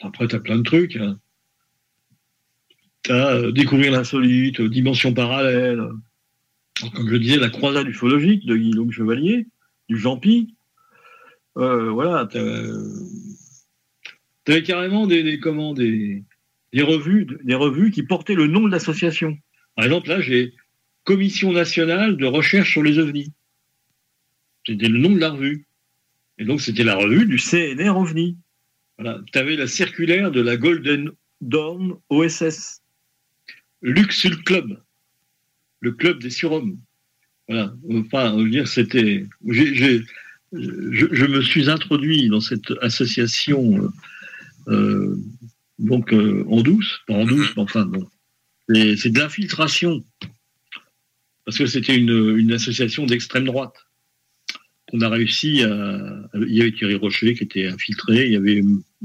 Après, 0.00 0.26
tu 0.28 0.36
as 0.36 0.40
plein 0.40 0.56
de 0.58 0.62
trucs. 0.62 0.96
hein. 0.96 1.18
As 3.10 3.52
Découvrir 3.52 3.92
l'insolite, 3.92 4.60
euh, 4.60 4.68
Dimension 4.68 5.12
parallèle. 5.14 5.82
Comme 6.94 7.08
je 7.08 7.16
disais, 7.16 7.38
La 7.38 7.48
croisade 7.48 7.88
ufologique 7.88 8.44
de 8.46 8.56
Guillaume 8.56 8.92
Chevalier, 8.92 9.46
du 9.88 9.98
Jean-Pi. 9.98 10.54
Euh, 11.56 11.90
voilà. 11.90 12.28
Tu 12.30 12.38
avais 14.52 14.62
carrément 14.62 15.06
des, 15.06 15.40
comment, 15.40 15.72
des, 15.72 16.22
des, 16.72 16.82
revues, 16.82 17.26
des 17.44 17.54
revues 17.54 17.90
qui 17.90 18.02
portaient 18.02 18.34
le 18.34 18.46
nom 18.46 18.60
de 18.60 18.70
l'association. 18.70 19.38
Par 19.74 19.84
exemple, 19.86 20.08
là, 20.08 20.20
j'ai 20.20 20.54
Commission 21.04 21.52
nationale 21.52 22.16
de 22.16 22.26
recherche 22.26 22.72
sur 22.72 22.82
les 22.82 22.98
ovnis. 22.98 23.32
C'était 24.66 24.88
le 24.88 24.98
nom 24.98 25.10
de 25.10 25.20
la 25.20 25.30
revue. 25.30 25.66
Et 26.38 26.44
donc, 26.44 26.60
c'était 26.60 26.82
la 26.82 26.96
revue 26.96 27.26
du 27.26 27.38
CNR 27.38 27.96
OVNI. 27.96 28.36
Voilà. 28.98 29.20
Tu 29.32 29.38
avais 29.38 29.54
la 29.54 29.68
circulaire 29.68 30.32
de 30.32 30.40
la 30.40 30.56
Golden 30.56 31.12
Dawn 31.40 31.94
OSS. 32.10 32.82
Luxul 33.82 34.42
Club. 34.44 34.82
Le 35.80 35.92
club 35.92 36.20
des 36.22 36.30
surhommes. 36.30 36.78
Voilà. 37.48 37.74
Enfin, 37.90 38.36
je 38.38 38.44
veux 38.44 38.50
dire, 38.50 38.68
c'était. 38.68 39.26
j'ai- 39.48 39.74
j'ai- 39.74 40.04
je, 40.52 41.06
je 41.12 41.26
me 41.26 41.42
suis 41.42 41.68
introduit 41.70 42.28
dans 42.28 42.40
cette 42.40 42.72
association, 42.82 43.78
euh, 43.78 43.90
euh, 44.68 45.16
donc 45.78 46.12
euh, 46.14 46.44
en 46.48 46.62
douce, 46.62 47.00
pas 47.06 47.14
en 47.14 47.24
douce, 47.26 47.52
mais 47.56 47.62
enfin, 47.62 47.86
bon. 47.86 48.08
Et 48.74 48.96
C'est 48.96 49.10
de 49.10 49.18
l'infiltration. 49.20 50.04
Parce 51.44 51.58
que 51.58 51.66
c'était 51.66 51.96
une, 51.96 52.36
une 52.38 52.52
association 52.52 53.06
d'extrême 53.06 53.44
droite 53.46 53.85
qu'on 54.90 55.00
a 55.00 55.08
réussi 55.08 55.62
à. 55.62 56.28
Il 56.34 56.54
y 56.54 56.60
avait 56.60 56.72
Thierry 56.72 56.94
Rocher 56.94 57.34
qui 57.34 57.44
était 57.44 57.68
infiltré, 57.68 58.26
il 58.26 58.32
y 58.32 58.36
avait 58.36 58.62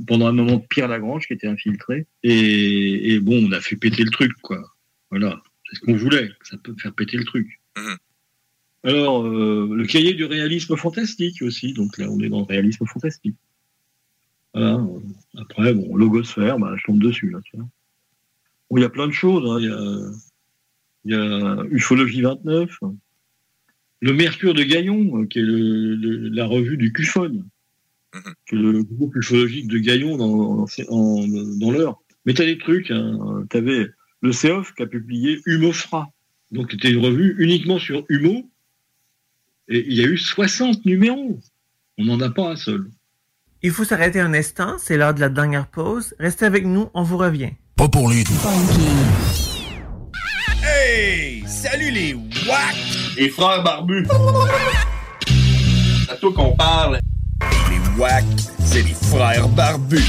pendant 0.08 0.28
un 0.28 0.32
moment 0.32 0.60
Pierre 0.60 0.88
Lagrange 0.88 1.28
qui 1.28 1.34
était 1.34 1.48
infiltré, 1.48 2.06
et, 2.24 3.14
et 3.14 3.20
bon, 3.20 3.48
on 3.48 3.52
a 3.52 3.62
fait 3.62 3.76
péter 3.76 4.04
le 4.04 4.12
truc, 4.12 4.32
quoi. 4.42 4.62
Voilà, 5.10 5.42
c'est 5.70 5.78
ce 5.78 5.82
qu'on 5.82 5.96
voulait, 5.96 6.32
ça 6.44 6.58
peut 6.58 6.76
faire 6.78 6.94
péter 6.94 7.18
le 7.18 7.26
truc. 7.26 7.60
Alors, 8.84 9.26
euh, 9.26 9.70
le 9.76 9.86
cahier 9.86 10.14
du 10.14 10.26
réalisme 10.26 10.76
fantastique 10.76 11.42
aussi, 11.42 11.74
donc 11.74 11.98
là, 11.98 12.08
on 12.10 12.20
est 12.20 12.30
dans 12.30 12.40
le 12.40 12.46
réalisme 12.46 12.86
fantastique. 12.86 13.36
Voilà. 14.54 14.84
Après, 15.38 15.74
bon, 15.74 15.96
logosphère, 15.96 16.58
bah, 16.58 16.74
je 16.78 16.84
tombe 16.86 17.02
dessus, 17.02 17.30
là, 17.30 17.40
tu 17.44 17.58
vois. 17.58 17.68
Bon, 18.70 18.78
il 18.78 18.82
y 18.82 18.86
a 18.86 18.90
plein 18.90 19.08
de 19.08 19.14
choses, 19.14 19.50
hein. 19.50 19.60
il 19.60 19.68
y 19.68 19.72
a. 19.72 20.12
Il 21.04 21.12
y 21.12 21.16
a 21.16 21.64
Ufologie 21.72 22.22
29, 22.22 22.80
le 24.02 24.14
Mercure 24.14 24.54
de 24.54 24.64
Gaillon, 24.64 25.22
euh, 25.22 25.26
qui 25.28 25.40
est 25.40 25.44
le- 25.44 25.96
le- 25.96 26.30
la 26.30 26.46
revue 26.46 26.78
du 26.78 26.92
CUFON, 26.92 27.44
qui 28.48 28.56
est 28.56 28.58
le 28.58 28.84
groupe 28.84 29.16
ufologique 29.16 29.68
de 29.68 29.78
Gaillon 29.78 30.18
dans, 30.18 30.66
en- 30.90 31.28
dans 31.60 31.72
l'heure. 31.72 32.02
Mais 32.26 32.34
tu 32.34 32.42
as 32.42 32.46
des 32.46 32.58
trucs, 32.58 32.92
hein. 32.92 33.46
tu 33.50 33.58
avais 33.58 33.88
le 34.22 34.32
CEOF 34.32 34.74
qui 34.76 34.84
a 34.84 34.88
publié 34.88 35.40
Humofra. 35.46 36.12
Donc 36.52 36.72
c'était 36.72 36.92
une 36.92 37.04
revue 37.04 37.36
uniquement 37.40 37.80
sur 37.80 38.04
Humo. 38.10 38.50
Et 39.70 39.86
il 39.88 39.94
y 39.94 40.02
a 40.04 40.08
eu 40.08 40.18
60 40.18 40.86
numéros. 40.86 41.40
On 41.98 42.06
n'en 42.06 42.20
a 42.20 42.30
pas 42.30 42.52
un 42.52 42.56
seul. 42.56 42.90
Il 43.64 43.72
faut 43.72 43.86
s'arrêter 43.86 44.20
un 44.20 44.34
instant, 44.34 44.78
c'est 44.80 44.98
l'heure 44.98 45.14
de 45.14 45.20
la 45.20 45.30
dernière 45.30 45.68
pause. 45.68 46.16
Restez 46.20 46.46
avec 46.46 46.66
nous, 46.66 46.90
on 46.94 47.04
vous 47.04 47.18
revient. 47.18 47.52
Pas 47.78 47.88
pour 47.88 48.10
les 48.10 48.24
Hey! 50.64 51.44
Salut 51.48 51.92
les 51.92 52.14
WAC! 52.14 53.01
Les 53.18 53.30
frères 53.30 53.64
barbus. 53.64 54.06
C'est 56.06 56.12
à 56.12 56.16
toi 56.16 56.34
qu'on 56.34 56.56
parle. 56.56 57.00
Les 57.70 58.00
WAC, 58.02 58.24
c'est 58.66 58.82
les 58.84 58.94
frères 59.10 59.48
barbus. 59.50 60.02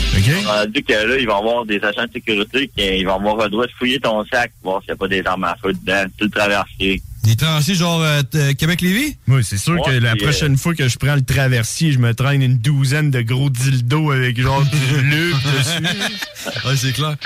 On 0.46 0.50
a 0.50 0.66
dit 0.66 0.82
que 0.82 0.92
là, 0.92 1.16
il 1.18 1.26
va 1.26 1.34
y 1.34 1.36
avoir 1.36 1.64
des 1.66 1.80
agents 1.82 2.04
de 2.06 2.12
sécurité 2.12 2.70
qui 2.76 3.04
vont 3.04 3.16
avoir 3.16 3.36
le 3.44 3.50
droit 3.50 3.66
de 3.66 3.72
fouiller 3.78 3.98
ton 4.00 4.24
sac, 4.26 4.52
voir 4.62 4.80
s'il 4.82 4.88
n'y 4.90 4.92
a 4.94 4.96
pas 4.96 5.08
des 5.08 5.22
armes 5.26 5.44
à 5.44 5.56
feu 5.62 5.72
dedans, 5.72 6.04
tout 6.16 6.24
le 6.26 6.30
traversier. 6.30 7.02
Des 7.24 7.36
traversiers 7.36 7.74
genre 7.76 8.02
euh, 8.02 8.22
t- 8.22 8.54
Québec-Lévis? 8.56 9.16
Moi, 9.26 9.42
c'est 9.44 9.56
sûr 9.58 9.74
Ouais, 9.74 9.80
que 9.86 9.90
la 9.98 10.12
puis, 10.12 10.22
prochaine 10.22 10.56
fois 10.58 10.74
que 10.74 10.88
je 10.88 10.98
prends 10.98 11.14
le 11.14 11.22
traversier, 11.22 11.92
je 11.92 11.98
me 11.98 12.14
traîne 12.14 12.42
une 12.42 12.58
douzaine 12.58 13.10
de 13.12 13.20
gros 13.22 13.48
dildos 13.48 14.10
avec 14.10 14.40
genre 14.40 14.62
du 14.64 14.70
dessus. 14.70 15.84
ouais, 16.66 16.76
c'est 16.76 16.92
clair. 16.92 17.16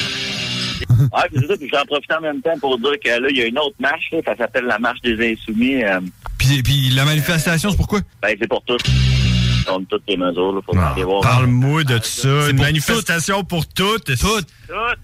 Ouais, 0.88 1.22
puis 1.32 1.38
c'est 1.40 1.46
ça, 1.46 1.56
puis 1.56 1.70
j'en 1.72 1.84
profite 1.84 2.12
en 2.12 2.20
même 2.20 2.40
temps 2.40 2.58
pour 2.60 2.78
dire 2.78 2.92
que 3.02 3.08
là, 3.08 3.28
il 3.30 3.36
y 3.36 3.42
a 3.42 3.46
une 3.46 3.58
autre 3.58 3.76
marche, 3.78 4.08
là, 4.12 4.18
ça 4.24 4.36
s'appelle 4.36 4.64
la 4.64 4.78
marche 4.78 5.00
des 5.02 5.32
insoumis. 5.32 5.82
euh, 5.82 6.00
Puis, 6.38 6.62
puis 6.62 6.90
la 6.90 7.04
manifestation, 7.04 7.70
c'est 7.70 7.76
pourquoi? 7.76 8.00
ben, 8.22 8.36
c'est 8.40 8.48
pour 8.48 8.62
tous. 8.62 8.78
On 9.68 9.82
toutes 9.82 10.04
les 10.06 10.16
mesures, 10.16 10.52
là, 10.52 10.60
faut 10.64 10.78
aller 10.78 11.02
voir. 11.02 11.22
Parle-moi 11.22 11.82
de 11.82 11.98
ça. 12.00 12.50
Une 12.50 12.58
manifestation 12.58 13.42
pour 13.42 13.66
toutes. 13.66 14.16
Toutes. 14.16 14.46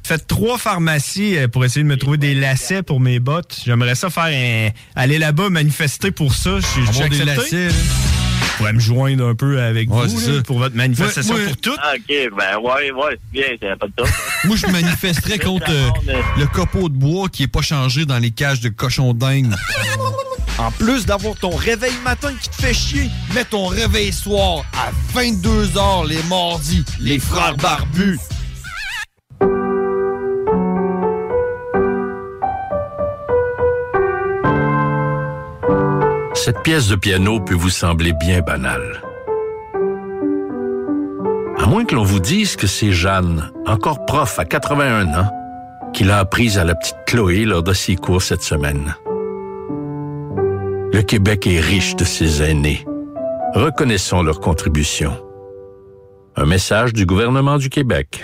Faites 0.04 0.26
trois 0.28 0.56
pharmacies 0.56 1.36
euh, 1.36 1.48
pour 1.48 1.64
essayer 1.64 1.82
de 1.82 1.88
me 1.88 1.96
trouver 1.96 2.16
des 2.16 2.34
lacets 2.34 2.84
pour 2.84 3.00
mes 3.00 3.18
bottes. 3.18 3.60
J'aimerais 3.64 3.96
ça 3.96 4.08
faire 4.08 4.26
un... 4.26 4.68
aller 4.94 5.18
là-bas 5.18 5.50
manifester 5.50 6.12
pour 6.12 6.32
ça. 6.32 6.60
Je 6.60 6.92
suis 6.92 7.08
des 7.08 7.24
lacets, 7.24 7.68
là. 7.70 7.74
Je 8.42 8.56
pourrais 8.58 8.72
me 8.72 8.80
joindre 8.80 9.26
un 9.26 9.34
peu 9.34 9.60
avec 9.60 9.90
Ouais, 9.90 10.06
vous 10.06 10.20
là, 10.30 10.42
pour 10.42 10.58
votre 10.58 10.74
manifestation 10.76 11.34
Ouais, 11.34 11.40
ouais. 11.40 11.46
pour 11.48 11.56
toutes. 11.58 11.78
Ah, 11.82 11.92
ok, 11.96 12.30
ben 12.36 12.58
ouais, 12.58 12.90
ouais, 12.92 13.10
c'est 13.10 13.32
bien, 13.32 13.44
c'est 13.60 13.78
pas 13.78 13.86
de 13.86 13.92
top. 13.96 14.08
Moi, 14.44 14.56
je 14.56 14.66
manifesterais 14.66 15.38
contre 15.38 15.70
euh, 15.70 15.90
le 16.38 16.46
copeau 16.46 16.88
de 16.88 16.94
bois 16.94 17.28
qui 17.28 17.44
est 17.44 17.48
pas 17.48 17.62
changé 17.62 18.04
dans 18.04 18.18
les 18.18 18.30
cages 18.30 18.60
de 18.60 18.68
cochons 18.68 19.14
dingues. 19.14 19.52
En 20.58 20.70
plus 20.70 21.06
d'avoir 21.06 21.34
ton 21.36 21.50
réveil 21.56 21.94
matin 22.04 22.30
qui 22.40 22.48
te 22.50 22.54
fait 22.56 22.74
chier, 22.74 23.08
mets 23.34 23.44
ton 23.44 23.66
réveil 23.66 24.12
soir 24.12 24.64
à 24.74 24.90
22h 25.18 26.06
les 26.08 26.22
mardis. 26.28 26.84
Les 27.00 27.18
frères 27.18 27.56
barbus. 27.56 28.18
Cette 36.44 36.64
pièce 36.64 36.88
de 36.88 36.96
piano 36.96 37.38
peut 37.38 37.54
vous 37.54 37.70
sembler 37.70 38.12
bien 38.12 38.40
banale. 38.40 39.00
À 41.56 41.66
moins 41.68 41.84
que 41.84 41.94
l'on 41.94 42.02
vous 42.02 42.18
dise 42.18 42.56
que 42.56 42.66
c'est 42.66 42.90
Jeanne, 42.90 43.52
encore 43.64 44.04
prof 44.06 44.40
à 44.40 44.44
81 44.44 45.14
ans, 45.14 45.30
qui 45.92 46.02
l'a 46.02 46.18
apprise 46.18 46.58
à 46.58 46.64
la 46.64 46.74
petite 46.74 46.96
Chloé 47.06 47.44
lors 47.44 47.62
de 47.62 47.72
ses 47.72 47.94
cours 47.94 48.22
cette 48.22 48.42
semaine. 48.42 48.96
Le 50.92 51.02
Québec 51.02 51.46
est 51.46 51.60
riche 51.60 51.94
de 51.94 52.02
ses 52.02 52.42
aînés. 52.42 52.84
Reconnaissons 53.54 54.24
leur 54.24 54.40
contribution. 54.40 55.12
Un 56.34 56.46
message 56.46 56.92
du 56.92 57.06
gouvernement 57.06 57.56
du 57.56 57.70
Québec. 57.70 58.20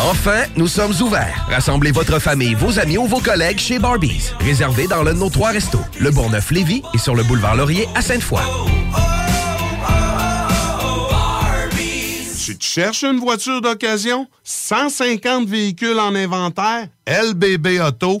Enfin, 0.00 0.44
nous 0.56 0.68
sommes 0.68 0.92
ouverts. 1.02 1.44
Rassemblez 1.50 1.90
votre 1.90 2.20
famille, 2.20 2.54
vos 2.54 2.78
amis 2.78 2.96
ou 2.98 3.06
vos 3.06 3.18
collègues 3.18 3.58
chez 3.58 3.80
Barbies. 3.80 4.32
Réservé 4.38 4.86
dans 4.86 5.02
l'un 5.02 5.12
de 5.12 5.18
nos 5.18 5.28
trois 5.28 5.50
restos, 5.50 5.80
le 5.98 6.10
Bourgneuf-Lévis 6.10 6.82
et 6.94 6.98
sur 6.98 7.16
le 7.16 7.24
boulevard 7.24 7.56
Laurier 7.56 7.88
à 7.96 8.00
Sainte-Foy. 8.00 8.40
Si 12.32 12.56
tu 12.56 12.66
cherches 12.66 13.02
une 13.02 13.18
voiture 13.18 13.60
d'occasion, 13.60 14.28
150 14.44 15.48
véhicules 15.48 15.98
en 15.98 16.14
inventaire, 16.14 16.86
lbbauto.com. 17.06 18.20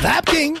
Vapking! 0.00 0.60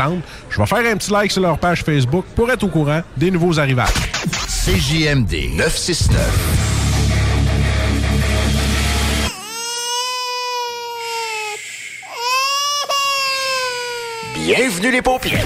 Je 0.49 0.57
vais 0.57 0.65
faire 0.65 0.79
un 0.79 0.97
petit 0.97 1.11
like 1.11 1.31
sur 1.31 1.41
leur 1.41 1.57
page 1.57 1.83
Facebook 1.83 2.25
pour 2.35 2.49
être 2.51 2.63
au 2.63 2.67
courant 2.67 3.01
des 3.17 3.31
nouveaux 3.31 3.59
arrivages. 3.59 3.89
CJMD 4.47 5.55
969. 5.55 6.71
Bienvenue 14.35 14.91
les 14.91 15.01
paupières. 15.01 15.45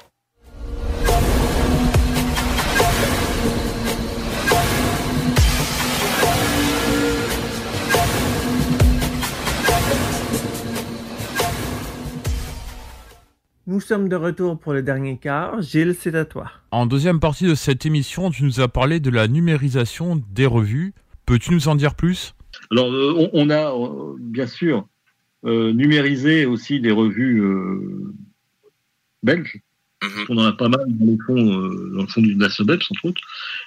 Nous 13.71 13.79
sommes 13.79 14.09
de 14.09 14.17
retour 14.17 14.59
pour 14.59 14.73
le 14.73 14.83
dernier 14.83 15.17
quart. 15.17 15.61
Gilles, 15.61 15.95
c'est 15.97 16.13
à 16.13 16.25
toi. 16.25 16.51
En 16.71 16.85
deuxième 16.85 17.21
partie 17.21 17.45
de 17.47 17.55
cette 17.55 17.85
émission, 17.85 18.29
tu 18.29 18.43
nous 18.43 18.59
as 18.59 18.67
parlé 18.67 18.99
de 18.99 19.09
la 19.09 19.29
numérisation 19.29 20.21
des 20.33 20.45
revues. 20.45 20.93
Peux-tu 21.25 21.53
nous 21.53 21.69
en 21.69 21.75
dire 21.75 21.95
plus? 21.95 22.35
Alors, 22.69 22.91
euh, 22.91 23.13
on, 23.15 23.29
on 23.31 23.49
a 23.49 23.71
euh, 23.73 24.15
bien 24.19 24.45
sûr 24.45 24.85
euh, 25.45 25.71
numérisé 25.71 26.45
aussi 26.45 26.81
des 26.81 26.91
revues 26.91 27.39
euh, 27.41 28.13
belges. 29.23 29.61
On 30.27 30.37
en 30.37 30.43
a 30.43 30.51
pas 30.51 30.67
mal 30.67 30.83
dans 30.89 31.05
le 31.05 31.17
fond, 31.25 31.37
euh, 31.37 31.91
dans 31.95 32.01
le 32.01 32.07
fond 32.07 32.19
du- 32.21 32.35
de 32.35 32.43
la 32.43 32.49
SOBEPS, 32.49 32.91
entre 32.91 33.05
autres. 33.05 33.21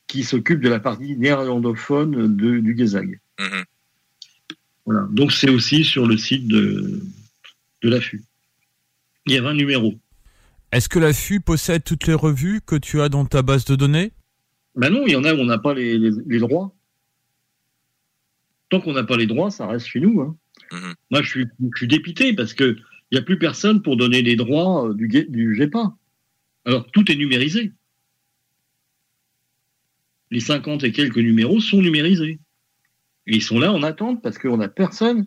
qui 0.06 0.24
s'occupe 0.24 0.60
de 0.60 0.68
la 0.68 0.80
partie 0.80 1.16
néerlandophone 1.16 2.34
de, 2.36 2.58
du 2.60 2.76
Gezag. 2.76 3.20
Voilà. 4.86 5.06
Donc 5.10 5.32
c'est 5.32 5.50
aussi 5.50 5.84
sur 5.84 6.06
le 6.06 6.16
site 6.16 6.48
de, 6.48 7.02
de 7.82 7.88
l'AFU. 7.88 8.24
Il 9.26 9.32
y 9.34 9.38
a 9.38 9.42
20 9.42 9.54
numéros. 9.54 9.94
Est-ce 10.72 10.88
que 10.88 10.98
la 10.98 11.12
FU 11.12 11.40
possède 11.40 11.84
toutes 11.84 12.06
les 12.06 12.14
revues 12.14 12.60
que 12.64 12.76
tu 12.76 13.00
as 13.00 13.08
dans 13.08 13.24
ta 13.26 13.42
base 13.42 13.64
de 13.66 13.76
données? 13.76 14.12
Ben 14.74 14.90
non, 14.90 15.06
il 15.06 15.12
y 15.12 15.16
en 15.16 15.24
a 15.24 15.34
où 15.34 15.38
on 15.38 15.44
n'a 15.44 15.58
pas 15.58 15.74
les, 15.74 15.98
les- 15.98 16.10
les 16.26 16.38
droits. 16.38 16.74
Tant 18.70 18.80
qu'on 18.80 18.94
n'a 18.94 19.04
pas 19.04 19.18
les 19.18 19.26
droits, 19.26 19.50
ça 19.50 19.66
reste 19.66 19.86
chez 19.86 20.00
nous. 20.00 20.20
hein. 20.22 20.34
Moi, 21.10 21.22
je 21.22 21.44
suis, 21.76 21.86
dépité 21.86 22.32
parce 22.34 22.54
que 22.54 22.76
il 23.10 23.16
n'y 23.16 23.18
a 23.18 23.22
plus 23.22 23.38
personne 23.38 23.82
pour 23.82 23.96
donner 23.96 24.22
les 24.22 24.36
droits 24.36 24.88
euh, 24.88 24.94
du, 24.94 25.54
GEPA. 25.54 25.94
Alors, 26.64 26.90
tout 26.92 27.10
est 27.12 27.16
numérisé. 27.16 27.72
Les 30.30 30.40
50 30.40 30.84
et 30.84 30.92
quelques 30.92 31.18
numéros 31.18 31.60
sont 31.60 31.82
numérisés. 31.82 32.38
Et 33.26 33.36
ils 33.36 33.42
sont 33.42 33.58
là 33.58 33.72
en 33.72 33.82
attente 33.82 34.22
parce 34.22 34.38
qu'on 34.38 34.56
n'a 34.56 34.68
personne. 34.68 35.26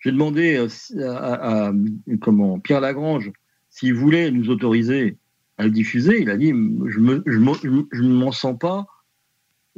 J'ai 0.00 0.12
demandé 0.12 0.56
euh, 0.56 1.16
à, 1.16 1.72
comment, 2.20 2.60
Pierre 2.60 2.80
Lagrange 2.80 3.32
s'il 3.70 3.94
voulait 3.94 4.30
nous 4.30 4.50
autoriser 4.50 5.16
à 5.58 5.64
le 5.64 5.70
diffuser. 5.70 6.20
Il 6.20 6.30
a 6.30 6.36
dit 6.36 6.50
je 6.50 7.00
ne 7.00 8.08
m'en 8.12 8.32
sens 8.32 8.58
pas, 8.58 8.86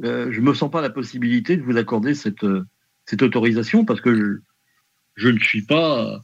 euh, 0.03 0.31
je 0.31 0.41
me 0.41 0.53
sens 0.53 0.69
pas 0.69 0.81
la 0.81 0.89
possibilité 0.89 1.57
de 1.57 1.63
vous 1.63 1.77
accorder 1.77 2.13
cette, 2.13 2.43
euh, 2.43 2.63
cette 3.05 3.23
autorisation 3.23 3.85
parce 3.85 4.01
que 4.01 4.41
je, 5.17 5.27
ne 5.29 5.39
suis 5.39 5.63
pas, 5.63 6.23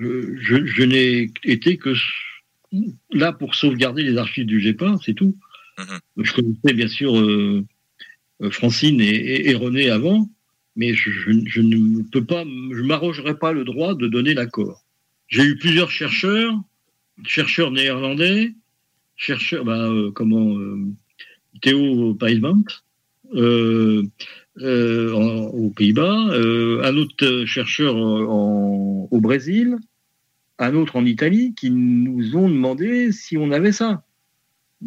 euh, 0.00 0.36
je, 0.40 0.66
je 0.66 0.82
n'ai 0.82 1.30
été 1.44 1.76
que 1.76 1.94
là 3.12 3.32
pour 3.32 3.54
sauvegarder 3.54 4.02
les 4.02 4.16
archives 4.18 4.46
du 4.46 4.60
GEPA, 4.60 4.96
c'est 5.04 5.14
tout. 5.14 5.36
Je 6.16 6.32
connaissais 6.32 6.74
bien 6.74 6.88
sûr 6.88 7.16
euh, 7.18 7.64
euh, 8.42 8.50
Francine 8.50 9.00
et, 9.00 9.04
et- 9.08 9.50
et 9.50 9.54
René 9.54 9.88
avant, 9.90 10.28
mais 10.76 10.92
je, 10.94 11.10
je- 11.10 11.46
je 11.46 11.60
ne 11.62 12.02
peux 12.10 12.24
pas, 12.24 12.44
je 12.44 12.82
m'arrogerai 12.82 13.38
pas 13.38 13.52
le 13.52 13.64
droit 13.64 13.94
de 13.94 14.06
donner 14.08 14.34
l'accord. 14.34 14.84
J'ai 15.28 15.44
eu 15.44 15.56
plusieurs 15.56 15.90
chercheurs, 15.90 16.54
chercheurs 17.24 17.70
néerlandais, 17.70 18.52
chercheurs, 19.16 19.64
bah, 19.64 19.88
euh, 19.88 20.10
comment, 20.10 20.56
Théo 21.62 22.14
Paismant, 22.14 22.64
euh, 24.58 24.62
euh, 24.62 25.14
en- 25.14 25.46
aux 25.46 25.70
Pays-Bas, 25.70 26.28
euh, 26.32 26.82
un 26.84 26.96
autre 26.96 27.24
euh, 27.24 27.46
chercheur 27.46 27.96
en- 27.96 29.08
au 29.10 29.20
Brésil, 29.20 29.76
un 30.58 30.74
autre 30.74 30.96
en 30.96 31.04
Italie, 31.04 31.54
qui 31.54 31.70
nous 31.70 32.36
ont 32.36 32.48
demandé 32.48 33.12
si 33.12 33.36
on 33.36 33.50
avait 33.50 33.72
ça. 33.72 34.04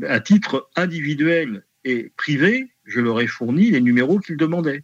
À 0.03 0.19
titre 0.19 0.69
individuel 0.75 1.65
et 1.83 2.11
privé, 2.17 2.69
je 2.83 2.99
leur 2.99 3.19
ai 3.21 3.27
fourni 3.27 3.71
les 3.71 3.81
numéros 3.81 4.19
qu'ils 4.19 4.37
demandaient. 4.37 4.83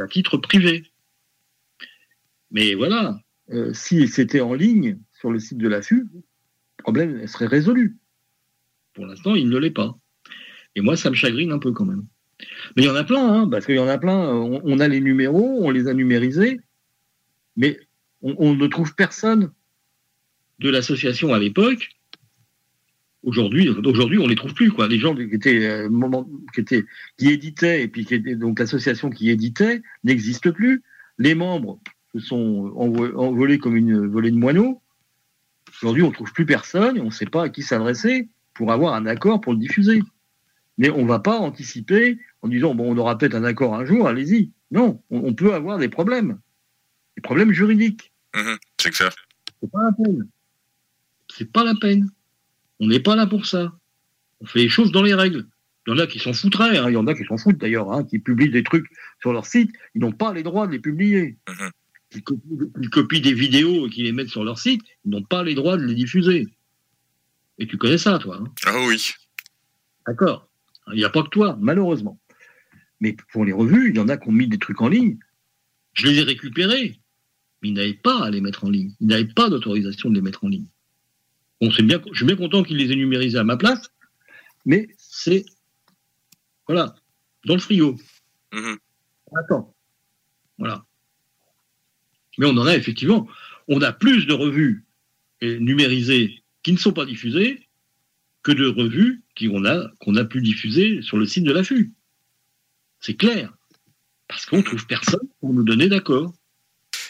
À 0.00 0.06
titre 0.08 0.38
privé. 0.38 0.90
Mais 2.50 2.74
voilà, 2.74 3.20
euh, 3.50 3.72
si 3.74 4.08
c'était 4.08 4.40
en 4.40 4.54
ligne 4.54 4.98
sur 5.12 5.30
le 5.30 5.38
site 5.38 5.58
de 5.58 5.68
l'AFU, 5.68 6.06
le 6.14 6.82
problème 6.82 7.26
serait 7.26 7.46
résolu. 7.46 7.98
Pour 8.94 9.06
l'instant, 9.06 9.34
il 9.34 9.48
ne 9.48 9.58
l'est 9.58 9.70
pas. 9.70 9.98
Et 10.76 10.80
moi, 10.80 10.96
ça 10.96 11.10
me 11.10 11.14
chagrine 11.14 11.52
un 11.52 11.58
peu 11.58 11.72
quand 11.72 11.84
même. 11.84 12.06
Mais 12.76 12.82
il 12.82 12.86
y 12.86 12.88
en 12.88 12.94
a 12.94 13.04
plein, 13.04 13.32
hein, 13.32 13.48
parce 13.48 13.66
qu'il 13.66 13.76
y 13.76 13.78
en 13.78 13.88
a 13.88 13.98
plein. 13.98 14.32
On, 14.32 14.78
a 14.80 14.88
les 14.88 15.00
numéros, 15.00 15.58
on 15.62 15.70
les 15.70 15.88
a 15.88 15.94
numérisés, 15.94 16.60
mais 17.56 17.78
on, 18.22 18.54
ne 18.54 18.66
trouve 18.66 18.94
personne 18.94 19.52
de 20.58 20.70
l'association 20.70 21.34
à 21.34 21.38
l'époque. 21.38 21.90
Aujourd'hui, 23.22 23.68
aujourd'hui, 23.68 24.18
on 24.18 24.26
les 24.26 24.34
trouve 24.34 24.54
plus, 24.54 24.70
quoi. 24.70 24.86
Les 24.86 24.98
gens 24.98 25.14
qui 25.14 25.22
étaient, 25.22 25.66
euh, 25.66 25.88
qui 27.16 27.28
éditaient, 27.28 27.82
et 27.82 27.88
puis 27.88 28.04
qui 28.04 28.20
donc 28.36 28.58
l'association 28.58 29.10
qui 29.10 29.30
éditait 29.30 29.82
n'existe 30.04 30.50
plus. 30.50 30.82
Les 31.18 31.34
membres 31.34 31.80
se 32.12 32.20
sont 32.20 32.72
envo- 32.76 33.14
envolés 33.16 33.58
comme 33.58 33.76
une 33.76 34.06
volée 34.06 34.30
de 34.30 34.36
moineaux. 34.36 34.82
Aujourd'hui, 35.82 36.02
on 36.02 36.10
trouve 36.12 36.32
plus 36.32 36.46
personne 36.46 36.96
et 36.96 37.00
on 37.00 37.06
ne 37.06 37.10
sait 37.10 37.26
pas 37.26 37.44
à 37.44 37.48
qui 37.48 37.62
s'adresser 37.62 38.28
pour 38.54 38.72
avoir 38.72 38.94
un 38.94 39.06
accord 39.06 39.40
pour 39.40 39.52
le 39.52 39.58
diffuser. 39.58 40.02
Mais 40.78 40.90
on 40.90 41.02
ne 41.02 41.08
va 41.08 41.18
pas 41.18 41.38
anticiper 41.38 42.18
en 42.44 42.48
disant 42.48 42.74
bon, 42.74 42.92
on 42.92 42.98
aura 42.98 43.16
peut-être 43.16 43.34
un 43.34 43.44
accord 43.44 43.74
un 43.74 43.86
jour, 43.86 44.06
allez-y. 44.06 44.50
Non, 44.70 45.02
on, 45.10 45.20
on 45.28 45.32
peut 45.34 45.54
avoir 45.54 45.78
des 45.78 45.88
problèmes, 45.88 46.38
des 47.16 47.22
problèmes 47.22 47.52
juridiques. 47.52 48.12
C'est 48.78 48.90
clair. 48.90 49.14
C'est 49.62 49.70
pas 49.70 49.82
la 49.82 49.92
peine. 49.92 50.28
C'est 51.34 51.50
pas 51.50 51.64
la 51.64 51.74
peine. 51.74 52.10
On 52.80 52.86
n'est 52.86 53.00
pas 53.00 53.16
là 53.16 53.26
pour 53.26 53.46
ça. 53.46 53.72
On 54.40 54.46
fait 54.46 54.58
les 54.58 54.68
choses 54.68 54.92
dans 54.92 55.02
les 55.02 55.14
règles. 55.14 55.46
Il 55.86 55.90
y 55.90 55.94
en 55.94 55.98
a 55.98 56.06
qui 56.06 56.18
s'en 56.18 56.32
foutraient, 56.34 56.76
hein. 56.76 56.90
il 56.90 56.94
y 56.94 56.96
en 56.98 57.06
a 57.06 57.14
qui 57.14 57.24
s'en 57.24 57.38
foutent 57.38 57.56
d'ailleurs, 57.58 57.92
hein, 57.92 58.04
qui 58.04 58.18
publient 58.18 58.50
des 58.50 58.62
trucs 58.62 58.86
sur 59.20 59.32
leur 59.32 59.46
site, 59.46 59.70
ils 59.94 60.00
n'ont 60.00 60.12
pas 60.12 60.32
les 60.34 60.42
droits 60.42 60.66
de 60.66 60.72
les 60.72 60.78
publier. 60.80 61.36
Ils, 62.14 62.22
copient, 62.22 62.56
ils 62.80 62.90
copient 62.90 63.20
des 63.20 63.32
vidéos 63.34 63.86
et 63.86 63.90
qui 63.90 64.02
les 64.02 64.12
mettent 64.12 64.28
sur 64.28 64.44
leur 64.44 64.58
site, 64.58 64.82
ils 65.04 65.10
n'ont 65.10 65.22
pas 65.22 65.44
les 65.44 65.54
droits 65.54 65.76
de 65.78 65.84
les 65.84 65.94
diffuser. 65.94 66.46
Et 67.58 67.66
tu 67.66 67.76
connais 67.78 67.98
ça, 67.98 68.18
toi. 68.18 68.38
hein. 68.42 68.50
Ah 68.66 68.76
oui. 68.86 69.12
D'accord. 70.06 70.48
Il 70.92 70.96
n'y 70.96 71.04
a 71.04 71.10
pas 71.10 71.22
que 71.22 71.28
toi, 71.28 71.56
malheureusement. 71.60 72.18
Mais 73.04 73.14
pour 73.32 73.44
les 73.44 73.52
revues, 73.52 73.90
il 73.90 73.96
y 73.96 74.00
en 74.00 74.08
a 74.08 74.16
qui 74.16 74.30
ont 74.30 74.32
mis 74.32 74.48
des 74.48 74.56
trucs 74.56 74.80
en 74.80 74.88
ligne. 74.88 75.18
Je 75.92 76.06
les 76.06 76.20
ai 76.20 76.22
récupérés. 76.22 76.98
Mais 77.60 77.68
ils 77.68 77.74
n'avaient 77.74 77.92
pas 77.92 78.24
à 78.24 78.30
les 78.30 78.40
mettre 78.40 78.64
en 78.64 78.70
ligne. 78.70 78.94
Ils 78.98 79.08
n'avaient 79.08 79.26
pas 79.26 79.50
d'autorisation 79.50 80.08
de 80.08 80.14
les 80.14 80.22
mettre 80.22 80.42
en 80.42 80.48
ligne. 80.48 80.64
Bon, 81.60 81.68
bien, 81.68 82.00
je 82.12 82.16
suis 82.16 82.24
bien 82.24 82.36
content 82.36 82.62
qu'ils 82.62 82.78
les 82.78 82.90
aient 82.90 82.96
numérisés 82.96 83.36
à 83.36 83.44
ma 83.44 83.58
place, 83.58 83.90
mais 84.64 84.88
c'est, 84.96 85.44
voilà, 86.66 86.94
dans 87.44 87.52
le 87.52 87.60
frigo. 87.60 87.98
Attends. 89.36 89.74
Voilà. 90.56 90.86
Mais 92.38 92.46
on 92.46 92.56
en 92.56 92.64
a 92.64 92.74
effectivement, 92.74 93.28
on 93.68 93.82
a 93.82 93.92
plus 93.92 94.26
de 94.26 94.32
revues 94.32 94.86
numérisées 95.42 96.42
qui 96.62 96.72
ne 96.72 96.78
sont 96.78 96.94
pas 96.94 97.04
diffusées 97.04 97.68
que 98.42 98.52
de 98.52 98.66
revues 98.66 99.22
qui 99.34 99.48
on 99.48 99.66
a 99.66 99.90
qu'on 100.00 100.16
a 100.16 100.24
pu 100.24 100.40
diffuser 100.40 101.02
sur 101.02 101.18
le 101.18 101.26
site 101.26 101.44
de 101.44 101.52
l'affût. 101.52 101.92
C'est 103.04 103.16
clair. 103.16 103.52
Parce 104.28 104.46
qu'on 104.46 104.62
trouve 104.62 104.86
personne 104.86 105.28
pour 105.38 105.52
nous 105.52 105.62
donner 105.62 105.90
d'accord. 105.90 106.32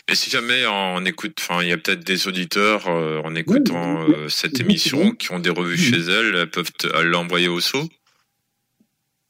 Et 0.08 0.16
si 0.16 0.28
jamais 0.28 0.66
on 0.66 1.04
écoute, 1.04 1.36
enfin, 1.38 1.62
il 1.62 1.68
y 1.68 1.72
a 1.72 1.78
peut-être 1.78 2.04
des 2.04 2.26
auditeurs 2.26 2.88
euh, 2.88 3.20
en 3.22 3.36
écoutant 3.36 4.02
euh, 4.08 4.28
cette 4.28 4.58
émission 4.58 5.12
qui 5.12 5.30
ont 5.30 5.38
des 5.38 5.50
revues 5.50 5.78
chez 5.78 6.00
elles, 6.00 6.34
elles 6.34 6.50
peuvent 6.50 6.72
l'envoyer 7.04 7.46
au 7.46 7.60
saut. 7.60 7.88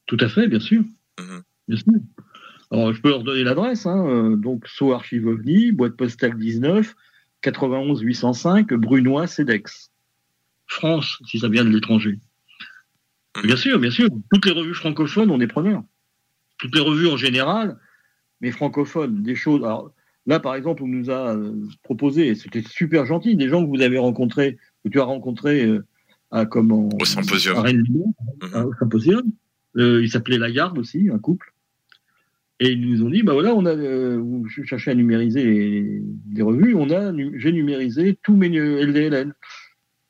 Tout 0.07 0.16
à 0.20 0.28
fait, 0.31 0.49
bien 0.49 0.59
sûr. 0.59 0.82
Bien 1.69 1.77
sûr. 1.77 1.93
Alors, 2.70 2.95
je 2.95 3.01
peux 3.03 3.11
leur 3.11 3.24
donner 3.24 3.45
l'adresse. 3.45 3.85
Hein, 3.85 4.07
euh, 4.07 4.35
donc, 4.35 4.66
So 4.66 4.95
Archive 4.95 5.27
OVNI, 5.27 5.73
boîte 5.73 5.99
postale 5.99 6.39
19, 6.39 6.95
91 7.43 8.01
805, 8.01 8.73
Brunois, 8.73 9.27
CEDEX. 9.27 9.91
France, 10.66 11.19
si 11.27 11.41
ça 11.41 11.51
vient 11.51 11.66
de 11.66 11.70
l'étranger. 11.70 12.20
Bien 13.43 13.57
sûr, 13.57 13.78
bien 13.78 13.91
sûr. 13.91 14.09
Toutes 14.32 14.47
les 14.47 14.53
revues 14.53 14.74
francophones, 14.74 15.31
on 15.31 15.41
est 15.41 15.47
preneurs. 15.47 15.82
Toutes 16.65 16.77
les 16.77 16.81
revues 16.81 17.09
en 17.09 17.19
général, 17.19 17.77
mais 18.41 18.51
francophones, 18.51 19.23
des 19.23 19.35
choses. 19.35 19.62
Alors, 19.62 19.93
là, 20.24 20.41
par 20.41 20.55
exemple, 20.55 20.82
on 20.82 20.86
nous 20.86 21.11
a 21.11 21.36
euh, 21.36 21.53
proposé, 21.82 22.28
et 22.28 22.35
c'était 22.35 22.62
super 22.62 23.05
gentil, 23.05 23.36
des 23.36 23.51
gens 23.51 23.62
que 23.62 23.69
vous 23.69 23.82
avez 23.82 23.99
rencontrés, 23.99 24.57
que 24.82 24.89
tu 24.89 24.99
as 24.99 25.05
rencontrés 25.05 25.66
euh, 25.66 25.85
à 26.31 26.47
comment 26.47 26.89
Au 26.99 27.05
symposium. 27.05 27.59
à 27.59 27.61
Rennes-Lyon, 27.61 28.15
hein, 28.55 28.65
au 28.65 28.73
symposium. 28.77 29.31
Euh, 29.77 30.03
il 30.03 30.11
s'appelait 30.11 30.39
Lagarde 30.39 30.78
aussi, 30.78 31.11
un 31.12 31.19
couple. 31.19 31.53
Et 32.61 32.70
ils 32.70 32.81
nous 32.81 33.05
ont 33.05 33.11
dit, 33.11 33.23
bah 33.23 33.35
voilà, 33.35 33.55
on 33.55 33.66
a, 33.66 33.77
euh, 33.77 34.43
je 34.49 34.62
cherchais 34.62 34.93
à 34.93 34.95
numériser 34.95 35.45
les, 35.45 36.03
les 36.32 36.43
revues, 36.43 36.74
on 36.74 36.89
a, 36.89 37.12
j'ai 37.36 37.53
numérisé 37.53 38.19
tous 38.23 38.36
mes 38.36 38.49
LDLN. 38.49 39.35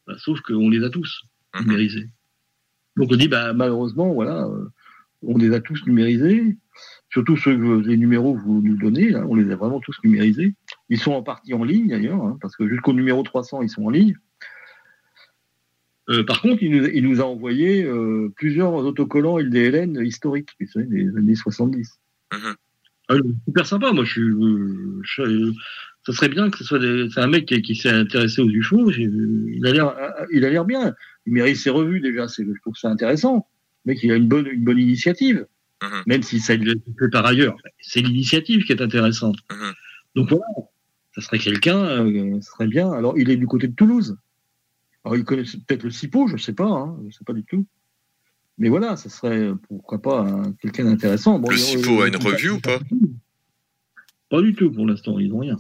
Bah, 0.07 0.15
sauf 0.19 0.41
qu'on 0.43 0.71
les 0.71 0.85
a 0.85 0.91
tous 0.91 1.25
numérisés. 1.59 2.11
Donc 2.97 3.11
on 3.11 3.17
dit, 3.17 3.27
bah 3.27 3.53
malheureusement, 3.55 4.15
voilà, 4.15 4.45
euh, 4.45 4.69
on 5.27 5.37
les 5.39 5.53
a 5.55 5.61
tous 5.61 5.85
numérisés. 5.87 6.57
Surtout 7.11 7.37
ceux 7.37 7.57
que 7.57 7.87
les 7.87 7.97
numéros 7.97 8.35
que 8.35 8.41
vous 8.41 8.61
nous 8.63 8.77
donnez, 8.77 9.11
là, 9.11 9.25
on 9.29 9.35
les 9.37 9.51
a 9.53 9.57
vraiment 9.57 9.79
tous 9.81 9.97
numérisés. 10.03 10.55
Ils 10.89 10.99
sont 10.99 11.13
en 11.13 11.23
partie 11.23 11.55
en 11.55 11.63
ligne 11.63 11.89
d'ailleurs, 11.89 12.23
hein, 12.25 12.39
parce 12.41 12.57
que 12.57 12.69
jusqu'au 12.69 12.93
numéro 12.93 13.23
300, 13.23 13.63
ils 13.63 13.69
sont 13.71 13.85
en 13.85 13.91
ligne. 13.91 14.17
Euh, 16.11 16.23
par 16.25 16.43
contre, 16.43 16.63
il 16.63 16.71
nous, 16.73 16.87
il 16.93 17.09
nous 17.09 17.21
a 17.21 17.25
envoyé 17.25 17.83
euh, 17.85 18.31
plusieurs 18.37 18.75
autocollants 18.75 19.39
LDLN 19.39 20.05
historiques, 20.05 20.51
vous 20.61 20.67
savez, 20.67 20.87
des 20.87 21.09
années 21.17 21.35
70. 21.35 21.99
Ah, 23.09 23.15
super 23.47 23.67
sympa, 23.67 23.93
moi 23.93 24.05
je 24.05 24.11
suis. 24.13 24.23
euh, 24.23 25.01
je- 25.03 25.53
ça 26.07 26.13
serait 26.13 26.29
bien 26.29 26.51
que 26.51 26.59
ce 26.59 26.65
soit 26.65 26.79
des, 26.79 27.09
un 27.17 27.27
mec 27.29 27.47
qui, 27.47 27.63
qui 27.63 27.75
s'est 27.75 27.89
intéressé 27.91 28.43
aux 28.43 28.49
UFO. 28.51 28.91
Il 28.91 29.67
a 29.67 29.73
l'air, 29.73 29.95
il 30.33 30.45
a 30.45 30.51
l'air 30.51 30.65
bien. 30.67 30.95
Il 31.27 31.33
mérite 31.33 31.57
ses 31.57 31.71
revues 31.71 32.01
déjà. 32.01 32.27
Je 32.27 32.43
trouve 32.61 32.77
ça 32.77 32.91
intéressant. 32.91 33.47
Mec, 33.85 34.03
il 34.03 34.11
a 34.13 34.17
une 34.17 34.29
bonne, 34.29 34.47
une 34.47 34.65
bonne 34.65 34.79
initiative, 34.79 35.47
même 36.07 36.23
si 36.23 36.41
ça 36.41 36.57
le 36.57 36.75
fait 36.99 37.09
par 37.11 37.27
ailleurs. 37.27 37.57
C'est 37.81 38.01
l'initiative 38.01 38.65
qui 38.65 38.73
est 38.73 38.81
intéressante. 38.81 39.37
Donc 40.15 40.31
voilà, 40.31 40.45
ça 41.15 41.21
serait 41.21 41.39
quelqu'un, 41.39 41.79
euh, 41.79 42.41
ça 42.41 42.53
serait 42.53 42.67
bien. 42.69 42.91
Alors 42.93 43.19
il 43.19 43.31
est 43.31 43.37
du 43.37 43.47
côté 43.47 43.69
de 43.69 43.75
Toulouse. 43.75 44.17
Alors 45.05 45.17
il 45.17 45.25
connaît 45.25 45.43
peut-être 45.43 45.83
le 45.85 45.91
CIPO, 45.91 46.29
je 46.29 46.37
sais 46.39 46.55
pas, 46.55 46.67
hein, 46.69 46.97
je 47.09 47.15
sais 47.17 47.25
pas 47.25 47.35
du 47.35 47.45
tout. 47.45 47.67
Mais 48.57 48.69
voilà, 48.69 48.97
ça 48.97 49.09
serait 49.11 49.51
pourquoi 49.69 50.01
pas 50.01 50.21
un- 50.21 50.53
quelqu'un 50.53 50.85
d'intéressant. 50.85 51.39
Bon, 51.39 51.51
Le 51.51 51.57
CIPO 51.57 52.03
a 52.03 52.09
une 52.09 52.17
revue 52.17 52.51
ou 52.51 52.61
pas? 52.61 52.79
Pas 54.31 54.41
du 54.41 54.55
tout 54.55 54.71
pour 54.71 54.87
l'instant, 54.87 55.19
ils 55.19 55.29
n'ont 55.29 55.41
rien. 55.41 55.57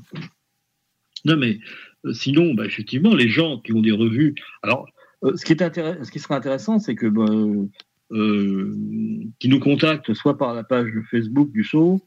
Non, 1.24 1.36
mais 1.36 1.58
euh, 2.06 2.12
sinon, 2.12 2.54
bah, 2.54 2.64
effectivement, 2.66 3.14
les 3.14 3.28
gens 3.28 3.58
qui 3.60 3.72
ont 3.72 3.82
des 3.82 3.92
revues. 3.92 4.34
Alors, 4.62 4.86
euh, 5.24 5.36
ce, 5.36 5.44
qui 5.44 5.52
est 5.52 6.04
ce 6.04 6.10
qui 6.10 6.18
serait 6.18 6.34
intéressant, 6.34 6.78
c'est 6.78 6.94
que 6.94 7.06
bah, 7.06 7.24
euh, 7.28 7.68
qui 8.10 9.48
nous 9.48 9.60
contactent 9.60 10.14
soit 10.14 10.38
par 10.38 10.54
la 10.54 10.62
page 10.64 10.90
Facebook 11.10 11.50
du 11.52 11.64
SO, 11.64 12.00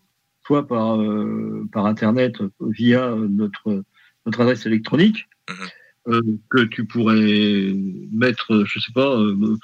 soit 0.45 0.67
par, 0.67 1.01
euh, 1.01 1.67
par 1.71 1.85
Internet 1.85 2.35
via 2.61 3.13
notre, 3.15 3.83
notre 4.25 4.41
adresse 4.41 4.65
électronique. 4.65 5.27
euh, 6.07 6.21
que 6.49 6.63
tu 6.63 6.85
pourrais 6.85 7.73
mettre, 8.11 8.63
je 8.65 8.79
sais 8.79 8.91
pas, 8.93 9.17
euh, 9.17 9.57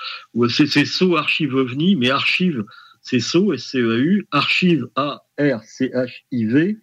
c'est 0.49 0.85
SO 0.85 1.15
Archive 1.15 1.53
OVNI, 1.55 1.95
mais 1.95 2.09
archive, 2.09 2.63
c'est 3.01 3.19
SO, 3.19 3.53
S-C-E-A-U, 3.53 4.27
archive, 4.31 4.87
A-R-C-H-I-V, 4.95 6.77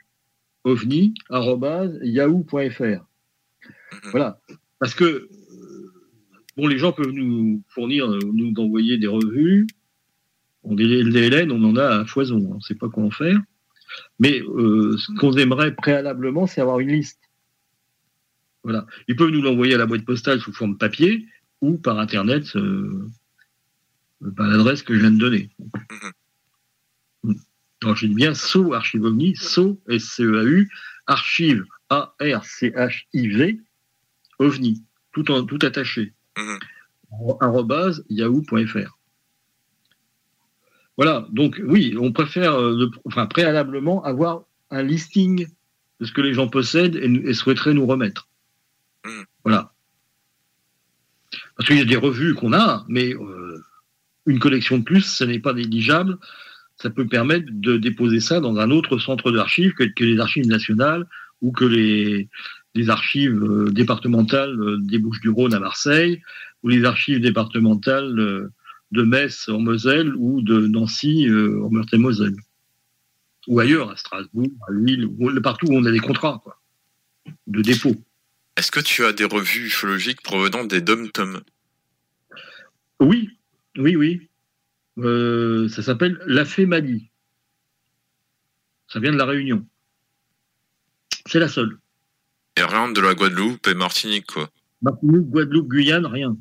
ovni, 0.65 1.15
arrobase, 1.31 1.99
yahoo.fr. 2.03 3.05
Voilà. 4.11 4.41
Parce 4.79 4.95
que, 4.95 5.05
euh, 5.05 5.29
bon, 6.57 6.67
les 6.67 6.79
gens 6.79 6.93
peuvent 6.93 7.11
nous 7.11 7.63
fournir, 7.69 8.11
euh, 8.11 8.19
nous 8.33 8.53
envoyer 8.59 8.99
des 8.99 9.07
revues. 9.07 9.67
On 10.63 10.75
des 10.75 11.03
LDLN, 11.03 11.51
on 11.53 11.65
en 11.65 11.77
a 11.77 12.01
à 12.01 12.05
foison, 12.05 12.37
on 12.51 12.57
ne 12.57 12.61
sait 12.61 12.75
pas 12.75 12.89
quoi 12.89 13.05
en 13.05 13.11
faire. 13.11 13.39
Mais 14.19 14.41
euh, 14.43 14.97
ce 14.99 15.13
qu'on 15.19 15.33
aimerait 15.33 15.75
préalablement, 15.75 16.47
c'est 16.47 16.61
avoir 16.61 16.81
une 16.81 16.91
liste. 16.91 17.21
Voilà. 18.63 18.87
Ils 19.09 19.17
peuvent 19.17 19.31
nous 19.31 19.43
l'envoyer 19.43 19.75
à 19.75 19.79
la 19.79 19.87
boîte 19.87 20.05
postale 20.05 20.41
sous 20.41 20.53
forme 20.53 20.77
papier 20.77 21.27
ou 21.63 21.79
par 21.79 21.99
Internet, 21.99 22.45
euh, 22.57 23.09
par 24.37 24.49
l'adresse 24.49 24.83
que 24.83 24.95
je 24.95 25.01
viens 25.01 25.11
de 25.11 25.19
donner. 25.19 25.51
Alors, 27.83 27.97
je 27.97 28.07
dis 28.07 28.15
bien 28.15 28.35
SO 28.35 28.75
Archive 28.75 29.05
OVNI, 29.05 29.37
SO, 29.37 29.81
S-C-E-A-U, 29.89 30.71
Archive, 31.07 31.65
A-R-C-H-I-V, 31.89 33.61
OVNI, 34.39 34.85
tout, 35.13 35.31
en, 35.31 35.45
tout 35.45 35.59
attaché, 35.63 36.13
arrobase 37.41 38.05
yahoo.fr. 38.09 38.97
Voilà, 40.97 41.27
donc 41.33 41.61
oui, 41.65 41.97
on 41.99 42.13
préfère, 42.13 42.55
euh, 42.55 42.91
enfin, 43.07 43.27
préalablement, 43.27 44.05
avoir 44.05 44.43
un 44.71 44.83
listing 44.83 45.47
de 45.99 46.05
ce 46.05 46.13
que 46.13 46.21
les 46.21 46.35
gens 46.35 46.49
possèdent 46.49 46.97
et, 46.97 47.33
souhaiteraient 47.33 47.75
nous 47.75 47.87
remettre. 47.87 48.29
Voilà. 49.45 49.73
Parce 51.57 51.69
qu'il 51.69 51.79
y 51.79 51.83
a 51.83 51.87
des 51.87 51.97
revues 51.97 52.35
qu'on 52.35 52.53
a, 52.53 52.85
mais 52.89 53.15
euh, 53.15 53.65
une 54.27 54.39
collection 54.39 54.79
de 54.79 54.85
plus, 54.85 55.03
ce 55.03 55.25
n'est 55.25 55.39
pas 55.39 55.55
négligeable. 55.55 56.19
Ça 56.77 56.91
peut 56.91 57.07
permettre 57.07 57.47
de 57.51 57.77
déposer 57.77 58.21
ça 58.21 58.41
dans 58.41 58.57
un 58.57 58.71
autre 58.71 58.99
centre 58.99 59.31
d'archives 59.31 59.73
que, 59.73 59.85
que 59.85 60.05
les 60.05 60.19
archives 60.19 60.47
nationales 60.47 61.07
ou 61.41 61.53
que 61.53 61.65
les, 61.65 62.29
les 62.75 62.89
archives 62.91 63.43
euh, 63.43 63.71
départementales 63.71 64.59
euh, 64.61 64.79
des 64.81 64.99
Bouches-du-Rhône 64.99 65.55
à 65.55 65.61
Marseille 65.61 66.23
ou 66.63 66.69
les 66.69 66.85
archives 66.85 67.21
départementales 67.21 68.19
euh, 68.19 68.53
de 68.93 69.03
Metz 69.03 69.49
en 69.49 69.61
Moselle 69.61 70.15
ou 70.17 70.43
de 70.43 70.67
Nancy 70.67 71.29
en 71.31 71.71
Meurthe-et-Moselle. 71.71 72.35
Ou 73.47 73.61
ailleurs, 73.61 73.91
à 73.91 73.97
Strasbourg, 73.97 74.51
à 74.69 74.73
Lille, 74.73 75.07
ou 75.07 75.41
partout 75.41 75.67
où 75.67 75.77
on 75.77 75.85
a 75.85 75.93
des 75.93 76.01
contrats 76.01 76.41
quoi, 76.43 76.61
de 77.47 77.63
dépôt. 77.63 77.95
Est-ce 78.57 78.73
que 78.73 78.81
tu 78.81 79.05
as 79.05 79.13
des 79.13 79.25
revues 79.25 79.67
ufologiques 79.67 80.23
provenant 80.23 80.65
des 80.65 80.81
dom-toms 80.81 81.41
Oui, 82.99 83.31
oui, 83.79 83.95
oui. 83.95 84.29
Euh, 84.99 85.69
ça 85.69 85.83
s'appelle 85.83 86.21
La 86.27 86.45
Fémanie. 86.45 87.11
Ça 88.89 88.99
vient 88.99 89.13
de 89.13 89.17
la 89.17 89.25
Réunion. 89.25 89.65
C'est 91.27 91.39
la 91.39 91.49
seule. 91.49 91.79
Et 92.61 92.63
rien 92.63 92.93
de 92.93 93.01
la 93.01 93.15
Guadeloupe 93.15 93.67
et 93.69 93.75
Martinique, 93.75 94.27
quoi. 94.27 94.51
Martinique, 94.83 95.31
Guadeloupe, 95.31 95.69
Guyane, 95.69 96.05
rien. 96.05 96.37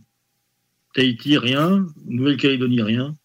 Tahiti, 0.93 1.37
rien. 1.37 1.85
Nouvelle-Calédonie, 2.07 2.81
rien. 2.81 3.15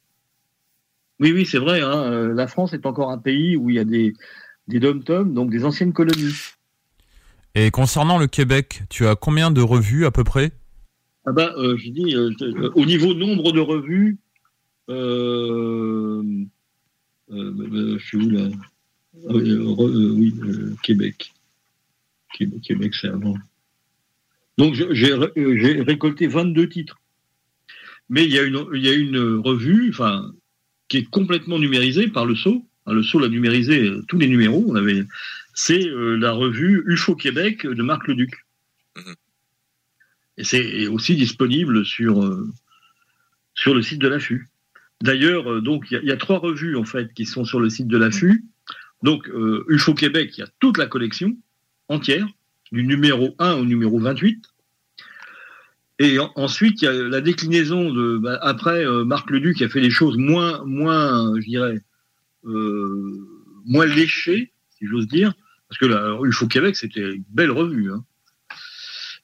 Oui, 1.19 1.33
oui, 1.33 1.45
c'est 1.45 1.59
vrai. 1.59 1.81
hein, 1.81 2.05
euh, 2.13 2.35
La 2.35 2.47
France 2.47 2.73
est 2.73 2.87
encore 2.87 3.11
un 3.11 3.19
pays 3.19 3.57
où 3.57 3.69
il 3.69 3.75
y 3.75 3.79
a 3.81 3.85
des, 3.85 4.13
des 4.69 4.79
dom-toms, 4.79 5.35
donc 5.35 5.51
des 5.51 5.65
anciennes 5.65 5.93
colonies. 5.93 6.37
Et 7.57 7.73
concernant 7.73 8.17
le 8.17 8.29
Québec, 8.29 8.85
tu 8.91 9.09
as 9.09 9.17
combien 9.17 9.51
de 9.51 9.61
revues 9.61 10.07
à 10.07 10.13
peu 10.13 10.23
près? 10.23 10.53
Ah 11.27 11.33
bah, 11.33 11.53
euh, 11.57 11.77
je 11.77 11.91
dis, 11.91 12.15
euh, 12.15 12.31
euh, 12.43 12.71
au 12.77 12.87
niveau 12.87 13.13
nombre 13.13 13.51
de 13.51 13.61
revues, 13.61 14.19
euh, 14.89 16.23
euh, 17.33 17.55
euh, 17.73 17.99
je 17.99 18.05
suis 18.07 18.19
où 18.19 18.31
là? 18.31 18.51
Ah 19.29 19.33
oui, 19.35 19.51
euh, 19.51 19.65
re- 19.65 19.91
euh, 19.91 20.11
oui, 20.13 20.33
euh, 20.45 20.75
Québec. 20.85 21.33
Québec, 22.37 22.61
Québec, 22.63 22.95
c'est 22.95 23.09
avant. 23.09 23.37
Donc 24.59 24.75
j'ai 24.75 25.13
euh, 25.13 25.29
j'ai 25.37 25.81
récolté 25.83 26.27
22 26.27 26.69
titres. 26.69 26.99
Mais 28.09 28.25
il 28.25 28.33
y 28.33 28.39
a 28.39 28.43
une, 28.43 28.67
il 28.75 28.85
y 28.85 28.89
a 28.89 28.93
une 28.93 29.39
revue 29.39 29.89
enfin, 29.91 30.31
qui 30.89 30.99
est 30.99 31.11
complètement 31.11 31.59
numérisée 31.59 32.09
par 32.09 32.27
le. 32.27 32.35
Hein, 32.87 32.93
Le 32.93 33.03
SO 33.03 33.19
l'a 33.19 33.29
numérisé 33.29 33.89
euh, 33.89 34.03
tous 34.09 34.19
les 34.19 34.29
numéros. 34.29 34.65
On 34.69 34.75
avait, 34.75 35.05
c'est 35.55 35.89
euh, 35.89 36.17
la 36.17 36.33
revue 36.33 36.83
UFO 36.87 37.17
Québec 37.17 37.67
de 37.67 37.83
Marc 37.83 38.07
Leduc. 38.07 38.33
Et 40.37 40.45
c'est 40.45 40.87
aussi 40.89 41.15
disponible 41.17 41.85
sur, 41.87 42.23
sur 43.55 43.75
le 43.75 43.83
site 43.83 44.01
de 44.01 44.09
l'AFU. 44.09 44.49
D'ailleurs, 45.01 45.63
donc 45.63 45.87
il 45.91 45.95
y, 45.95 45.97
a- 45.97 46.01
il 46.03 46.09
y 46.09 46.13
a 46.13 46.17
trois 46.17 46.39
revues 46.39 46.77
en 46.77 46.85
fait 46.85 47.13
qui 47.15 47.25
sont 47.25 47.45
sur 47.45 47.61
le 47.61 47.71
site 47.71 47.87
de 47.89 47.97
l'AFU. 47.97 48.45
Donc 49.03 49.29
euh, 49.29 49.65
UFO 49.69 49.95
Québec, 49.95 50.33
il 50.37 50.41
y 50.41 50.43
a 50.43 50.49
toute 50.61 50.77
la 50.79 50.87
collection 50.87 51.37
entière, 51.89 52.27
du 52.73 52.85
numéro 52.85 53.35
1 53.39 53.55
au 53.55 53.65
numéro 53.65 53.99
28. 53.99 54.45
Et 56.01 56.19
en- 56.19 56.33
ensuite, 56.35 56.83
il 56.83 56.87
y 56.87 56.89
a 56.89 56.93
la 56.93 57.21
déclinaison 57.21 57.93
de 57.93 58.19
bah, 58.19 58.39
après 58.43 58.85
euh, 58.85 59.05
Marc 59.05 59.31
Leduc 59.31 59.63
a 59.63 59.69
fait 59.69 59.81
des 59.81 59.91
choses 59.91 60.17
moins, 60.17 60.63
moins, 60.65 61.35
je 61.41 61.47
dirais, 61.47 61.81
euh, 62.47 63.27
moins 63.65 63.87
léchées, 63.87 64.53
si 64.77 64.87
j'ose 64.87 65.07
dire, 65.07 65.33
parce 65.69 65.79
que 65.79 65.87
la 65.87 66.19
UFO 66.23 66.47
Québec 66.49 66.77
c'était 66.77 67.15
une 67.15 67.25
belle 67.31 67.51
revue. 67.53 67.93
hein. 67.93 68.05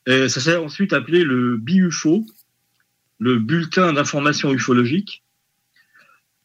Et 0.06 0.28
ça 0.28 0.40
s'est 0.40 0.56
ensuite 0.56 0.92
appelé 0.92 1.24
le 1.24 1.56
BUFO, 1.58 2.24
le 3.18 3.38
bulletin 3.38 3.92
d'information 3.92 4.52
ufologique. 4.52 5.22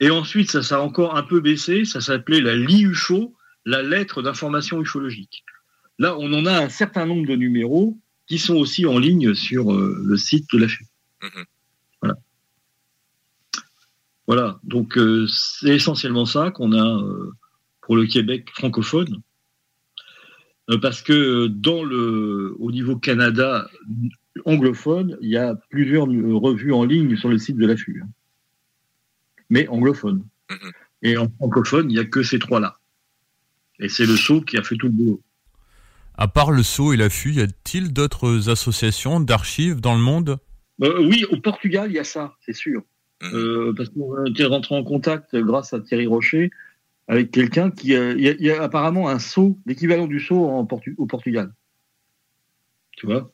Et 0.01 0.09
ensuite, 0.09 0.51
ça 0.51 0.61
s'est 0.61 0.75
encore 0.75 1.15
un 1.15 1.23
peu 1.23 1.39
baissé, 1.39 1.85
ça 1.85 2.01
s'appelait 2.01 2.41
la 2.41 2.53
LIUFO, 2.55 3.33
la 3.63 3.81
lettre 3.81 4.21
d'information 4.21 4.81
ufologique. 4.81 5.45
Là, 5.99 6.17
on 6.17 6.31
en 6.33 6.45
a 6.45 6.59
un 6.63 6.69
certain 6.69 7.05
nombre 7.05 7.27
de 7.27 7.35
numéros 7.35 7.97
qui 8.27 8.37
sont 8.39 8.55
aussi 8.55 8.85
en 8.85 8.97
ligne 8.97 9.33
sur 9.33 9.71
euh, 9.71 10.01
le 10.05 10.17
site 10.17 10.45
de 10.51 10.57
l'AFU. 10.59 10.85
Voilà. 12.01 12.15
Voilà, 14.27 14.59
donc 14.63 14.97
euh, 14.97 15.27
c'est 15.27 15.75
essentiellement 15.75 16.25
ça 16.25 16.51
qu'on 16.51 16.73
a 16.73 17.01
euh, 17.03 17.31
pour 17.81 17.95
le 17.95 18.05
Québec 18.07 18.49
francophone. 18.53 19.21
Parce 20.81 21.03
que 21.03 21.45
dans 21.45 21.83
le, 21.83 22.55
au 22.57 22.71
niveau 22.71 22.95
Canada 22.97 23.69
anglophone, 24.45 25.15
il 25.21 25.29
y 25.29 25.37
a 25.37 25.53
plusieurs 25.69 26.07
revues 26.07 26.73
en 26.73 26.83
ligne 26.83 27.15
sur 27.15 27.29
le 27.29 27.37
site 27.37 27.57
de 27.57 27.67
l'AFU. 27.67 28.01
hein. 28.03 28.09
Mais 29.51 29.67
anglophone. 29.67 30.25
Et 31.03 31.17
en 31.17 31.29
francophone, 31.29 31.91
il 31.91 31.93
n'y 31.93 31.99
a 31.99 32.05
que 32.05 32.23
ces 32.23 32.39
trois-là. 32.39 32.79
Et 33.79 33.89
c'est 33.89 34.07
le 34.07 34.15
saut 34.15 34.41
qui 34.41 34.57
a 34.57 34.63
fait 34.63 34.75
tout 34.75 34.87
le 34.87 34.93
boulot. 34.93 35.21
À 36.17 36.27
part 36.27 36.51
le 36.51 36.63
Sceau 36.63 36.93
et 36.93 36.97
l'AFU, 36.97 37.33
y 37.33 37.41
a-t-il 37.41 37.91
d'autres 37.91 38.49
associations 38.49 39.19
d'archives 39.19 39.81
dans 39.81 39.93
le 39.93 40.01
monde? 40.01 40.37
Euh, 40.81 41.05
oui, 41.05 41.25
au 41.31 41.37
Portugal, 41.37 41.89
il 41.89 41.95
y 41.95 41.99
a 41.99 42.03
ça, 42.03 42.35
c'est 42.45 42.53
sûr. 42.53 42.83
Euh, 43.23 43.73
parce 43.75 43.89
qu'on 43.89 44.25
été 44.25 44.45
rentré 44.45 44.75
en 44.75 44.83
contact 44.83 45.35
grâce 45.35 45.73
à 45.73 45.79
Thierry 45.79 46.05
Rocher 46.05 46.51
avec 47.07 47.31
quelqu'un 47.31 47.71
qui 47.71 47.87
il 47.87 47.93
y 47.93 47.95
a, 47.95 48.11
il 48.33 48.41
y 48.41 48.51
a 48.51 48.61
apparemment 48.61 49.09
un 49.09 49.19
saut, 49.19 49.57
l'équivalent 49.65 50.05
du 50.05 50.19
saut 50.19 50.45
en 50.45 50.65
Portu- 50.65 50.95
au 50.97 51.05
Portugal. 51.05 51.53
Tu 52.97 53.05
vois? 53.05 53.31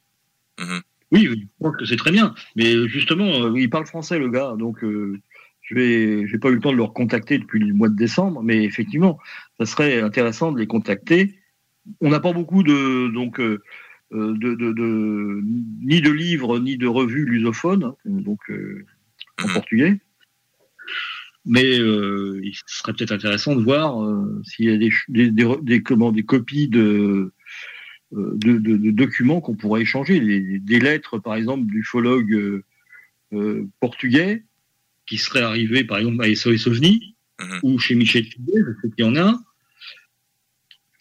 Oui, 1.12 1.28
oui, 1.28 1.42
je 1.42 1.64
pense 1.64 1.76
que 1.78 1.86
c'est 1.86 1.98
très 1.98 2.12
bien. 2.12 2.34
Mais 2.56 2.88
justement, 2.88 3.26
euh, 3.26 3.60
il 3.60 3.70
parle 3.70 3.86
français, 3.86 4.18
le 4.18 4.30
gars. 4.30 4.56
Donc, 4.58 4.84
euh, 4.84 5.20
je 5.62 6.26
j'ai 6.26 6.38
pas 6.38 6.50
eu 6.50 6.56
le 6.56 6.60
temps 6.62 6.72
de 6.72 6.78
le 6.78 6.84
recontacter 6.84 7.38
depuis 7.38 7.60
le 7.60 7.74
mois 7.74 7.90
de 7.90 7.96
décembre. 7.96 8.42
Mais 8.44 8.64
effectivement, 8.64 9.20
ça 9.60 9.66
serait 9.66 10.00
intéressant 10.02 10.52
de 10.52 10.60
les 10.60 10.68
contacter. 10.68 11.36
On 12.00 12.10
n'a 12.10 12.20
pas 12.20 12.34
beaucoup 12.34 12.64
de, 12.64 13.12
donc, 13.14 13.40
euh, 13.40 13.62
euh, 14.14 14.34
de, 14.38 14.54
de, 14.56 14.72
de- 14.74 15.42
ni 15.84 16.02
de 16.02 16.12
livres, 16.12 16.60
ni 16.60 16.78
de 16.78 16.88
revues 16.88 17.26
lusophones. 17.26 17.84
hein, 17.86 17.96
donc, 18.06 18.40
euh, 18.50 18.86
en 19.42 19.48
portugais. 19.54 20.00
Mais 21.46 21.80
euh, 21.80 22.40
il 22.44 22.54
serait 22.68 22.94
peut-être 22.94 23.12
intéressant 23.14 23.56
de 23.56 23.64
voir 23.64 24.04
euh, 24.04 24.42
s'il 24.46 24.66
y 24.66 24.70
a 24.70 24.78
des, 24.78 24.92
ch- 24.92 25.06
des, 25.10 25.32
des, 25.32 25.48
des- 25.64 25.82
comment, 25.82 26.12
des 26.12 26.24
copies 26.24 26.68
de, 26.68 27.34
de, 28.12 28.58
de- 28.60 28.78
de 28.78 28.92
documents 28.92 29.42
qu'on 29.42 29.56
pourrait 29.56 29.82
échanger. 29.82 30.20
Des, 30.60 30.80
lettres, 30.80 31.18
par 31.18 31.36
exemple, 31.36 31.66
d'ufologues 31.66 32.62
portugais 33.80 34.44
qui 35.08 35.18
seraient 35.18 35.42
arrivés, 35.42 35.84
par 35.84 35.98
exemple, 35.98 36.24
à 36.24 36.36
SOS 36.36 36.68
OVNI 36.68 37.16
ou 37.64 37.80
chez 37.80 37.96
Michel 37.96 38.26
Figuet, 38.26 38.54
je 38.60 38.72
sais 38.82 38.94
qu'il 38.96 39.06
y 39.06 39.08
en 39.08 39.16
a. 39.16 39.42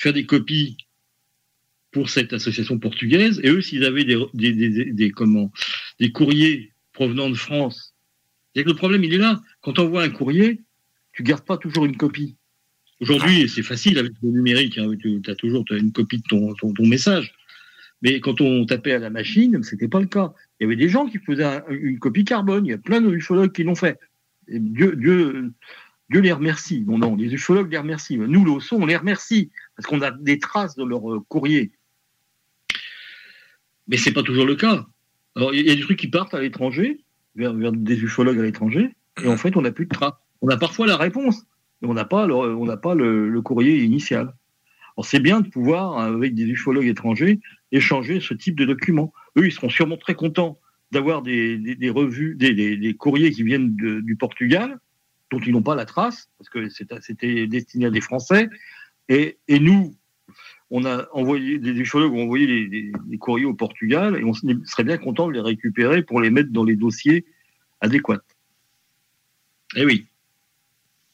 Faire 0.01 0.12
des 0.14 0.24
copies 0.27 0.77
pour 1.93 2.09
cette 2.09 2.32
association 2.32 2.78
portugaise. 2.78 3.40
Et 3.44 3.51
eux, 3.51 3.60
s'ils 3.60 3.85
avaient 3.85 4.05
des, 4.05 4.16
des, 4.35 4.52
des, 4.52 4.68
des- 4.70 4.93
des- 4.93 5.10
comment, 5.10 5.52
des 5.98 6.10
courriers 6.10 6.72
provenant 6.93 7.28
de 7.28 7.35
France, 7.35 7.94
que 8.55 8.60
le 8.60 8.74
problème, 8.74 9.05
il 9.05 9.12
est 9.14 9.18
là. 9.18 9.40
Quand 9.60 9.78
on 9.78 9.85
envoie 9.85 10.02
un 10.02 10.10
courrier, 10.10 10.60
tu 11.12 11.22
gardes 11.22 11.44
pas 11.44 11.56
toujours 11.59 11.85
une 11.85 11.97
copie. 11.97 12.36
Aujourd'hui, 13.01 13.48
c'est 13.48 13.62
facile 13.62 13.98
avec 13.98 14.12
le 14.22 14.31
numérique. 14.31 14.78
hein, 14.78 14.90
tu 14.98 15.20
as 15.27 15.35
toujours 15.35 15.64
une 15.70 15.93
copie 15.93 16.18
de 16.18 16.22
ton, 16.28 16.55
ton, 16.55 16.72
ton 16.72 16.86
message. 16.86 17.32
Mais 18.02 18.20
quand 18.20 18.40
on 18.40 18.64
tapait 18.66 18.93
à 18.93 18.98
la 18.98 19.10
machine, 19.10 19.62
c'était 19.62 19.89
pas 19.89 20.01
le 20.01 20.06
cas. 20.06 20.32
Il 20.59 20.64
y 20.64 20.66
avait 20.66 20.77
des 20.77 20.89
gens 20.89 21.06
qui 21.06 21.18
faisaient 21.18 21.44
un- 21.44 21.64
une 21.70 21.98
copie 21.98 22.24
carbone. 22.24 22.64
Il 22.66 22.70
y 22.70 22.72
a 22.74 22.78
plein 22.78 23.01
de 23.01 23.10
ufologues 23.14 23.52
qui 23.52 23.62
l'ont 23.62 23.74
fait. 23.74 23.98
Et 24.48 24.59
Dieu, 24.59 24.97
Dieu, 24.97 25.52
Dieu 26.10 26.20
les 26.20 26.32
remercie. 26.32 26.81
Non, 26.82 26.98
non, 26.98 27.14
les 27.16 27.32
ufologues 27.32 27.70
les 27.70 27.78
remercient. 27.78 28.16
Nous, 28.18 28.44
l'OSO, 28.44 28.77
on 28.77 28.86
les 28.86 28.97
remercie 28.97 29.51
parce 29.81 29.89
qu'on 29.89 30.02
a 30.02 30.11
des 30.11 30.39
traces 30.39 30.77
de 30.77 30.85
leur 30.85 31.11
euh, 31.11 31.20
courrier. 31.27 31.73
Mais 33.89 33.97
c'est 33.97 34.12
pas 34.12 34.23
toujours 34.23 34.44
le 34.44 34.55
cas. 34.55 34.86
Alors, 35.36 35.55
il 35.55 35.66
y 35.66 35.70
a 35.70 35.74
des 35.74 35.81
trucs 35.81 35.98
qui 35.98 36.09
partent 36.09 36.35
à 36.35 36.40
l'étranger, 36.40 37.01
vers, 37.35 37.55
des 37.55 38.02
ufologues 38.02 38.39
à 38.39 38.43
l'étranger, 38.43 38.94
et 39.24 39.28
en 39.28 39.39
fait, 39.39 39.57
on 39.57 39.62
n'a 39.62 39.73
plus 39.73 39.86
de 39.86 39.94
traces. 39.94 40.12
On 40.43 40.48
a 40.48 40.59
parfois 40.59 40.86
la 40.86 40.98
réponse, 40.98 41.47
mais 41.81 41.89
on 41.89 41.94
n'a 41.94 42.05
pas, 42.05 42.27
le, 42.27 42.35
on 42.35 42.77
pas 42.77 42.94
le, 42.94 43.40
courrier 43.40 43.82
initial. 43.82 44.35
Alors, 44.97 45.07
c'est 45.07 45.19
bien 45.19 45.40
de 45.40 45.48
pouvoir, 45.48 45.97
avec 45.98 46.35
des 46.35 46.44
ufologues 46.44 46.89
étrangers, 46.89 47.40
échanger 47.73 48.20
ce 48.20 48.35
type 48.35 48.57
de 48.57 48.66
documents. 48.66 49.15
Eux, 49.39 49.47
ils 49.47 49.52
seront 49.52 49.70
sûrement 49.70 49.97
très 49.97 50.15
contents 50.15 50.61
d'avoir 50.93 51.23
des, 51.23 51.78
revues, 51.89 52.35
des, 52.36 52.97
courriers 52.98 53.31
qui 53.31 53.44
viennent 53.44 53.74
du 53.74 54.16
Portugal, 54.16 54.78
dont 55.31 55.39
ils 55.39 55.52
n'ont 55.52 55.62
pas 55.62 55.74
la 55.74 55.86
trace, 55.86 56.28
parce 56.36 56.51
que 56.51 56.69
c'était 56.69 57.47
destiné 57.47 57.86
à 57.86 57.90
des 57.90 58.02
Français. 58.02 58.51
Et, 59.09 59.39
et 59.48 59.59
nous, 59.59 59.97
on 60.70 60.85
a 60.85 61.09
envoyé, 61.12 61.59
des 61.59 61.72
ufologues 61.72 62.12
ont 62.12 62.22
envoyé 62.24 62.47
des, 62.47 62.68
des- 62.68 62.93
des 63.06 63.18
courriers 63.18 63.47
au 63.47 63.55
Portugal, 63.55 64.16
et 64.16 64.24
on 64.24 64.32
serait 64.35 64.85
bien 64.85 64.98
content 64.98 65.27
de 65.28 65.32
les 65.32 65.40
récupérer 65.40 66.02
pour 66.02 66.20
les 66.20 66.31
mettre 66.31 66.51
dans 66.52 66.64
les 66.64 66.77
dossiers 66.77 67.24
adéquats. 67.81 68.22
Eh 69.77 69.85
oui. 69.85 70.06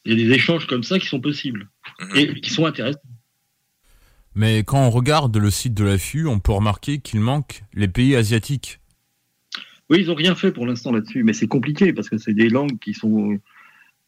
Il 0.05 0.19
y 0.19 0.23
a 0.23 0.29
des 0.29 0.35
échanges 0.35 0.67
comme 0.67 0.83
ça 0.83 0.99
qui 0.99 1.07
sont 1.07 1.21
possibles 1.21 1.69
et 2.15 2.41
qui 2.41 2.51
sont 2.51 2.65
intéressants. 2.67 3.01
Mais 4.35 4.63
quand 4.65 4.87
on 4.87 4.91
regarde 4.91 5.37
le 5.37 5.51
site 5.51 5.73
de 5.75 5.85
l'AFU, 5.85 6.27
on 6.27 6.39
peut 6.39 6.53
remarquer 6.53 6.99
qu'il 6.99 7.21
manque 7.21 7.63
les 7.73 7.89
pays 7.89 8.15
asiatiques. 8.15 8.81
Oui, 9.89 9.99
ils 10.01 10.11
ont 10.11 10.15
rien 10.15 10.35
fait 10.35 10.53
pour 10.53 10.67
l'instant 10.67 10.93
là-dessus, 10.93 11.25
mais 11.25 11.33
c'est 11.33 11.47
compliqué 11.49 11.93
parce 11.93 12.09
que 12.11 12.19
c'est 12.19 12.35
des 12.35 12.49
langues 12.51 12.79
qui 12.79 12.93
sont 12.93 13.39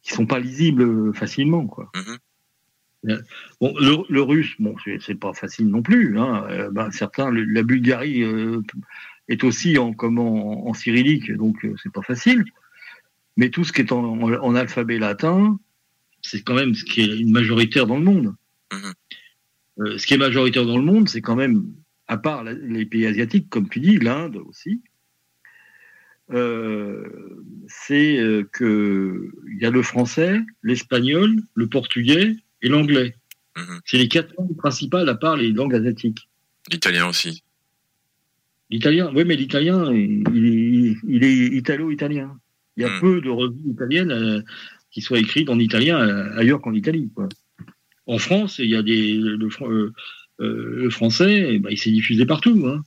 qui 0.01 0.13
sont 0.13 0.25
pas 0.25 0.39
lisibles 0.39 1.13
facilement, 1.13 1.65
quoi. 1.67 1.91
Euh, 1.97 2.17
Bon, 3.61 3.73
le, 3.79 4.03
le 4.09 4.21
russe, 4.21 4.55
bon, 4.59 4.75
c'est- 4.83 5.15
pas 5.15 5.33
facile 5.33 5.67
non 5.69 5.81
plus. 5.81 6.17
Hein. 6.19 6.45
Euh, 6.49 6.69
ben, 6.69 6.91
certains, 6.91 7.29
le- 7.31 7.45
la 7.45 7.63
Bulgarie 7.63 8.23
euh, 8.23 8.61
est 9.29 9.43
aussi 9.43 9.77
en 9.77 9.93
comment 9.93 10.67
en, 10.67 10.73
cyrillique, 10.73 11.31
donc 11.31 11.63
euh, 11.63 11.73
c'est 11.81 11.91
pas 11.93 12.01
facile. 12.01 12.43
Mais 13.37 13.49
tout 13.49 13.63
ce 13.63 13.71
qui 13.71 13.81
est 13.81 13.91
en, 13.93 14.03
en- 14.03 14.33
en 14.33 14.55
alphabet 14.55 14.99
latin, 14.99 15.57
c'est 16.21 16.41
quand 16.41 16.55
même 16.55 16.75
ce 16.75 16.83
qui 16.83 17.01
est 17.01 17.23
majoritaire 17.23 17.87
dans 17.87 17.97
le 17.97 18.03
monde. 18.03 18.35
Euh, 19.79 19.97
ce 19.97 20.05
qui 20.05 20.15
est 20.15 20.17
majoritaire 20.17 20.65
dans 20.65 20.77
le 20.77 20.83
monde, 20.83 21.07
c'est 21.07 21.21
quand 21.21 21.37
même, 21.37 21.71
à 22.07 22.17
part 22.17 22.43
la- 22.43 22.51
les 22.53 22.85
pays 22.85 23.05
asiatiques, 23.05 23.49
comme 23.49 23.69
tu 23.69 23.79
dis, 23.79 23.97
l'Inde 23.97 24.35
aussi, 24.45 24.81
c'est 27.67 28.45
que 28.51 29.31
il 29.51 29.57
y 29.61 29.65
a 29.65 29.71
le 29.71 29.81
français, 29.81 30.41
l'espagnol, 30.63 31.41
le 31.55 31.67
portugais 31.67 32.35
et 32.61 32.69
l'anglais. 32.69 33.15
C'est 33.83 33.97
les 33.97 34.07
quatre 34.07 34.33
langues 34.37 34.55
principales 34.55 35.09
à 35.09 35.15
part 35.15 35.35
les 35.35 35.51
langues 35.51 35.75
asiatiques. 35.75 36.29
L'italien 36.71 37.07
aussi. 37.07 37.43
L'italien, 38.69 39.11
oui, 39.13 39.25
mais 39.25 39.35
l'italien, 39.35 39.91
il, 39.93 41.23
est 41.23 41.57
italo-italien. 41.57 42.39
Il 42.77 42.83
y 42.83 42.85
a 42.85 42.99
peu 43.01 43.19
de 43.19 43.29
revues 43.29 43.71
italiennes 43.71 44.11
euh, 44.11 44.41
qui 44.91 45.01
soient 45.01 45.19
écrites 45.19 45.49
en 45.49 45.59
italien 45.59 45.99
euh, 45.99 46.37
ailleurs 46.37 46.61
qu'en 46.61 46.73
Italie. 46.73 47.09
quoi. 47.13 47.27
En 48.09 48.17
France, 48.17 48.59
il 48.59 48.69
y 48.69 48.75
a 48.75 48.81
des 48.81 49.13
le, 49.13 49.49
euh, 49.61 49.93
euh, 50.39 50.83
le 50.83 50.89
français, 50.89 51.53
eh 51.53 51.59
ben, 51.59 51.69
il 51.69 51.77
s'est 51.77 51.91
diffusé 51.91 52.25
partout. 52.25 52.65
Hein. 52.65 52.81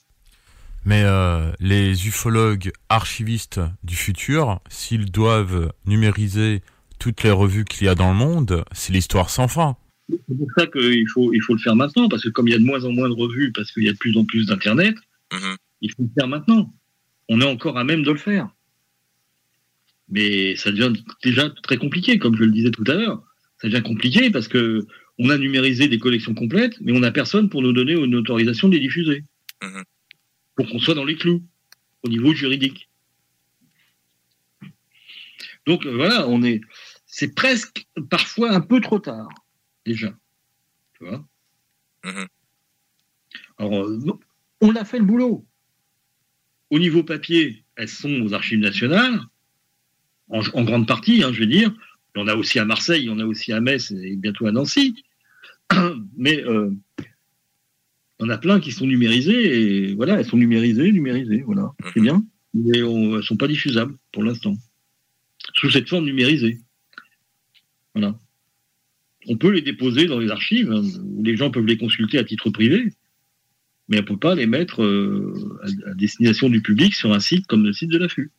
Mais 0.84 1.02
euh, 1.04 1.52
les 1.60 2.08
ufologues 2.08 2.72
archivistes 2.88 3.60
du 3.84 3.94
futur, 3.94 4.60
s'ils 4.68 5.12
doivent 5.12 5.72
numériser 5.86 6.62
toutes 7.02 7.24
les 7.24 7.32
revues 7.32 7.64
qu'il 7.64 7.86
y 7.86 7.88
a 7.88 7.96
dans 7.96 8.12
le 8.12 8.16
monde, 8.16 8.64
c'est 8.70 8.92
l'histoire 8.92 9.28
sans 9.28 9.48
fin. 9.48 9.76
C'est 10.08 10.38
pour 10.38 10.46
ça 10.56 10.66
qu'il 10.68 11.08
faut, 11.08 11.32
il 11.32 11.42
faut 11.42 11.54
le 11.54 11.58
faire 11.58 11.74
maintenant, 11.74 12.08
parce 12.08 12.22
que 12.22 12.28
comme 12.28 12.46
il 12.46 12.52
y 12.52 12.54
a 12.54 12.58
de 12.58 12.64
moins 12.64 12.84
en 12.84 12.92
moins 12.92 13.08
de 13.08 13.14
revues, 13.14 13.50
parce 13.50 13.72
qu'il 13.72 13.82
y 13.82 13.88
a 13.88 13.92
de 13.92 13.98
plus 13.98 14.16
en 14.16 14.24
plus 14.24 14.46
d'Internet, 14.46 14.94
il 15.80 15.90
faut 15.90 16.04
le 16.04 16.10
faire 16.16 16.28
maintenant. 16.28 16.72
On 17.28 17.40
est 17.40 17.44
encore 17.44 17.76
à 17.76 17.82
même 17.82 18.04
de 18.04 18.12
le 18.12 18.18
faire. 18.18 18.48
Mais 20.10 20.54
ça 20.54 20.70
devient 20.70 20.92
déjà 21.24 21.50
très 21.64 21.76
compliqué, 21.76 22.20
comme 22.20 22.36
je 22.36 22.44
le 22.44 22.52
disais 22.52 22.70
tout 22.70 22.84
à 22.86 22.94
l'heure. 22.94 23.20
Ça 23.60 23.68
devient 23.68 23.82
compliqué 23.82 24.30
parce 24.30 24.46
que 24.46 24.86
on 25.18 25.28
a 25.30 25.38
numérisé 25.38 25.88
des 25.88 25.98
collections 25.98 26.34
complètes, 26.34 26.76
mais 26.80 26.92
on 26.92 27.00
n'a 27.00 27.10
personne 27.10 27.48
pour 27.48 27.62
nous 27.62 27.72
donner 27.72 27.94
une 27.94 28.14
autorisation 28.14 28.68
de 28.68 28.74
les 28.74 28.80
diffuser. 28.80 29.24
Pour 30.54 30.68
qu'on 30.68 30.78
soit 30.78 30.94
dans 30.94 31.04
les 31.04 31.16
clous, 31.16 31.42
au 32.04 32.08
niveau 32.08 32.32
juridique. 32.32 32.88
Donc 35.66 35.86
voilà, 35.86 36.28
on 36.28 36.42
est, 36.42 36.60
c'est 37.14 37.34
presque 37.34 37.86
parfois 38.08 38.50
un 38.52 38.62
peu 38.62 38.80
trop 38.80 38.98
tard, 38.98 39.28
déjà. 39.84 40.14
Tu 40.94 41.04
vois 41.04 41.22
Alors, 43.58 43.84
euh, 43.84 44.18
on 44.62 44.74
a 44.74 44.84
fait 44.86 44.98
le 44.98 45.04
boulot. 45.04 45.46
Au 46.70 46.78
niveau 46.78 47.04
papier, 47.04 47.64
elles 47.76 47.88
sont 47.88 48.22
aux 48.22 48.32
archives 48.32 48.58
nationales, 48.60 49.20
en, 50.28 50.40
en 50.40 50.64
grande 50.64 50.88
partie, 50.88 51.22
hein, 51.22 51.32
je 51.34 51.40
veux 51.40 51.46
dire. 51.46 51.70
Il 52.14 52.20
y 52.20 52.22
en 52.22 52.28
a 52.28 52.34
aussi 52.34 52.58
à 52.58 52.64
Marseille, 52.64 53.02
il 53.02 53.06
y 53.06 53.10
en 53.10 53.18
a 53.18 53.26
aussi 53.26 53.52
à 53.52 53.60
Metz 53.60 53.90
et 53.90 54.16
bientôt 54.16 54.46
à 54.46 54.52
Nancy. 54.52 55.04
Mais 56.16 56.42
euh, 56.44 56.70
il 56.98 58.22
y 58.22 58.24
en 58.24 58.30
a 58.30 58.38
plein 58.38 58.58
qui 58.58 58.72
sont 58.72 58.86
numérisées 58.86 59.90
et 59.90 59.94
voilà, 59.94 60.18
elles 60.18 60.24
sont 60.26 60.38
numérisées, 60.38 60.90
numérisées, 60.92 61.42
voilà. 61.42 61.72
C'est 61.92 62.00
bien. 62.00 62.24
Mais 62.54 62.82
on- 62.82 63.18
elles 63.18 63.22
sont 63.22 63.36
pas 63.36 63.48
diffusables 63.48 63.96
pour 64.12 64.22
l'instant. 64.24 64.56
Sous 65.56 65.70
cette 65.70 65.88
forme 65.90 66.06
numérisée. 66.06 66.58
Voilà. 67.94 68.18
On 69.28 69.36
peut 69.36 69.50
les 69.50 69.62
déposer 69.62 70.06
dans 70.06 70.18
les 70.18 70.30
archives, 70.30 70.72
hein, 70.72 70.82
où 71.04 71.22
les 71.22 71.36
gens 71.36 71.50
peuvent 71.50 71.66
les 71.66 71.78
consulter 71.78 72.18
à 72.18 72.24
titre 72.24 72.50
privé, 72.50 72.92
mais 73.88 73.98
on 73.98 74.02
ne 74.02 74.06
peut 74.06 74.18
pas 74.18 74.34
les 74.34 74.46
mettre 74.46 74.82
euh, 74.82 75.58
à, 75.86 75.94
destination 75.94 76.48
du 76.48 76.62
public 76.62 76.94
sur 76.94 77.12
un 77.12 77.20
site 77.20 77.46
comme 77.46 77.64
le 77.64 77.72
site 77.72 77.90
de 77.90 77.98
l'affût. 77.98 78.32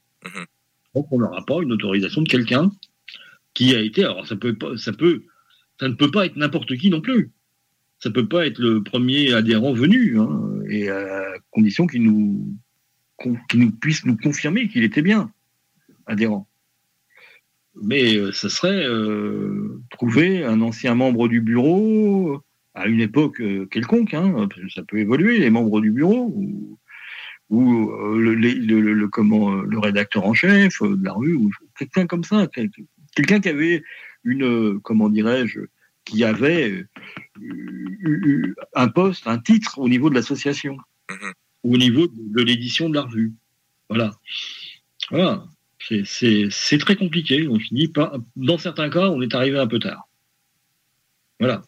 Donc 0.95 1.11
on 1.11 1.19
n'aura 1.19 1.45
pas 1.45 1.61
une 1.61 1.71
autorisation 1.71 2.21
de 2.21 2.29
quelqu'un 2.29 2.71
qui 3.53 3.75
a 3.75 3.81
été. 3.81 4.03
Alors 4.03 4.27
ça 4.27 4.35
peut 4.35 4.55
pas, 4.55 4.77
ça 4.77 4.93
peut, 4.93 5.23
ça 5.79 5.87
ne 5.87 5.93
peut 5.93 6.11
pas 6.11 6.25
être 6.25 6.35
n'importe 6.37 6.75
qui 6.77 6.89
non 6.89 7.01
plus. 7.01 7.31
Ça 7.99 8.09
peut 8.11 8.27
pas 8.27 8.45
être 8.45 8.59
le 8.59 8.83
premier 8.83 9.33
adhérent 9.33 9.73
venu, 9.73 10.19
hein, 10.19 10.59
et 10.69 10.89
à 10.89 11.23
condition 11.51 11.87
qu'il 11.87 12.03
nous, 12.03 12.57
qu'il 13.49 13.59
nous 13.59 13.71
puisse 13.71 14.05
nous 14.05 14.17
confirmer 14.17 14.67
qu'il 14.67 14.83
était 14.83 15.01
bien 15.01 15.31
adhérent. 16.05 16.47
Mais 17.81 18.15
euh, 18.17 18.31
ce 18.31 18.49
serait 18.49 18.85
euh, 18.85 19.81
trouver 19.89 20.43
un 20.43 20.61
ancien 20.61 20.93
membre 20.95 21.27
du 21.27 21.41
bureau 21.41 22.41
à 22.75 22.87
une 22.87 23.01
époque 23.01 23.41
euh, 23.41 23.65
quelconque, 23.65 24.13
hein, 24.13 24.47
parce 24.49 24.61
que 24.61 24.69
ça 24.69 24.83
peut 24.83 24.97
évoluer, 24.99 25.39
les 25.39 25.49
membres 25.49 25.81
du 25.81 25.91
bureau, 25.91 26.31
ou, 26.35 26.77
ou 27.49 27.91
euh, 27.91 28.19
le, 28.19 28.35
le- 28.35 28.53
le- 28.81 28.93
le- 28.93 29.07
comment, 29.07 29.53
euh, 29.55 29.63
le 29.67 29.79
rédacteur 29.79 30.25
en 30.25 30.33
chef 30.33 30.81
euh, 30.81 30.95
de 30.95 31.03
la 31.03 31.13
rue, 31.13 31.33
ou 31.33 31.51
quelqu'un 31.77 32.05
comme 32.07 32.23
ça, 32.23 32.47
quel- 32.53 32.69
quelqu'un 33.15 33.39
qui 33.39 33.49
avait 33.49 33.83
une, 34.23 34.43
euh, 34.43 34.79
comment 34.83 35.09
dirais-je, 35.09 35.61
qui 36.05 36.23
avait 36.23 36.85
euh, 37.41 38.55
un 38.75 38.87
poste, 38.87 39.27
un 39.27 39.37
titre 39.39 39.79
au 39.79 39.89
niveau 39.89 40.09
de 40.09 40.15
l'association, 40.15 40.77
ou 41.63 41.75
au 41.75 41.77
niveau 41.77 42.07
de, 42.07 42.13
de 42.17 42.41
l'édition 42.43 42.89
de 42.89 42.95
la 42.95 43.01
revue. 43.03 43.33
Voilà. 43.89 44.11
Voilà. 45.11 45.45
C'est- 45.87 46.05
très 46.77 46.95
compliqué. 46.95 47.47
On 47.47 47.59
finit 47.59 47.87
par, 47.87 48.17
dans 48.35 48.57
certains 48.57 48.89
cas, 48.89 49.09
on 49.09 49.21
est 49.21 49.35
arrivé 49.35 49.57
un 49.59 49.67
peu 49.67 49.79
tard. 49.79 50.07
Voilà. 51.39 51.61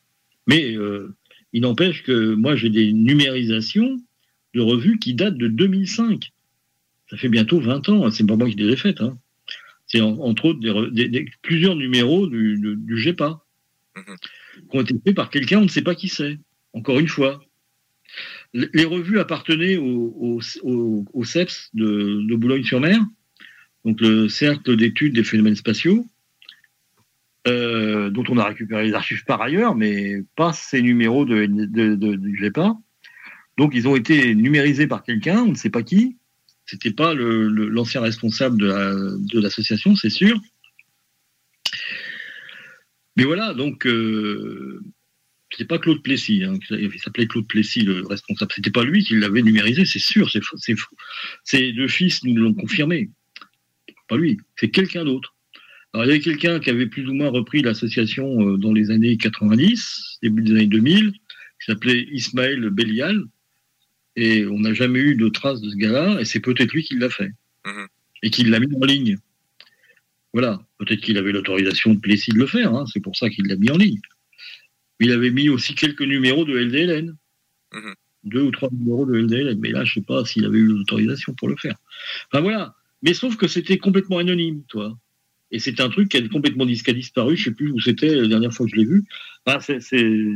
Mais 0.47 0.75
euh, 0.75 1.15
il 1.53 1.61
n'empêche 1.61 2.03
que 2.03 2.33
moi, 2.35 2.55
j'ai 2.55 2.69
des 2.69 2.93
numérisations 2.93 3.97
de 4.53 4.61
revues 4.61 4.99
qui 4.99 5.13
datent 5.13 5.37
de 5.37 5.47
2005. 5.47 6.31
Ça 7.09 7.17
fait 7.17 7.29
bientôt 7.29 7.59
20 7.59 7.89
ans. 7.89 8.09
C'est 8.11 8.25
pas 8.25 8.35
moi 8.35 8.49
qui 8.49 8.55
les 8.55 8.73
ai 8.73 8.77
faites. 8.77 9.01
hein. 9.01 9.17
C'est 9.87 10.01
en- 10.01 10.17
entre 10.19 10.45
autres 10.45 10.59
des 10.59 10.69
re- 10.71 10.91
des- 10.91 11.09
des- 11.09 11.25
plusieurs 11.41 11.75
numéros 11.75 12.27
du, 12.27 12.57
du, 12.57 12.75
du 12.77 12.97
GEPA 12.97 13.41
qui 13.95 14.77
ont 14.77 14.81
été 14.81 14.95
faits 15.05 15.15
par 15.15 15.29
quelqu'un, 15.29 15.59
on 15.59 15.63
ne 15.63 15.67
sait 15.69 15.83
pas 15.83 15.95
qui 15.95 16.07
c'est. 16.09 16.39
Encore 16.73 16.99
une 16.99 17.07
fois. 17.07 17.43
Les 18.53 18.67
les 18.73 18.85
revues 18.85 19.19
appartenaient 19.19 19.77
au, 19.77 20.13
au, 20.17 20.39
au- 20.63 21.05
au 21.13 21.23
CEPS 21.23 21.69
de, 21.73 22.21
de 22.27 22.35
Boulogne-sur-Mer, 22.35 22.99
donc 23.85 24.01
le 24.01 24.27
Cercle 24.27 24.75
d'études 24.75 25.13
des 25.13 25.23
phénomènes 25.23 25.55
spatiaux, 25.55 26.05
euh, 27.47 28.09
dont 28.09 28.23
on 28.29 28.37
a 28.37 28.45
récupéré 28.45 28.85
les 28.87 28.93
archives 28.93 29.23
par 29.25 29.41
ailleurs, 29.41 29.75
mais 29.75 30.23
pas 30.35 30.51
ces 30.51 30.81
numéros 30.81 31.25
de, 31.25 31.45
du 32.15 32.37
GEPA. 32.37 32.73
Donc 33.57 33.73
ils 33.75 33.87
ont 33.87 33.95
été 33.95 34.33
numérisés 34.35 34.87
par 34.87 35.03
quelqu'un, 35.03 35.43
on 35.43 35.51
ne 35.51 35.55
sait 35.55 35.69
pas 35.69 35.83
qui. 35.83 36.17
C'était 36.65 36.91
pas 36.91 37.13
l'ancien 37.13 38.01
responsable 38.01 38.59
de 38.59 38.65
la- 38.65 38.95
de 38.95 39.39
l'association, 39.39 39.95
c'est 39.95 40.09
sûr. 40.09 40.41
Mais 43.17 43.23
voilà, 43.23 43.53
donc 43.53 43.85
euh, 43.85 44.81
c'était 45.51 45.65
pas 45.65 45.77
Claude 45.77 46.01
Plessis, 46.01 46.43
hein, 46.43 46.57
il 46.71 46.91
s'appelait 46.99 47.27
Claude 47.27 47.47
Plessis 47.47 47.81
le 47.81 48.05
responsable. 48.05 48.51
C'était 48.53 48.71
pas 48.71 48.83
lui 48.83 49.03
qui 49.05 49.15
l'avait 49.15 49.43
numérisé, 49.43 49.85
c'est 49.85 49.99
sûr. 49.99 50.29
C'est 50.31 50.43
faux- 50.43 50.57
c'est. 50.57 50.75
Ses 51.43 51.71
deux 51.73 51.87
fils 51.87 52.23
nous 52.23 52.35
l'ont 52.35 52.53
confirmé. 52.55 53.09
Pas 54.07 54.17
lui, 54.17 54.37
c'est 54.55 54.69
quelqu'un 54.69 55.05
d'autre. 55.05 55.35
Alors 55.93 56.05
il 56.05 56.09
y 56.09 56.11
avait 56.11 56.21
quelqu'un 56.21 56.59
qui 56.59 56.69
avait 56.69 56.87
plus 56.87 57.07
ou 57.07 57.13
moins 57.13 57.29
repris 57.29 57.61
l'association 57.61 58.49
euh, 58.49 58.57
dans 58.57 58.73
les 58.73 58.91
années 58.91 59.17
90, 59.17 60.19
début 60.21 60.43
des 60.43 60.51
années 60.51 60.67
2000, 60.67 61.11
qui 61.11 61.65
s'appelait 61.65 62.07
Ismaël 62.11 62.69
Bélial, 62.69 63.23
et 64.15 64.45
on 64.45 64.59
n'a 64.59 64.73
jamais 64.73 64.99
eu 64.99 65.15
de 65.15 65.29
traces 65.29 65.61
de 65.61 65.69
ce 65.69 65.75
gars-là, 65.75 66.19
et 66.19 66.25
c'est 66.25 66.39
peut-être 66.39 66.73
lui 66.73 66.83
qui 66.83 66.97
l'a 66.97 67.09
fait, 67.09 67.31
et 68.23 68.29
qui 68.29 68.43
l'a 68.43 68.59
mis 68.59 68.75
en 68.75 68.85
ligne. 68.85 69.17
Voilà, 70.33 70.61
peut-être 70.79 70.99
qu'il 70.99 71.17
avait 71.17 71.31
l'autorisation 71.31 71.93
de 71.93 71.99
Plessis 71.99 72.31
de 72.31 72.39
le 72.39 72.47
faire, 72.47 72.73
hein, 72.73 72.85
c'est 72.91 72.99
pour 72.99 73.15
ça 73.15 73.29
qu'il 73.29 73.47
l'a 73.47 73.55
mis 73.55 73.71
en 73.71 73.77
ligne. 73.77 74.01
Il 74.99 75.11
avait 75.11 75.31
mis 75.31 75.49
aussi 75.49 75.75
quelques 75.75 76.01
numéros 76.01 76.45
de 76.45 76.57
LDLN. 76.57 77.15
Deux 78.23 78.41
ou 78.41 78.51
trois 78.51 78.69
numéros 78.71 79.05
de 79.05 79.13
LDLN. 79.13 79.59
Mais 79.59 79.71
là, 79.71 79.83
je 79.83 79.95
sais 79.95 80.01
pas 80.01 80.25
s'il 80.25 80.45
avait 80.45 80.57
eu 80.57 80.67
l'autorisation 80.67 81.33
pour 81.33 81.47
le 81.47 81.55
faire. 81.57 81.75
Enfin 82.31 82.41
voilà. 82.41 82.75
Mais 83.01 83.13
sauf 83.13 83.37
que 83.37 83.47
c'était 83.47 83.77
complètement 83.77 84.17
anonyme, 84.17 84.63
toi. 84.67 84.97
Et 85.51 85.59
c'est 85.59 85.79
un 85.79 85.89
truc 85.89 86.09
qui 86.09 86.17
a 86.17 86.27
complètement 86.27 86.65
qui 86.65 86.89
a 86.89 86.93
disparu. 86.93 87.37
Je 87.37 87.45
sais 87.45 87.51
plus 87.51 87.71
où 87.71 87.79
c'était 87.79 88.15
la 88.15 88.27
dernière 88.27 88.51
fois 88.53 88.65
que 88.65 88.71
je 88.71 88.77
l'ai 88.77 88.85
vu. 88.85 89.03
Enfin, 89.45 89.59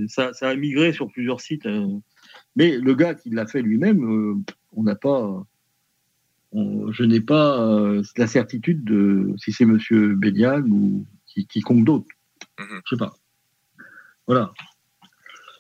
ça, 0.07 0.33
ça 0.33 0.49
a 0.49 0.55
migré 0.55 0.93
sur 0.93 1.09
plusieurs 1.11 1.41
sites. 1.41 1.65
euh. 1.65 1.87
Mais 2.55 2.77
le 2.77 2.93
gars 2.95 3.15
qui 3.15 3.29
l'a 3.31 3.47
fait 3.47 3.61
lui-même, 3.61 4.03
euh, 4.03 4.35
on 4.73 4.83
n'a 4.83 4.95
pas. 4.95 5.45
on- 6.51 6.91
je 6.91 7.03
n'ai 7.03 7.21
pas 7.21 7.61
euh, 7.61 8.03
la 8.17 8.27
certitude 8.27 8.83
de 8.83 9.33
si 9.37 9.51
c'est 9.51 9.65
Monsieur 9.65 10.15
Bélial 10.15 10.63
ou 10.67 11.05
qui, 11.27 11.45
quiconque 11.47 11.85
d'autre. 11.85 12.07
Je 12.57 12.65
sais 12.95 12.97
pas. 12.97 13.15
Voilà. 14.27 14.53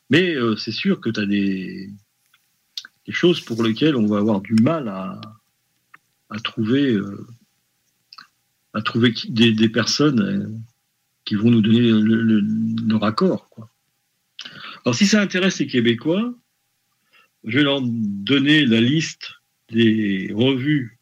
Mais 0.09 0.35
euh, 0.35 0.55
c'est 0.55 0.71
sûr 0.71 0.99
que 1.01 1.09
tu 1.09 1.19
as 1.19 1.25
des, 1.25 1.89
des 3.05 3.11
choses 3.13 3.41
pour 3.41 3.61
lesquelles 3.63 3.95
on 3.95 4.05
va 4.07 4.17
avoir 4.19 4.41
du 4.41 4.53
mal 4.55 4.87
à, 4.87 5.19
à 6.29 6.39
trouver, 6.39 6.93
euh, 6.93 7.27
à 8.73 8.81
trouver 8.81 9.13
des, 9.29 9.69
personnes 9.69 10.21
euh, 10.21 10.47
qui 11.25 11.35
vont 11.35 11.51
nous 11.51 11.61
donner 11.61 11.79
le- 11.79 12.21
le-. 12.21 12.99
Alors 14.85 14.95
si 14.95 15.05
ça 15.05 15.21
intéresse 15.21 15.59
les 15.59 15.67
Québécois, 15.67 16.33
je 17.43 17.57
vais 17.57 17.63
leur 17.63 17.81
donner 17.81 18.65
la 18.65 18.81
liste 18.81 19.31
des 19.71 20.31
revues 20.33 20.99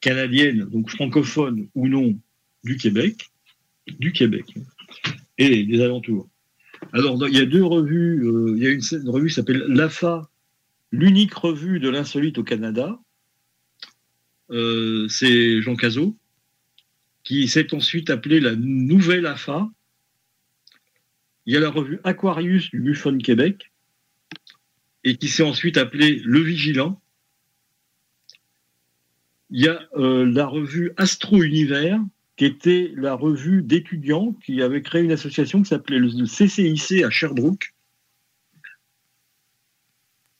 canadiennes, 0.00 0.64
donc 0.64 0.90
francophones 0.90 1.68
ou 1.74 1.88
non, 1.88 2.18
du 2.64 2.76
Québec, 2.76 3.30
du 3.98 4.12
Québec 4.12 4.54
et 5.38 5.64
des 5.64 5.80
alentours. 5.80 6.28
Alors, 6.92 7.16
il 7.28 7.34
y 7.34 7.40
a 7.40 7.46
deux 7.46 7.64
revues. 7.64 8.26
euh, 8.26 8.54
il 8.56 8.62
y 8.62 8.66
a 8.66 8.70
une 8.70 9.08
revue 9.08 9.28
qui 9.28 9.34
s'appelle 9.34 9.64
l'AFA, 9.68 10.28
l'unique 10.90 11.34
revue 11.34 11.80
de 11.80 11.88
l'insolite 11.88 12.38
au 12.38 12.44
Canada. 12.44 12.98
Euh, 14.52 15.08
c'est 15.08 15.62
Jean 15.62 15.76
Cazot, 15.76 16.16
qui 17.24 17.48
s'est 17.48 17.74
ensuite 17.74 18.10
appelée 18.10 18.40
la 18.40 18.54
Nouvelle 18.54 19.26
AFA. 19.26 19.68
Il 21.46 21.54
y 21.54 21.56
a 21.56 21.60
la 21.60 21.70
revue 21.70 21.98
Aquarius 22.04 22.70
du 22.70 22.80
Buffon 22.80 23.18
Québec, 23.18 23.72
et 25.04 25.16
qui 25.16 25.28
s'est 25.28 25.42
ensuite 25.42 25.76
appelée 25.76 26.20
Le 26.24 26.40
Vigilant. 26.40 27.00
Il 29.50 29.62
y 29.62 29.68
a 29.68 29.82
euh, 29.96 30.24
la 30.30 30.46
revue 30.46 30.92
Astro 30.96 31.42
Univers, 31.42 32.00
qui 32.36 32.44
était 32.44 32.92
la 32.96 33.14
revue 33.14 33.62
d'étudiants 33.62 34.32
qui 34.44 34.62
avait 34.62 34.82
créé 34.82 35.02
une 35.02 35.12
association 35.12 35.62
qui 35.62 35.68
s'appelait 35.68 35.98
le 35.98 36.26
CCIC 36.26 37.02
à 37.04 37.10
Sherbrooke. 37.10 37.71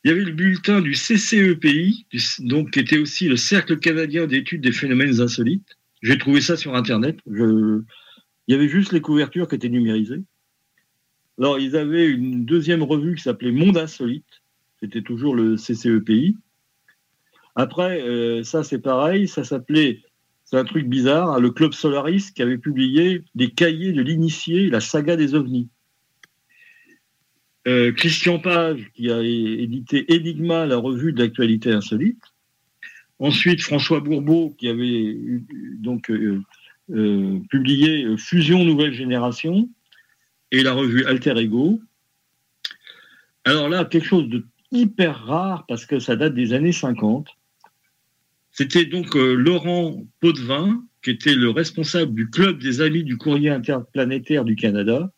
Il 0.04 0.08
y 0.08 0.10
avait 0.10 0.24
le 0.24 0.32
bulletin 0.32 0.80
du 0.80 0.92
CCEPI, 0.92 2.06
donc 2.40 2.72
qui 2.72 2.80
était 2.80 2.98
aussi 2.98 3.28
le 3.28 3.36
Cercle 3.36 3.78
canadien 3.78 4.26
d'études 4.26 4.62
des 4.62 4.72
phénomènes 4.72 5.20
insolites. 5.20 5.76
J'ai 6.02 6.18
trouvé 6.18 6.40
ça 6.40 6.56
sur 6.56 6.74
Internet. 6.74 7.18
Il 7.26 7.84
y 8.48 8.54
avait 8.54 8.68
juste 8.68 8.92
les 8.92 9.00
couvertures 9.00 9.46
qui 9.46 9.54
étaient 9.54 9.68
numérisées. 9.68 10.22
Alors, 11.38 11.58
ils 11.58 11.76
avaient 11.76 12.08
une 12.08 12.44
deuxième 12.44 12.82
revue 12.82 13.14
qui 13.14 13.22
s'appelait 13.22 13.52
Monde 13.52 13.78
Insolite. 13.78 14.42
C'était 14.80 15.02
toujours 15.02 15.36
le 15.36 15.56
CCEPI. 15.56 16.36
Après, 17.54 18.02
euh, 18.02 18.42
ça 18.42 18.64
c'est 18.64 18.78
pareil, 18.78 19.28
ça 19.28 19.44
s'appelait, 19.44 20.00
c'est 20.44 20.56
un 20.56 20.64
truc 20.64 20.88
bizarre, 20.88 21.32
hein, 21.32 21.40
le 21.40 21.50
Club 21.50 21.72
Solaris 21.72 22.32
qui 22.34 22.42
avait 22.42 22.58
publié 22.58 23.22
des 23.34 23.50
cahiers 23.50 23.92
de 23.92 24.02
l'initié, 24.02 24.70
la 24.70 24.80
saga 24.80 25.16
des 25.16 25.34
ovnis. 25.34 25.68
Euh, 27.68 27.92
Christian 27.92 28.40
Page 28.40 28.90
qui 28.94 29.10
a 29.10 29.20
édité 29.20 30.04
Enigma, 30.10 30.66
la 30.66 30.78
revue 30.78 31.12
de 31.12 31.22
l'actualité 31.22 31.70
insolite. 31.72 32.22
Ensuite, 33.20 33.62
François 33.62 34.00
Bourbeau 34.00 34.54
qui 34.58 34.68
avait 34.68 35.16
donc 35.78 36.10
euh, 36.10 36.42
euh, 36.90 37.38
publié 37.50 38.16
Fusion 38.16 38.64
Nouvelle 38.64 38.92
Génération 38.92 39.68
et 40.50 40.62
la 40.62 40.72
revue 40.72 41.04
Alter 41.04 41.38
Ego. 41.38 41.80
Alors 43.44 43.68
là, 43.68 43.84
quelque 43.84 44.06
chose 44.06 44.28
de 44.28 44.44
hyper 44.72 45.24
rare 45.24 45.64
parce 45.68 45.86
que 45.86 46.00
ça 46.00 46.16
date 46.16 46.34
des 46.34 46.54
années 46.54 46.72
50. 46.72 47.28
C'était 48.50 48.86
donc 48.86 49.14
Laurent 49.14 50.04
Potvin, 50.20 50.84
qui 51.02 51.10
était 51.10 51.34
le 51.34 51.50
responsable 51.50 52.12
du 52.12 52.28
club 52.28 52.58
des 52.58 52.80
amis 52.80 53.04
du 53.04 53.16
courrier 53.16 53.50
interplanétaire 53.50 54.44
du 54.44 54.56
Canada, 54.56 55.10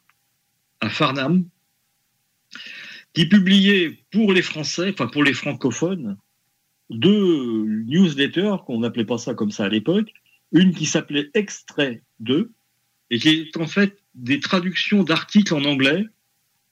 à 0.81 0.89
Farnham, 0.89 1.45
qui 3.15 3.27
publiait 3.27 3.99
pour 4.11 4.33
les 4.33 4.43
Français, 4.43 4.91
enfin 4.93 5.07
pour 5.07 5.23
les 5.25 5.35
francophones, 5.35 6.17
deux 6.91 7.65
newsletters, 7.87 8.57
qu'on 8.67 8.81
n'appelait 8.81 9.05
pas 9.05 9.19
ça 9.19 9.35
comme 9.35 9.51
ça 9.51 9.65
à 9.65 9.69
l'époque, 9.69 10.13
une 10.53 10.75
qui 10.75 10.85
s'appelait 10.85 11.31
Extrait 11.35 12.03
2, 12.21 12.53
et 13.11 13.19
qui 13.19 13.29
est 13.29 13.57
en 13.57 13.67
fait 13.67 13.97
des 14.15 14.41
traductions 14.41 15.05
d'articles 15.05 15.55
en 15.55 15.65
anglais 15.65 16.05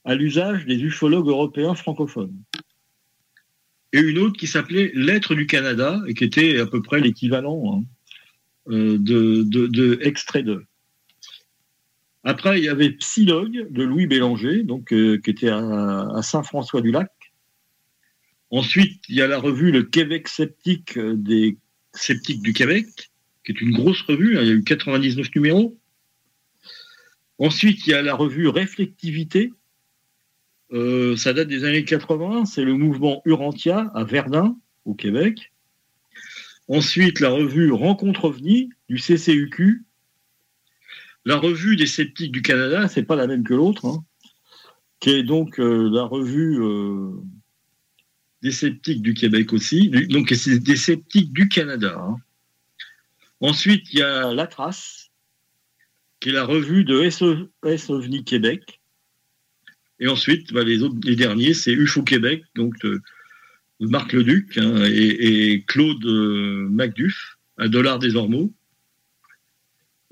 à 0.05 0.15
l'usage 0.15 0.65
des 0.65 0.81
ufologues 0.81 1.29
européens 1.29 1.75
francophones. 1.75 2.35
Et 3.93 3.99
une 3.99 4.17
autre 4.17 4.37
qui 4.37 4.47
s'appelait 4.47 4.91
Lettres 4.95 5.35
du 5.35 5.47
Canada 5.47 6.01
et 6.07 6.13
qui 6.13 6.23
était 6.23 6.59
à 6.59 6.65
peu 6.65 6.81
près 6.81 6.99
l'équivalent 6.99 7.77
hein, 7.77 7.83
euh, 8.71 8.97
de, 8.97 9.43
de, 9.43 9.67
de 9.67 9.99
Extrait 10.01 10.43
2. 10.43 10.65
Après, 12.23 12.57
il 12.57 12.63
y 12.63 12.69
avait 12.69 12.91
Psylogue 12.91 13.67
de 13.69 13.83
Louis 13.83 14.07
Bélanger, 14.07 14.63
donc, 14.63 14.93
euh, 14.93 15.19
qui 15.19 15.29
était 15.29 15.49
à, 15.49 16.21
Saint-François-du-Lac. 16.21 17.11
Ensuite, 18.49 19.01
il 19.09 19.15
y 19.15 19.21
a 19.21 19.27
la 19.27 19.39
revue 19.39 19.71
Le 19.71 19.83
Québec 19.83 20.27
sceptique 20.27 20.97
euh, 20.97 21.15
des 21.15 21.57
sceptiques 21.93 22.41
du 22.41 22.53
Québec, 22.53 22.87
qui 23.45 23.51
est 23.51 23.61
une 23.61 23.71
grosse 23.71 24.01
revue, 24.03 24.37
hein, 24.37 24.41
il 24.41 24.47
y 24.47 24.51
a 24.51 24.53
eu 24.53 24.63
99 24.63 25.27
numéros. 25.35 25.77
Ensuite, 27.39 27.85
il 27.85 27.89
y 27.89 27.93
a 27.93 28.01
la 28.01 28.15
revue 28.15 28.47
Réflectivité, 28.47 29.51
euh, 30.71 31.15
ça 31.17 31.33
date 31.33 31.49
des 31.49 31.65
années 31.65 31.83
80, 31.83 32.45
c'est 32.45 32.63
le 32.63 32.73
mouvement 32.73 33.21
Urantia 33.25 33.91
à 33.93 34.03
Verdun, 34.03 34.57
au 34.85 34.95
Québec. 34.95 35.51
Ensuite, 36.67 37.19
la 37.19 37.29
revue 37.29 37.71
Rencontre 37.71 38.25
OVNI 38.25 38.69
du 38.89 38.97
CCUQ. 38.97 39.83
La 41.25 41.37
revue 41.37 41.75
des 41.75 41.87
sceptiques 41.87 42.31
du 42.31 42.41
Canada, 42.41 42.87
c'est 42.87 43.03
pas 43.03 43.15
la 43.15 43.27
même 43.27 43.43
que 43.43 43.53
l'autre, 43.53 43.85
hein, 43.85 44.03
qui 44.99 45.11
est 45.11 45.23
donc 45.23 45.59
euh, 45.59 45.89
la 45.91 46.03
revue 46.03 46.61
euh, 46.61 47.11
des 48.41 48.51
sceptiques 48.51 49.01
du 49.01 49.13
Québec 49.13 49.53
aussi. 49.53 49.89
Donc, 49.89 50.29
c'est 50.35 50.59
des 50.59 50.75
sceptiques 50.75 51.31
du 51.31 51.47
Canada. 51.47 51.95
hein. 51.97 52.17
Ensuite, 53.39 53.91
il 53.91 53.99
y 53.99 54.01
a 54.01 54.33
La 54.33 54.47
Trace, 54.47 55.11
qui 56.19 56.29
est 56.29 56.33
la 56.33 56.45
revue 56.45 56.85
de 56.85 57.09
SOS 57.09 57.89
OVNI 57.89 58.23
Québec. 58.23 58.81
Et 59.99 60.07
ensuite, 60.07 60.53
bah, 60.53 60.63
les, 60.63 60.81
autres, 60.83 60.95
les 61.03 61.15
derniers, 61.15 61.53
c'est 61.53 61.73
UFO 61.73 62.03
Québec, 62.03 62.43
donc 62.55 62.77
de, 62.79 63.01
de 63.79 63.87
Marc 63.87 64.13
Leduc 64.13 64.57
hein, 64.57 64.85
et, 64.85 65.63
Claude 65.67 66.05
euh, 66.05 66.67
Macduff, 66.69 67.37
un 67.57 67.67
dollar 67.67 67.99
des 67.99 68.15
Ormeaux. 68.15 68.53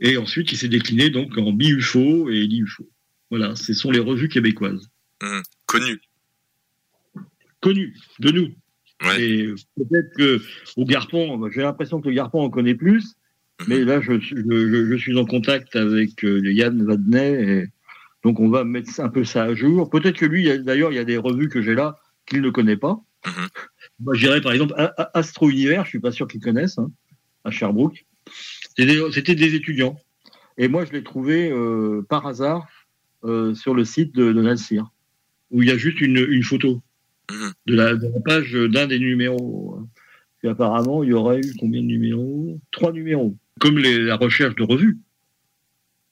Et 0.02 0.18
ensuite, 0.18 0.52
il 0.52 0.57
s'est 0.57 0.68
décliné 0.68 1.10
donc 1.10 1.38
en 1.38 1.53
bi-UFO 1.53 2.30
et 2.30 2.41
li-UFO. 2.48 2.90
Voilà, 3.30 3.56
ce 3.56 3.73
sont 3.73 3.91
les 3.91 3.99
revues 3.99 4.28
québécoises. 4.30 4.90
Hum, 5.23 5.41
Connu. 5.68 6.02
Connues, 7.61 7.95
de 8.19 8.32
nous. 8.32 8.49
Et 9.19 9.48
peut-être 9.78 10.14
que 10.15 10.41
au 10.78 10.86
Garpon, 10.86 11.38
bah, 11.38 11.48
j'ai 11.53 11.61
l'impression 11.61 12.02
que 12.02 12.10
le 12.10 12.15
Garpon 12.15 12.41
en 12.41 12.49
connaît 12.49 12.76
plus, 12.76 13.15
mais 13.68 13.84
là, 13.84 14.02
je, 14.02 14.19
suis- 14.19 14.36
je, 14.38 14.44
je- 14.69 14.86
je 14.91 14.95
suis 14.95 15.18
en 15.18 15.26
contact 15.26 15.76
avec 15.76 16.23
euh, 16.23 16.52
Yann 16.52 16.84
Vadnet, 16.84 17.44
et 17.44 17.68
donc 18.23 18.40
on 18.40 18.49
va 18.49 18.64
mettre 18.64 18.99
un 18.99 19.10
peu 19.10 19.23
ça 19.23 19.44
à 19.44 19.53
jour. 19.56 19.90
Peut-être 19.90 20.18
que 20.18 20.26
lui, 20.26 20.45
d'ailleurs, 20.64 20.91
il 20.91 20.95
y 20.95 20.99
a 20.99 21.03
des 21.03 21.18
revues 21.18 21.49
que 21.49 21.61
j'ai 21.61 21.76
là 21.76 21.95
qu'il 22.26 22.41
ne 22.41 22.49
connaît 22.49 22.78
pas. 22.78 22.99
Moi, 23.99 24.15
je 24.15 24.22
dirais 24.26 24.41
par 24.41 24.52
exemple 24.52 24.73
Astro 25.14 25.49
Univers, 25.49 25.84
je 25.86 25.90
suis 25.90 25.99
pas 25.99 26.11
sûr 26.11 26.28
qu'ils 26.28 26.41
connaissent, 26.41 26.80
hein, 26.80 26.91
à 27.44 27.52
Sherbrooke. 27.52 28.06
C'était 28.76 29.35
des, 29.35 29.56
étudiants. 29.56 29.99
Et 30.57 30.68
moi, 30.68 30.85
je 30.85 30.91
l'ai 30.91 31.03
trouvé 31.03 31.52
euh, 31.52 32.06
par 32.07 32.26
hasard 32.26 32.68
euh, 33.23 33.53
sur 33.53 33.73
le 33.73 33.85
site 33.85 34.14
de, 34.15 34.31
de 34.31 34.81
où 35.52 35.61
il 35.61 35.68
y 35.68 35.72
a 35.72 35.77
juste 35.77 36.02
une, 36.02 36.18
une 36.18 36.43
photo 36.43 36.81
de, 37.30 37.76
la, 37.76 37.95
de 37.95 38.07
la 38.07 38.19
page 38.22 38.53
d'un 38.53 38.88
des 38.88 38.99
numéros. 38.99 39.80
Et 40.43 40.48
apparemment, 40.48 41.03
il 41.03 41.10
y 41.10 41.14
aurait 41.14 41.39
eu 41.39 41.53
combien 41.60 41.81
de 41.81 41.88
numéros? 41.88 42.60
Trois 42.72 42.91
numéros. 42.91 43.35
Comme 43.60 43.77
les- 43.77 43.99
la 44.02 44.15
recherche 44.15 44.56
de 44.56 44.64
revues 44.64 44.98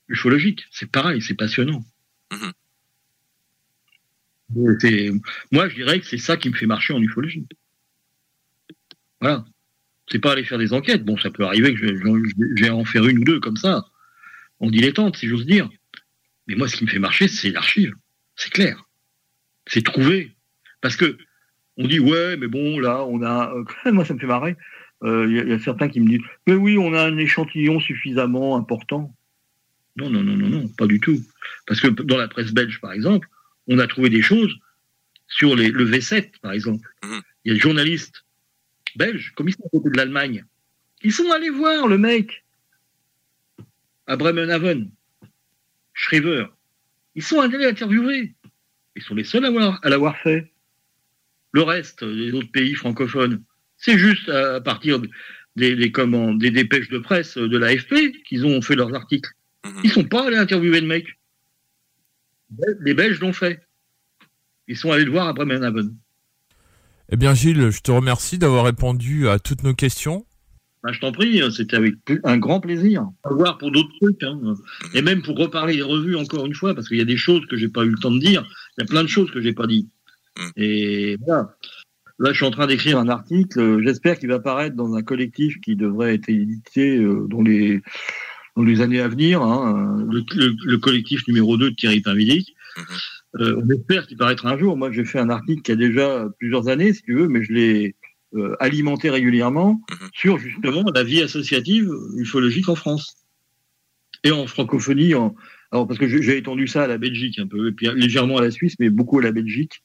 ufologiques. 0.07 0.65
C'est 0.72 0.91
pareil, 0.91 1.22
c'est 1.22 1.36
passionnant. 1.36 1.84
C'est- 4.80 5.11
Moi, 5.52 5.69
je 5.69 5.76
dirais 5.76 5.99
que 5.99 6.06
c'est 6.06 6.18
ça 6.18 6.38
qui 6.38 6.49
me 6.49 6.56
fait 6.56 6.65
marcher 6.65 6.94
en 6.94 7.02
ufologie. 7.02 7.48
Voilà. 9.22 9.45
C'est 10.11 10.19
pas 10.19 10.31
aller 10.34 10.44
faire 10.44 10.57
des 10.57 10.73
enquêtes. 10.73 11.03
Bon, 11.06 11.18
ça 11.18 11.30
peut 11.30 11.44
arriver 11.44 11.73
que 11.73 11.80
j'ai 12.57 12.69
en 12.69 12.84
faire 12.86 13.06
une 13.07 13.19
ou 13.19 13.23
deux 13.23 13.40
comme 13.40 13.57
ça, 13.57 13.86
en 14.60 14.69
dilettante, 14.69 15.18
si 15.18 15.27
j'ose 15.27 15.45
dire. 15.45 15.69
Mais 16.48 16.56
moi, 16.56 16.68
ce 16.68 16.76
qui 16.76 16.84
me 16.86 16.90
fait 16.90 16.99
marcher, 16.99 17.27
c'est 17.27 17.52
l'archive. 17.52 17.94
C'est 18.36 18.52
clair. 18.52 18.86
C'est 19.68 19.84
trouver. 19.84 20.36
Parce 20.81 20.95
que 20.95 21.18
on 21.77 21.88
dit 21.88 21.99
ouais, 21.99 22.38
mais 22.38 22.48
bon, 22.48 22.80
là, 22.80 23.03
on 23.06 23.22
a. 23.23 23.53
moi, 23.91 24.03
ça 24.06 24.14
me 24.14 24.19
fait 24.19 24.26
marrer. 24.27 24.56
Euh, 25.03 25.27
Il 25.30 25.36
y, 25.36 25.40
a- 25.40 25.44
il 25.44 25.49
y 25.49 25.53
a 25.53 25.60
certains 25.60 25.88
qui 25.90 25.99
me 26.02 26.07
disent 26.10 26.22
mais 26.48 26.56
oui, 26.56 26.77
on 26.77 26.94
a 26.94 27.03
un 27.03 27.18
échantillon 27.18 27.80
suffisamment 27.80 28.57
important. 28.57 29.15
Non, 29.95 30.10
non, 30.10 30.23
non, 30.23 30.36
non, 30.38 30.49
non, 30.49 30.68
pas 30.69 30.88
du 30.88 30.99
tout. 30.99 31.19
Parce 31.68 31.81
que 31.81 31.88
dans 31.88 32.18
la 32.18 32.27
presse 32.27 32.52
belge, 32.52 32.80
par 32.81 32.94
exemple, 32.94 33.27
on 33.68 33.80
a 33.80 33.88
trouvé 33.88 34.10
des 34.10 34.22
choses 34.22 34.56
sur 35.27 35.56
les, 35.56 35.69
le 35.72 35.86
V7, 35.86 36.31
par 36.41 36.52
exemple. 36.53 36.88
Il 37.03 37.49
y 37.49 37.52
a 37.52 37.53
des 37.53 37.60
journalistes 37.60 38.23
belges, 38.98 39.34
comme 39.36 39.49
ils 39.49 39.53
sont 39.56 39.66
à 39.66 39.70
côté 39.70 39.90
de 39.90 39.98
l'Allemagne, 39.98 40.45
ils 41.02 41.14
sont 41.14 41.30
allés 41.32 41.49
voir 41.49 41.88
le 41.88 41.98
mec 41.98 42.44
à 44.07 44.16
Bremenhaven, 44.16 44.90
Schreiber. 45.94 46.48
Ils 47.16 47.24
sont 47.24 47.40
allés 47.40 47.57
l'interviewer. 47.57 48.34
Ils 48.95 49.02
sont 49.03 49.16
les 49.16 49.24
seuls 49.24 49.45
à 49.45 49.90
l'avoir- 49.90 50.18
fait. 50.18 50.52
Le 51.52 51.61
reste 51.64 52.03
des 52.03 52.32
autres 52.34 52.52
pays 52.52 52.76
francophones, 52.76 53.44
c'est 53.78 53.98
juste 53.98 54.30
à 54.30 54.61
partir 54.61 55.02
des, 55.56 55.76
des, 55.76 55.91
comment, 55.91 56.34
des 56.34 56.52
dépêches 56.52 56.90
de 56.90 56.99
presse 56.99 57.38
de 57.38 57.57
l'AFP 57.57 58.11
qu'ils 58.26 58.45
ont 58.45 58.61
fait 58.61 58.76
leurs 58.76 58.94
articles. 58.94 59.32
Ils 59.84 59.91
sont 59.91 60.03
pas 60.03 60.28
allés 60.28 60.38
interviewer 60.38 60.82
le 60.82 60.88
mec. 60.88 61.07
Les 62.82 62.94
Belges 62.94 63.20
l'ont 63.20 63.34
fait. 63.34 63.61
Ils 64.68 64.78
sont 64.78 64.91
allés 64.91 65.06
le 65.06 65.11
voir 65.11 65.28
à 65.28 65.34
Bremenhaven. 65.34 65.95
Eh 67.11 67.18
bien, 67.18 67.34
Gilles, 67.34 67.72
je 67.72 67.81
te 67.81 67.91
remercie 67.91 68.38
d'avoir 68.38 68.65
répondu 68.65 69.27
à 69.30 69.40
toutes 69.40 69.64
nos 69.64 69.73
questions. 69.73 70.26
Bah, 70.84 70.91
je 70.94 70.99
t'en 70.99 71.11
prie, 71.11 71.41
c'était 71.52 71.76
avec 71.76 71.95
un 72.23 72.38
grand 72.38 72.61
plaisir. 72.61 73.07
À 73.23 73.34
voir 73.34 73.57
pour 73.57 73.72
d'autres 73.72 73.90
trucs, 73.99 74.23
hein. 74.23 74.40
et 74.94 75.02
même 75.02 75.22
pour 75.22 75.38
reparler 75.38 75.76
des 75.76 75.81
revues 75.81 76.15
encore 76.15 76.45
une 76.45 76.53
fois, 76.53 76.73
parce 76.73 76.88
qu'il 76.88 76.98
y 76.98 77.02
a 77.02 77.06
des 77.06 77.18
choses 77.18 77.45
que 77.48 77.57
j'ai 77.57 77.68
pas 77.68 77.84
eu 77.84 77.90
le 77.90 77.98
temps 77.98 78.11
de 78.11 78.19
dire. 78.19 78.48
Il 78.77 78.81
y 78.81 78.84
a 78.84 78.88
plein 78.88 79.03
de 79.03 79.10
choses 79.10 79.30
que 79.31 79.41
j'ai 79.41 79.53
pas 79.53 79.68
dit. 79.68 79.90
Et 80.56 81.18
voilà. 81.26 81.56
Là, 82.19 82.31
je 82.31 82.38
suis 82.38 82.45
en 82.45 82.52
train 82.52 82.68
d'écrire 82.68 82.98
un 82.99 83.10
article. 83.10 83.60
euh, 83.60 83.81
J'espère 83.84 84.19
qu'il 84.19 84.30
va 84.30 84.36
apparaître 84.36 84.76
dans 84.76 84.94
un 84.94 85.02
collectif 85.02 85.60
qui 85.61 85.76
devrait 85.76 86.15
être 86.15 86.30
édité 86.30 86.98
euh, 86.98 87.26
dans 87.30 87.41
les 87.41 87.81
dans 88.56 88.64
les 88.64 88.81
années 88.81 88.99
à 88.99 89.07
venir. 89.07 89.41
hein, 89.41 89.98
le, 90.10 90.23
le- 90.36 90.56
le 90.65 90.77
collectif 90.77 91.26
numéro 91.27 91.57
2 91.57 91.72
de 91.72 91.76
Thierry 91.76 92.02
Pinvidic. 92.02 92.56
Euh, 93.35 93.61
on 93.64 93.69
espère 93.69 94.07
qu'il 94.07 94.18
paraîtra 94.18 94.51
un 94.51 94.57
jour. 94.57 94.76
Moi, 94.76 94.91
j'ai 94.91 95.06
fait 95.06 95.19
un 95.19 95.30
article 95.30 95.61
qui 95.61 95.72
a 95.72 95.76
déjà 95.76 96.27
plusieurs 96.39 96.68
années, 96.68 96.93
si 96.93 97.03
tu 97.03 97.14
veux, 97.14 97.27
mais 97.27 97.43
je 97.43 97.53
l'ai 97.53 97.95
euh, 98.35 98.56
alimenté 98.60 99.10
régulièrement 99.10 99.81
sur 100.14 100.38
justement 100.38 100.84
la 100.93 101.03
vie 101.03 101.22
associative 101.22 101.91
ufologique 102.18 102.69
en 102.69 102.76
France 102.76 103.18
et 104.23 104.31
en 104.31 104.47
francophonie. 104.47 105.15
En... 105.15 105.35
Alors, 105.72 105.88
parce 105.88 105.99
que 105.99 106.07
j'ai 106.07 106.22
j'ai 106.22 106.38
étendu 106.38 106.68
ça 106.68 106.84
à 106.84 106.88
la 106.88 106.97
Belgique 106.97 107.39
un 107.39 107.47
peu, 107.47 107.69
et 107.69 107.72
puis 107.72 107.88
légèrement 107.93 108.38
à 108.38 108.41
la 108.41 108.51
Suisse, 108.51 108.76
mais 108.80 108.89
beaucoup 108.89 109.19
à 109.19 109.23
la 109.23 109.31
Belgique, 109.31 109.84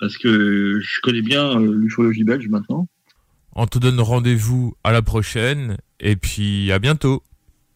parce 0.00 0.18
que 0.18 0.80
je 0.80 1.00
connais 1.00 1.22
bien 1.22 1.60
euh, 1.60 1.72
l'ufologie 1.72 2.24
belge 2.24 2.48
maintenant. 2.48 2.88
On 3.56 3.66
te 3.66 3.78
donne 3.78 4.00
rendez-vous 4.00 4.74
à 4.82 4.90
la 4.90 5.02
prochaine 5.02 5.76
et 6.00 6.16
puis 6.16 6.72
à 6.72 6.80
bientôt. 6.80 7.22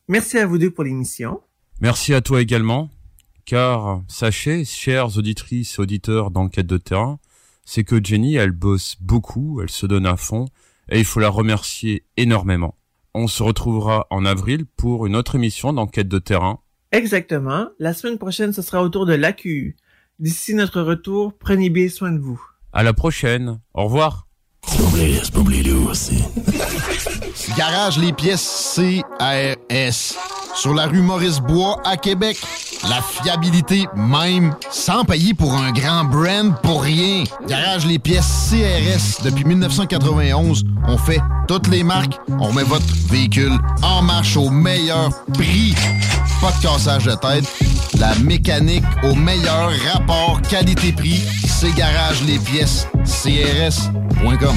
Merci 0.09 0.39
à 0.39 0.47
vous 0.47 0.59
deux 0.59 0.71
pour 0.71 0.83
l'émission. 0.83 1.41
Merci 1.81 2.15
à 2.15 2.21
toi 2.21 2.43
également, 2.43 2.91
car 3.49 4.03
sachez, 4.09 4.67
chères 4.67 5.17
auditrices 5.17 5.79
et 5.79 5.81
auditeurs 5.81 6.31
d'enquête 6.31 6.67
de 6.67 6.77
terrain, 6.77 7.19
c'est 7.65 7.83
que 7.83 7.99
Jenny, 8.05 8.35
elle 8.35 8.51
bosse 8.51 8.97
beaucoup, 9.01 9.63
elle 9.63 9.71
se 9.71 9.87
donne 9.87 10.05
à 10.05 10.19
fond, 10.19 10.49
et 10.91 10.99
il 10.99 11.05
faut 11.07 11.19
la 11.19 11.31
remercier 11.31 12.05
énormément. 12.19 12.77
On 13.15 13.27
se 13.27 13.43
retrouvera 13.43 14.07
en 14.11 14.27
avril 14.27 14.67
pour 14.77 15.07
une 15.07 15.17
autre 15.17 15.35
émission 15.35 15.73
d'enquête 15.73 16.09
de 16.09 16.19
terrain. 16.19 16.61
Exactement. 16.93 17.69
La 17.79 17.95
semaine 17.95 18.19
prochaine, 18.19 18.53
ce 18.53 18.61
sera 18.61 18.83
au 18.83 18.91
tour 18.91 19.07
de 19.07 19.15
l'AQU. 19.15 19.77
D'ici 20.19 20.53
notre 20.53 20.83
retour, 20.83 21.33
prenez 21.33 21.71
bien 21.71 21.89
soin 21.89 22.13
de 22.13 22.19
vous. 22.19 22.43
À 22.75 22.83
la 22.83 22.93
prochaine. 22.93 23.61
Au 23.73 23.85
revoir. 23.85 24.28
Aussi. 25.89 26.23
Garage 27.57 27.99
les 27.99 28.13
pièces 28.13 28.75
CRS. 28.75 30.17
Sur 30.55 30.75
la 30.75 30.87
rue 30.87 31.01
Maurice-Bois 31.01 31.81
à 31.85 31.97
Québec. 31.97 32.39
La 32.89 33.03
fiabilité 33.03 33.87
même, 33.97 34.55
sans 34.71 35.05
payer 35.05 35.35
pour 35.35 35.55
un 35.55 35.73
grand 35.73 36.05
brand 36.05 36.55
pour 36.63 36.83
rien. 36.83 37.25
Garage 37.49 37.87
les 37.87 37.99
pièces 37.99 38.51
CRS. 38.51 39.23
Depuis 39.25 39.45
1991, 39.45 40.65
on 40.87 40.97
fait 40.97 41.21
toutes 41.47 41.69
les 41.69 41.83
marques. 41.83 42.19
On 42.41 42.53
met 42.53 42.63
votre 42.63 42.87
véhicule 43.09 43.59
en 43.83 44.03
marche 44.03 44.37
au 44.37 44.51
meilleur 44.51 45.11
prix. 45.35 45.75
Pas 46.41 46.53
de 46.53 46.63
cassage 46.63 47.05
de 47.05 47.15
tête. 47.15 47.45
La 47.99 48.15
mécanique 48.17 48.85
au 49.03 49.15
meilleur 49.15 49.71
rapport 49.93 50.41
qualité-prix. 50.43 51.23
C'est 51.47 51.75
Garage 51.75 52.23
les 52.23 52.39
pièces 52.39 52.87
CRS.com. 53.05 54.57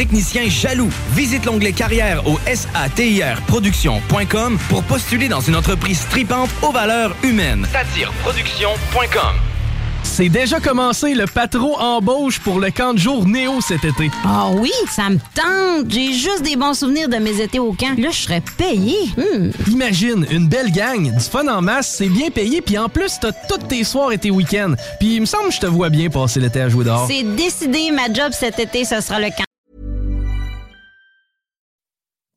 techniciens 0.00 0.48
jaloux. 0.48 0.88
Visite 1.12 1.44
l'onglet 1.44 1.72
carrière 1.72 2.26
au 2.26 2.38
satirproduction.com 2.46 4.58
pour 4.70 4.82
postuler 4.84 5.28
dans 5.28 5.42
une 5.42 5.54
entreprise 5.54 6.06
tripante 6.08 6.48
aux 6.62 6.72
valeurs 6.72 7.14
humaines. 7.22 7.66
Satireproduction.com 7.70 9.34
C'est 10.02 10.30
déjà 10.30 10.58
commencé 10.58 11.12
le 11.12 11.26
patro 11.26 11.78
embauche 11.78 12.40
pour 12.40 12.60
le 12.60 12.70
camp 12.70 12.94
de 12.94 12.98
jour 12.98 13.28
Néo 13.28 13.60
cet 13.60 13.84
été. 13.84 14.10
Ah 14.24 14.48
oui, 14.54 14.72
ça 14.88 15.10
me 15.10 15.18
tente. 15.34 15.90
J'ai 15.90 16.14
juste 16.14 16.44
des 16.44 16.56
bons 16.56 16.72
souvenirs 16.72 17.10
de 17.10 17.16
mes 17.16 17.38
étés 17.38 17.58
au 17.58 17.74
camp. 17.74 17.94
Là, 17.98 18.08
je 18.10 18.22
serais 18.22 18.42
payé. 18.56 18.96
Hmm. 19.18 19.50
Imagine, 19.70 20.26
une 20.30 20.48
belle 20.48 20.72
gang, 20.72 21.14
du 21.14 21.24
fun 21.24 21.46
en 21.48 21.60
masse, 21.60 21.96
c'est 21.98 22.08
bien 22.08 22.30
payé, 22.30 22.62
puis 22.62 22.78
en 22.78 22.88
plus, 22.88 23.18
t'as 23.20 23.32
tous 23.32 23.58
tes 23.68 23.84
soirs 23.84 24.12
et 24.12 24.18
tes 24.18 24.30
week-ends. 24.30 24.72
Puis 24.98 25.16
il 25.16 25.20
me 25.20 25.26
semble 25.26 25.48
que 25.48 25.54
je 25.56 25.60
te 25.60 25.66
vois 25.66 25.90
bien 25.90 26.08
passer 26.08 26.40
l'été 26.40 26.62
à 26.62 26.70
jouer 26.70 26.86
dehors. 26.86 27.06
C'est 27.06 27.36
décidé, 27.36 27.90
ma 27.90 28.10
job 28.10 28.32
cet 28.32 28.58
été, 28.58 28.86
ce 28.86 29.02
sera 29.02 29.20
le 29.20 29.28
camp. 29.28 29.44